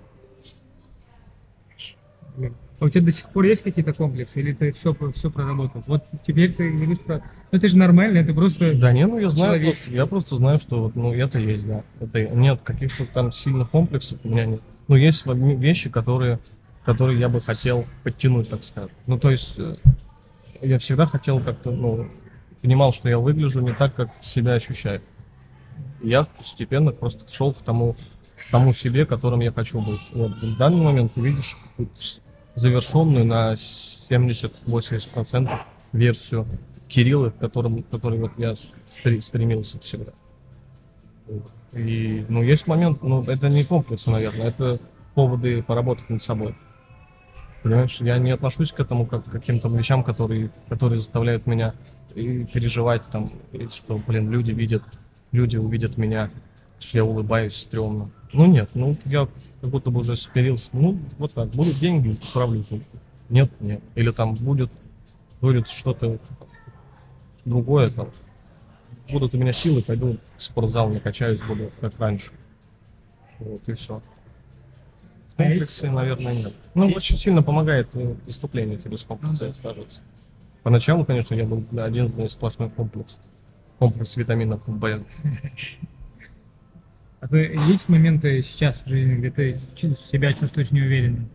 А 2.82 2.86
у 2.86 2.90
тебя 2.90 3.06
до 3.06 3.12
сих 3.12 3.30
пор 3.30 3.44
есть 3.46 3.62
какие-то 3.62 3.94
комплексы, 3.94 4.40
или 4.40 4.54
ты 4.54 4.72
все, 4.72 4.96
все 5.14 5.30
проработал? 5.30 5.84
Вот 5.86 6.04
теперь 6.26 6.52
ты 6.52 6.72
говоришь 6.72 7.00
про... 7.02 7.22
Ну 7.52 7.58
это 7.60 7.70
же 7.70 7.78
нормально, 7.78 8.18
это 8.18 8.34
просто... 8.34 8.74
Да 8.74 8.92
не, 8.92 9.06
ну 9.06 9.20
я 9.20 9.30
знаю, 9.30 9.52
Человек. 9.60 9.76
просто- 9.76 9.94
я 9.94 10.06
просто 10.08 10.36
знаю, 10.36 10.60
что 10.60 10.82
вот, 10.82 10.96
ну 10.96 11.14
это 11.14 11.38
есть, 11.38 11.68
да. 11.68 11.84
Это 12.00 12.28
нет 12.30 12.62
каких-то 12.64 13.06
там 13.06 13.32
сильных 13.32 13.70
комплексов 13.70 14.18
у 14.24 14.30
меня 14.30 14.46
нет. 14.48 14.62
Но 14.88 14.98
есть 14.98 15.28
вещи, 15.28 15.92
которые, 15.92 16.40
которые 16.84 17.20
я 17.20 17.30
бы 17.30 17.40
хотел 17.40 17.86
подтянуть, 18.02 18.50
так 18.50 18.64
сказать. 18.64 18.90
Ну 19.06 19.20
то 19.20 19.30
есть 19.30 19.54
э, 19.60 19.76
я 20.64 20.80
всегда 20.80 21.06
хотел 21.06 21.40
как-то, 21.40 21.70
ну, 21.70 22.10
понимал, 22.64 22.94
что 22.94 23.08
я 23.10 23.20
выгляжу 23.20 23.62
не 23.62 23.74
так, 23.74 23.94
как 23.94 24.10
себя 24.22 24.54
ощущаю. 24.54 25.04
И 26.02 26.10
Я 26.10 26.24
постепенно 26.24 26.92
просто 26.94 27.32
шел 27.32 27.54
к 27.54 27.60
тому, 27.60 27.94
к 27.94 28.50
тому 28.50 28.74
себе, 28.74 29.06
которым 29.06 29.42
я 29.42 29.52
хочу 29.52 29.82
быть. 29.82 30.02
Вот 30.14 30.32
в 30.32 30.58
данный 30.58 30.82
момент 30.82 31.14
ты 31.14 31.22
видишь 31.22 31.56
завершенную 32.56 33.26
на 33.26 33.54
70-80% 33.54 35.50
версию 35.94 36.48
Кирилла, 36.88 37.30
к 37.30 37.38
которому, 37.38 37.84
который 37.84 38.20
вот 38.20 38.32
я 38.38 38.52
стре- 38.88 39.22
стремился 39.22 39.80
всегда. 39.80 40.12
И, 41.72 42.26
ну, 42.28 42.42
есть 42.42 42.68
момент, 42.68 43.02
ну, 43.02 43.24
это 43.24 43.48
не 43.50 43.64
комплексы, 43.64 44.12
наверное, 44.12 44.48
это 44.48 44.80
поводы 45.16 45.64
поработать 45.64 46.10
над 46.10 46.22
собой. 46.22 46.56
Понимаешь, 47.64 48.02
я 48.02 48.18
не 48.18 48.32
отношусь 48.32 48.72
к 48.72 48.80
этому 48.80 49.06
как 49.06 49.24
к 49.24 49.32
каким-то 49.32 49.70
вещам, 49.70 50.04
которые, 50.04 50.52
которые 50.68 50.98
заставляют 50.98 51.46
меня 51.46 51.74
переживать 52.14 53.04
там, 53.12 53.30
что, 53.70 53.98
блин, 54.06 54.30
люди 54.30 54.52
видят, 54.52 54.84
люди 55.32 55.58
увидят 55.58 55.98
меня, 55.98 56.30
что 56.82 56.98
я 56.98 57.06
улыбаюсь 57.06 57.56
стрёмно. 57.56 58.12
Ну 58.34 58.46
нет, 58.46 58.70
ну 58.74 58.96
я 59.06 59.28
как 59.62 59.70
будто 59.70 59.92
бы 59.92 60.00
уже 60.02 60.16
смирился. 60.16 60.70
Ну, 60.74 61.00
вот 61.18 61.34
так, 61.34 61.50
будут 61.50 61.80
деньги, 61.80 62.12
справлюсь. 62.12 62.72
Нет, 63.30 63.52
нет. 63.60 63.82
Или 63.96 64.12
там 64.12 64.36
будет, 64.36 64.72
будет 65.40 65.70
что-то 65.70 66.20
другое 67.46 67.90
там. 67.90 68.10
Будут 69.10 69.34
у 69.34 69.38
меня 69.38 69.54
силы, 69.54 69.82
пойду 69.82 70.18
в 70.38 70.44
спортзал, 70.44 70.90
накачаюсь, 70.90 71.42
буду 71.42 71.70
как 71.80 72.00
раньше. 72.00 72.32
Вот 73.40 73.62
и 73.68 73.74
все. 73.74 74.02
А 75.38 75.44
Комплексы, 75.44 75.90
наверное, 75.90 76.36
нет. 76.36 76.54
Ну, 76.74 76.88
очень 76.88 77.18
сильно 77.18 77.42
помогает 77.42 77.90
э, 77.96 78.16
выступление 78.26 78.78
тебе 78.78 78.98
с 78.98 79.02
сложиться. 79.02 80.02
Поначалу, 80.64 81.04
конечно, 81.06 81.34
я 81.36 81.46
был 81.46 81.64
один 81.80 82.30
сплошной 82.30 82.70
комплекс. 82.70 83.18
Комплекс 83.80 84.16
витаминов 84.16 84.62
В. 84.68 85.04
А 87.22 87.28
ты- 87.28 87.56
есть 87.70 87.88
моменты 87.88 88.42
сейчас 88.42 88.82
в 88.82 88.88
жизни, 88.88 89.14
где 89.16 89.30
ты 89.30 89.56
себя 89.96 90.34
чувствуешь 90.34 90.72
неуверенно? 90.72 91.30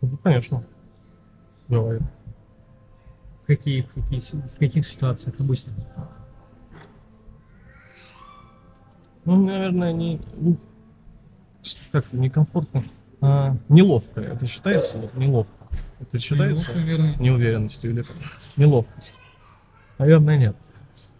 Ну, 0.00 0.16
конечно. 0.18 0.64
Бывает. 1.66 2.02
В 3.42 3.46
какие, 3.46 3.82
в 3.82 3.92
какие, 3.94 4.20
в 4.20 4.58
каких 4.58 4.86
ситуациях 4.86 5.34
обычно? 5.40 5.72
Ну, 9.24 9.44
наверное, 9.44 9.92
не... 9.92 10.20
ну, 10.36 10.56
Как, 11.92 12.12
некомфортно. 12.12 12.84
А, 13.20 13.56
неловко. 13.68 14.20
Это 14.20 14.46
считается? 14.46 14.98
Вот, 14.98 15.14
неловко. 15.14 15.52
Это 16.00 16.18
считается? 16.18 16.70
Ну, 16.72 16.80
наверное. 16.80 17.16
неуверенностью 17.16 17.90
или 17.90 18.02
как? 18.02 18.16
неловкостью? 18.56 19.14
Наверное, 19.98 20.38
нет. 20.38 20.56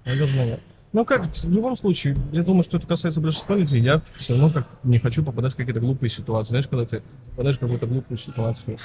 Наверное, 0.04 0.46
нет. 0.46 0.60
Ну 0.92 1.04
как, 1.04 1.26
в 1.26 1.52
любом 1.52 1.76
случае, 1.76 2.16
я 2.32 2.42
думаю, 2.42 2.62
что 2.62 2.78
это 2.78 2.86
касается 2.86 3.20
большинства 3.20 3.56
людей, 3.56 3.80
я 3.80 4.00
все 4.14 4.34
равно 4.34 4.50
как 4.50 4.66
не 4.84 4.98
хочу 4.98 5.22
попадать 5.22 5.52
в 5.52 5.56
какие-то 5.56 5.80
глупые 5.80 6.08
ситуации. 6.08 6.50
Знаешь, 6.50 6.66
когда 6.66 6.86
ты 6.86 7.02
попадаешь 7.30 7.56
в 7.56 7.60
какую-то 7.60 7.86
глупую 7.86 8.16
ситуацию, 8.16 8.78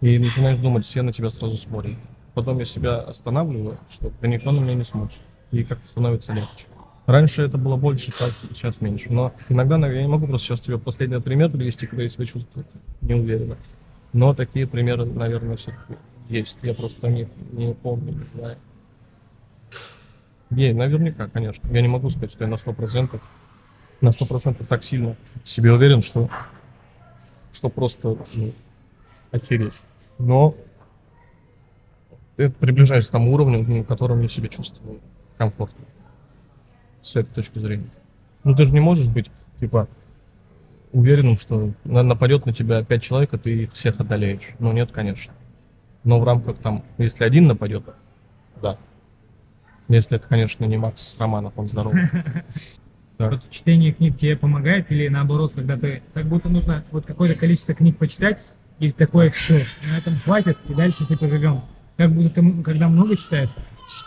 И 0.00 0.18
начинаешь 0.18 0.58
думать, 0.58 0.84
все 0.84 1.02
на 1.02 1.12
тебя 1.12 1.30
сразу 1.30 1.56
смотрят. 1.56 1.94
Потом 2.34 2.58
я 2.58 2.64
себя 2.64 2.98
останавливаю, 2.98 3.78
что 3.90 4.12
да 4.20 4.28
никто 4.28 4.52
на 4.52 4.60
меня 4.60 4.74
не 4.74 4.84
смотрит. 4.84 5.18
И 5.52 5.64
как-то 5.64 5.86
становится 5.86 6.32
легче. 6.32 6.66
Раньше 7.06 7.42
это 7.42 7.56
было 7.56 7.76
больше, 7.76 8.12
сейчас, 8.52 8.80
меньше. 8.80 9.10
Но 9.10 9.32
иногда 9.48 9.78
наверное, 9.78 10.02
я 10.02 10.06
не 10.06 10.12
могу 10.12 10.26
просто 10.26 10.48
сейчас 10.48 10.60
тебе 10.60 10.78
последний 10.78 11.20
пример 11.20 11.50
привести, 11.50 11.86
когда 11.86 12.02
я 12.02 12.08
себя 12.08 12.26
чувствую 12.26 12.66
неуверенно. 13.00 13.56
Но 14.12 14.34
такие 14.34 14.66
примеры, 14.66 15.06
наверное, 15.06 15.56
все-таки 15.56 15.96
есть. 16.28 16.56
Я 16.62 16.74
просто 16.74 17.08
не, 17.08 17.28
не 17.52 17.74
помню, 17.74 18.12
не 18.12 18.38
знаю. 18.38 18.58
Есть, 20.50 20.76
наверняка, 20.76 21.28
конечно. 21.28 21.68
Я 21.72 21.82
не 21.82 21.88
могу 21.88 22.08
сказать, 22.10 22.30
что 22.30 22.44
я 22.44 22.50
на 22.50 22.54
100%, 22.54 23.20
на 24.00 24.08
100% 24.08 24.66
так 24.66 24.84
сильно 24.84 25.16
себе 25.44 25.72
уверен, 25.72 26.02
что, 26.02 26.30
что 27.52 27.68
просто 27.68 28.16
ну, 28.34 28.52
охереть. 29.32 29.74
Но 30.18 30.54
ты 32.36 32.50
приближаешься 32.50 33.08
к 33.08 33.12
тому 33.12 33.32
уровню, 33.32 33.62
на 33.62 33.84
котором 33.84 34.20
я 34.20 34.28
себя 34.28 34.48
чувствую 34.48 35.00
комфортно. 35.36 35.84
С 37.02 37.16
этой 37.16 37.34
точки 37.34 37.58
зрения. 37.58 37.90
Ну 38.44 38.54
ты 38.54 38.64
же 38.64 38.70
не 38.70 38.80
можешь 38.80 39.08
быть, 39.08 39.30
типа, 39.58 39.88
уверенным, 40.92 41.36
что 41.36 41.72
на- 41.84 42.02
нападет 42.02 42.46
на 42.46 42.52
тебя 42.52 42.82
пять 42.84 43.02
человек, 43.02 43.34
и 43.34 43.38
ты 43.38 43.62
их 43.64 43.72
всех 43.72 44.00
одолеешь. 44.00 44.54
Ну 44.58 44.72
нет, 44.72 44.92
конечно. 44.92 45.32
Но 46.04 46.20
в 46.20 46.24
рамках 46.24 46.58
там, 46.58 46.84
если 46.98 47.24
один 47.24 47.48
нападет, 47.48 47.84
да. 48.62 48.78
Если 49.88 50.16
это, 50.16 50.26
конечно, 50.26 50.64
не 50.64 50.76
Макс 50.76 51.16
Романов, 51.18 51.52
он 51.56 51.68
здоровый. 51.68 52.08
Да. 53.18 53.30
Вот 53.30 53.48
чтение 53.48 53.92
книг 53.94 54.18
тебе 54.18 54.36
помогает 54.36 54.92
или 54.92 55.08
наоборот, 55.08 55.54
когда 55.54 55.78
ты 55.78 56.02
как 56.12 56.26
будто 56.26 56.50
нужно 56.50 56.84
вот 56.90 57.06
какое-то 57.06 57.34
количество 57.34 57.74
книг 57.74 57.96
почитать 57.96 58.42
и 58.78 58.90
такое 58.90 59.30
все, 59.30 59.64
на 59.90 59.96
этом 59.96 60.16
хватит 60.16 60.58
и 60.68 60.74
дальше 60.74 61.06
ты 61.06 61.16
поживем. 61.16 61.62
Как 61.96 62.12
будто 62.12 62.28
ты, 62.28 62.62
когда 62.62 62.88
много 62.88 63.16
читаешь, 63.16 63.48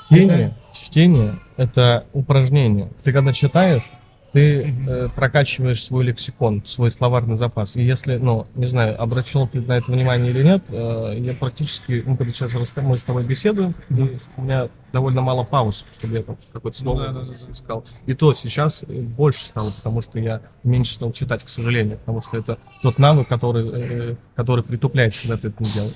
Чтение, 0.05 0.53
чтение– 0.73 1.39
это 1.57 2.05
упражнение. 2.13 2.91
Ты 3.03 3.13
когда 3.13 3.33
читаешь, 3.33 3.83
ты 4.31 4.75
э, 4.87 5.09
прокачиваешь 5.15 5.83
свой 5.83 6.05
лексикон, 6.05 6.63
свой 6.65 6.91
словарный 6.91 7.35
запас. 7.35 7.75
И 7.75 7.81
если, 7.83 8.17
ну, 8.17 8.47
не 8.55 8.67
знаю, 8.67 9.01
обратил 9.01 9.47
ты 9.47 9.61
на 9.61 9.77
это 9.77 9.91
внимание 9.91 10.31
или 10.31 10.43
нет, 10.43 10.65
э, 10.69 11.15
я 11.17 11.33
практически, 11.33 12.03
ну, 12.05 12.15
когда 12.15 12.31
сейчас 12.31 12.53
раска- 12.53 12.81
мы 12.81 12.97
с 12.97 13.03
тобой 13.03 13.23
беседуем, 13.23 13.73
Мгм. 13.89 14.19
у 14.37 14.41
меня 14.43 14.69
довольно 14.93 15.21
мало 15.21 15.43
пауз, 15.43 15.85
чтобы 15.97 16.15
я 16.17 16.23
там 16.23 16.37
какое-то 16.53 16.77
Ну 16.83 16.91
слово 16.91 17.07
да, 17.07 17.21
да, 17.21 17.51
искал. 17.51 17.85
И 18.05 18.13
то 18.13 18.33
сейчас 18.33 18.83
э, 18.87 19.01
больше 19.01 19.43
стало, 19.45 19.71
потому 19.71 20.01
что 20.01 20.19
я 20.19 20.41
меньше 20.63 20.93
стал 20.93 21.11
читать, 21.11 21.43
к 21.43 21.49
сожалению, 21.49 21.97
потому 21.97 22.21
что 22.21 22.37
это 22.37 22.59
тот 22.83 22.99
навык, 22.99 23.27
который, 23.27 23.67
э, 23.71 24.15
который 24.35 24.63
притупляется, 24.63 25.21
когда 25.23 25.37
ты 25.37 25.47
это 25.47 25.63
не 25.63 25.69
делаешь. 25.71 25.95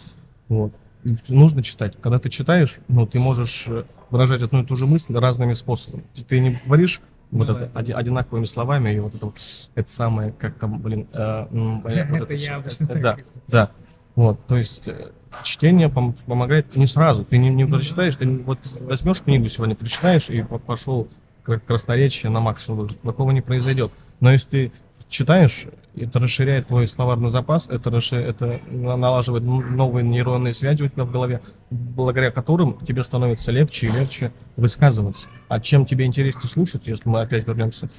Вот. 0.50 0.74
И 1.04 1.16
Нужно 1.28 1.62
читать. 1.62 1.96
Когда 2.02 2.18
ты 2.18 2.30
читаешь, 2.30 2.78
ну, 2.88 3.06
ты 3.06 3.20
можешь 3.20 3.66
э, 3.68 3.84
выражать 4.10 4.42
одну 4.42 4.64
и 4.64 4.66
ту 4.66 4.76
же 4.76 4.86
мысль 4.88 5.16
разными 5.18 5.54
способами. 5.54 6.04
Ты 6.28 6.40
не 6.40 6.62
говоришь 6.66 7.02
вот 7.34 7.48
Ну 7.48 7.56
это 7.56 7.72
оди- 7.74 7.92
одинаковыми 7.92 8.46
словами, 8.46 8.92
и 8.94 9.00
вот 9.00 9.16
это 9.16 9.26
вот, 9.28 9.36
это 9.76 9.90
самое, 9.92 10.32
как 10.32 10.56
там, 10.56 10.80
блин, 10.80 11.08
э, 11.14 11.48
м, 11.52 11.82
вот 11.82 11.92
это 11.92 12.16
это 12.24 12.34
я 12.36 12.56
обычно 12.58 12.86
Э, 12.86 12.88
так. 12.88 13.02
Да, 13.02 13.18
да. 13.48 13.72
Вот, 14.16 14.46
то 14.48 14.58
есть 14.58 14.88
э, 14.88 15.12
чтение 15.44 15.88
пом- 15.90 16.16
помогает 16.26 16.76
не 16.76 16.86
сразу. 16.86 17.26
Ты 17.26 17.38
не, 17.38 17.50
не 17.50 17.66
прочитаешь, 17.66 18.16
ты 18.16 18.28
вот 18.28 18.60
возьмешь 18.82 19.22
книгу 19.22 19.48
сегодня, 19.50 19.76
прочитаешь 19.76 20.30
и 20.30 20.44
по- 20.44 20.60
пошел 20.60 21.08
кра- 21.44 21.60
красноречие 21.60 22.30
на 22.32 22.40
максимум. 22.40 22.90
Такого 22.90 23.32
не 23.32 23.42
произойдет. 23.42 23.92
Но 24.20 24.32
если 24.32 24.50
ты 24.50 24.72
читаешь, 25.14 25.68
это 25.96 26.20
расширяет 26.20 26.68
твой 26.68 26.88
словарный 26.88 27.30
запас, 27.30 27.68
это, 27.70 27.92
расши- 27.92 28.18
это 28.20 28.60
на- 28.70 28.98
налаживает 28.98 29.44
новые 29.44 30.04
нейронные 30.04 30.54
связи 30.56 30.82
у 30.84 30.90
тебя 30.90 31.06
в 31.06 31.12
голове, 31.12 31.40
благодаря 31.70 32.32
которым 32.32 32.78
тебе 32.80 33.04
становится 33.04 33.52
легче 33.52 33.88
и 33.88 33.92
легче 33.92 34.32
высказываться. 34.58 35.28
А 35.50 35.60
чем 35.60 35.86
тебе 35.86 36.06
интереснее 36.06 36.48
слушать, 36.50 36.88
если 36.88 37.08
мы 37.08 37.22
опять 37.22 37.48
вернемся 37.48 37.90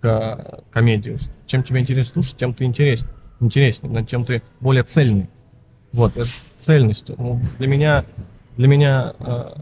к 0.00 0.62
комедии, 0.72 1.16
чем 1.46 1.62
тебе 1.62 1.80
интереснее 1.80 2.12
слушать, 2.12 2.36
тем 2.38 2.54
ты 2.54 2.64
интерес, 2.64 3.04
интереснее, 3.40 4.04
тем 4.06 4.24
ты 4.24 4.42
более 4.60 4.82
цельный. 4.84 5.28
Вот, 5.92 6.16
это 6.16 6.28
цельность. 6.58 7.10
Ну, 7.16 7.40
Для 7.58 7.68
меня, 7.68 8.04
для 8.56 8.68
меня 8.68 9.12
э, 9.20 9.54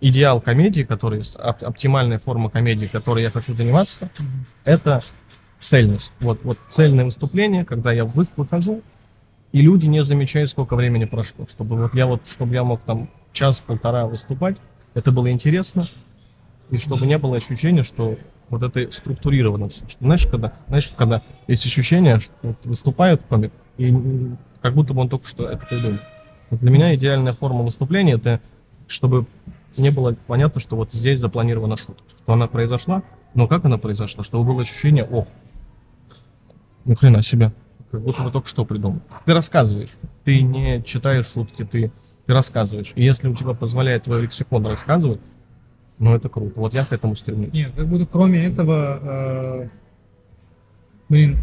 идеал 0.00 0.40
комедии, 0.40 0.82
который 0.82 1.22
оптимальная 1.38 2.18
форма 2.18 2.48
комедии, 2.50 2.86
которой 2.86 3.22
я 3.22 3.30
хочу 3.30 3.52
заниматься, 3.52 4.10
это 4.64 5.02
цельность. 5.64 6.12
Вот, 6.20 6.40
вот 6.44 6.58
цельное 6.68 7.04
выступление, 7.04 7.64
когда 7.64 7.92
я 7.92 8.04
вы- 8.04 8.26
выхожу, 8.36 8.82
и 9.52 9.62
люди 9.62 9.86
не 9.86 10.02
замечают, 10.04 10.50
сколько 10.50 10.76
времени 10.76 11.04
прошло. 11.04 11.46
Чтобы 11.48 11.76
вот 11.76 11.94
я 11.94 12.06
вот, 12.06 12.22
чтобы 12.30 12.54
я 12.54 12.64
мог 12.64 12.80
там 12.82 13.08
час-полтора 13.32 14.06
выступать, 14.06 14.56
это 14.94 15.10
было 15.10 15.30
интересно, 15.30 15.86
и 16.70 16.76
чтобы 16.76 17.06
не 17.06 17.18
было 17.18 17.36
ощущения, 17.36 17.82
что 17.82 18.16
вот 18.48 18.62
это 18.62 18.90
структурировано 18.92 19.68
все. 19.68 19.88
Что, 19.88 20.04
знаешь, 20.04 20.26
когда, 20.26 20.52
знаешь, 20.68 20.92
когда 20.96 21.22
есть 21.46 21.64
ощущение, 21.64 22.20
что 22.20 22.32
вот 22.42 22.56
выступает 22.64 23.22
комик, 23.24 23.52
и 23.78 23.94
как 24.60 24.74
будто 24.74 24.94
бы 24.94 25.00
он 25.00 25.08
только 25.08 25.26
что 25.26 25.48
это 25.48 25.66
придумал. 25.66 25.98
Вот 26.50 26.60
для 26.60 26.70
меня 26.70 26.94
идеальная 26.94 27.32
форма 27.32 27.62
выступления 27.62 28.14
это 28.14 28.40
чтобы 28.86 29.26
не 29.78 29.90
было 29.90 30.14
понятно, 30.26 30.60
что 30.60 30.76
вот 30.76 30.92
здесь 30.92 31.18
запланирована 31.18 31.76
шутка, 31.76 32.02
что 32.08 32.32
она 32.32 32.46
произошла, 32.46 33.02
но 33.34 33.48
как 33.48 33.64
она 33.64 33.78
произошла, 33.78 34.22
чтобы 34.24 34.44
было 34.44 34.62
ощущение, 34.62 35.04
ох, 35.04 35.26
ни 36.84 36.94
хрена 36.94 37.22
себе, 37.22 37.52
как 37.90 38.02
будто 38.02 38.22
бы 38.22 38.30
только 38.30 38.48
что 38.48 38.64
придумал. 38.64 39.00
Ты 39.24 39.34
рассказываешь, 39.34 39.90
ты 40.24 40.42
не 40.42 40.82
читаешь 40.84 41.26
шутки, 41.32 41.64
ты, 41.64 41.92
ты 42.26 42.32
рассказываешь. 42.32 42.92
И 42.94 43.04
если 43.04 43.28
у 43.28 43.34
тебя 43.34 43.54
позволяет 43.54 44.04
твой 44.04 44.22
лексикон 44.22 44.66
рассказывать, 44.66 45.20
ну 45.98 46.14
это 46.14 46.28
круто. 46.28 46.52
Вот 46.56 46.74
я 46.74 46.84
к 46.84 46.92
этому 46.92 47.14
стремлюсь. 47.14 47.52
Нет, 47.52 47.72
как 47.76 47.86
будто 47.86 48.06
кроме 48.06 48.44
этого, 48.44 48.98
э, 49.02 49.68
блин, 51.08 51.38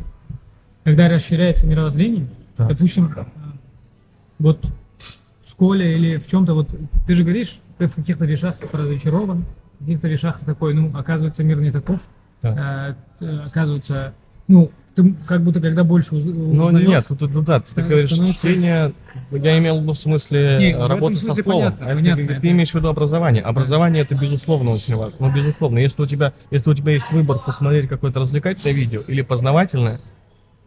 когда 0.84 1.10
расширяется 1.10 1.68
мировоззрение, 1.68 2.28
Так. 2.56 2.70
допустим, 2.70 3.14
э, 3.16 3.26
вот 4.40 4.66
в 5.40 5.50
школе 5.50 5.96
или 5.96 6.18
в 6.18 6.28
чем-то, 6.28 6.54
вот 6.54 6.70
ты 7.08 7.16
же 7.16 7.24
говоришь, 7.24 7.60
ты 7.78 7.88
в 7.88 7.96
каких-то 7.96 8.26
вещах 8.26 8.58
ты 8.58 8.68
разочарован, 8.72 9.46
в 9.80 9.86
каких-то 9.86 10.08
вещах 10.08 10.40
ты 10.40 10.46
такой, 10.46 10.74
ну, 10.74 10.92
оказывается, 10.96 11.44
мир 11.44 11.60
не 11.62 11.72
таков, 11.72 12.02
Да. 12.42 12.96
Э, 13.20 13.44
оказывается, 13.46 14.14
ну, 14.48 14.72
ты 14.96 15.14
как 15.26 15.44
будто 15.44 15.62
когда 15.62 15.84
больше 15.84 16.16
уз- 16.16 16.26
Ну 16.26 16.66
узнаешь- 16.66 16.88
нет, 16.88 17.06
тут, 17.08 17.20
тут, 17.20 17.44
да, 17.46 17.60
ты 17.62 17.70
ста- 17.70 17.82
говоришь 17.82 18.12
становится- 18.12 18.48
чтение, 18.48 18.94
я 19.32 19.58
имел 19.58 19.80
в 19.82 19.86
в 19.86 19.96
смысле 19.96 20.58
Не, 20.60 20.74
в 20.74 20.78
этом 20.78 20.88
работы 20.90 21.16
со 21.16 21.26
смысле 21.26 21.44
словом. 21.44 21.62
понятно, 21.74 21.86
А 21.86 21.96
понятно, 21.96 22.28
ты, 22.28 22.34
это- 22.34 22.52
имеешь 22.52 22.72
в 22.72 22.76
виду 22.76 22.88
образование. 22.90 23.42
Образование 23.44 24.04
это 24.04 24.16
безусловно 24.16 24.72
очень 24.72 24.96
важно. 24.96 25.16
Ну, 25.20 25.32
безусловно, 25.34 25.80
если 25.80 26.02
у 26.02 26.06
тебя, 26.06 26.34
если 26.52 26.70
у 26.70 26.74
тебя 26.74 26.92
есть 26.94 27.10
выбор 27.12 27.40
посмотреть 27.40 27.88
какое-то 27.88 28.20
развлекательное 28.20 28.74
видео 28.74 29.02
или 29.08 29.22
познавательное, 29.22 30.00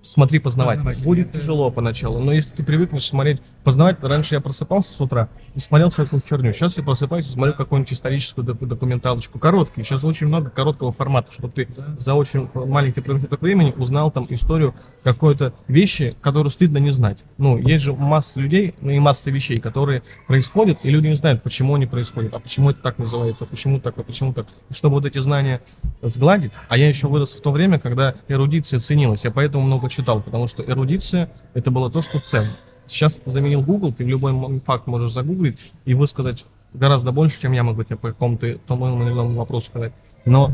смотри. 0.05 0.39
Познавательное, 0.39 0.97
Будет 1.02 1.32
тяжело 1.32 1.70
поначалу, 1.70 2.20
но 2.20 2.32
если 2.32 2.55
ты 2.56 2.62
привыкнешь 2.62 3.06
смотреть 3.06 3.40
познавательно, 3.64 4.09
раньше 4.09 4.35
я 4.35 4.40
просыпался 4.40 4.93
с 4.93 5.01
утра 5.01 5.28
и 5.55 5.59
смотрел 5.60 5.90
всякую 5.90 6.22
херню. 6.28 6.52
Сейчас 6.52 6.76
я 6.76 6.85
просыпаюсь 6.85 7.26
и 7.26 7.31
смотрю 7.31 7.55
какую-нибудь 7.55 7.93
историческую 7.93 8.44
док- 8.44 8.66
документалочку. 8.66 9.39
Короткие. 9.39 9.85
Сейчас 9.85 10.05
очень 10.05 10.26
много 10.26 10.51
короткого 10.51 10.93
формата, 10.93 11.32
чтобы 11.32 11.52
ты 11.52 11.68
за 11.98 12.14
очень 12.14 12.48
маленький 12.55 13.01
промежуток 13.01 13.40
времени 13.43 13.72
узнал 13.76 14.10
там 14.10 14.26
историю 14.31 14.74
какой-то 15.02 15.52
вещи, 15.68 16.16
которую 16.20 16.51
стыдно 16.51 16.78
не 16.78 16.90
знать. 16.90 17.24
Ну, 17.39 17.59
есть 17.59 17.85
же 17.85 17.94
масса 17.94 18.40
людей, 18.40 18.74
ну 18.81 18.90
и 18.90 18.98
масса 18.98 19.31
вещей, 19.31 19.59
которые 19.59 20.02
происходят, 20.26 20.78
и 20.82 20.90
люди 20.90 21.09
не 21.09 21.16
знают, 21.16 21.43
почему 21.43 21.74
они 21.74 21.86
происходят, 21.86 22.35
а 22.35 22.39
почему 22.39 22.70
это 22.70 22.82
так 22.82 22.98
называется, 22.98 23.47
почему 23.47 23.81
так, 23.81 23.97
а 23.98 24.02
почему 24.02 24.32
так. 24.32 24.47
И 24.70 24.74
чтобы 24.74 24.97
вот 24.97 25.06
эти 25.06 25.18
знания 25.18 25.62
сгладить, 26.02 26.52
а 26.68 26.76
я 26.76 26.89
еще 26.89 27.09
вырос 27.09 27.32
в 27.32 27.40
то 27.40 27.51
время, 27.51 27.78
когда 27.78 28.14
эрудиция 28.28 28.81
ценилась, 28.81 29.24
я 29.24 29.31
поэтому 29.31 29.64
много 29.64 29.86
читал, 29.95 30.23
потому 30.23 30.47
что 30.49 30.62
эрудиция 30.62 31.31
это 31.55 31.71
было 31.71 31.91
то, 31.91 32.03
что 32.03 32.19
ценно. 32.21 32.57
Сейчас 32.87 33.16
ты 33.16 33.31
заменил 33.31 33.62
Google, 33.62 33.93
ты 33.93 34.05
любой 34.05 34.33
м- 34.33 34.61
факт 34.61 34.87
можешь 34.87 35.12
загуглить 35.12 35.59
и 35.85 35.95
высказать 35.95 36.45
гораздо 36.73 37.12
больше, 37.12 37.41
чем 37.41 37.53
я 37.53 37.62
могу 37.62 37.85
тебе 37.85 37.97
по 37.97 38.09
какому-то 38.09 38.59
тому 38.66 39.03
или 39.03 39.11
иному 39.12 39.35
вопросу 39.39 39.66
сказать. 39.69 39.93
Но 40.25 40.53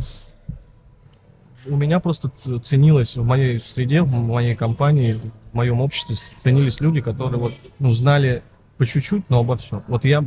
у 1.66 1.76
меня 1.76 2.00
просто 2.00 2.30
ценилось 2.62 3.16
в 3.16 3.24
моей 3.24 3.58
среде, 3.58 4.02
в 4.02 4.08
моей 4.08 4.54
компании, 4.54 5.20
в 5.52 5.54
моем 5.54 5.80
обществе 5.80 6.16
ценились 6.38 6.80
люди, 6.80 7.00
которые 7.00 7.40
вот, 7.40 7.52
ну, 7.78 7.92
знали 7.92 8.42
по 8.78 8.86
чуть-чуть, 8.86 9.28
но 9.28 9.40
обо 9.40 9.56
всем. 9.56 9.82
Вот 9.88 10.04
я 10.04 10.24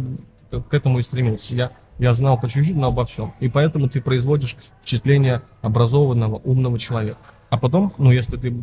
к 0.51 0.73
этому 0.73 0.99
и 0.99 1.03
стремился. 1.03 1.55
Я, 1.55 1.71
я 1.97 2.13
знал 2.13 2.39
по 2.39 2.47
чуть-чуть, 2.47 2.75
но 2.75 2.87
обо 2.87 3.05
всем. 3.05 3.33
И 3.39 3.49
поэтому 3.49 3.89
ты 3.89 4.01
производишь 4.01 4.55
впечатление 4.81 5.41
образованного, 5.61 6.35
умного 6.35 6.77
человека. 6.77 7.17
А 7.49 7.57
потом, 7.57 7.93
ну, 7.97 8.11
если 8.11 8.37
ты 8.37 8.55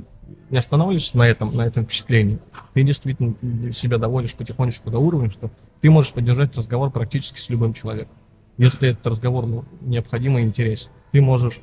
не 0.50 0.58
останавливаешься 0.58 1.16
на 1.16 1.26
этом, 1.26 1.54
на 1.54 1.62
этом 1.62 1.84
впечатлении, 1.84 2.38
ты 2.74 2.82
действительно 2.82 3.34
себя 3.72 3.98
доводишь 3.98 4.34
потихонечку 4.34 4.90
до 4.90 4.98
уровня, 4.98 5.30
что 5.30 5.50
ты 5.80 5.90
можешь 5.90 6.12
поддержать 6.12 6.56
разговор 6.56 6.90
практически 6.90 7.40
с 7.40 7.48
любым 7.48 7.72
человеком. 7.72 8.14
Если 8.58 8.90
этот 8.90 9.06
разговор 9.06 9.46
ну, 9.46 9.64
необходим 9.80 10.36
и 10.38 10.42
интересен, 10.42 10.90
ты 11.12 11.20
можешь 11.22 11.60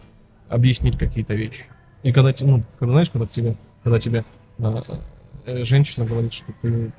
объяснить 0.50 0.98
какие-то 0.98 1.36
вещи. 1.36 1.66
И 2.04 2.12
когда, 2.12 2.34
ну, 2.42 2.64
когда 2.80 2.94
знаешь, 2.94 3.10
когда 3.10 3.28
тебе, 3.28 3.56
когда 3.84 4.00
тебе 4.00 4.26
э, 4.58 4.82
э, 5.46 5.64
женщина 5.64 6.06
говорит, 6.06 6.34
что 6.34 6.54
ты 6.62 6.92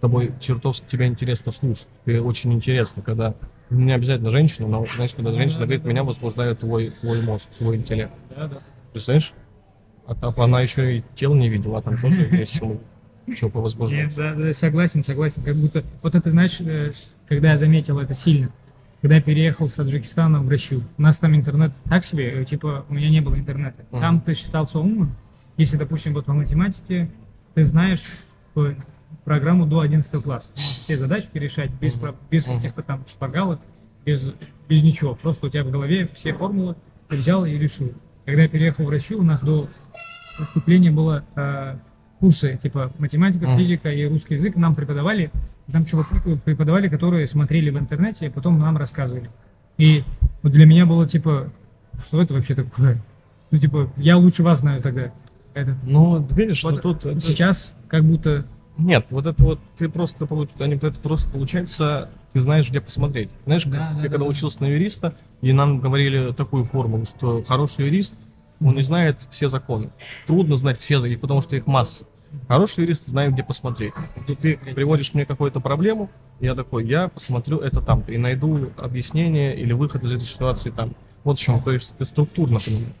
тобой 0.00 0.32
чертовски 0.40 0.84
тебя 0.88 1.06
интересно 1.06 1.52
слушать. 1.52 1.88
Ты 2.04 2.22
очень 2.22 2.52
интересно, 2.52 3.02
когда 3.02 3.34
не 3.70 3.92
обязательно 3.92 4.30
женщина, 4.30 4.68
но 4.68 4.86
знаешь, 4.94 5.14
когда 5.14 5.32
женщина 5.32 5.64
говорит, 5.64 5.84
меня 5.84 6.04
возбуждает 6.04 6.60
твой, 6.60 6.90
твой 6.90 7.22
мозг, 7.22 7.50
твой 7.58 7.76
интеллект. 7.76 8.12
Представляешь? 8.92 9.34
А 10.08 10.14
там 10.14 10.32
она 10.38 10.60
еще 10.62 10.98
и 10.98 11.04
тело 11.14 11.34
не 11.34 11.48
видела, 11.48 11.78
а 11.78 11.82
там 11.82 11.96
тоже 11.96 12.22
есть 12.32 12.54
чему, 12.54 12.80
чего 13.36 13.50
повозбуждать. 13.50 14.14
да, 14.16 14.34
да, 14.34 14.52
согласен, 14.54 15.04
согласен. 15.04 15.42
Как 15.42 15.54
будто, 15.56 15.84
вот 16.02 16.14
это, 16.14 16.30
знаешь, 16.30 16.60
э, 16.60 16.92
когда 17.28 17.50
я 17.50 17.56
заметил 17.56 17.98
это 18.00 18.14
сильно, 18.14 18.48
когда 19.02 19.16
я 19.16 19.22
переехал 19.22 19.68
с 19.68 19.74
Таджикистана 19.74 20.40
в 20.42 20.48
Россию, 20.48 20.82
у 20.96 21.02
нас 21.02 21.18
там 21.18 21.36
интернет 21.36 21.72
так 21.84 22.04
себе, 22.04 22.40
э, 22.40 22.44
типа, 22.44 22.86
у 22.88 22.94
меня 22.94 23.10
не 23.10 23.20
было 23.20 23.36
интернета. 23.36 23.84
Там 24.00 24.20
ты 24.20 24.32
считался 24.34 24.78
умным, 24.80 25.14
если, 25.58 25.76
допустим, 25.76 26.14
вот 26.14 26.24
по 26.24 26.32
математике, 26.32 27.10
ты 27.54 27.62
знаешь 27.64 28.04
э, 28.56 28.74
программу 29.24 29.66
до 29.66 29.80
11 29.80 30.22
класса. 30.22 30.52
Ты 30.54 30.60
можешь 30.62 30.78
все 30.78 30.96
задачки 30.96 31.36
решать 31.36 31.70
без, 31.72 31.92
про- 31.94 32.14
без 32.30 32.46
каких-то 32.56 32.82
там 32.82 33.04
шпаргалок, 33.06 33.60
без, 34.06 34.32
без 34.68 34.82
ничего. 34.82 35.14
Просто 35.14 35.46
у 35.46 35.50
тебя 35.50 35.64
в 35.64 35.70
голове 35.70 36.08
все 36.08 36.32
формулы, 36.32 36.76
ты 37.08 37.16
взял 37.16 37.44
и 37.44 37.52
решил. 37.58 37.92
Когда 38.28 38.42
я 38.42 38.48
переехал 38.50 38.84
в 38.84 38.90
Россию, 38.90 39.20
у 39.20 39.22
нас 39.22 39.40
до 39.40 39.68
поступления 40.38 40.90
было 40.90 41.24
э, 41.34 41.76
курсы 42.20 42.58
типа 42.62 42.92
математика, 42.98 43.46
Мгм. 43.46 43.56
физика 43.56 43.90
и 43.90 44.06
русский 44.06 44.34
язык 44.34 44.54
нам 44.56 44.74
преподавали. 44.74 45.30
Там 45.72 45.86
чуваки 45.86 46.14
преподавали, 46.44 46.88
которые 46.88 47.26
смотрели 47.26 47.70
в 47.70 47.78
интернете, 47.78 48.26
и 48.26 48.28
потом 48.28 48.58
нам 48.58 48.76
рассказывали. 48.76 49.30
И 49.78 50.04
вот 50.42 50.52
для 50.52 50.66
меня 50.66 50.84
было 50.84 51.08
типа, 51.08 51.50
что 51.98 52.20
это 52.20 52.34
вообще 52.34 52.54
такое? 52.54 53.00
Ну 53.50 53.58
типа, 53.58 53.90
я 53.96 54.18
лучше 54.18 54.42
вас 54.42 54.58
знаю 54.58 54.82
тогда. 54.82 55.10
Этот. 55.54 55.76
Ну, 55.84 56.22
видишь, 56.30 56.62
Вот 56.64 56.84
ну 56.84 56.94
тут... 56.94 57.22
Сейчас 57.22 57.76
как 57.88 58.04
будто 58.04 58.44
Нет, 58.78 59.06
вот 59.10 59.26
это 59.26 59.44
вот 59.44 59.60
ты 59.76 59.88
просто 59.88 60.26
получ... 60.26 60.50
это 60.56 61.00
просто 61.00 61.28
получается, 61.30 62.10
ты 62.32 62.40
знаешь, 62.40 62.70
где 62.70 62.80
посмотреть. 62.80 63.28
Знаешь, 63.44 63.64
как 63.64 63.72
Да, 63.72 63.90
я 63.90 63.94
да, 63.96 64.02
когда 64.02 64.18
да. 64.18 64.24
учился 64.24 64.62
на 64.62 64.66
юриста, 64.66 65.14
и 65.40 65.52
нам 65.52 65.80
говорили 65.80 66.32
такую 66.32 66.64
формулу, 66.64 67.04
что 67.04 67.42
хороший 67.42 67.86
юрист, 67.86 68.14
он 68.60 68.76
не 68.76 68.82
знает 68.82 69.18
все 69.30 69.48
законы. 69.48 69.90
Трудно 70.26 70.56
знать 70.56 70.78
все 70.78 71.00
законы, 71.00 71.18
потому 71.18 71.42
что 71.42 71.56
их 71.56 71.66
масса. 71.66 72.06
Хороший 72.46 72.84
юрист 72.84 73.06
знает, 73.06 73.32
где 73.32 73.42
посмотреть. 73.42 73.94
Тут 74.26 74.38
ты 74.38 74.56
приводишь 74.56 75.12
мне 75.14 75.26
какую-то 75.26 75.60
проблему, 75.60 76.10
я 76.40 76.54
такой, 76.54 76.86
я 76.86 77.08
посмотрю 77.08 77.58
это 77.58 77.80
там, 77.80 78.02
и 78.06 78.16
найду 78.16 78.70
объяснение 78.76 79.56
или 79.56 79.72
выход 79.72 80.04
из 80.04 80.12
этой 80.12 80.24
ситуации 80.24 80.70
там. 80.70 80.94
Вот 81.24 81.38
в 81.38 81.42
чем, 81.42 81.60
то 81.62 81.72
есть 81.72 81.94
ты 81.96 82.04
структурно 82.04 82.60
понимаешь. 82.60 82.92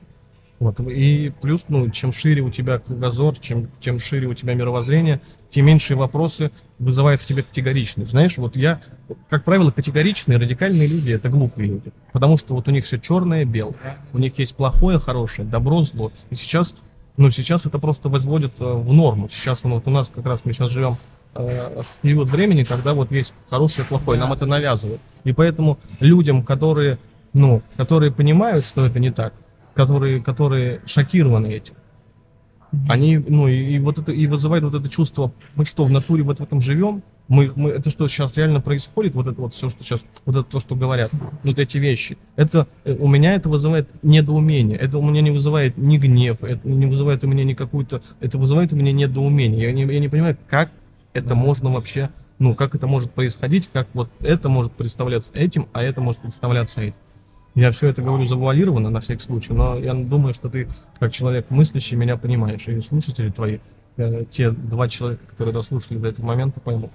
Вот. 0.60 0.80
И 0.80 1.32
плюс, 1.40 1.66
ну, 1.68 1.88
чем 1.90 2.12
шире 2.12 2.42
у 2.42 2.50
тебя 2.50 2.78
кругозор, 2.78 3.38
чем, 3.38 3.68
чем 3.80 4.00
шире 4.00 4.26
у 4.26 4.34
тебя 4.34 4.54
мировоззрение, 4.54 5.20
тем 5.50 5.66
меньшие 5.66 5.96
вопросы 5.96 6.50
вызывают 6.78 7.20
в 7.20 7.26
тебе 7.26 7.42
категоричность. 7.42 8.10
Знаешь, 8.10 8.36
вот 8.36 8.56
я, 8.56 8.80
как 9.28 9.44
правило, 9.44 9.70
категоричные, 9.70 10.38
радикальные 10.38 10.88
люди– 10.88 11.10
это 11.12 11.28
глупые 11.28 11.68
люди. 11.68 11.92
Потому 12.12 12.36
что 12.36 12.54
вот 12.54 12.66
у 12.68 12.70
них 12.70 12.84
все 12.84 12.98
черное, 12.98 13.44
белое. 13.44 13.98
У 14.12 14.18
них 14.18 14.38
есть 14.38 14.56
плохое, 14.56 14.98
хорошее, 14.98 15.46
добро, 15.46 15.82
зло. 15.82 16.12
И 16.30 16.34
сейчас, 16.34 16.74
ну, 17.16 17.30
сейчас 17.30 17.64
это 17.64 17.78
просто 17.78 18.08
возводит 18.08 18.60
э, 18.60 18.64
в 18.64 18.92
норму. 18.92 19.28
Сейчас 19.28 19.62
ну, 19.62 19.74
вот 19.74 19.86
у 19.86 19.90
нас 19.90 20.10
как 20.12 20.26
раз 20.26 20.44
мы 20.44 20.52
сейчас 20.52 20.70
живем 20.70 20.96
э, 21.34 21.82
в 21.82 22.02
период 22.02 22.28
времени, 22.28 22.64
когда 22.64 22.94
вот 22.94 23.12
есть 23.12 23.32
хорошее 23.48 23.84
и 23.84 23.88
плохое, 23.88 24.18
нам 24.18 24.32
это 24.32 24.44
навязывают. 24.44 25.00
И 25.22 25.32
поэтому 25.32 25.78
людям, 26.00 26.44
которые, 26.44 26.98
ну, 27.32 27.62
которые 27.76 28.10
понимают, 28.12 28.64
что 28.64 28.84
это 28.84 28.98
не 28.98 29.10
так, 29.10 29.34
которые, 29.78 30.20
которые 30.20 30.80
шокированы 30.86 31.46
этим, 31.46 31.74
они, 32.88 33.16
ну, 33.16 33.46
и, 33.46 33.54
и 33.54 33.78
вот 33.78 33.96
это, 33.96 34.10
и 34.10 34.26
вызывает 34.26 34.64
вот 34.64 34.74
это 34.74 34.88
чувство, 34.88 35.32
мы 35.54 35.64
что, 35.64 35.84
в 35.84 35.90
натуре 35.90 36.24
вот 36.24 36.40
в 36.40 36.42
этом 36.42 36.60
живем? 36.60 37.04
Мы, 37.28 37.52
мы, 37.54 37.70
это 37.70 37.88
что 37.90 38.08
сейчас 38.08 38.36
реально 38.36 38.60
происходит, 38.60 39.14
вот 39.14 39.28
это 39.28 39.40
вот 39.40 39.54
все, 39.54 39.70
что 39.70 39.84
сейчас, 39.84 40.04
вот 40.24 40.34
это 40.34 40.42
то, 40.42 40.58
что 40.58 40.74
говорят, 40.74 41.12
вот 41.44 41.58
эти 41.60 41.78
вещи. 41.78 42.18
Это, 42.34 42.66
э, 42.84 42.96
у 42.98 43.06
меня 43.06 43.34
это 43.34 43.48
вызывает 43.48 43.88
недоумение, 44.02 44.76
это 44.76 44.98
у 44.98 45.02
меня 45.08 45.20
не 45.20 45.30
вызывает 45.30 45.78
ни 45.78 45.96
гнев, 45.96 46.42
это 46.42 46.68
не 46.68 46.86
вызывает 46.86 47.22
у 47.22 47.28
меня 47.28 47.44
ни 47.44 47.54
какую-то, 47.54 48.02
это 48.18 48.36
вызывает 48.36 48.72
у 48.72 48.76
меня 48.76 48.90
недоумение. 48.90 49.62
Я 49.62 49.72
не, 49.72 49.84
я 49.84 50.00
не 50.00 50.08
понимаю, 50.08 50.36
как 50.48 50.72
это 51.12 51.28
Да. 51.28 51.34
можно 51.36 51.70
вообще, 51.70 52.10
ну, 52.40 52.56
как 52.56 52.74
это 52.74 52.88
может 52.88 53.12
происходить, 53.12 53.70
как 53.72 53.86
вот 53.94 54.10
это 54.18 54.48
может 54.48 54.72
представляться 54.72 55.32
этим, 55.36 55.68
а 55.72 55.84
это 55.84 56.00
может 56.00 56.22
представляться 56.22 56.80
этим. 56.80 56.96
Я 57.54 57.72
все 57.72 57.88
это 57.88 58.02
говорю 58.02 58.24
завуалированно 58.24 58.90
на 58.90 59.00
всякий 59.00 59.22
случай, 59.22 59.52
но 59.52 59.76
я 59.78 59.94
думаю, 59.94 60.32
что 60.34 60.48
ты, 60.48 60.68
как 61.00 61.12
человек 61.12 61.46
мыслящий, 61.50 61.96
меня 61.96 62.16
понимаешь. 62.16 62.66
И 62.68 62.80
слушатели 62.80 63.30
твои, 63.30 63.58
э, 63.96 64.24
те 64.30 64.50
два 64.50 64.88
человека, 64.88 65.22
которые 65.28 65.52
дослушали 65.52 65.98
до 65.98 66.08
этого 66.08 66.26
момента, 66.26 66.60
поймут. 66.60 66.90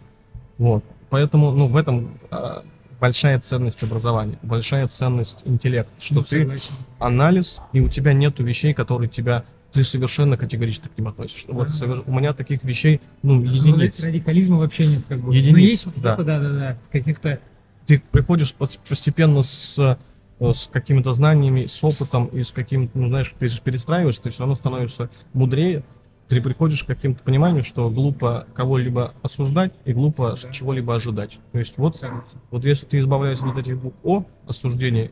Вот. 0.58 0.84
Поэтому, 1.10 1.52
ну, 1.52 1.68
в 1.68 1.76
этом 1.76 2.18
а, 2.32 2.64
большая 3.00 3.40
ценность 3.40 3.84
образования, 3.84 4.40
большая 4.42 4.88
ценность 4.88 5.42
интеллекта, 5.46 6.02
что 6.02 6.16
ну, 6.16 6.22
ты 6.24 6.40
согласен. 6.40 6.74
анализ, 7.00 7.60
и 7.74 7.82
у 7.82 7.90
тебя 7.90 8.14
нету 8.14 8.44
вещей, 8.44 8.74
которые 8.74 9.10
тебя 9.10 9.44
ты 9.74 9.84
совершенно 9.84 10.38
категорично 10.38 10.88
к 10.88 10.98
ним 10.98 11.08
относишься. 11.08 11.52
Вот 11.52 11.68
Да. 11.68 11.74
совер- 11.74 12.04
у 12.06 12.12
меня 12.14 12.34
таких 12.34 12.64
вещей, 12.64 13.02
ну, 13.24 13.36
Ну, 13.36 13.44
единиц. 13.44 14.00
Радикализма 14.02 14.58
вообще 14.60 14.86
нет, 14.88 15.02
как 15.10 15.20
бы. 15.20 15.28
Но 15.30 15.34
Единиц, 15.34 15.58
есть 15.70 15.88
да. 15.98 16.16
да, 16.16 16.24
да, 16.24 16.40
да, 16.40 16.78
каких-то 16.92 17.40
ты 17.88 18.02
приходишь 18.12 18.54
пос- 18.58 18.80
постепенно 18.88 19.42
с, 19.44 19.98
с 20.40 20.68
какими-то 20.68 21.14
знаниями, 21.14 21.66
с 21.68 21.84
опытом 21.84 22.26
и 22.28 22.44
с 22.44 22.52
каким-то, 22.52 22.98
ну, 22.98 23.08
знаешь, 23.08 23.34
ты 23.40 23.48
же 23.48 23.62
перестраиваешься, 23.62 24.24
ты 24.24 24.30
все 24.32 24.40
равно 24.40 24.56
становишься 24.56 25.10
мудрее, 25.34 25.84
ты 26.28 26.42
приходишь 26.42 26.84
к 26.84 26.88
каким-то 26.88 27.24
пониманию, 27.24 27.64
что 27.64 27.90
глупо 27.90 28.48
кого-либо 28.54 29.14
осуждать 29.22 29.74
и 29.86 29.94
глупо 29.94 30.36
Да. 30.42 30.52
чего-либо 30.52 30.96
ожидать. 30.96 31.40
То 31.52 31.60
есть 31.60 31.78
вот, 31.78 32.02
вот 32.50 32.66
если 32.66 32.86
ты 32.86 32.98
избавляешься 33.00 33.46
от 33.46 33.58
этих 33.58 33.80
двух 33.80 33.94
О, 34.04 34.26
осуждения 34.48 35.12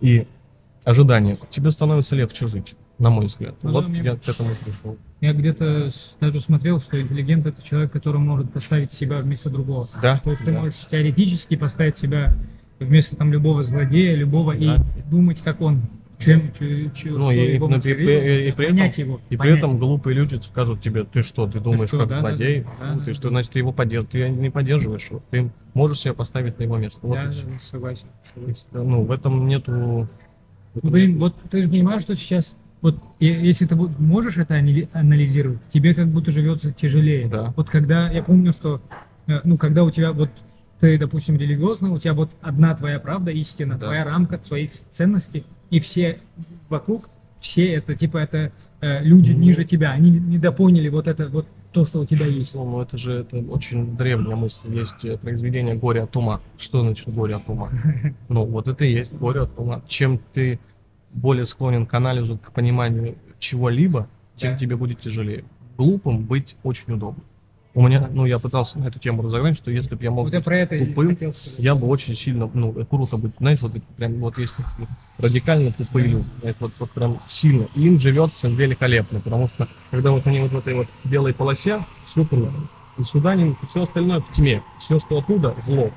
и 0.00 0.26
ожидания, 0.84 1.36
тебе 1.50 1.70
становится 1.70 2.14
легче 2.16 2.46
жить, 2.48 2.74
на 2.98 3.10
мой 3.10 3.26
взгляд. 3.26 3.56
Ну, 3.62 3.70
вот 3.72 3.82
да, 3.84 3.88
мне- 3.88 4.02
я 4.02 4.16
к 4.16 4.28
этому 4.28 4.50
пришел. 4.64 4.96
Я 5.20 5.32
где-то 5.32 5.90
даже 6.20 6.40
смотрел, 6.40 6.80
что 6.80 7.00
интеллигент 7.00 7.46
это 7.46 7.62
человек, 7.62 7.90
который 7.92 8.18
может 8.20 8.52
поставить 8.52 8.92
себя 8.92 9.20
вместо 9.20 9.50
другого. 9.50 9.88
Да, 10.00 10.18
То 10.18 10.30
есть 10.30 10.44
ты 10.44 10.52
да. 10.52 10.60
можешь 10.60 10.86
теоретически 10.86 11.56
поставить 11.56 11.96
себя 11.98 12.36
вместо 12.80 13.16
там 13.16 13.32
любого 13.32 13.62
злодея, 13.62 14.14
любого 14.16 14.54
Да. 14.54 14.58
и 14.76 15.10
думать, 15.10 15.40
как 15.40 15.60
он, 15.60 15.82
чем, 16.18 16.52
чё- 16.58 16.64
Ну, 16.68 16.94
что 16.94 17.30
и- 17.32 17.54
его 17.54 17.68
и 17.68 17.70
мотивирует, 17.72 18.48
и 18.48 18.52
при 18.52 18.66
этом- 18.66 19.04
его. 19.06 19.20
И 19.30 19.36
при 19.36 19.50
этом 19.56 19.76
глупые 19.76 20.14
люди 20.14 20.36
скажут 20.36 20.80
тебе, 20.80 21.04
ты 21.04 21.22
что, 21.22 21.46
ты 21.46 21.60
думаешь 21.60 21.88
что, 21.88 21.98
как 22.00 22.08
да, 22.08 22.16
да, 22.16 22.28
злодей, 22.28 22.60
да, 22.60 22.70
Фу, 22.70 22.84
да, 22.84 22.98
ты 23.00 23.04
да. 23.06 23.14
что, 23.14 23.28
значит, 23.28 23.52
ты 23.52 23.58
его 23.58 23.72
поддерживаешь, 23.72 24.10
ты 24.12 24.28
не 24.30 24.50
поддерживаешь 24.50 25.06
его, 25.10 25.22
ты 25.30 25.50
можешь 25.74 25.98
себя 26.00 26.14
поставить 26.14 26.58
на 26.58 26.62
его 26.64 26.76
место. 26.78 27.00
Вот 27.02 27.14
Да, 27.14 27.22
и 27.24 27.26
да, 27.26 27.32
да, 27.52 27.58
согласен. 27.58 28.06
согласен. 28.34 28.66
Ну, 28.72 29.02
в 29.02 29.10
этом 29.10 29.46
нету... 29.46 30.08
Ну, 30.82 30.90
блин, 30.90 31.18
вот 31.18 31.34
ты 31.50 31.62
же 31.62 31.68
понимаешь, 31.70 32.02
что 32.02 32.14
сейчас, 32.14 32.58
вот 32.82 32.98
и- 33.18 33.26
если 33.26 33.66
ты 33.66 33.74
можешь 33.76 34.36
это 34.38 34.54
анализировать, 34.92 35.60
тебе 35.68 35.94
как 35.94 36.08
будто 36.08 36.30
живется 36.32 36.72
тяжелее. 36.72 37.28
Да. 37.28 37.52
Вот 37.56 37.68
когда, 37.70 38.10
я 38.10 38.22
помню, 38.22 38.52
что, 38.52 38.80
э, 39.26 39.40
ну, 39.44 39.56
когда 39.58 39.84
у 39.84 39.90
тебя 39.90 40.12
вот, 40.12 40.30
ты, 40.80 40.98
допустим, 40.98 41.36
религиозный, 41.36 41.90
у 41.90 41.98
тебя 41.98 42.14
вот 42.14 42.30
одна 42.40 42.74
твоя 42.74 42.98
правда, 43.00 43.30
истина, 43.30 43.74
Да. 43.78 43.86
твоя 43.86 44.04
рамка, 44.04 44.38
твои 44.38 44.68
ценности, 44.68 45.44
и 45.70 45.80
все 45.80 46.20
вокруг, 46.68 47.08
все 47.40 47.72
это, 47.74 47.94
типа, 47.94 48.18
это 48.18 48.52
э, 48.82 49.02
люди 49.02 49.32
Ну. 49.32 49.38
ниже 49.38 49.64
тебя, 49.64 49.92
они 49.92 50.10
не- 50.10 50.18
недопоняли 50.18 50.88
вот 50.90 51.08
это, 51.08 51.28
вот 51.28 51.46
то, 51.72 51.84
что 51.86 52.00
у 52.00 52.04
тебя 52.06 52.26
есть. 52.26 52.54
Ну, 52.54 52.80
это 52.80 52.98
же 52.98 53.12
это 53.20 53.38
очень 53.38 53.96
древняя 53.96 54.36
мысль. 54.36 54.74
Есть 54.74 55.02
э, 55.04 55.16
произведение 55.16 55.74
«Горе 55.74 56.02
от 56.02 56.14
ума». 56.16 56.40
Что 56.58 56.80
значит 56.82 57.08
«горе 57.12 57.36
от 57.36 57.48
ума»? 57.48 57.68
Ну, 58.28 58.44
вот 58.44 58.68
это 58.68 58.84
и 58.84 58.92
есть 58.92 59.12
горе 59.12 59.40
от 59.42 59.58
ума. 59.58 59.82
Чем 59.88 60.20
ты 60.34 60.58
более 61.12 61.46
склонен 61.46 61.86
к 61.86 61.94
анализу, 61.94 62.36
к 62.38 62.52
пониманию 62.52 63.16
чего-либо, 63.38 64.08
тем 64.36 64.52
Да. 64.52 64.58
тебе 64.58 64.76
будет 64.76 65.00
тяжелее. 65.00 65.44
Глупым 65.78 66.24
быть 66.24 66.56
очень 66.62 66.92
удобно. 66.94 67.22
У 67.76 67.82
меня, 67.86 68.08
ну, 68.10 68.24
я 68.24 68.38
пытался 68.38 68.78
на 68.78 68.86
эту 68.86 68.98
тему 68.98 69.20
разогнать, 69.22 69.54
что 69.54 69.70
если 69.70 69.96
бы 69.96 70.02
я 70.02 70.10
мог 70.10 70.24
Вот 70.24 70.32
я 70.32 70.38
быть 70.38 70.46
про 70.46 70.56
это 70.56 70.76
и 70.76 70.86
тупым, 70.86 71.10
хотел 71.10 71.30
сказать. 71.34 71.58
я 71.58 71.74
бы 71.74 71.86
очень 71.88 72.16
сильно, 72.16 72.50
ну, 72.54 72.72
круто 72.86 73.18
быть, 73.18 73.32
знаешь, 73.38 73.60
вот 73.60 73.76
это 73.76 73.84
прям, 73.98 74.14
вот 74.14 74.38
есть 74.38 74.54
радикально 75.18 75.72
тупые 75.72 76.06
люди, 76.06 76.24
знаешь, 76.40 76.56
вот, 76.58 76.72
вот 76.78 76.90
прям 76.92 77.20
сильно. 77.28 77.66
И 77.74 77.82
им 77.86 77.98
живется 77.98 78.48
великолепно, 78.48 79.20
потому 79.20 79.46
что, 79.46 79.68
когда 79.90 80.10
вот 80.10 80.26
они 80.26 80.40
вот 80.40 80.52
в 80.52 80.56
этой 80.56 80.72
вот 80.72 80.86
белой 81.04 81.34
полосе, 81.34 81.84
все 82.02 82.24
круто. 82.24 82.50
И 82.96 83.02
сюда 83.04 83.34
не, 83.34 83.54
все 83.68 83.82
остальное 83.82 84.20
в 84.22 84.32
тьме, 84.32 84.62
все, 84.78 84.98
что 84.98 85.18
оттуда, 85.18 85.54
зло. 85.62 85.90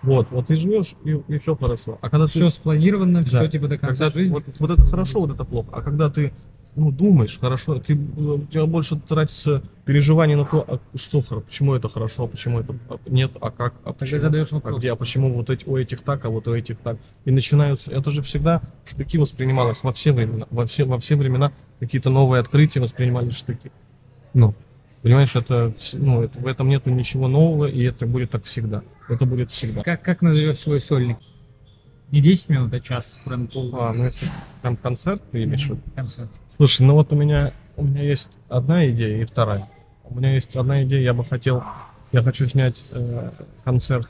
Вот, 0.00 0.28
вот 0.30 0.46
ты 0.46 0.56
живешь, 0.56 0.94
и, 1.04 1.36
все 1.36 1.54
хорошо. 1.54 1.98
А 2.00 2.08
когда 2.08 2.26
Все 2.26 2.46
ты, 2.46 2.50
спланировано, 2.50 3.22
все 3.22 3.40
Да. 3.40 3.48
типа 3.48 3.68
до 3.68 3.76
конца 3.76 4.06
когда 4.06 4.18
жизни. 4.18 4.32
вот, 4.32 4.44
вот 4.58 4.70
это 4.70 4.86
хорошо, 4.86 5.20
вот 5.20 5.30
это 5.30 5.44
плохо. 5.44 5.68
А 5.72 5.82
когда 5.82 6.08
ты 6.08 6.32
ну, 6.74 6.90
думаешь, 6.90 7.38
хорошо, 7.38 7.78
ты, 7.78 7.94
э, 7.94 7.96
у 7.96 8.46
тебя 8.46 8.66
больше 8.66 8.98
тратится 8.98 9.62
переживание 9.84 10.36
на 10.36 10.44
то, 10.44 10.64
а 10.66 10.96
что, 10.96 11.20
почему 11.20 11.74
это 11.74 11.88
хорошо, 11.88 12.24
а 12.24 12.26
почему 12.28 12.60
это 12.60 12.74
а, 12.88 12.98
нет, 13.06 13.32
а 13.40 13.50
как, 13.50 13.74
а 13.84 13.92
Тогда 13.92 13.98
почему. 13.98 14.20
задаешь 14.20 14.52
А 14.52 14.54
вопрос. 14.54 14.78
где, 14.78 14.92
а 14.92 14.96
почему 14.96 15.34
вот 15.34 15.50
эти, 15.50 15.66
у 15.66 15.76
этих 15.76 16.00
так, 16.00 16.24
а 16.24 16.30
вот 16.30 16.48
у 16.48 16.54
этих 16.54 16.78
так? 16.78 16.96
И 17.24 17.30
начинаются, 17.30 17.90
это 17.90 18.10
же 18.10 18.22
всегда 18.22 18.62
штыки 18.88 19.18
воспринималось 19.18 19.82
во 19.82 19.92
все 19.92 20.12
времена, 20.12 20.46
во 20.50 20.66
все, 20.66 20.84
во 20.84 20.98
все 20.98 21.16
времена 21.16 21.52
какие-то 21.78 22.10
новые 22.10 22.40
открытия 22.40 22.80
воспринимались 22.80 23.34
штыки. 23.34 23.70
Ну, 24.32 24.54
Понимаешь, 25.02 25.34
это, 25.34 25.74
ну, 25.94 26.22
это, 26.22 26.38
в 26.38 26.46
этом 26.46 26.68
нету 26.68 26.88
ничего 26.90 27.26
нового, 27.26 27.66
и 27.66 27.82
это 27.82 28.06
будет 28.06 28.30
так 28.30 28.44
всегда. 28.44 28.82
Это 29.08 29.26
будет 29.26 29.50
всегда. 29.50 29.82
Как, 29.82 30.00
как 30.00 30.22
назовешь 30.22 30.58
свой 30.58 30.78
сольник? 30.78 31.18
Не 32.12 32.20
10 32.20 32.50
минут, 32.50 32.72
а 32.72 32.78
час, 32.78 33.18
прям 33.24 33.48
пол. 33.48 33.74
А, 33.80 33.92
ну 33.92 34.04
если 34.04 34.28
прям 34.60 34.76
концерт 34.76 35.22
ты 35.32 35.42
имеешь 35.42 35.64
в 35.64 35.70
виду? 35.70 35.80
концерт. 35.96 36.30
Слушай, 36.56 36.82
ну 36.82 36.94
вот 36.94 37.12
у 37.12 37.16
меня, 37.16 37.52
у 37.76 37.84
меня 37.84 38.02
есть 38.02 38.28
одна 38.48 38.88
идея 38.90 39.22
и 39.22 39.24
вторая. 39.24 39.68
У 40.04 40.14
меня 40.14 40.34
есть 40.34 40.54
одна 40.54 40.82
идея, 40.84 41.00
я 41.00 41.14
бы 41.14 41.24
хотел, 41.24 41.64
я 42.12 42.22
хочу 42.22 42.46
снять 42.46 42.82
э, 42.90 43.30
концерт 43.64 44.06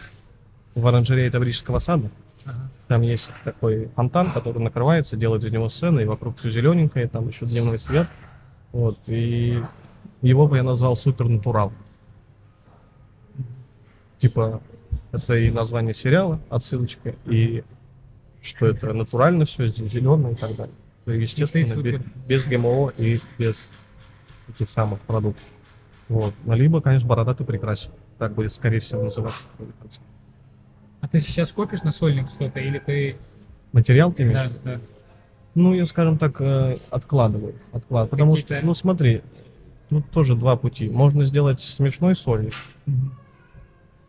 в 0.75 0.85
оранжерее 0.85 1.31
Таврического 1.31 1.79
сада. 1.79 2.11
Ага. 2.45 2.71
Там 2.89 3.03
есть 3.03 3.31
такой 3.45 3.89
фонтан, 3.95 4.33
который 4.33 4.61
накрывается, 4.61 5.17
делает 5.17 5.45
из 5.45 5.53
него 5.53 5.69
сцены, 5.69 6.01
и 6.01 6.05
вокруг 6.05 6.39
все 6.39 6.51
зелененькое, 6.51 7.09
там 7.09 7.29
еще 7.29 7.47
дневной 7.47 7.79
свет. 7.79 8.09
Вот, 8.73 8.99
и 9.07 9.63
его 10.21 10.49
бы 10.49 10.57
я 10.57 10.65
назвал 10.65 10.97
Супернатурал. 10.97 11.73
Типа, 14.19 14.61
это 15.13 15.37
и 15.37 15.51
название 15.51 15.95
сериала, 15.95 16.41
отсылочка, 16.51 17.15
и 17.27 17.63
что 18.41 18.67
это 18.67 18.93
натурально 18.93 19.45
все, 19.45 19.69
здесь 19.69 19.93
зеленое 19.93 20.35
и 20.35 20.37
так 20.37 20.57
далее. 20.57 20.75
Ну, 21.07 21.13
Естественно, 21.13 21.67
супер. 21.67 21.99
бе- 21.99 22.05
без 22.29 22.47
ГМО 22.47 22.93
и 22.97 23.21
без 23.39 23.69
этих 24.49 24.69
самых 24.69 25.01
продуктов. 25.01 25.45
Вот. 26.09 26.35
Ну, 26.45 26.55
Либо, 26.55 26.81
конечно, 26.81 27.09
бородатый 27.09 27.45
прекрасен. 27.45 27.91
Так 28.19 28.35
будет, 28.35 28.53
скорее 28.53 28.81
всего, 28.81 29.03
называться. 29.03 29.45
А 31.01 31.09
ты 31.09 31.21
сейчас 31.21 31.51
копишь 31.51 31.83
на 31.83 31.91
сольник 31.91 32.29
что-то, 32.29 32.61
или 32.61 32.79
ты... 32.79 33.17
Материал 33.73 34.13
ты 34.13 34.23
имеешь? 34.23 34.51
Да, 34.65 34.75
да. 34.77 34.81
Ну, 35.55 35.75
я, 35.75 35.85
скажем 35.87 36.19
так, 36.19 36.41
э, 36.41 36.77
откладываю. 36.91 37.55
откладываю. 37.73 38.09
Потому 38.09 38.37
что, 38.37 38.61
ну 38.63 38.73
смотри, 38.75 39.23
тут 39.91 40.09
тоже 40.11 40.37
два 40.37 40.57
пути. 40.57 40.89
Можно 40.89 41.25
сделать 41.25 41.61
смешной 41.61 42.15
сольник. 42.15 42.55
Мгм. 42.87 43.15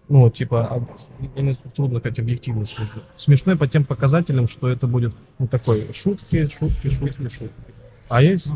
Ну, 0.10 0.30
типа, 0.30 0.68
об- 0.68 0.90
я 1.36 1.42
не 1.42 1.54
трудно 1.54 2.00
сказать 2.00 2.20
объективно 2.20 2.66
смешной. 2.66 3.04
Смешной 3.16 3.58
по 3.58 3.68
тем 3.68 3.86
показателям, 3.86 4.48
что 4.48 4.68
это 4.68 4.86
будет 4.86 5.16
ну, 5.40 5.48
такой 5.48 5.92
шутки, 5.94 6.48
шутки, 6.48 6.90
шутки, 6.90 7.30
шутки. 7.30 7.50
А 8.10 8.22
есть, 8.22 8.52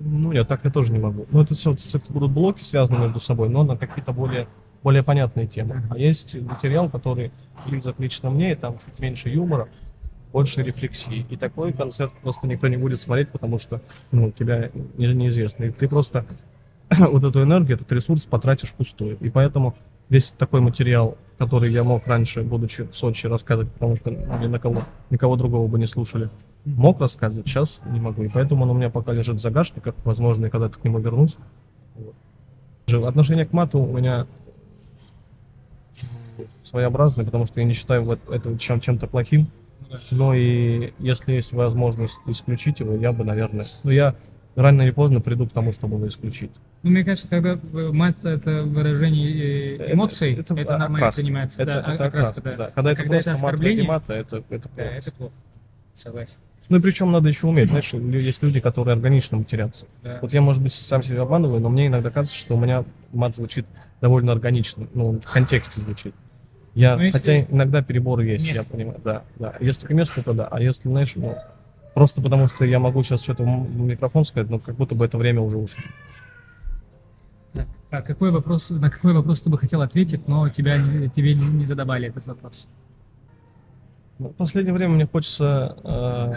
ну 0.00 0.32
нет, 0.32 0.48
так 0.48 0.64
я 0.64 0.70
тоже 0.70 0.92
не 0.92 0.98
могу. 0.98 1.26
Но 1.30 1.42
это 1.42 1.54
все, 1.54 1.72
все-таки 1.72 2.12
будут 2.12 2.32
блоки 2.32 2.62
связаны 2.62 2.98
между 2.98 3.20
собой, 3.20 3.48
но 3.48 3.62
на 3.62 3.76
какие-то 3.76 4.12
более, 4.12 4.48
более 4.82 5.02
понятные 5.02 5.46
темы. 5.46 5.82
А 5.90 5.96
есть 5.96 6.34
материал, 6.42 6.90
который 6.90 7.30
близок 7.66 7.98
лично 8.00 8.30
мне, 8.30 8.52
и 8.52 8.54
там 8.54 8.78
чуть 8.84 9.00
меньше 9.00 9.28
юмора, 9.28 9.68
больше 10.32 10.62
рефлексии. 10.62 11.24
И 11.30 11.36
такой 11.36 11.72
концерт 11.72 12.12
просто 12.22 12.48
никто 12.48 12.66
не 12.66 12.76
будет 12.76 13.00
смотреть, 13.00 13.30
потому 13.30 13.58
что 13.58 13.80
ну, 14.10 14.32
тебя 14.32 14.70
не- 14.96 15.14
неизвестно. 15.14 15.64
И 15.64 15.70
ты 15.70 15.88
просто 15.88 16.26
вот 16.90 17.22
эту 17.22 17.42
энергию, 17.42 17.76
этот 17.76 17.90
ресурс 17.92 18.22
потратишь 18.26 18.70
впустую. 18.70 19.16
И 19.20 19.30
поэтому 19.30 19.76
весь 20.14 20.30
такой 20.30 20.60
материал, 20.60 21.18
который 21.38 21.72
я 21.72 21.82
мог 21.82 22.06
раньше, 22.06 22.42
будучи 22.42 22.84
в 22.84 22.94
Сочи, 22.94 23.26
рассказывать, 23.26 23.72
потому 23.72 23.96
что 23.96 24.12
ни 24.12 24.46
на 24.46 24.60
кого, 24.60 24.84
никого 25.10 25.34
другого 25.34 25.66
бы 25.66 25.76
не 25.76 25.86
слушали, 25.86 26.30
мог 26.64 27.00
рассказывать, 27.00 27.48
сейчас 27.48 27.80
не 27.84 27.98
могу. 27.98 28.22
И 28.22 28.28
поэтому 28.28 28.62
он 28.62 28.70
у 28.70 28.74
меня 28.74 28.90
пока 28.90 29.12
лежит 29.12 29.36
в 29.36 29.40
загашниках, 29.40 29.96
возможно, 30.04 30.44
я 30.44 30.50
когда-то 30.50 30.78
к 30.78 30.84
нему 30.84 31.00
вернусь. 31.00 31.36
Вот. 31.96 32.14
Отношение 33.04 33.44
к 33.44 33.52
мату 33.52 33.80
у 33.80 33.98
меня 33.98 34.28
своеобразное, 36.62 37.24
потому 37.24 37.46
что 37.46 37.58
я 37.58 37.66
не 37.66 37.74
считаю 37.74 38.08
это 38.30 38.56
чем- 38.56 38.80
чем-то 38.80 39.08
плохим. 39.08 39.48
Но 40.12 40.32
и 40.32 40.92
если 41.00 41.32
есть 41.32 41.52
возможность 41.52 42.18
исключить 42.26 42.78
его, 42.78 42.94
я 42.94 43.12
бы, 43.12 43.24
наверное... 43.24 43.66
Ну, 43.82 43.90
я 43.90 44.14
рано 44.54 44.82
или 44.82 44.90
поздно 44.90 45.20
приду 45.20 45.46
к 45.46 45.52
тому, 45.52 45.72
чтобы 45.72 45.96
его 45.96 46.06
исключить. 46.06 46.50
Ну, 46.82 46.90
мне 46.90 47.04
кажется, 47.04 47.28
когда 47.28 47.58
мат 47.92 48.24
это 48.24 48.62
выражение 48.62 49.76
э, 49.78 49.92
эмоций, 49.94 50.32
это, 50.34 50.54
Это- 50.54 50.62
это 50.62 50.72
нормально 50.78 50.96
окраска. 50.98 51.22
принимается. 51.22 51.62
Это, 51.62 51.72
да, 51.72 51.78
это 51.80 52.04
окраска, 52.06 52.06
окраска, 52.08 52.42
да. 52.42 52.56
да. 52.56 52.70
Когда 52.74 52.92
это 52.92 53.02
Когда 53.02 53.16
это 53.16 53.24
просто 53.24 53.30
мат 53.30 53.52
ради 53.52 53.54
оскорбление, 53.54 53.84
мата, 53.88 54.12
это, 54.14 54.36
это 54.50 54.68
Да, 54.68 54.82
плохо. 54.82 54.90
это 54.96 55.12
плохо. 55.12 55.32
Согласен. 55.92 56.36
Ну 56.70 56.78
и 56.78 56.80
причем 56.80 57.12
надо 57.12 57.28
еще 57.28 57.46
уметь, 57.46 57.68
знаешь, 57.68 57.92
есть 57.92 58.42
люди, 58.42 58.58
которые 58.60 58.94
органично 58.94 59.36
матерятся. 59.36 59.84
Да. 60.02 60.18
Вот 60.22 60.32
я, 60.32 60.40
может 60.40 60.62
быть, 60.62 60.72
сам 60.72 61.02
себя 61.02 61.22
обманываю, 61.22 61.60
но 61.60 61.68
мне 61.68 61.88
иногда 61.88 62.10
кажется, 62.10 62.36
что 62.36 62.56
у 62.56 62.60
меня 62.60 62.84
мат 63.12 63.34
звучит 63.34 63.66
довольно 64.00 64.32
органично, 64.32 64.86
ну, 64.94 65.20
в 65.20 65.30
контексте 65.30 65.80
звучит. 65.80 66.14
Я, 66.74 66.96
Ну, 66.96 67.10
хотя 67.12 67.42
иногда 67.42 67.82
переборы 67.82 68.24
есть, 68.26 68.46
я 68.48 68.54
Место. 68.54 68.70
понимаю, 68.70 69.00
да, 69.04 69.22
да. 69.38 69.54
Если 69.60 69.86
к 69.86 69.90
месту, 69.90 70.22
то 70.24 70.32
да, 70.32 70.48
а 70.50 70.60
если, 70.60 70.88
знаешь, 70.88 71.12
ну, 71.14 71.36
просто 71.94 72.20
потому 72.20 72.48
что 72.48 72.64
я 72.64 72.78
могу 72.78 73.02
сейчас 73.02 73.22
что-то 73.22 73.44
в 73.44 73.80
микрофон 73.80 74.24
сказать, 74.24 74.50
но 74.50 74.58
как 74.58 74.74
будто 74.76 74.94
бы 74.94 75.04
это 75.04 75.16
время 75.16 75.40
уже 75.40 75.56
ушло. 75.56 75.82
А 77.90 78.02
какой 78.02 78.32
вопрос, 78.32 78.70
на 78.70 78.90
какой 78.90 79.12
вопрос 79.12 79.40
ты 79.40 79.50
бы 79.50 79.56
хотел 79.56 79.80
ответить, 79.80 80.26
но 80.26 80.48
тебя, 80.48 80.78
тебе 81.08 81.34
не, 81.34 81.64
задавали 81.64 82.08
этот 82.08 82.26
вопрос? 82.26 82.66
Ну, 84.18 84.30
В 84.30 84.32
последнее 84.34 84.74
время 84.74 84.94
мне 84.94 85.06
хочется 85.06 85.76
э, 85.84 86.32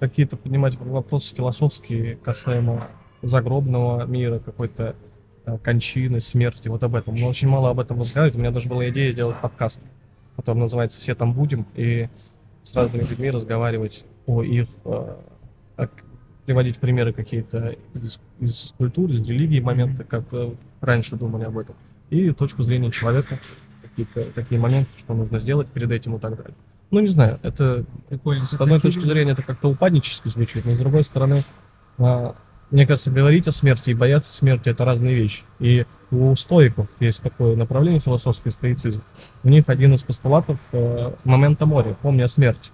какие-то 0.00 0.38
поднимать 0.38 0.76
вопросы 0.78 1.34
философские 1.34 2.16
касаемо 2.16 2.88
загробного 3.20 4.06
мира, 4.06 4.38
какой-то 4.38 4.96
э, 5.44 5.58
кончины, 5.58 6.22
смерти, 6.22 6.68
вот 6.68 6.82
об 6.82 6.94
этом. 6.94 7.14
Но 7.14 7.28
очень 7.28 7.48
мало 7.48 7.68
об 7.68 7.80
этом 7.80 8.00
разговаривать. 8.00 8.36
У 8.36 8.38
меня 8.40 8.52
даже 8.52 8.70
была 8.70 8.88
идея 8.88 9.12
сделать 9.12 9.38
подкаст, 9.38 9.80
который 10.36 10.58
называется 10.58 10.98
«Все 10.98 11.14
там 11.14 11.34
будем», 11.34 11.66
и 11.74 12.08
с 12.62 12.74
разными 12.74 13.02
людьми 13.02 13.30
разговаривать 13.30 14.04
о 14.26 14.42
их, 14.42 14.68
э, 14.84 15.16
приводить 16.46 16.78
примеры 16.78 17.12
какие-то 17.12 17.76
из, 17.94 18.18
из 18.40 18.74
культуры, 18.76 19.14
из 19.14 19.22
религии, 19.22 19.60
моменты, 19.60 20.04
как 20.04 20.24
э, 20.32 20.52
раньше 20.80 21.16
думали 21.16 21.44
об 21.44 21.58
этом, 21.58 21.74
и 22.10 22.30
точку 22.30 22.62
зрения 22.62 22.90
человека, 22.90 23.38
какие-то 23.82 24.24
такие 24.32 24.60
моменты, 24.60 24.90
что 24.98 25.14
нужно 25.14 25.38
сделать 25.38 25.68
перед 25.68 25.90
этим 25.90 26.16
и 26.16 26.18
так 26.18 26.36
далее. 26.36 26.54
Ну, 26.90 27.00
не 27.00 27.06
знаю, 27.06 27.38
это 27.42 27.84
Прикольно. 28.08 28.44
с 28.44 28.52
одной 28.54 28.78
точки 28.80 29.00
зрения 29.00 29.32
это 29.32 29.42
как-то 29.42 29.68
упаднически 29.68 30.28
звучит, 30.28 30.64
но 30.64 30.74
с 30.74 30.78
другой 30.78 31.02
стороны, 31.02 31.42
а, 31.98 32.36
мне 32.70 32.86
кажется, 32.86 33.10
говорить 33.10 33.48
о 33.48 33.52
смерти 33.52 33.90
и 33.90 33.94
бояться 33.94 34.32
смерти 34.32 34.68
это 34.68 34.84
разные 34.84 35.14
вещи. 35.14 35.44
И 35.58 35.86
у 36.12 36.36
стоиков 36.36 36.86
есть 37.00 37.22
такое 37.22 37.56
направление 37.56 37.98
философский 37.98 38.50
стоицизм. 38.50 39.02
У 39.42 39.48
них 39.48 39.64
один 39.66 39.94
из 39.94 40.02
постулатов 40.02 40.58
э, 40.72 41.12
момента 41.24 41.66
моря, 41.66 41.96
помни 42.02 42.20
о 42.22 42.28
смерти. 42.28 42.70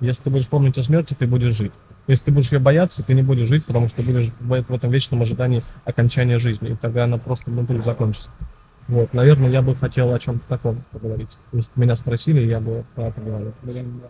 Если 0.00 0.24
ты 0.24 0.30
будешь 0.30 0.48
помнить 0.48 0.78
о 0.78 0.82
смерти, 0.82 1.14
ты 1.18 1.26
будешь 1.26 1.54
жить. 1.54 1.72
Если 2.06 2.26
ты 2.26 2.32
будешь 2.32 2.52
ее 2.52 2.58
бояться, 2.58 3.02
ты 3.02 3.14
не 3.14 3.22
будешь 3.22 3.48
жить, 3.48 3.64
потому 3.64 3.88
что 3.88 4.02
будешь 4.02 4.30
в 4.38 4.52
этом 4.52 4.90
вечном 4.90 5.22
ожидании 5.22 5.62
окончания 5.84 6.38
жизни, 6.38 6.70
и 6.70 6.76
тогда 6.76 7.04
она 7.04 7.18
просто 7.18 7.50
внутри 7.50 7.80
закончится. 7.80 8.28
Вот, 8.88 9.14
наверное, 9.14 9.48
я 9.48 9.62
бы 9.62 9.74
хотел 9.74 10.12
о 10.12 10.18
чем-то 10.18 10.46
таком 10.46 10.84
поговорить. 10.92 11.38
Если 11.52 11.70
меня 11.76 11.96
спросили, 11.96 12.46
я 12.46 12.60
бы 12.60 12.84
про 12.94 13.04
это 13.08 13.20
говорил. 13.20 13.52
Блин. 13.62 14.02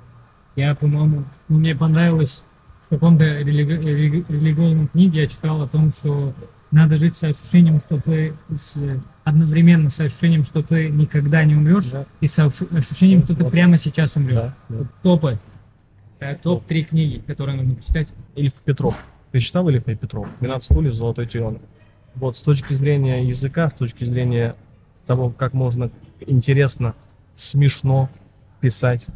Я, 0.57 0.75
по-моему, 0.75 1.25
ну, 1.49 1.59
мне 1.59 1.77
понравилось 1.77 2.45
в 2.83 2.89
каком-то 2.89 3.25
религи- 3.25 3.81
религи- 3.81 4.25
религиозном 4.29 4.89
книге 4.89 5.23
я 5.23 5.27
читал 5.29 5.63
о 5.63 5.69
том, 5.69 5.91
что 5.91 6.33
надо 6.75 6.99
жить 6.99 7.17
с 7.17 7.23
ощущением, 7.25 7.79
что 7.81 7.99
ты 7.99 8.35
с, 8.55 8.77
одновременно 9.23 9.91
с 9.91 10.01
ощущением, 10.01 10.43
что 10.43 10.63
ты 10.63 10.91
никогда 10.91 11.45
не 11.45 11.55
умрешь, 11.55 11.87
Да. 11.91 12.07
и 12.21 12.27
с 12.27 12.39
ощу- 12.39 12.69
ощущением, 12.77 13.23
что 13.23 13.35
ты 13.35 13.45
прямо 13.45 13.77
сейчас 13.79 14.17
умрешь. 14.17 14.43
Да, 14.43 14.55
да. 14.69 14.87
Топы. 15.03 15.39
Э, 16.19 16.35
Топ-3 16.37 16.83
книги, 16.85 17.19
которые 17.27 17.57
нужно 17.57 17.75
почитать. 17.77 18.13
Ильф 18.35 18.55
Петров. 18.65 18.97
Ты 19.33 19.39
читал 19.41 19.69
Ильфа 19.69 19.93
и 19.93 19.95
Петров? 19.95 20.29
12 20.41 20.65
стульев, 20.73 20.95
золотой 20.95 21.27
теленок. 21.27 21.63
Вот 22.15 22.37
с 22.37 22.43
точки 22.43 22.75
зрения 22.75 23.25
языка, 23.25 23.69
с 23.71 23.75
точки 23.75 24.05
зрения 24.05 24.55
того, 25.07 25.31
как 25.31 25.53
можно 25.55 25.91
интересно, 26.21 26.95
смешно 27.35 28.09
писать. 28.61 29.07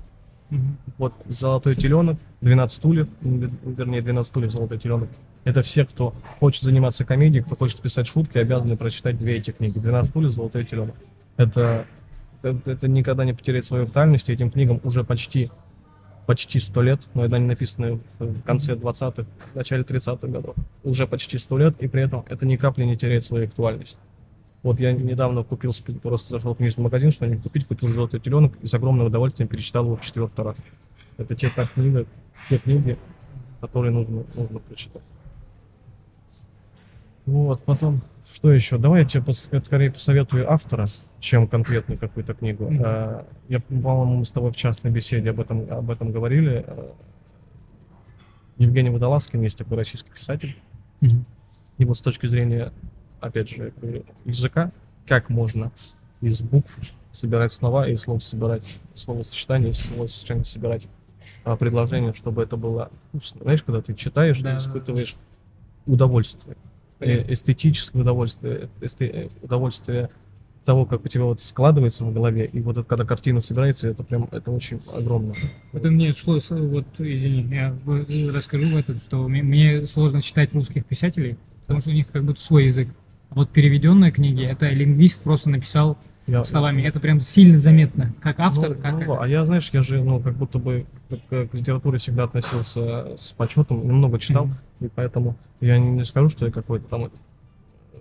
Вот 0.97 1.14
золотой 1.26 1.74
теленок, 1.76 2.18
12 2.40 2.76
стульев, 2.76 3.09
вернее 3.20 4.02
12 4.02 4.28
стульев, 4.28 4.51
золотой 4.52 4.78
теленок. 4.78 5.09
Это 5.44 5.62
все, 5.62 5.85
кто 5.86 6.15
хочет 6.40 6.62
заниматься 6.62 7.05
комедией, 7.05 7.43
кто 7.44 7.56
хочет 7.56 7.81
писать 7.81 8.06
шутки, 8.06 8.39
обязаны 8.39 8.77
прочитать 8.77 9.19
две 9.19 9.36
эти 9.36 9.51
книги. 9.51 9.78
12 9.78 10.10
стульев, 10.10 10.32
золотой 10.32 10.65
теленок. 10.65 10.94
Это, 11.36 11.86
это, 12.43 12.70
это 12.70 12.89
никогда 12.89 13.24
не 13.24 13.32
потерять 13.32 13.65
свою 13.65 13.85
актуальность. 13.85 14.28
Этим 14.28 14.51
книгам 14.51 14.81
уже 14.85 15.05
почти 15.05 15.51
почти 16.28 16.59
100 16.59 16.82
лет, 16.82 17.01
но 17.15 17.23
они 17.23 17.39
написаны 17.47 18.01
в 18.19 18.43
конце 18.43 18.74
20-х, 18.74 19.27
начале 19.55 19.82
30-х 19.82 20.28
годов. 20.28 20.56
Уже 20.85 21.06
почти 21.06 21.39
100 21.39 21.59
лет, 21.59 21.82
и 21.82 21.89
при 21.89 22.02
этом 22.02 22.23
это 22.28 22.44
ни 22.44 22.56
капли 22.56 22.85
не 22.85 22.98
теряет 22.98 23.24
свою 23.24 23.47
актуальность. 23.47 23.98
Вот 24.62 24.78
я 24.78 24.93
недавно 24.93 25.43
купил, 25.43 25.73
просто 26.02 26.28
зашел 26.28 26.52
в 26.52 26.59
книжный 26.59 26.82
магазин, 26.82 27.12
что-нибудь 27.12 27.43
купить, 27.43 27.66
купил 27.66 27.89
«Золотой 27.89 28.20
теленок» 28.20 28.52
и 28.60 28.66
с 28.66 28.74
огромным 28.74 29.06
удовольствием 29.06 29.48
перечитал 29.48 29.86
его 29.86 29.97
в 29.97 30.02
четвертый 30.02 30.44
раз. 30.44 30.59
Это 31.16 31.35
те, 31.35 31.48
та 31.48 31.66
книга, 31.66 32.05
те 32.51 32.59
книги, 32.59 32.98
которые 33.62 33.93
нужно, 33.93 34.24
нужно 34.36 34.59
прочитать. 34.59 35.02
Вот, 37.28 37.62
потом, 37.62 38.00
что 38.24 38.50
еще? 38.50 38.78
Давай 38.78 39.02
я 39.02 39.06
тебе 39.06 39.22
скорее 39.34 39.92
посоветую 39.92 40.50
автора, 40.50 40.86
чем 41.20 41.46
конкретную 41.46 41.98
какую-то 41.98 42.32
книгу. 42.32 42.72
А, 42.82 43.26
Я, 43.48 43.60
по-моему, 43.60 44.16
мы 44.16 44.24
с 44.24 44.32
тобой 44.32 44.50
в 44.50 44.56
частной 44.56 44.90
беседе 44.90 45.28
об 45.28 45.40
этом, 45.40 45.66
об 45.70 45.90
этом 45.90 46.10
говорили. 46.10 46.64
А, 46.66 46.94
Евгений 48.56 48.88
Водолазкин 48.88 49.42
есть 49.42 49.59
такой 49.59 49.76
российский 49.76 50.10
писатель. 50.10 50.56
И 51.76 51.84
вот 51.84 51.98
с 51.98 52.00
точки 52.00 52.24
зрения, 52.24 52.72
опять 53.20 53.50
же, 53.50 53.74
языка, 54.24 54.70
как 55.06 55.28
можно 55.28 55.70
из 56.22 56.40
букв 56.40 56.78
собирать 57.12 57.52
слова 57.52 57.86
и 57.86 57.94
слов 57.96 58.24
собирать 58.24 58.78
словосочетания, 58.94 59.72
из 59.72 59.80
словосочетания 59.80 60.44
собирать 60.44 60.84
а, 61.44 61.56
предложения, 61.56 62.14
чтобы 62.14 62.42
это 62.42 62.56
было 62.56 62.90
вкусно. 63.09 63.42
Знаешь, 63.42 63.62
когда 63.62 63.82
ты 63.82 63.92
читаешь, 63.94 64.40
Да, 64.40 64.52
ты 64.52 64.56
испытываешь 64.56 65.14
удовольствие. 65.84 66.56
Эстетическое 67.00 68.02
удовольствие, 68.02 68.68
эсте- 68.80 69.10
э, 69.26 69.28
удовольствие 69.42 70.08
того, 70.64 70.84
как 70.84 71.04
у 71.04 71.08
тебя 71.08 71.24
вот 71.24 71.40
складывается 71.40 72.04
в 72.04 72.12
голове, 72.12 72.44
и 72.52 72.60
вот 72.60 72.76
это, 72.76 72.86
когда 72.86 73.04
картина 73.04 73.40
собирается, 73.40 73.88
это 73.88 74.02
прям, 74.04 74.28
это 74.32 74.50
очень 74.50 74.80
огромно. 74.92 75.32
Это 75.72 75.90
мне 75.90 76.12
шло, 76.12 76.38
с- 76.38 76.50
вот, 76.50 76.86
извини, 76.98 77.46
я 77.54 77.74
расскажу 78.32 78.68
в 78.68 78.76
этом, 78.76 78.96
что 78.98 79.26
мне, 79.28 79.42
мне 79.42 79.86
сложно 79.86 80.20
читать 80.20 80.52
русских 80.52 80.84
писателей, 80.84 81.36
потому 81.62 81.80
что 81.80 81.90
у 81.90 81.94
них 81.94 82.08
как 82.10 82.24
будто 82.24 82.40
свой 82.42 82.66
язык. 82.66 82.88
А 83.30 83.34
вот 83.36 83.50
переведенные 83.50 84.10
книги, 84.10 84.42
это 84.44 84.68
лингвист 84.68 85.22
просто 85.22 85.48
написал 85.50 85.96
Я- 86.26 86.44
словами. 86.44 86.82
Это 86.82 86.98
прям 87.00 87.20
сильно 87.20 87.58
заметно, 87.58 88.12
как 88.20 88.38
автор, 88.40 88.70
Ну, 88.70 88.74
как 88.82 88.92
ну, 88.94 89.00
это. 89.00 89.18
а 89.22 89.28
я, 89.28 89.44
знаешь, 89.46 89.70
я 89.72 89.82
же, 89.82 90.02
ну, 90.02 90.20
как 90.20 90.34
будто 90.36 90.58
бы 90.58 90.84
к, 91.09 91.48
литературе 91.55 91.98
всегда 91.98 92.24
относился 92.24 93.16
с 93.16 93.32
почетом, 93.32 93.86
немного 93.86 94.18
читал, 94.18 94.47
Мгм. 94.47 94.56
и 94.80 94.89
поэтому 94.89 95.36
я 95.60 95.78
не, 95.78 95.90
не 95.90 96.05
скажу, 96.05 96.28
что 96.28 96.47
я 96.47 96.52
какой-то 96.52 96.89
там 96.89 97.10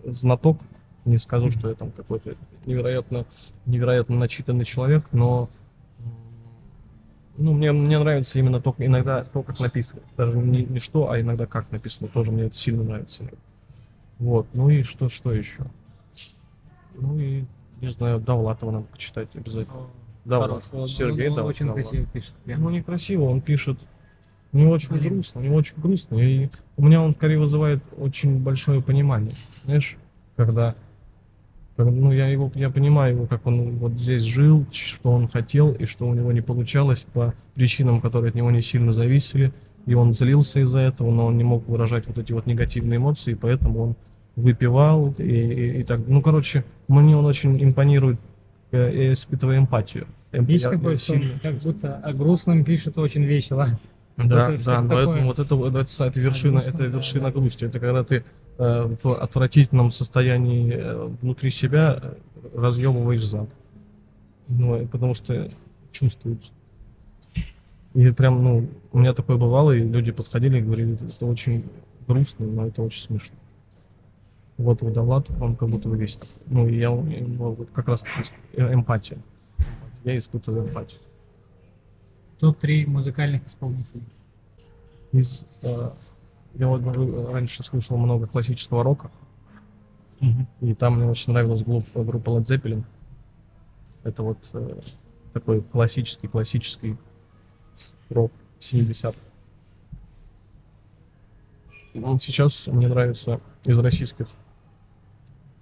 знаток, 0.05 0.59
не 1.05 1.17
скажу, 1.17 1.49
что 1.49 1.69
я 1.69 1.75
там 1.75 1.91
какой-то 1.91 2.33
невероятно, 2.65 3.25
невероятно 3.65 4.17
начитанный 4.17 4.65
человек, 4.65 5.05
но 5.11 5.49
ну, 7.37 7.53
мне, 7.53 7.71
мне 7.71 7.99
нравится 7.99 8.39
именно 8.39 8.59
то, 8.59 8.73
иногда 8.79 9.23
то, 9.23 9.43
как 9.43 9.59
написано. 9.59 10.01
Даже 10.17 10.37
не, 10.37 10.63
не 10.65 10.79
что, 10.79 11.11
а 11.11 11.21
иногда 11.21 11.45
как 11.45 11.71
написано. 11.71 12.09
Тоже 12.09 12.31
мне 12.31 12.45
это 12.45 12.55
сильно 12.55 12.83
нравится. 12.83 13.29
Вот. 14.17 14.47
Ну 14.53 14.69
и 14.69 14.81
что, 14.81 15.07
что 15.07 15.31
еще? 15.31 15.61
Ну 16.95 17.19
и, 17.19 17.45
не 17.79 17.91
знаю, 17.91 18.19
Довлатова 18.19 18.71
надо 18.71 18.85
почитать 18.87 19.35
обязательно. 19.35 19.85
Да, 20.27 20.41
Хорош, 20.41 20.63
Сергей, 20.91 21.29
он 21.29 21.35
да, 21.37 21.43
очень 21.45 21.71
красиво 21.71 22.05
пишет. 22.11 22.35
прям. 22.43 22.61
Ну, 22.63 22.69
некрасиво, 22.69 23.23
он 23.23 23.39
пишет 23.39 23.77
не 24.51 24.65
очень 24.65 24.89
Блин. 24.89 25.13
грустно, 25.13 25.39
не 25.39 25.49
очень 25.49 25.75
грустно. 25.77 26.15
И 26.17 26.49
у 26.75 26.83
меня 26.85 27.01
он 27.01 27.13
скорее 27.13 27.39
вызывает 27.39 27.81
очень 27.97 28.37
большое 28.39 28.81
понимание. 28.81 29.31
Знаешь, 29.63 29.95
когда, 30.35 30.75
ну, 31.77 32.11
я 32.11 32.27
его, 32.27 32.51
я 32.55 32.69
понимаю 32.69 33.15
его, 33.15 33.25
как 33.27 33.45
он 33.47 33.77
вот 33.77 33.93
здесь 33.93 34.23
жил, 34.23 34.65
что 34.71 35.11
он 35.11 35.27
хотел, 35.29 35.71
и 35.71 35.85
что 35.85 36.05
у 36.07 36.13
него 36.13 36.31
не 36.33 36.41
получалось 36.41 37.05
по 37.13 37.33
причинам, 37.55 38.01
которые 38.01 38.29
от 38.29 38.35
него 38.35 38.51
не 38.51 38.61
сильно 38.61 38.91
зависели. 38.91 39.53
И 39.85 39.93
он 39.93 40.11
злился 40.13 40.59
из-за 40.59 40.79
этого, 40.79 41.09
но 41.11 41.27
он 41.27 41.37
не 41.37 41.45
мог 41.45 41.65
выражать 41.69 42.05
вот 42.07 42.17
эти 42.17 42.33
вот 42.33 42.47
негативные 42.47 42.97
эмоции, 42.97 43.33
поэтому 43.33 43.81
он 43.81 43.95
выпивал 44.35 45.15
и, 45.17 45.23
и- 45.23 45.79
и 45.79 45.83
так. 45.83 46.01
Ну, 46.05 46.21
короче, 46.21 46.65
мне 46.89 47.15
он 47.15 47.25
очень 47.25 47.63
импонирует, 47.63 48.19
я 48.71 49.13
испытываю 49.13 49.57
эмпатию. 49.57 50.07
Эм- 50.31 50.45
Есть 50.47 50.65
я- 50.65 50.71
такое, 50.71 50.91
я 50.91 50.97
что 50.97 51.05
сильно 51.13 51.39
как 51.41 51.53
чувствую. 51.53 51.73
будто 51.73 51.95
о 51.97 52.13
грустном 52.13 52.63
пишет 52.63 52.97
очень 52.97 53.23
весело. 53.23 53.79
Да, 54.17 54.51
да, 54.65 54.81
но 54.81 54.89
такое. 54.89 55.17
это, 55.17 55.25
вот 55.25 55.39
это, 55.39 55.55
вот 55.55 55.75
это, 55.75 56.05
это 56.05 56.19
вершина, 56.19 56.53
грустно, 56.53 56.69
это 56.69 56.77
да, 56.77 56.85
вершина 56.97 57.25
да. 57.25 57.31
грусти. 57.31 57.65
Это 57.65 57.79
когда 57.79 58.03
ты 58.03 58.23
э, 58.57 58.95
в 59.03 59.13
отвратительном 59.13 59.91
состоянии 59.91 60.73
э, 60.73 61.09
внутри 61.21 61.51
себя 61.51 61.99
э, 62.01 62.13
разъебываешь 62.55 63.23
зад. 63.23 63.49
Ну, 64.47 64.87
потому 64.87 65.13
что 65.13 65.49
чувствуется. 65.91 66.51
И 67.93 68.11
прям, 68.11 68.43
ну, 68.43 68.69
у 68.91 68.99
меня 68.99 69.13
такое 69.13 69.37
бывало, 69.37 69.71
и 69.71 69.83
люди 69.83 70.11
подходили 70.11 70.59
и 70.59 70.61
говорили, 70.61 70.93
это 70.93 71.25
очень 71.25 71.63
грустно, 72.07 72.45
но 72.45 72.67
это 72.67 72.81
очень 72.81 73.03
смешно. 73.03 73.35
Вот 74.57 74.81
у 74.81 74.89
Довлат, 74.89 75.29
он 75.39 75.55
как 75.55 75.69
будто 75.69 75.87
весь 75.89 76.15
такой. 76.15 76.33
Ну, 76.47 76.67
и 76.67 76.79
я, 76.79 76.89
вот 76.89 77.69
как 77.73 77.87
раз 77.87 78.03
э, 78.53 78.73
эмпатия. 78.73 79.19
Я 80.03 80.17
испытываю 80.17 80.67
эмпатию. 80.67 80.99
Топ-3 82.39 82.87
музыкальных 82.87 83.45
исполнителей. 83.45 84.03
из 85.11 85.45
э, 85.61 85.91
я 86.55 86.67
вот 86.67 86.81
говорю, 86.81 87.31
раньше 87.31 87.63
слушал 87.63 87.97
много 87.97 88.25
классического 88.25 88.83
рока, 88.83 89.11
и 90.61 90.73
там 90.73 90.95
мне 90.95 91.07
очень 91.07 91.33
нравилась 91.33 91.61
группа, 91.61 92.03
группа 92.03 92.29
Led 92.31 92.43
Zeppelin. 92.43 92.83
Это 94.03 94.23
вот 94.23 94.39
э, 94.53 94.79
такой 95.33 95.61
классический, 95.61 96.27
классический 96.27 96.97
рок 98.09 98.31
70-х. 98.59 99.13
Ну, 101.93 102.17
Сейчас 102.17 102.65
мне 102.67 102.87
нравится 102.87 103.39
из 103.65 103.77
российских 103.77 104.27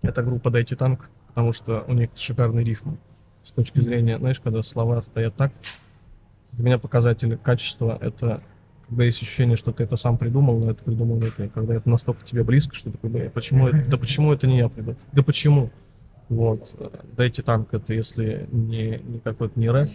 эта 0.07 0.23
группа 0.23 0.49
Дайте 0.49 0.75
танк, 0.75 1.09
потому 1.27 1.53
что 1.53 1.83
у 1.87 1.93
них 1.93 2.09
шикарный 2.15 2.63
рифм. 2.63 2.97
С 3.43 3.51
точки 3.51 3.79
зрения, 3.79 4.17
знаешь, 4.17 4.39
когда 4.39 4.63
слова 4.63 5.01
стоят 5.01 5.35
так, 5.35 5.51
для 6.53 6.63
меня 6.63 6.77
показатель 6.79 7.37
качества 7.37 7.97
это 8.01 8.41
когда 8.87 9.03
есть 9.03 9.21
ощущение, 9.21 9.57
что 9.57 9.71
ты 9.71 9.83
это 9.83 9.95
сам 9.95 10.17
придумал, 10.17 10.59
но 10.59 10.71
это 10.71 10.83
придумал 10.83 11.17
не 11.17 11.29
ты. 11.29 11.49
Когда 11.49 11.75
это 11.75 11.89
настолько 11.89 12.23
тебе 12.23 12.43
близко, 12.43 12.75
что 12.75 12.91
ты 12.91 12.97
такой, 12.97 13.09
«Бля, 13.09 13.29
почему 13.29 13.67
это, 13.67 13.89
да 13.89 13.97
почему 13.97 14.31
это 14.31 14.47
не 14.47 14.59
я 14.59 14.69
придумал? 14.69 14.97
Да 15.11 15.23
почему? 15.23 15.71
Вот. 16.29 16.73
Дайте 17.17 17.41
танк, 17.41 17.73
это 17.73 17.93
если 17.93 18.47
не, 18.51 18.99
не 19.03 19.19
какой-то 19.19 19.59
не 19.59 19.69
рэп. 19.69 19.89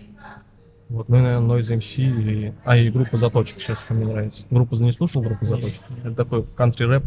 Вот, 0.88 1.08
ну 1.08 1.18
и, 1.18 1.20
наверное, 1.20 1.56
Noise 1.56 1.78
MC 1.78 2.02
и... 2.02 2.52
А, 2.64 2.76
и 2.76 2.90
группа 2.90 3.16
Заточек 3.16 3.60
сейчас 3.60 3.84
еще 3.84 3.94
мне 3.94 4.06
нравится. 4.06 4.44
Группу 4.50 4.74
не 4.74 4.90
слушал, 4.90 5.22
группу 5.22 5.44
Заточек? 5.44 5.82
Это 6.02 6.16
такой 6.16 6.42
кантри-рэп, 6.44 7.04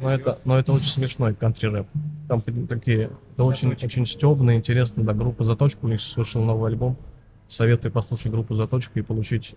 но 0.00 0.10
это, 0.10 0.38
но 0.44 0.58
это 0.58 0.72
очень 0.72 0.88
смешной 0.88 1.34
кантри-рэп. 1.34 1.86
Там 2.28 2.42
такие, 2.68 3.10
это 3.34 3.44
очень, 3.44 3.72
очень 3.72 4.06
стебно, 4.06 4.54
интересно, 4.56 5.04
да, 5.04 5.12
группа 5.12 5.44
Заточка, 5.44 5.84
у 5.84 5.88
них 5.88 6.00
вышел 6.16 6.42
новый 6.42 6.70
альбом. 6.70 6.96
Советую 7.48 7.92
послушать 7.92 8.32
группу 8.32 8.54
Заточка 8.54 8.98
и 8.98 9.02
получить 9.02 9.54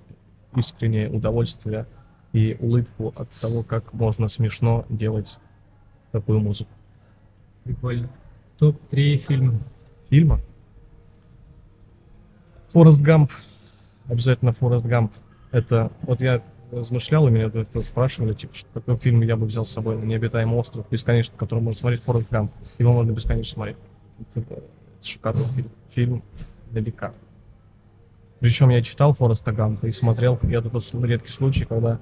искреннее 0.56 1.10
удовольствие 1.10 1.86
и 2.34 2.58
улыбку 2.60 3.14
от 3.16 3.30
того, 3.32 3.64
как 3.64 3.94
можно 3.94 4.28
смешно 4.28 4.86
делать 4.90 5.38
такую 6.12 6.40
музыку. 6.40 6.72
Прикольно. 7.64 8.10
Топ-3 8.60 9.18
фильма. 9.18 9.60
Фильма. 10.10 10.40
Форест 12.70 13.02
Гамп. 13.02 13.32
Обязательно 14.08 14.54
Форест 14.54 14.86
Гамп. 14.86 15.14
Это, 15.52 15.92
вот 16.02 16.22
я 16.22 16.42
размышлял, 16.72 17.28
и 17.28 17.32
меня 17.32 17.52
спрашивали, 17.84 18.34
типа, 18.34 18.56
что 18.56 18.68
такой 18.74 18.98
фильм 18.98 19.22
я 19.22 19.38
бы 19.38 19.46
взял 19.46 19.66
с 19.66 19.72
собой 19.72 19.98
на 19.98 20.04
необитаемый 20.04 20.58
остров, 20.58 20.86
бесконечно, 20.90 21.36
который 21.38 21.60
можно 21.60 21.80
смотреть 21.80 22.02
Форест 22.04 22.28
Гамп. 22.30 22.52
Его 22.78 22.94
можно 22.94 23.12
бесконечно 23.12 23.54
смотреть. 23.54 23.78
Это, 24.20 24.40
это 24.40 24.64
шикарный 25.02 25.48
фильм. 25.48 25.72
Фильм 25.92 26.24
на 26.72 26.80
века. 26.80 27.14
Причем 28.40 28.70
я 28.70 28.82
читал 28.82 29.14
Фореста 29.14 29.52
Гампа 29.52 29.86
и 29.88 29.92
смотрел, 29.92 30.38
и 30.44 30.52
это 30.52 30.70
тот 30.70 30.84
редкий 31.04 31.32
случай, 31.32 31.66
когда 31.66 32.00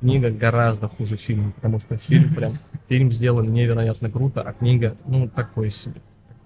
книга 0.00 0.30
гораздо 0.30 0.88
хуже 0.88 1.16
фильма, 1.16 1.52
потому 1.52 1.80
что 1.80 1.96
фильм 1.96 2.34
прям, 2.36 2.58
фильм 2.88 3.12
сделан 3.12 3.52
невероятно 3.52 4.10
круто, 4.10 4.42
а 4.42 4.52
книга, 4.52 4.96
ну, 5.06 5.28
такое 5.28 5.70
себе. 5.70 6.00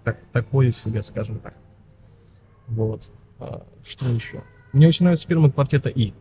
Так, 0.05 0.19
такое 0.33 0.71
себе, 0.71 1.03
скажем 1.03 1.39
так. 1.39 1.55
Вот. 2.67 3.11
А, 3.39 3.65
что 3.83 4.07
еще? 4.07 4.43
Мне 4.73 4.89
очень 4.89 5.05
нравятся 5.05 5.27
фильмы 5.27 5.51
квартета 5.51 5.89
И. 5.89 6.13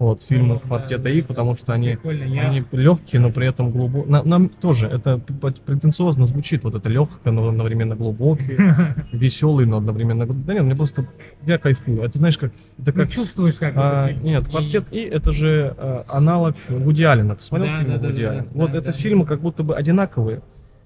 Вот, 0.00 0.22
фильмы 0.22 0.54
О, 0.54 0.58
да, 0.58 0.60
квартета 0.66 1.02
да, 1.02 1.10
И, 1.10 1.20
да. 1.20 1.28
потому 1.28 1.54
что 1.54 1.74
они 1.74 1.98
они 2.02 2.62
легкие, 2.72 3.20
но 3.20 3.30
при 3.30 3.46
этом 3.46 3.70
глубокие. 3.70 4.10
Нам, 4.10 4.26
нам 4.26 4.48
тоже 4.48 4.86
это 4.86 5.18
претенциозно 5.18 6.24
звучит, 6.24 6.64
вот 6.64 6.74
это 6.74 6.88
легкое, 6.88 7.34
но 7.34 7.46
одновременно 7.46 7.96
глубокие, 7.96 8.96
веселый, 9.12 9.66
но 9.66 9.76
одновременно... 9.76 10.24
Да 10.26 10.54
нет, 10.54 10.62
мне 10.62 10.74
просто... 10.74 11.04
Я 11.44 11.58
кайфую. 11.58 12.00
Это 12.00 12.16
знаешь, 12.16 12.38
как... 12.38 12.50
Это 12.78 12.92
Ну, 12.96 13.02
как... 13.02 13.10
чувствуешь, 13.10 13.56
как 13.56 13.74
а, 13.76 14.08
фильм. 14.08 14.24
нет, 14.24 14.48
квартет 14.48 14.86
И 14.90 15.02
это 15.02 15.34
же 15.34 15.74
а, 15.76 16.06
аналог 16.08 16.56
Вуди 16.70 17.02
Аллена. 17.02 17.34
Ты 17.34 17.42
смотрел 17.42 17.70
Да, 17.70 17.78
фильмы 17.80 17.92
да, 17.92 18.00
да, 18.00 18.08
Вуди 18.08 18.22
да, 18.22 18.32
да, 18.32 18.46
Вот 18.54 18.72
да, 18.72 18.78
это 18.78 18.92
да. 18.92 18.96
фильмы 18.96 19.26
как 19.26 19.42
будто 19.42 19.62
бы 19.64 19.74
одинаковые. 19.74 20.40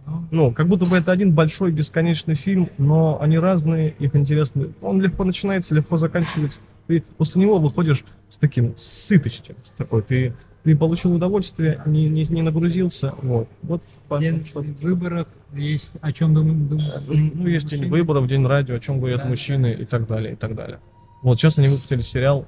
Ну, 0.06 0.26
Ну, 0.32 0.50
как 0.52 0.66
будто 0.66 0.86
бы 0.86 0.96
это 0.96 1.12
один 1.12 1.32
большой 1.32 1.70
бесконечный 1.70 2.34
фильм, 2.34 2.68
но 2.78 3.20
они 3.20 3.38
разные, 3.38 3.94
их 4.00 4.16
интересны. 4.16 4.70
Он 4.82 5.00
легко 5.00 5.22
начинается, 5.22 5.72
легко 5.72 5.98
заканчивается. 5.98 6.58
Ты 6.86 7.00
после 7.16 7.42
него 7.42 7.58
выходишь 7.58 8.04
с 8.28 8.36
таким 8.36 8.74
сытостью, 8.76 9.56
с 9.62 9.72
такой. 9.72 10.02
Ты, 10.02 10.34
ты 10.62 10.76
получил 10.76 11.14
удовольствие, 11.14 11.82
не, 11.86 12.08
не, 12.08 12.24
не 12.24 12.42
нагрузился. 12.42 13.14
Вот. 13.22 13.48
Вот 13.62 13.82
день 14.20 14.44
что- 14.44 14.60
выборов 14.60 15.28
есть 15.54 15.96
о 16.00 16.12
чем 16.12 16.34
думать. 16.34 16.82
ну, 17.06 17.46
есть 17.46 17.66
день 17.68 17.88
выборов, 17.88 18.26
день 18.28 18.46
радио, 18.46 18.76
о 18.76 18.80
чем 18.80 18.98
говорят 18.98 19.22
Да. 19.22 19.28
мужчины 19.28 19.72
и 19.72 19.84
так 19.84 20.06
далее, 20.06 20.32
и 20.34 20.36
так 20.36 20.54
далее. 20.54 20.80
Вот 21.22 21.38
сейчас 21.38 21.58
они 21.58 21.68
выпустили 21.68 22.02
сериал 22.02 22.46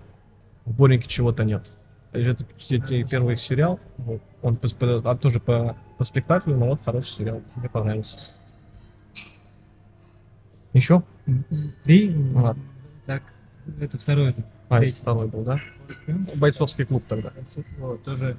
«В 0.64 0.76
Бореньке 0.76 1.08
чего-то 1.08 1.44
нет». 1.44 1.70
Это 2.12 2.44
первый 3.10 3.36
сериал, 3.36 3.78
вот. 3.98 4.22
он 4.42 4.56
по, 4.56 4.68
по- 4.68 5.10
а, 5.10 5.16
тоже 5.16 5.38
по, 5.40 5.76
по 5.98 6.04
спектаклю, 6.04 6.56
но 6.56 6.68
вот 6.68 6.80
хороший 6.82 7.08
сериал, 7.08 7.42
мне 7.56 7.68
понравился. 7.68 8.18
Еще? 10.72 11.02
Три? 11.82 12.14
Ладно. 12.34 12.62
Так, 13.06 13.22
это 13.80 13.98
второй. 13.98 14.34
А, 14.68 14.82
это 14.82 14.96
второй 14.96 15.28
был, 15.28 15.42
да? 15.42 15.58
Бойцовский 16.34 16.84
клуб 16.84 17.04
тогда. 17.08 17.32
Вот, 17.78 18.02
тоже 18.04 18.36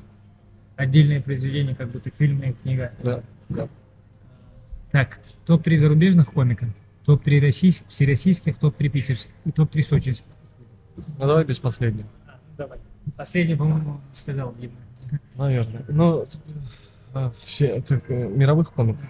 отдельное 0.75 1.21
произведение, 1.21 1.75
как 1.75 1.89
будто 1.89 2.09
фильм 2.09 2.41
и 2.41 2.53
книга. 2.53 2.91
Да, 3.01 3.23
да. 3.49 3.67
Так, 4.91 5.19
топ-3 5.45 5.75
зарубежных 5.75 6.31
комиков, 6.31 6.69
топ-3 7.05 7.41
российских, 7.41 7.87
всероссийских, 7.87 8.57
топ-3 8.57 8.89
питерских 8.89 9.33
и 9.45 9.51
топ-3 9.51 9.81
сочинских. 9.81 10.27
Ну 10.95 11.27
давай 11.27 11.45
без 11.45 11.59
последнего. 11.59 12.07
А, 12.25 12.39
давай. 12.57 12.79
Последний, 13.15 13.55
по-моему, 13.55 14.01
сказал 14.13 14.53
видно. 14.57 14.77
Наверное. 15.35 15.83
Ну, 15.87 16.25
э, 17.13 17.31
все 17.37 17.67
это, 17.67 18.01
э, 18.07 18.27
мировых 18.27 18.73
комиков. 18.73 19.05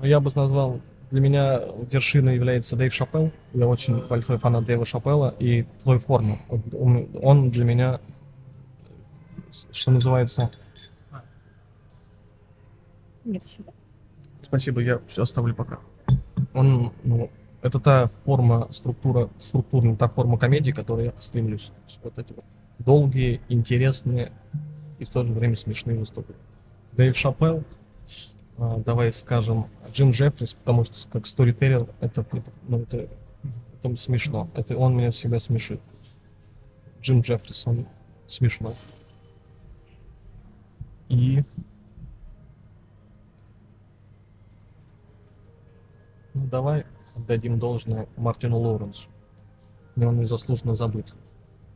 Но 0.00 0.06
я 0.06 0.20
бы 0.20 0.30
назвал, 0.34 0.80
для 1.10 1.20
меня 1.20 1.60
вершиной 1.90 2.34
является 2.34 2.76
Дэйв 2.76 2.92
Шапелл. 2.92 3.32
Я 3.54 3.66
очень 3.66 4.06
большой 4.06 4.38
фанат 4.38 4.64
Дэйва 4.64 4.84
Шапелла 4.84 5.34
и 5.38 5.62
Плой 5.82 5.98
Формы. 5.98 6.38
Он, 6.72 7.08
он 7.22 7.48
для 7.48 7.64
меня, 7.64 8.00
что 9.70 9.90
называется, 9.90 10.50
Нет. 13.28 13.42
Спасибо, 14.40 14.80
я 14.80 15.00
все 15.06 15.22
оставлю 15.22 15.54
пока. 15.54 15.80
Он, 16.54 16.94
ну, 17.04 17.30
это 17.60 17.78
та 17.78 18.06
форма, 18.06 18.68
структура, 18.70 19.28
структурная, 19.38 19.96
та 19.96 20.08
форма 20.08 20.38
комедии, 20.38 20.70
которой 20.70 21.06
я 21.06 21.12
стремлюсь. 21.18 21.70
Вот 22.02 22.18
эти 22.18 22.32
вот 22.32 22.44
долгие, 22.78 23.42
интересные 23.50 24.32
и 24.98 25.04
в 25.04 25.10
то 25.10 25.26
же 25.26 25.32
время 25.34 25.56
смешные 25.56 25.98
выступления. 25.98 26.40
Дэйв 26.92 27.14
Шапелл, 27.18 27.64
давай 28.58 29.12
скажем, 29.12 29.66
Джим 29.92 30.10
Джеффрис, 30.10 30.54
потому 30.54 30.84
что 30.84 31.08
как 31.08 31.26
сторителлер 31.26 31.86
это, 32.00 32.26
ну, 32.66 32.80
это, 32.80 33.08
это 33.82 33.96
смешно. 33.96 34.48
Это 34.54 34.76
он 34.76 34.96
меня 34.96 35.10
всегда 35.10 35.38
смешит. 35.38 35.80
Джим 37.00 37.20
Джеффрис, 37.20 37.66
он 37.66 37.86
смешной. 38.26 38.74
И 41.08 41.42
Ну, 46.38 46.46
давай 46.46 46.86
отдадим 47.16 47.58
должное 47.58 48.06
Мартину 48.16 48.58
Лоуренсу. 48.58 49.08
Мне 49.96 50.06
он 50.06 50.18
незаслуженно 50.20 50.74
забыт. 50.74 51.12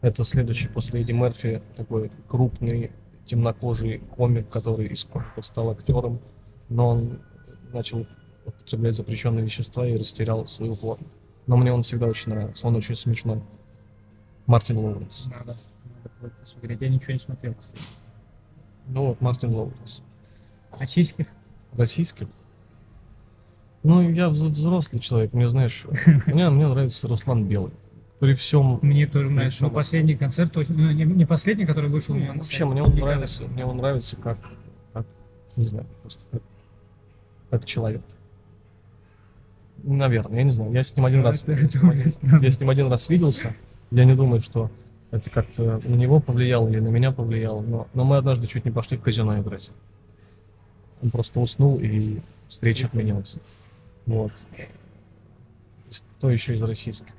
Это 0.00 0.22
следующий 0.22 0.68
после 0.68 1.02
Эдди 1.02 1.10
Мерфи 1.10 1.62
такой 1.76 2.12
крупный 2.28 2.92
темнокожий 3.26 3.98
комик, 3.98 4.48
который 4.48 4.86
из 4.86 5.06
стал 5.40 5.70
актером, 5.70 6.20
но 6.68 6.88
он 6.88 7.20
начал 7.72 8.06
употреблять 8.44 8.96
запрещенные 8.96 9.44
вещества 9.44 9.86
и 9.86 9.96
растерял 9.96 10.46
свою 10.46 10.74
форму. 10.74 11.06
Но 11.46 11.56
мне 11.56 11.72
он 11.72 11.82
всегда 11.82 12.06
очень 12.06 12.30
нравился, 12.32 12.66
он 12.66 12.76
очень 12.76 12.94
смешной. 12.94 13.42
Мартин 14.46 14.78
Лоуренс. 14.78 15.26
Надо, 15.26 15.56
надо 16.20 16.34
посмотреть. 16.40 16.80
Я 16.80 16.88
ничего 16.88 17.12
не 17.12 17.18
смотрел, 17.18 17.54
кстати. 17.54 17.82
Ну 18.88 19.06
вот, 19.08 19.20
Мартин 19.20 19.54
Лоуренс. 19.54 20.02
Российских? 20.78 21.26
Российских? 21.72 22.28
Ну, 23.82 24.08
я 24.10 24.26
вз- 24.28 24.48
взрослый 24.48 25.00
человек, 25.00 25.32
мне, 25.32 25.48
знаешь, 25.48 25.86
мне, 26.26 26.48
мне 26.50 26.68
нравится 26.68 27.08
Руслан 27.08 27.46
Белый. 27.46 27.72
При 28.20 28.34
всем 28.34 28.78
Мне 28.82 29.08
тоже 29.08 29.28
При 29.28 29.34
нравится. 29.34 29.56
всем 29.56 29.68
Но 29.68 29.74
последний 29.74 30.14
концерт 30.14 30.56
очень... 30.56 30.76
ну, 30.76 30.92
не, 30.92 31.04
не 31.04 31.26
последний, 31.26 31.66
который 31.66 31.90
вышел 31.90 32.14
у 32.14 32.18
меня 32.18 32.32
на 32.32 32.38
Вообще, 32.38 32.64
мне 32.64 32.80
он 32.82 32.94
нравится, 32.94 33.44
мне 33.48 33.64
он 33.66 33.78
нравится 33.78 34.14
как, 34.14 34.38
как 34.92 35.04
не 35.56 35.66
знаю, 35.66 35.86
просто 36.02 36.24
как, 36.30 36.42
как 37.52 37.66
человек. 37.66 38.00
Наверное, 39.84 40.38
я 40.38 40.44
не 40.44 40.52
знаю. 40.52 40.72
Я 40.72 40.82
с 40.84 40.96
ним 40.96 41.04
один 41.04 41.22
раз, 41.22 41.42
Это 41.42 41.52
я 41.52 41.68
с 41.68 41.74
ним 41.82 41.90
один- 41.90 42.08
странно. 42.08 42.42
я 42.44 42.50
с 42.50 42.58
ним 42.60 42.70
один 42.70 42.88
раз 42.90 43.08
виделся. 43.10 43.54
Я 43.90 44.06
не 44.06 44.14
думаю, 44.14 44.40
что 44.40 44.70
это 45.10 45.28
как-то 45.28 45.80
на 45.84 45.94
него 45.94 46.18
повлияло 46.18 46.66
или 46.68 46.80
на 46.80 46.88
меня 46.88 47.12
повлияло, 47.12 47.60
но, 47.60 47.88
но 47.92 48.04
мы 48.04 48.16
однажды 48.16 48.46
чуть 48.46 48.64
не 48.64 48.70
пошли 48.70 48.96
в 48.96 49.02
казино 49.02 49.38
играть. 49.38 49.68
Он 51.02 51.10
просто 51.10 51.40
уснул 51.40 51.78
и 51.78 52.20
встреча 52.48 52.86
отменилась. 52.86 53.34
Вот. 54.06 54.32
Кто 56.16 56.30
еще 56.30 56.54
из 56.54 56.62
российских? 56.62 57.12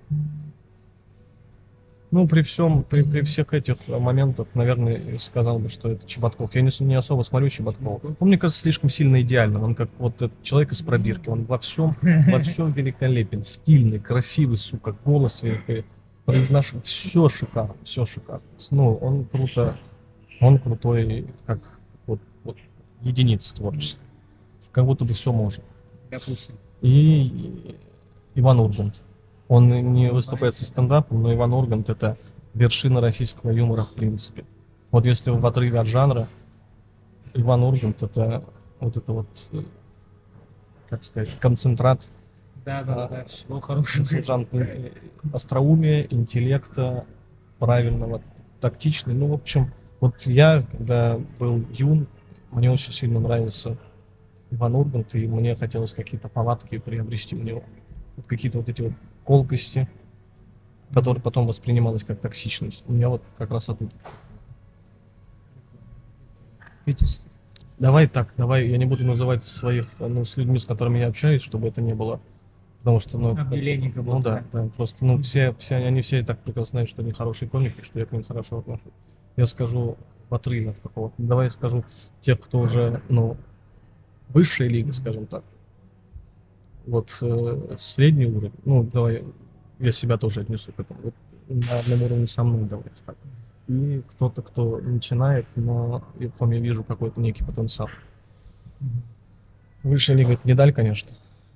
Ну, 2.13 2.27
при 2.27 2.43
всем, 2.43 2.83
при, 2.83 3.01
при 3.01 3.21
всех 3.21 3.55
этих 3.55 3.75
моментах, 3.87 4.45
наверное, 4.53 5.17
сказал 5.17 5.57
бы, 5.57 5.67
что 5.67 5.89
это 5.89 6.07
Чеботков. 6.07 6.53
Я 6.53 6.61
не, 6.61 6.69
не 6.83 6.93
особо 6.93 7.23
смотрю 7.23 7.49
Чеботкова. 7.49 8.01
Он, 8.19 8.27
мне 8.27 8.37
кажется, 8.37 8.61
слишком 8.61 8.91
сильно 8.91 9.19
идеальным. 9.23 9.63
Он 9.63 9.73
как 9.73 9.89
вот 9.97 10.21
этот 10.21 10.43
человек 10.43 10.73
из 10.73 10.83
пробирки. 10.83 11.29
Он 11.29 11.45
во 11.45 11.57
всем, 11.57 11.97
во 12.03 12.39
всем 12.41 12.71
великолепен. 12.71 13.43
Стильный, 13.43 13.97
красивый, 13.97 14.57
сука, 14.57 14.95
голос 15.03 15.41
великолепный. 15.41 15.89
Произнош... 16.25 16.73
Все 16.83 17.29
шикарно, 17.29 17.73
все 17.83 18.05
шикарно. 18.05 18.45
Ну, 18.69 18.93
он 18.93 19.25
круто, 19.25 19.75
он 20.39 20.59
крутой, 20.59 21.25
как 21.47 21.61
вот, 22.05 22.19
вот 22.43 22.57
единица 23.01 23.55
творческая. 23.55 24.05
Как 24.71 24.85
будто 24.85 25.03
бы 25.03 25.15
все 25.15 25.33
может. 25.33 25.63
Допустим. 26.11 26.53
И 26.83 27.75
Иван 28.35 28.59
Ургант. 28.59 29.01
Он 29.47 29.93
не 29.93 30.11
выступает 30.11 30.53
со 30.55 30.65
стендапом, 30.65 31.21
но 31.21 31.33
Иван 31.33 31.53
Ургант 31.53 31.89
это 31.89 32.17
вершина 32.53 33.01
российского 33.01 33.51
юмора 33.51 33.83
в 33.83 33.93
принципе. 33.93 34.45
Вот 34.91 35.05
если 35.05 35.31
в 35.31 35.45
отрыве 35.45 35.79
от 35.79 35.87
жанра, 35.87 36.27
Иван 37.33 37.63
Ургант 37.63 38.03
это 38.03 38.43
вот 38.79 38.97
это 38.97 39.13
вот, 39.13 39.27
э, 39.51 39.61
как 40.89 41.03
сказать, 41.03 41.29
концентрат, 41.39 42.07
Да, 42.65 42.83
да, 42.83 42.95
да, 42.95 43.07
да. 43.07 43.23
Всего 43.25 43.59
хорошего. 43.59 44.03
концентрат 44.03 44.53
э, 44.53 44.91
остроумия, 45.31 46.07
интеллекта, 46.09 47.05
правильного, 47.59 48.21
тактичный. 48.59 49.13
Ну, 49.13 49.27
в 49.27 49.33
общем, 49.33 49.73
вот 49.99 50.21
я, 50.21 50.63
когда 50.71 51.19
был 51.39 51.65
юн, 51.71 52.07
мне 52.51 52.69
очень 52.71 52.91
сильно 52.91 53.19
нравился 53.19 53.77
Иван 54.51 54.75
Ургант, 54.75 55.15
и 55.15 55.27
мне 55.27 55.55
хотелось 55.55 55.93
какие-то 55.93 56.29
повадки 56.29 56.77
приобрести 56.77 57.35
у 57.35 57.41
него. 57.41 57.63
Вот 58.15 58.25
какие-то 58.27 58.59
вот 58.59 58.69
эти 58.69 58.81
вот 58.81 58.93
колкости, 59.23 59.87
которые 60.93 61.21
потом 61.21 61.47
воспринималось 61.47 62.03
как 62.03 62.19
токсичность. 62.19 62.83
У 62.87 62.93
меня 62.93 63.09
вот 63.09 63.23
как 63.37 63.51
раз 63.51 63.69
оттуда. 63.69 63.91
Питерских. 66.85 67.27
Давай 67.79 68.07
так, 68.07 68.33
давай, 68.37 68.67
я 68.67 68.77
не 68.77 68.85
буду 68.85 69.03
называть 69.03 69.43
своих, 69.43 69.87
ну, 69.99 70.23
с 70.25 70.37
людьми, 70.37 70.59
с 70.59 70.65
которыми 70.65 70.99
я 70.99 71.07
общаюсь, 71.07 71.41
чтобы 71.41 71.67
это 71.67 71.81
не 71.81 71.93
было, 71.93 72.21
потому 72.79 72.99
что, 72.99 73.17
ну, 73.17 73.35
как- 73.35 73.49
ну 73.95 74.21
да, 74.21 74.43
да, 74.51 74.69
просто, 74.77 75.03
ну, 75.05 75.17
все, 75.21 75.53
все, 75.59 75.77
они 75.77 76.01
все 76.01 76.23
так 76.23 76.39
прекрасно 76.39 76.71
знают, 76.71 76.89
что 76.89 77.01
они 77.01 77.11
хорошие 77.11 77.49
комики, 77.49 77.81
что 77.81 77.99
я 77.99 78.05
к 78.05 78.11
ним 78.11 78.23
хорошо 78.23 78.59
отношусь. 78.59 78.93
Я 79.37 79.47
скажу 79.47 79.97
в 80.29 80.35
отрыве 80.35 80.69
от 80.71 80.79
какого-то. 80.79 81.15
Давай 81.17 81.47
я 81.47 81.49
скажу 81.49 81.83
тех, 82.21 82.39
кто 82.39 82.59
уже, 82.59 83.01
ну, 83.09 83.37
высшая 84.29 84.67
лига, 84.69 84.93
скажем 84.93 85.25
так. 85.25 85.43
Вот 86.85 87.17
э, 87.21 87.75
средний 87.79 88.25
уровень, 88.25 88.53
ну, 88.65 88.83
давай, 88.83 89.23
я 89.79 89.91
себя 89.91 90.17
тоже 90.17 90.41
отнесу 90.41 90.71
к 90.73 90.79
этому. 90.79 90.99
Вот 91.03 91.13
на 91.47 91.79
одном 91.79 92.03
уровне 92.03 92.27
со 92.27 92.43
мной, 92.43 92.63
давай 92.67 92.85
так. 93.05 93.15
И 93.67 94.03
кто-то, 94.09 94.41
кто 94.41 94.79
начинает, 94.79 95.45
но 95.55 96.03
и 96.19 96.27
в 96.27 96.33
ком 96.33 96.51
я 96.51 96.59
вижу 96.59 96.83
какой-то 96.83 97.21
некий 97.21 97.43
потенциал. 97.45 97.89
Высшая 99.83 100.15
лига 100.15 100.33
это 100.33 100.47
не 100.47 100.53
даль, 100.53 100.73
конечно. 100.73 101.11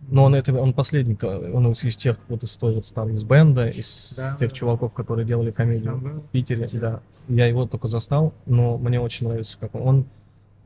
Но 0.10 0.24
он 0.24 0.36
это 0.36 0.54
он 0.54 0.74
последний, 0.74 1.18
он 1.22 1.72
из 1.72 1.95
тех 1.98 2.18
вот 2.30 2.44
из 2.44 2.56
той 2.56 2.76
вот 2.76 2.86
старой 2.86 3.14
из 3.14 3.24
бенда, 3.24 3.68
из 3.68 4.14
Да, 4.16 4.38
тех 4.40 4.49
да. 4.49 4.56
чуваков, 4.56 4.94
которые 4.94 5.26
делали 5.26 5.52
комедию 5.52 5.99
Сам 6.02 6.22
в 6.22 6.28
Питере, 6.30 6.70
да. 6.74 7.02
Я 7.28 7.48
его 7.48 7.66
только 7.66 7.88
застал, 7.88 8.34
но 8.45 8.78
мне 8.78 9.02
очень 9.02 9.28
нравится, 9.28 9.58
как 9.60 9.76
он. 9.76 9.82
Он 9.82 10.06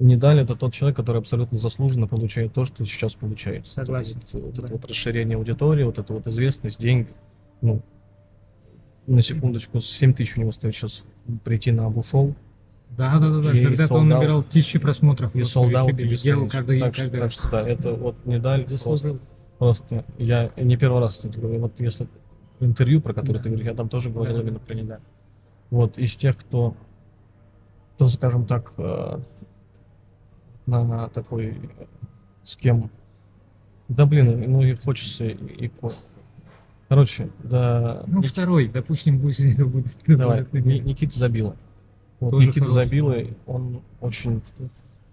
не 0.02 0.18
даль 0.18 0.40
это 0.40 0.56
тот 0.56 0.74
человек, 0.74 0.98
который 0.98 1.18
абсолютно 1.20 1.58
заслуженно 1.58 2.08
получает 2.08 2.54
то, 2.54 2.66
что 2.66 2.84
сейчас 2.86 3.14
получает. 3.14 3.60
Вот 3.68 3.72
это 3.74 3.86
Согласен, 3.86 4.22
Вот, 4.34 4.44
вот 4.44 4.54
это 4.58 4.62
да. 4.68 4.74
вот 4.74 4.86
расширение 4.90 5.38
аудитории, 5.38 5.84
вот 5.84 6.00
это 6.00 6.14
вот 6.14 6.28
известность, 6.28 6.80
деньги. 6.80 7.10
Ну, 7.62 7.82
на 9.08 9.22
секундочку, 9.22 9.80
7 9.80 10.14
тысяч 10.14 10.38
у 10.38 10.42
него 10.42 10.52
стоит 10.52 10.74
сейчас 10.76 11.04
прийти 11.44 11.72
на 11.72 11.86
Абу-шоу. 11.86 12.36
Да, 12.98 13.20
да, 13.20 13.30
да, 13.30 13.42
да. 13.42 13.52
Когда-то 13.52 13.94
он 13.94 14.10
набирал 14.10 14.44
тысячи 14.44 14.78
просмотров 14.80 15.34
И 15.36 15.44
солдат 15.44 15.88
и 15.88 16.16
делал 16.16 16.50
каждый, 16.50 16.80
так, 16.80 16.96
каждый 16.96 17.12
так 17.20 17.22
раз. 17.24 17.34
что 17.34 17.50
да, 17.50 17.68
это 17.68 17.94
вот 17.94 18.16
не 18.26 18.40
даль. 18.40 18.62
Просто, 18.66 18.78
Заслужил. 18.78 19.20
просто 19.60 20.06
я 20.18 20.52
не 20.58 20.76
первый 20.78 21.00
раз, 21.00 21.14
кстати, 21.14 21.38
говорю, 21.38 21.62
вот 21.62 21.80
если 21.80 22.08
интервью, 22.60 23.02
про 23.02 23.14
которое 23.14 23.38
Да. 23.38 23.44
ты 23.44 23.50
говоришь, 23.50 23.68
я 23.68 23.74
там 23.76 23.88
тоже 23.88 24.10
говорил 24.10 24.36
Да. 24.38 24.42
именно 24.42 24.60
про 24.60 24.74
недаль. 24.74 25.00
Вот 25.70 25.98
из 25.98 26.16
тех, 26.16 26.38
кто, 26.38 26.76
кто, 27.96 28.08
скажем 28.10 28.46
так, 28.46 28.74
на, 30.80 31.10
такой, 31.10 31.48
э, 31.48 31.86
с 32.44 32.56
кем, 32.56 32.90
да 33.90 34.06
блин, 34.06 34.52
ну 34.52 34.62
и 34.64 34.74
хочется 34.76 35.26
и, 35.26 35.66
и 35.66 35.68
ко- 35.68 35.92
Короче, 36.88 37.30
да, 37.44 38.04
Ну, 38.08 38.22
второй, 38.22 38.68
допустим, 38.68 39.18
будет. 39.20 39.38
давай, 40.08 40.44
будет 40.44 40.66
Ни- 40.66 40.80
Никита 40.80 41.18
Забила. 41.18 41.56
Вот 42.20 42.32
Тоже 42.32 42.48
Никита 42.50 42.66
хороший. 42.66 42.86
Забила, 42.86 43.16
он 43.46 43.82
очень 44.02 44.42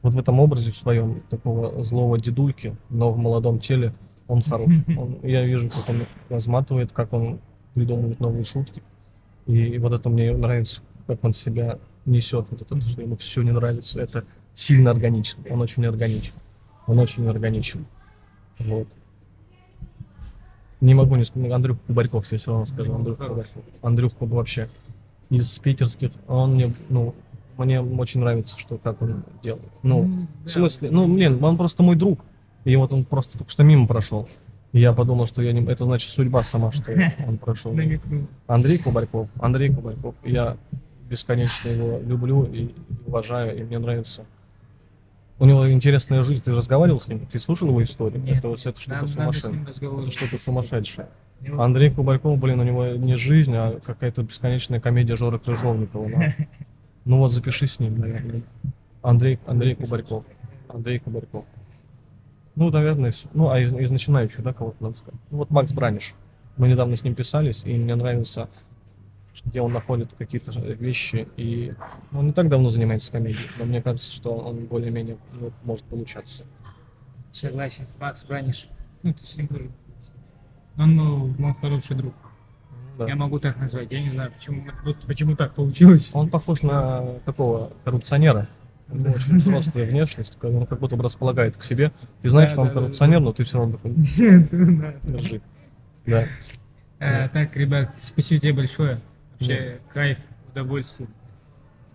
вот 0.02 0.14
в 0.14 0.18
этом 0.18 0.40
образе 0.40 0.70
в 0.72 0.76
своем 0.76 1.20
такого 1.30 1.82
злого 1.84 2.18
дедульки, 2.18 2.76
но 2.90 3.12
в 3.12 3.18
молодом 3.18 3.58
теле 3.60 3.92
он 4.26 4.42
хорош. 4.42 4.70
Он- 4.98 5.18
я 5.22 5.44
вижу, 5.44 5.70
как 5.70 5.88
он 5.88 6.06
разматывает, 6.28 6.92
как 6.92 7.12
он 7.12 7.40
придумывает 7.74 8.20
новые 8.20 8.44
шутки. 8.44 8.82
И 9.46 9.78
вот 9.78 9.92
это 9.92 10.10
мне 10.10 10.36
нравится, 10.36 10.82
как 11.06 11.24
он 11.24 11.32
себя 11.32 11.78
несет, 12.04 12.46
вот 12.50 12.60
это, 12.60 12.80
что 12.80 13.00
ему 13.00 13.16
все 13.16 13.42
не 13.42 13.52
нравится. 13.52 14.00
Это 14.02 14.24
сильно 14.58 14.90
органичен. 14.90 15.38
Он 15.48 15.60
очень 15.60 15.86
органичен. 15.86 16.32
Он 16.88 16.98
очень 16.98 17.28
органичен. 17.28 17.86
Вот. 18.58 18.88
Не 20.80 20.94
могу 20.94 21.14
не 21.14 21.24
сказать. 21.24 21.52
Андрюх 21.52 21.78
Кубарьков, 21.86 22.26
я 22.32 22.38
все 22.38 22.50
равно 22.50 22.64
скажу. 22.64 22.92
Андрюх 22.92 23.18
Кубарьков. 23.18 23.64
Андрюх 23.82 24.12
вообще 24.18 24.68
из 25.30 25.58
питерских. 25.58 26.10
Он 26.26 26.54
мне, 26.54 26.74
ну, 26.88 27.14
мне 27.56 27.80
очень 27.80 28.20
нравится, 28.20 28.58
что 28.58 28.78
как 28.78 29.00
он 29.00 29.22
делает. 29.44 29.72
Ну, 29.84 30.26
в 30.44 30.48
смысле, 30.48 30.90
ну, 30.90 31.06
блин, 31.06 31.42
он 31.42 31.56
просто 31.56 31.84
мой 31.84 31.94
друг. 31.94 32.20
И 32.64 32.74
вот 32.74 32.92
он 32.92 33.04
просто 33.04 33.38
только 33.38 33.52
что 33.52 33.62
мимо 33.62 33.86
прошел. 33.86 34.28
И 34.72 34.80
я 34.80 34.92
подумал, 34.92 35.26
что 35.26 35.40
я 35.40 35.52
не... 35.52 35.64
это 35.66 35.84
значит 35.84 36.10
судьба 36.10 36.42
сама, 36.42 36.72
что 36.72 36.92
он 37.26 37.38
прошел. 37.38 37.76
Андрей 38.48 38.78
Кубарьков. 38.78 39.28
Андрей 39.40 39.72
Кубарьков. 39.72 40.16
Я 40.24 40.56
бесконечно 41.08 41.68
его 41.68 42.00
люблю 42.00 42.44
и 42.44 42.74
уважаю, 43.06 43.56
и 43.56 43.62
мне 43.62 43.78
нравится. 43.78 44.24
У 45.40 45.44
него 45.44 45.70
интересная 45.70 46.24
жизнь. 46.24 46.42
Ты 46.42 46.52
разговаривал 46.52 46.98
с 46.98 47.06
ним? 47.08 47.24
Ты 47.26 47.38
слушал 47.38 47.68
его 47.68 47.82
историю? 47.82 48.20
Нет, 48.22 48.38
это, 48.38 48.48
вот- 48.48 48.64
это 48.66 48.80
что-то 48.80 49.06
сумасшедшее. 49.06 49.62
Это 49.62 50.10
что-то 50.10 50.38
сумасшедшее. 50.38 51.08
Андрей 51.58 51.90
Кубарьков, 51.90 52.38
блин, 52.40 52.58
у 52.60 52.64
него 52.64 52.86
не 52.88 53.14
жизнь, 53.14 53.54
а 53.54 53.78
какая-то 53.80 54.22
бесконечная 54.24 54.80
комедия 54.80 55.16
Жоры 55.16 55.38
Крыжовникова. 55.38 56.08
на- 56.08 56.34
Ну 57.04 57.18
вот 57.18 57.32
запиши 57.32 57.66
с 57.68 57.78
ним, 57.78 57.98
наверное. 57.98 58.42
Андрей, 59.02 59.38
Андрей 59.46 59.74
Кубарьков. 59.76 60.24
Андрей 60.68 60.98
Кубарьков. 60.98 61.44
Ну, 62.56 62.70
наверное, 62.70 63.12
все. 63.12 63.28
Ну, 63.32 63.48
а 63.50 63.60
из, 63.60 63.72
из 63.72 63.90
начинающих, 63.90 64.42
да, 64.42 64.52
кого-то 64.52 64.82
надо 64.82 64.96
сказать. 64.96 65.20
Ну, 65.30 65.38
вот 65.38 65.50
Макс 65.50 65.72
Браниш. 65.72 66.14
Мы 66.56 66.66
недавно 66.68 66.96
с 66.96 67.04
ним 67.04 67.14
писались, 67.14 67.62
и 67.64 67.72
мне 67.72 67.94
нравится, 67.94 68.48
где 69.48 69.60
он 69.60 69.72
находит 69.72 70.14
какие-то 70.16 70.52
вещи. 70.60 71.28
И 71.36 71.74
он 72.12 72.26
не 72.26 72.32
так 72.32 72.48
давно 72.48 72.70
занимается 72.70 73.10
комедией, 73.10 73.48
но 73.58 73.64
мне 73.64 73.82
кажется, 73.82 74.12
что 74.12 74.34
он 74.34 74.66
более-менее 74.66 75.16
ну, 75.32 75.52
может 75.64 75.84
получаться. 75.84 76.44
Согласен. 77.30 77.86
Макс 77.98 78.24
Браниш. 78.24 78.68
Ну, 79.02 79.12
ты 79.12 79.26
с 79.26 79.36
ним 79.36 79.48
тоже. 79.48 79.70
Он 80.76 80.96
ну, 80.96 81.34
мой 81.38 81.54
хороший 81.54 81.96
друг. 81.96 82.14
Да. 82.98 83.06
Я 83.06 83.16
могу 83.16 83.38
так 83.38 83.56
назвать. 83.58 83.92
Я 83.92 84.02
не 84.02 84.10
знаю, 84.10 84.32
почему, 84.32 84.64
вот 84.84 84.96
почему 85.06 85.36
так 85.36 85.54
получилось. 85.54 86.10
Он 86.14 86.28
похож 86.28 86.62
на 86.62 87.18
такого 87.24 87.72
коррупционера. 87.84 88.46
У 88.88 88.96
него 88.96 89.14
очень 89.14 89.38
взрослая 89.38 89.86
внешность, 89.86 90.36
он 90.42 90.66
как 90.66 90.80
будто 90.80 90.96
бы 90.96 91.04
располагает 91.04 91.56
к 91.56 91.62
себе. 91.62 91.92
Ты 92.22 92.30
знаешь, 92.30 92.50
Да, 92.50 92.54
что 92.54 92.60
он 92.62 92.68
да, 92.68 92.74
да, 92.74 92.80
коррупционер, 92.80 93.20
но 93.20 93.32
ты 93.32 93.44
все 93.44 93.58
равно 93.58 93.76
такой 93.76 93.92
держи. 93.96 95.40
Да. 96.06 96.26
Э, 96.98 97.28
Так, 97.28 97.54
ребят, 97.56 97.94
спасибо 97.98 98.40
тебе 98.40 98.52
большое. 98.54 98.98
Вообще, 99.38 99.80
кайф, 99.92 100.18
удовольствие 100.50 101.08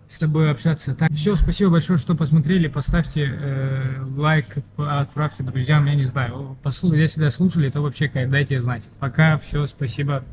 с 0.06 0.18
тобой 0.18 0.50
общаться. 0.50 0.94
Так, 0.94 1.10
все, 1.12 1.34
спасибо 1.34 1.72
большое, 1.72 1.98
что 1.98 2.14
посмотрели. 2.14 2.68
Поставьте 2.68 3.30
э, 3.32 4.04
лайк, 4.16 4.58
отправьте 4.76 5.42
друзьям, 5.42 5.86
я 5.86 5.94
не 5.94 6.04
знаю. 6.04 6.56
Послушайте, 6.62 7.02
если 7.02 7.20
да, 7.20 7.30
слушали, 7.30 7.70
то 7.70 7.80
вообще 7.80 8.08
кайф, 8.08 8.30
дайте 8.30 8.58
знать. 8.60 8.84
Пока, 9.00 9.38
все, 9.38 9.66
спасибо. 9.66 10.24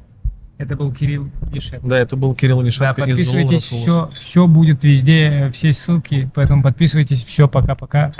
Это 0.57 0.75
был 0.75 0.93
Кирилл 0.93 1.31
Ишет. 1.51 1.81
Да, 1.83 1.97
это 1.97 2.15
был 2.15 2.35
Кирилл 2.35 2.59
Да, 2.59 2.65
Лишенко 2.67 3.01
из 3.05 3.07
подписывайтесь, 3.07 3.63
все, 3.63 4.11
все 4.13 4.45
будет 4.45 4.83
везде, 4.83 5.47
э, 5.47 5.51
все 5.51 5.73
ссылки, 5.73 6.29
поэтому 6.35 6.61
подписывайтесь, 6.61 7.23
все, 7.23 7.47
пока-пока. 7.47 8.11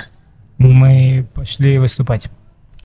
Мы 0.58 1.26
пошли 1.34 1.78
выступать. 1.78 2.30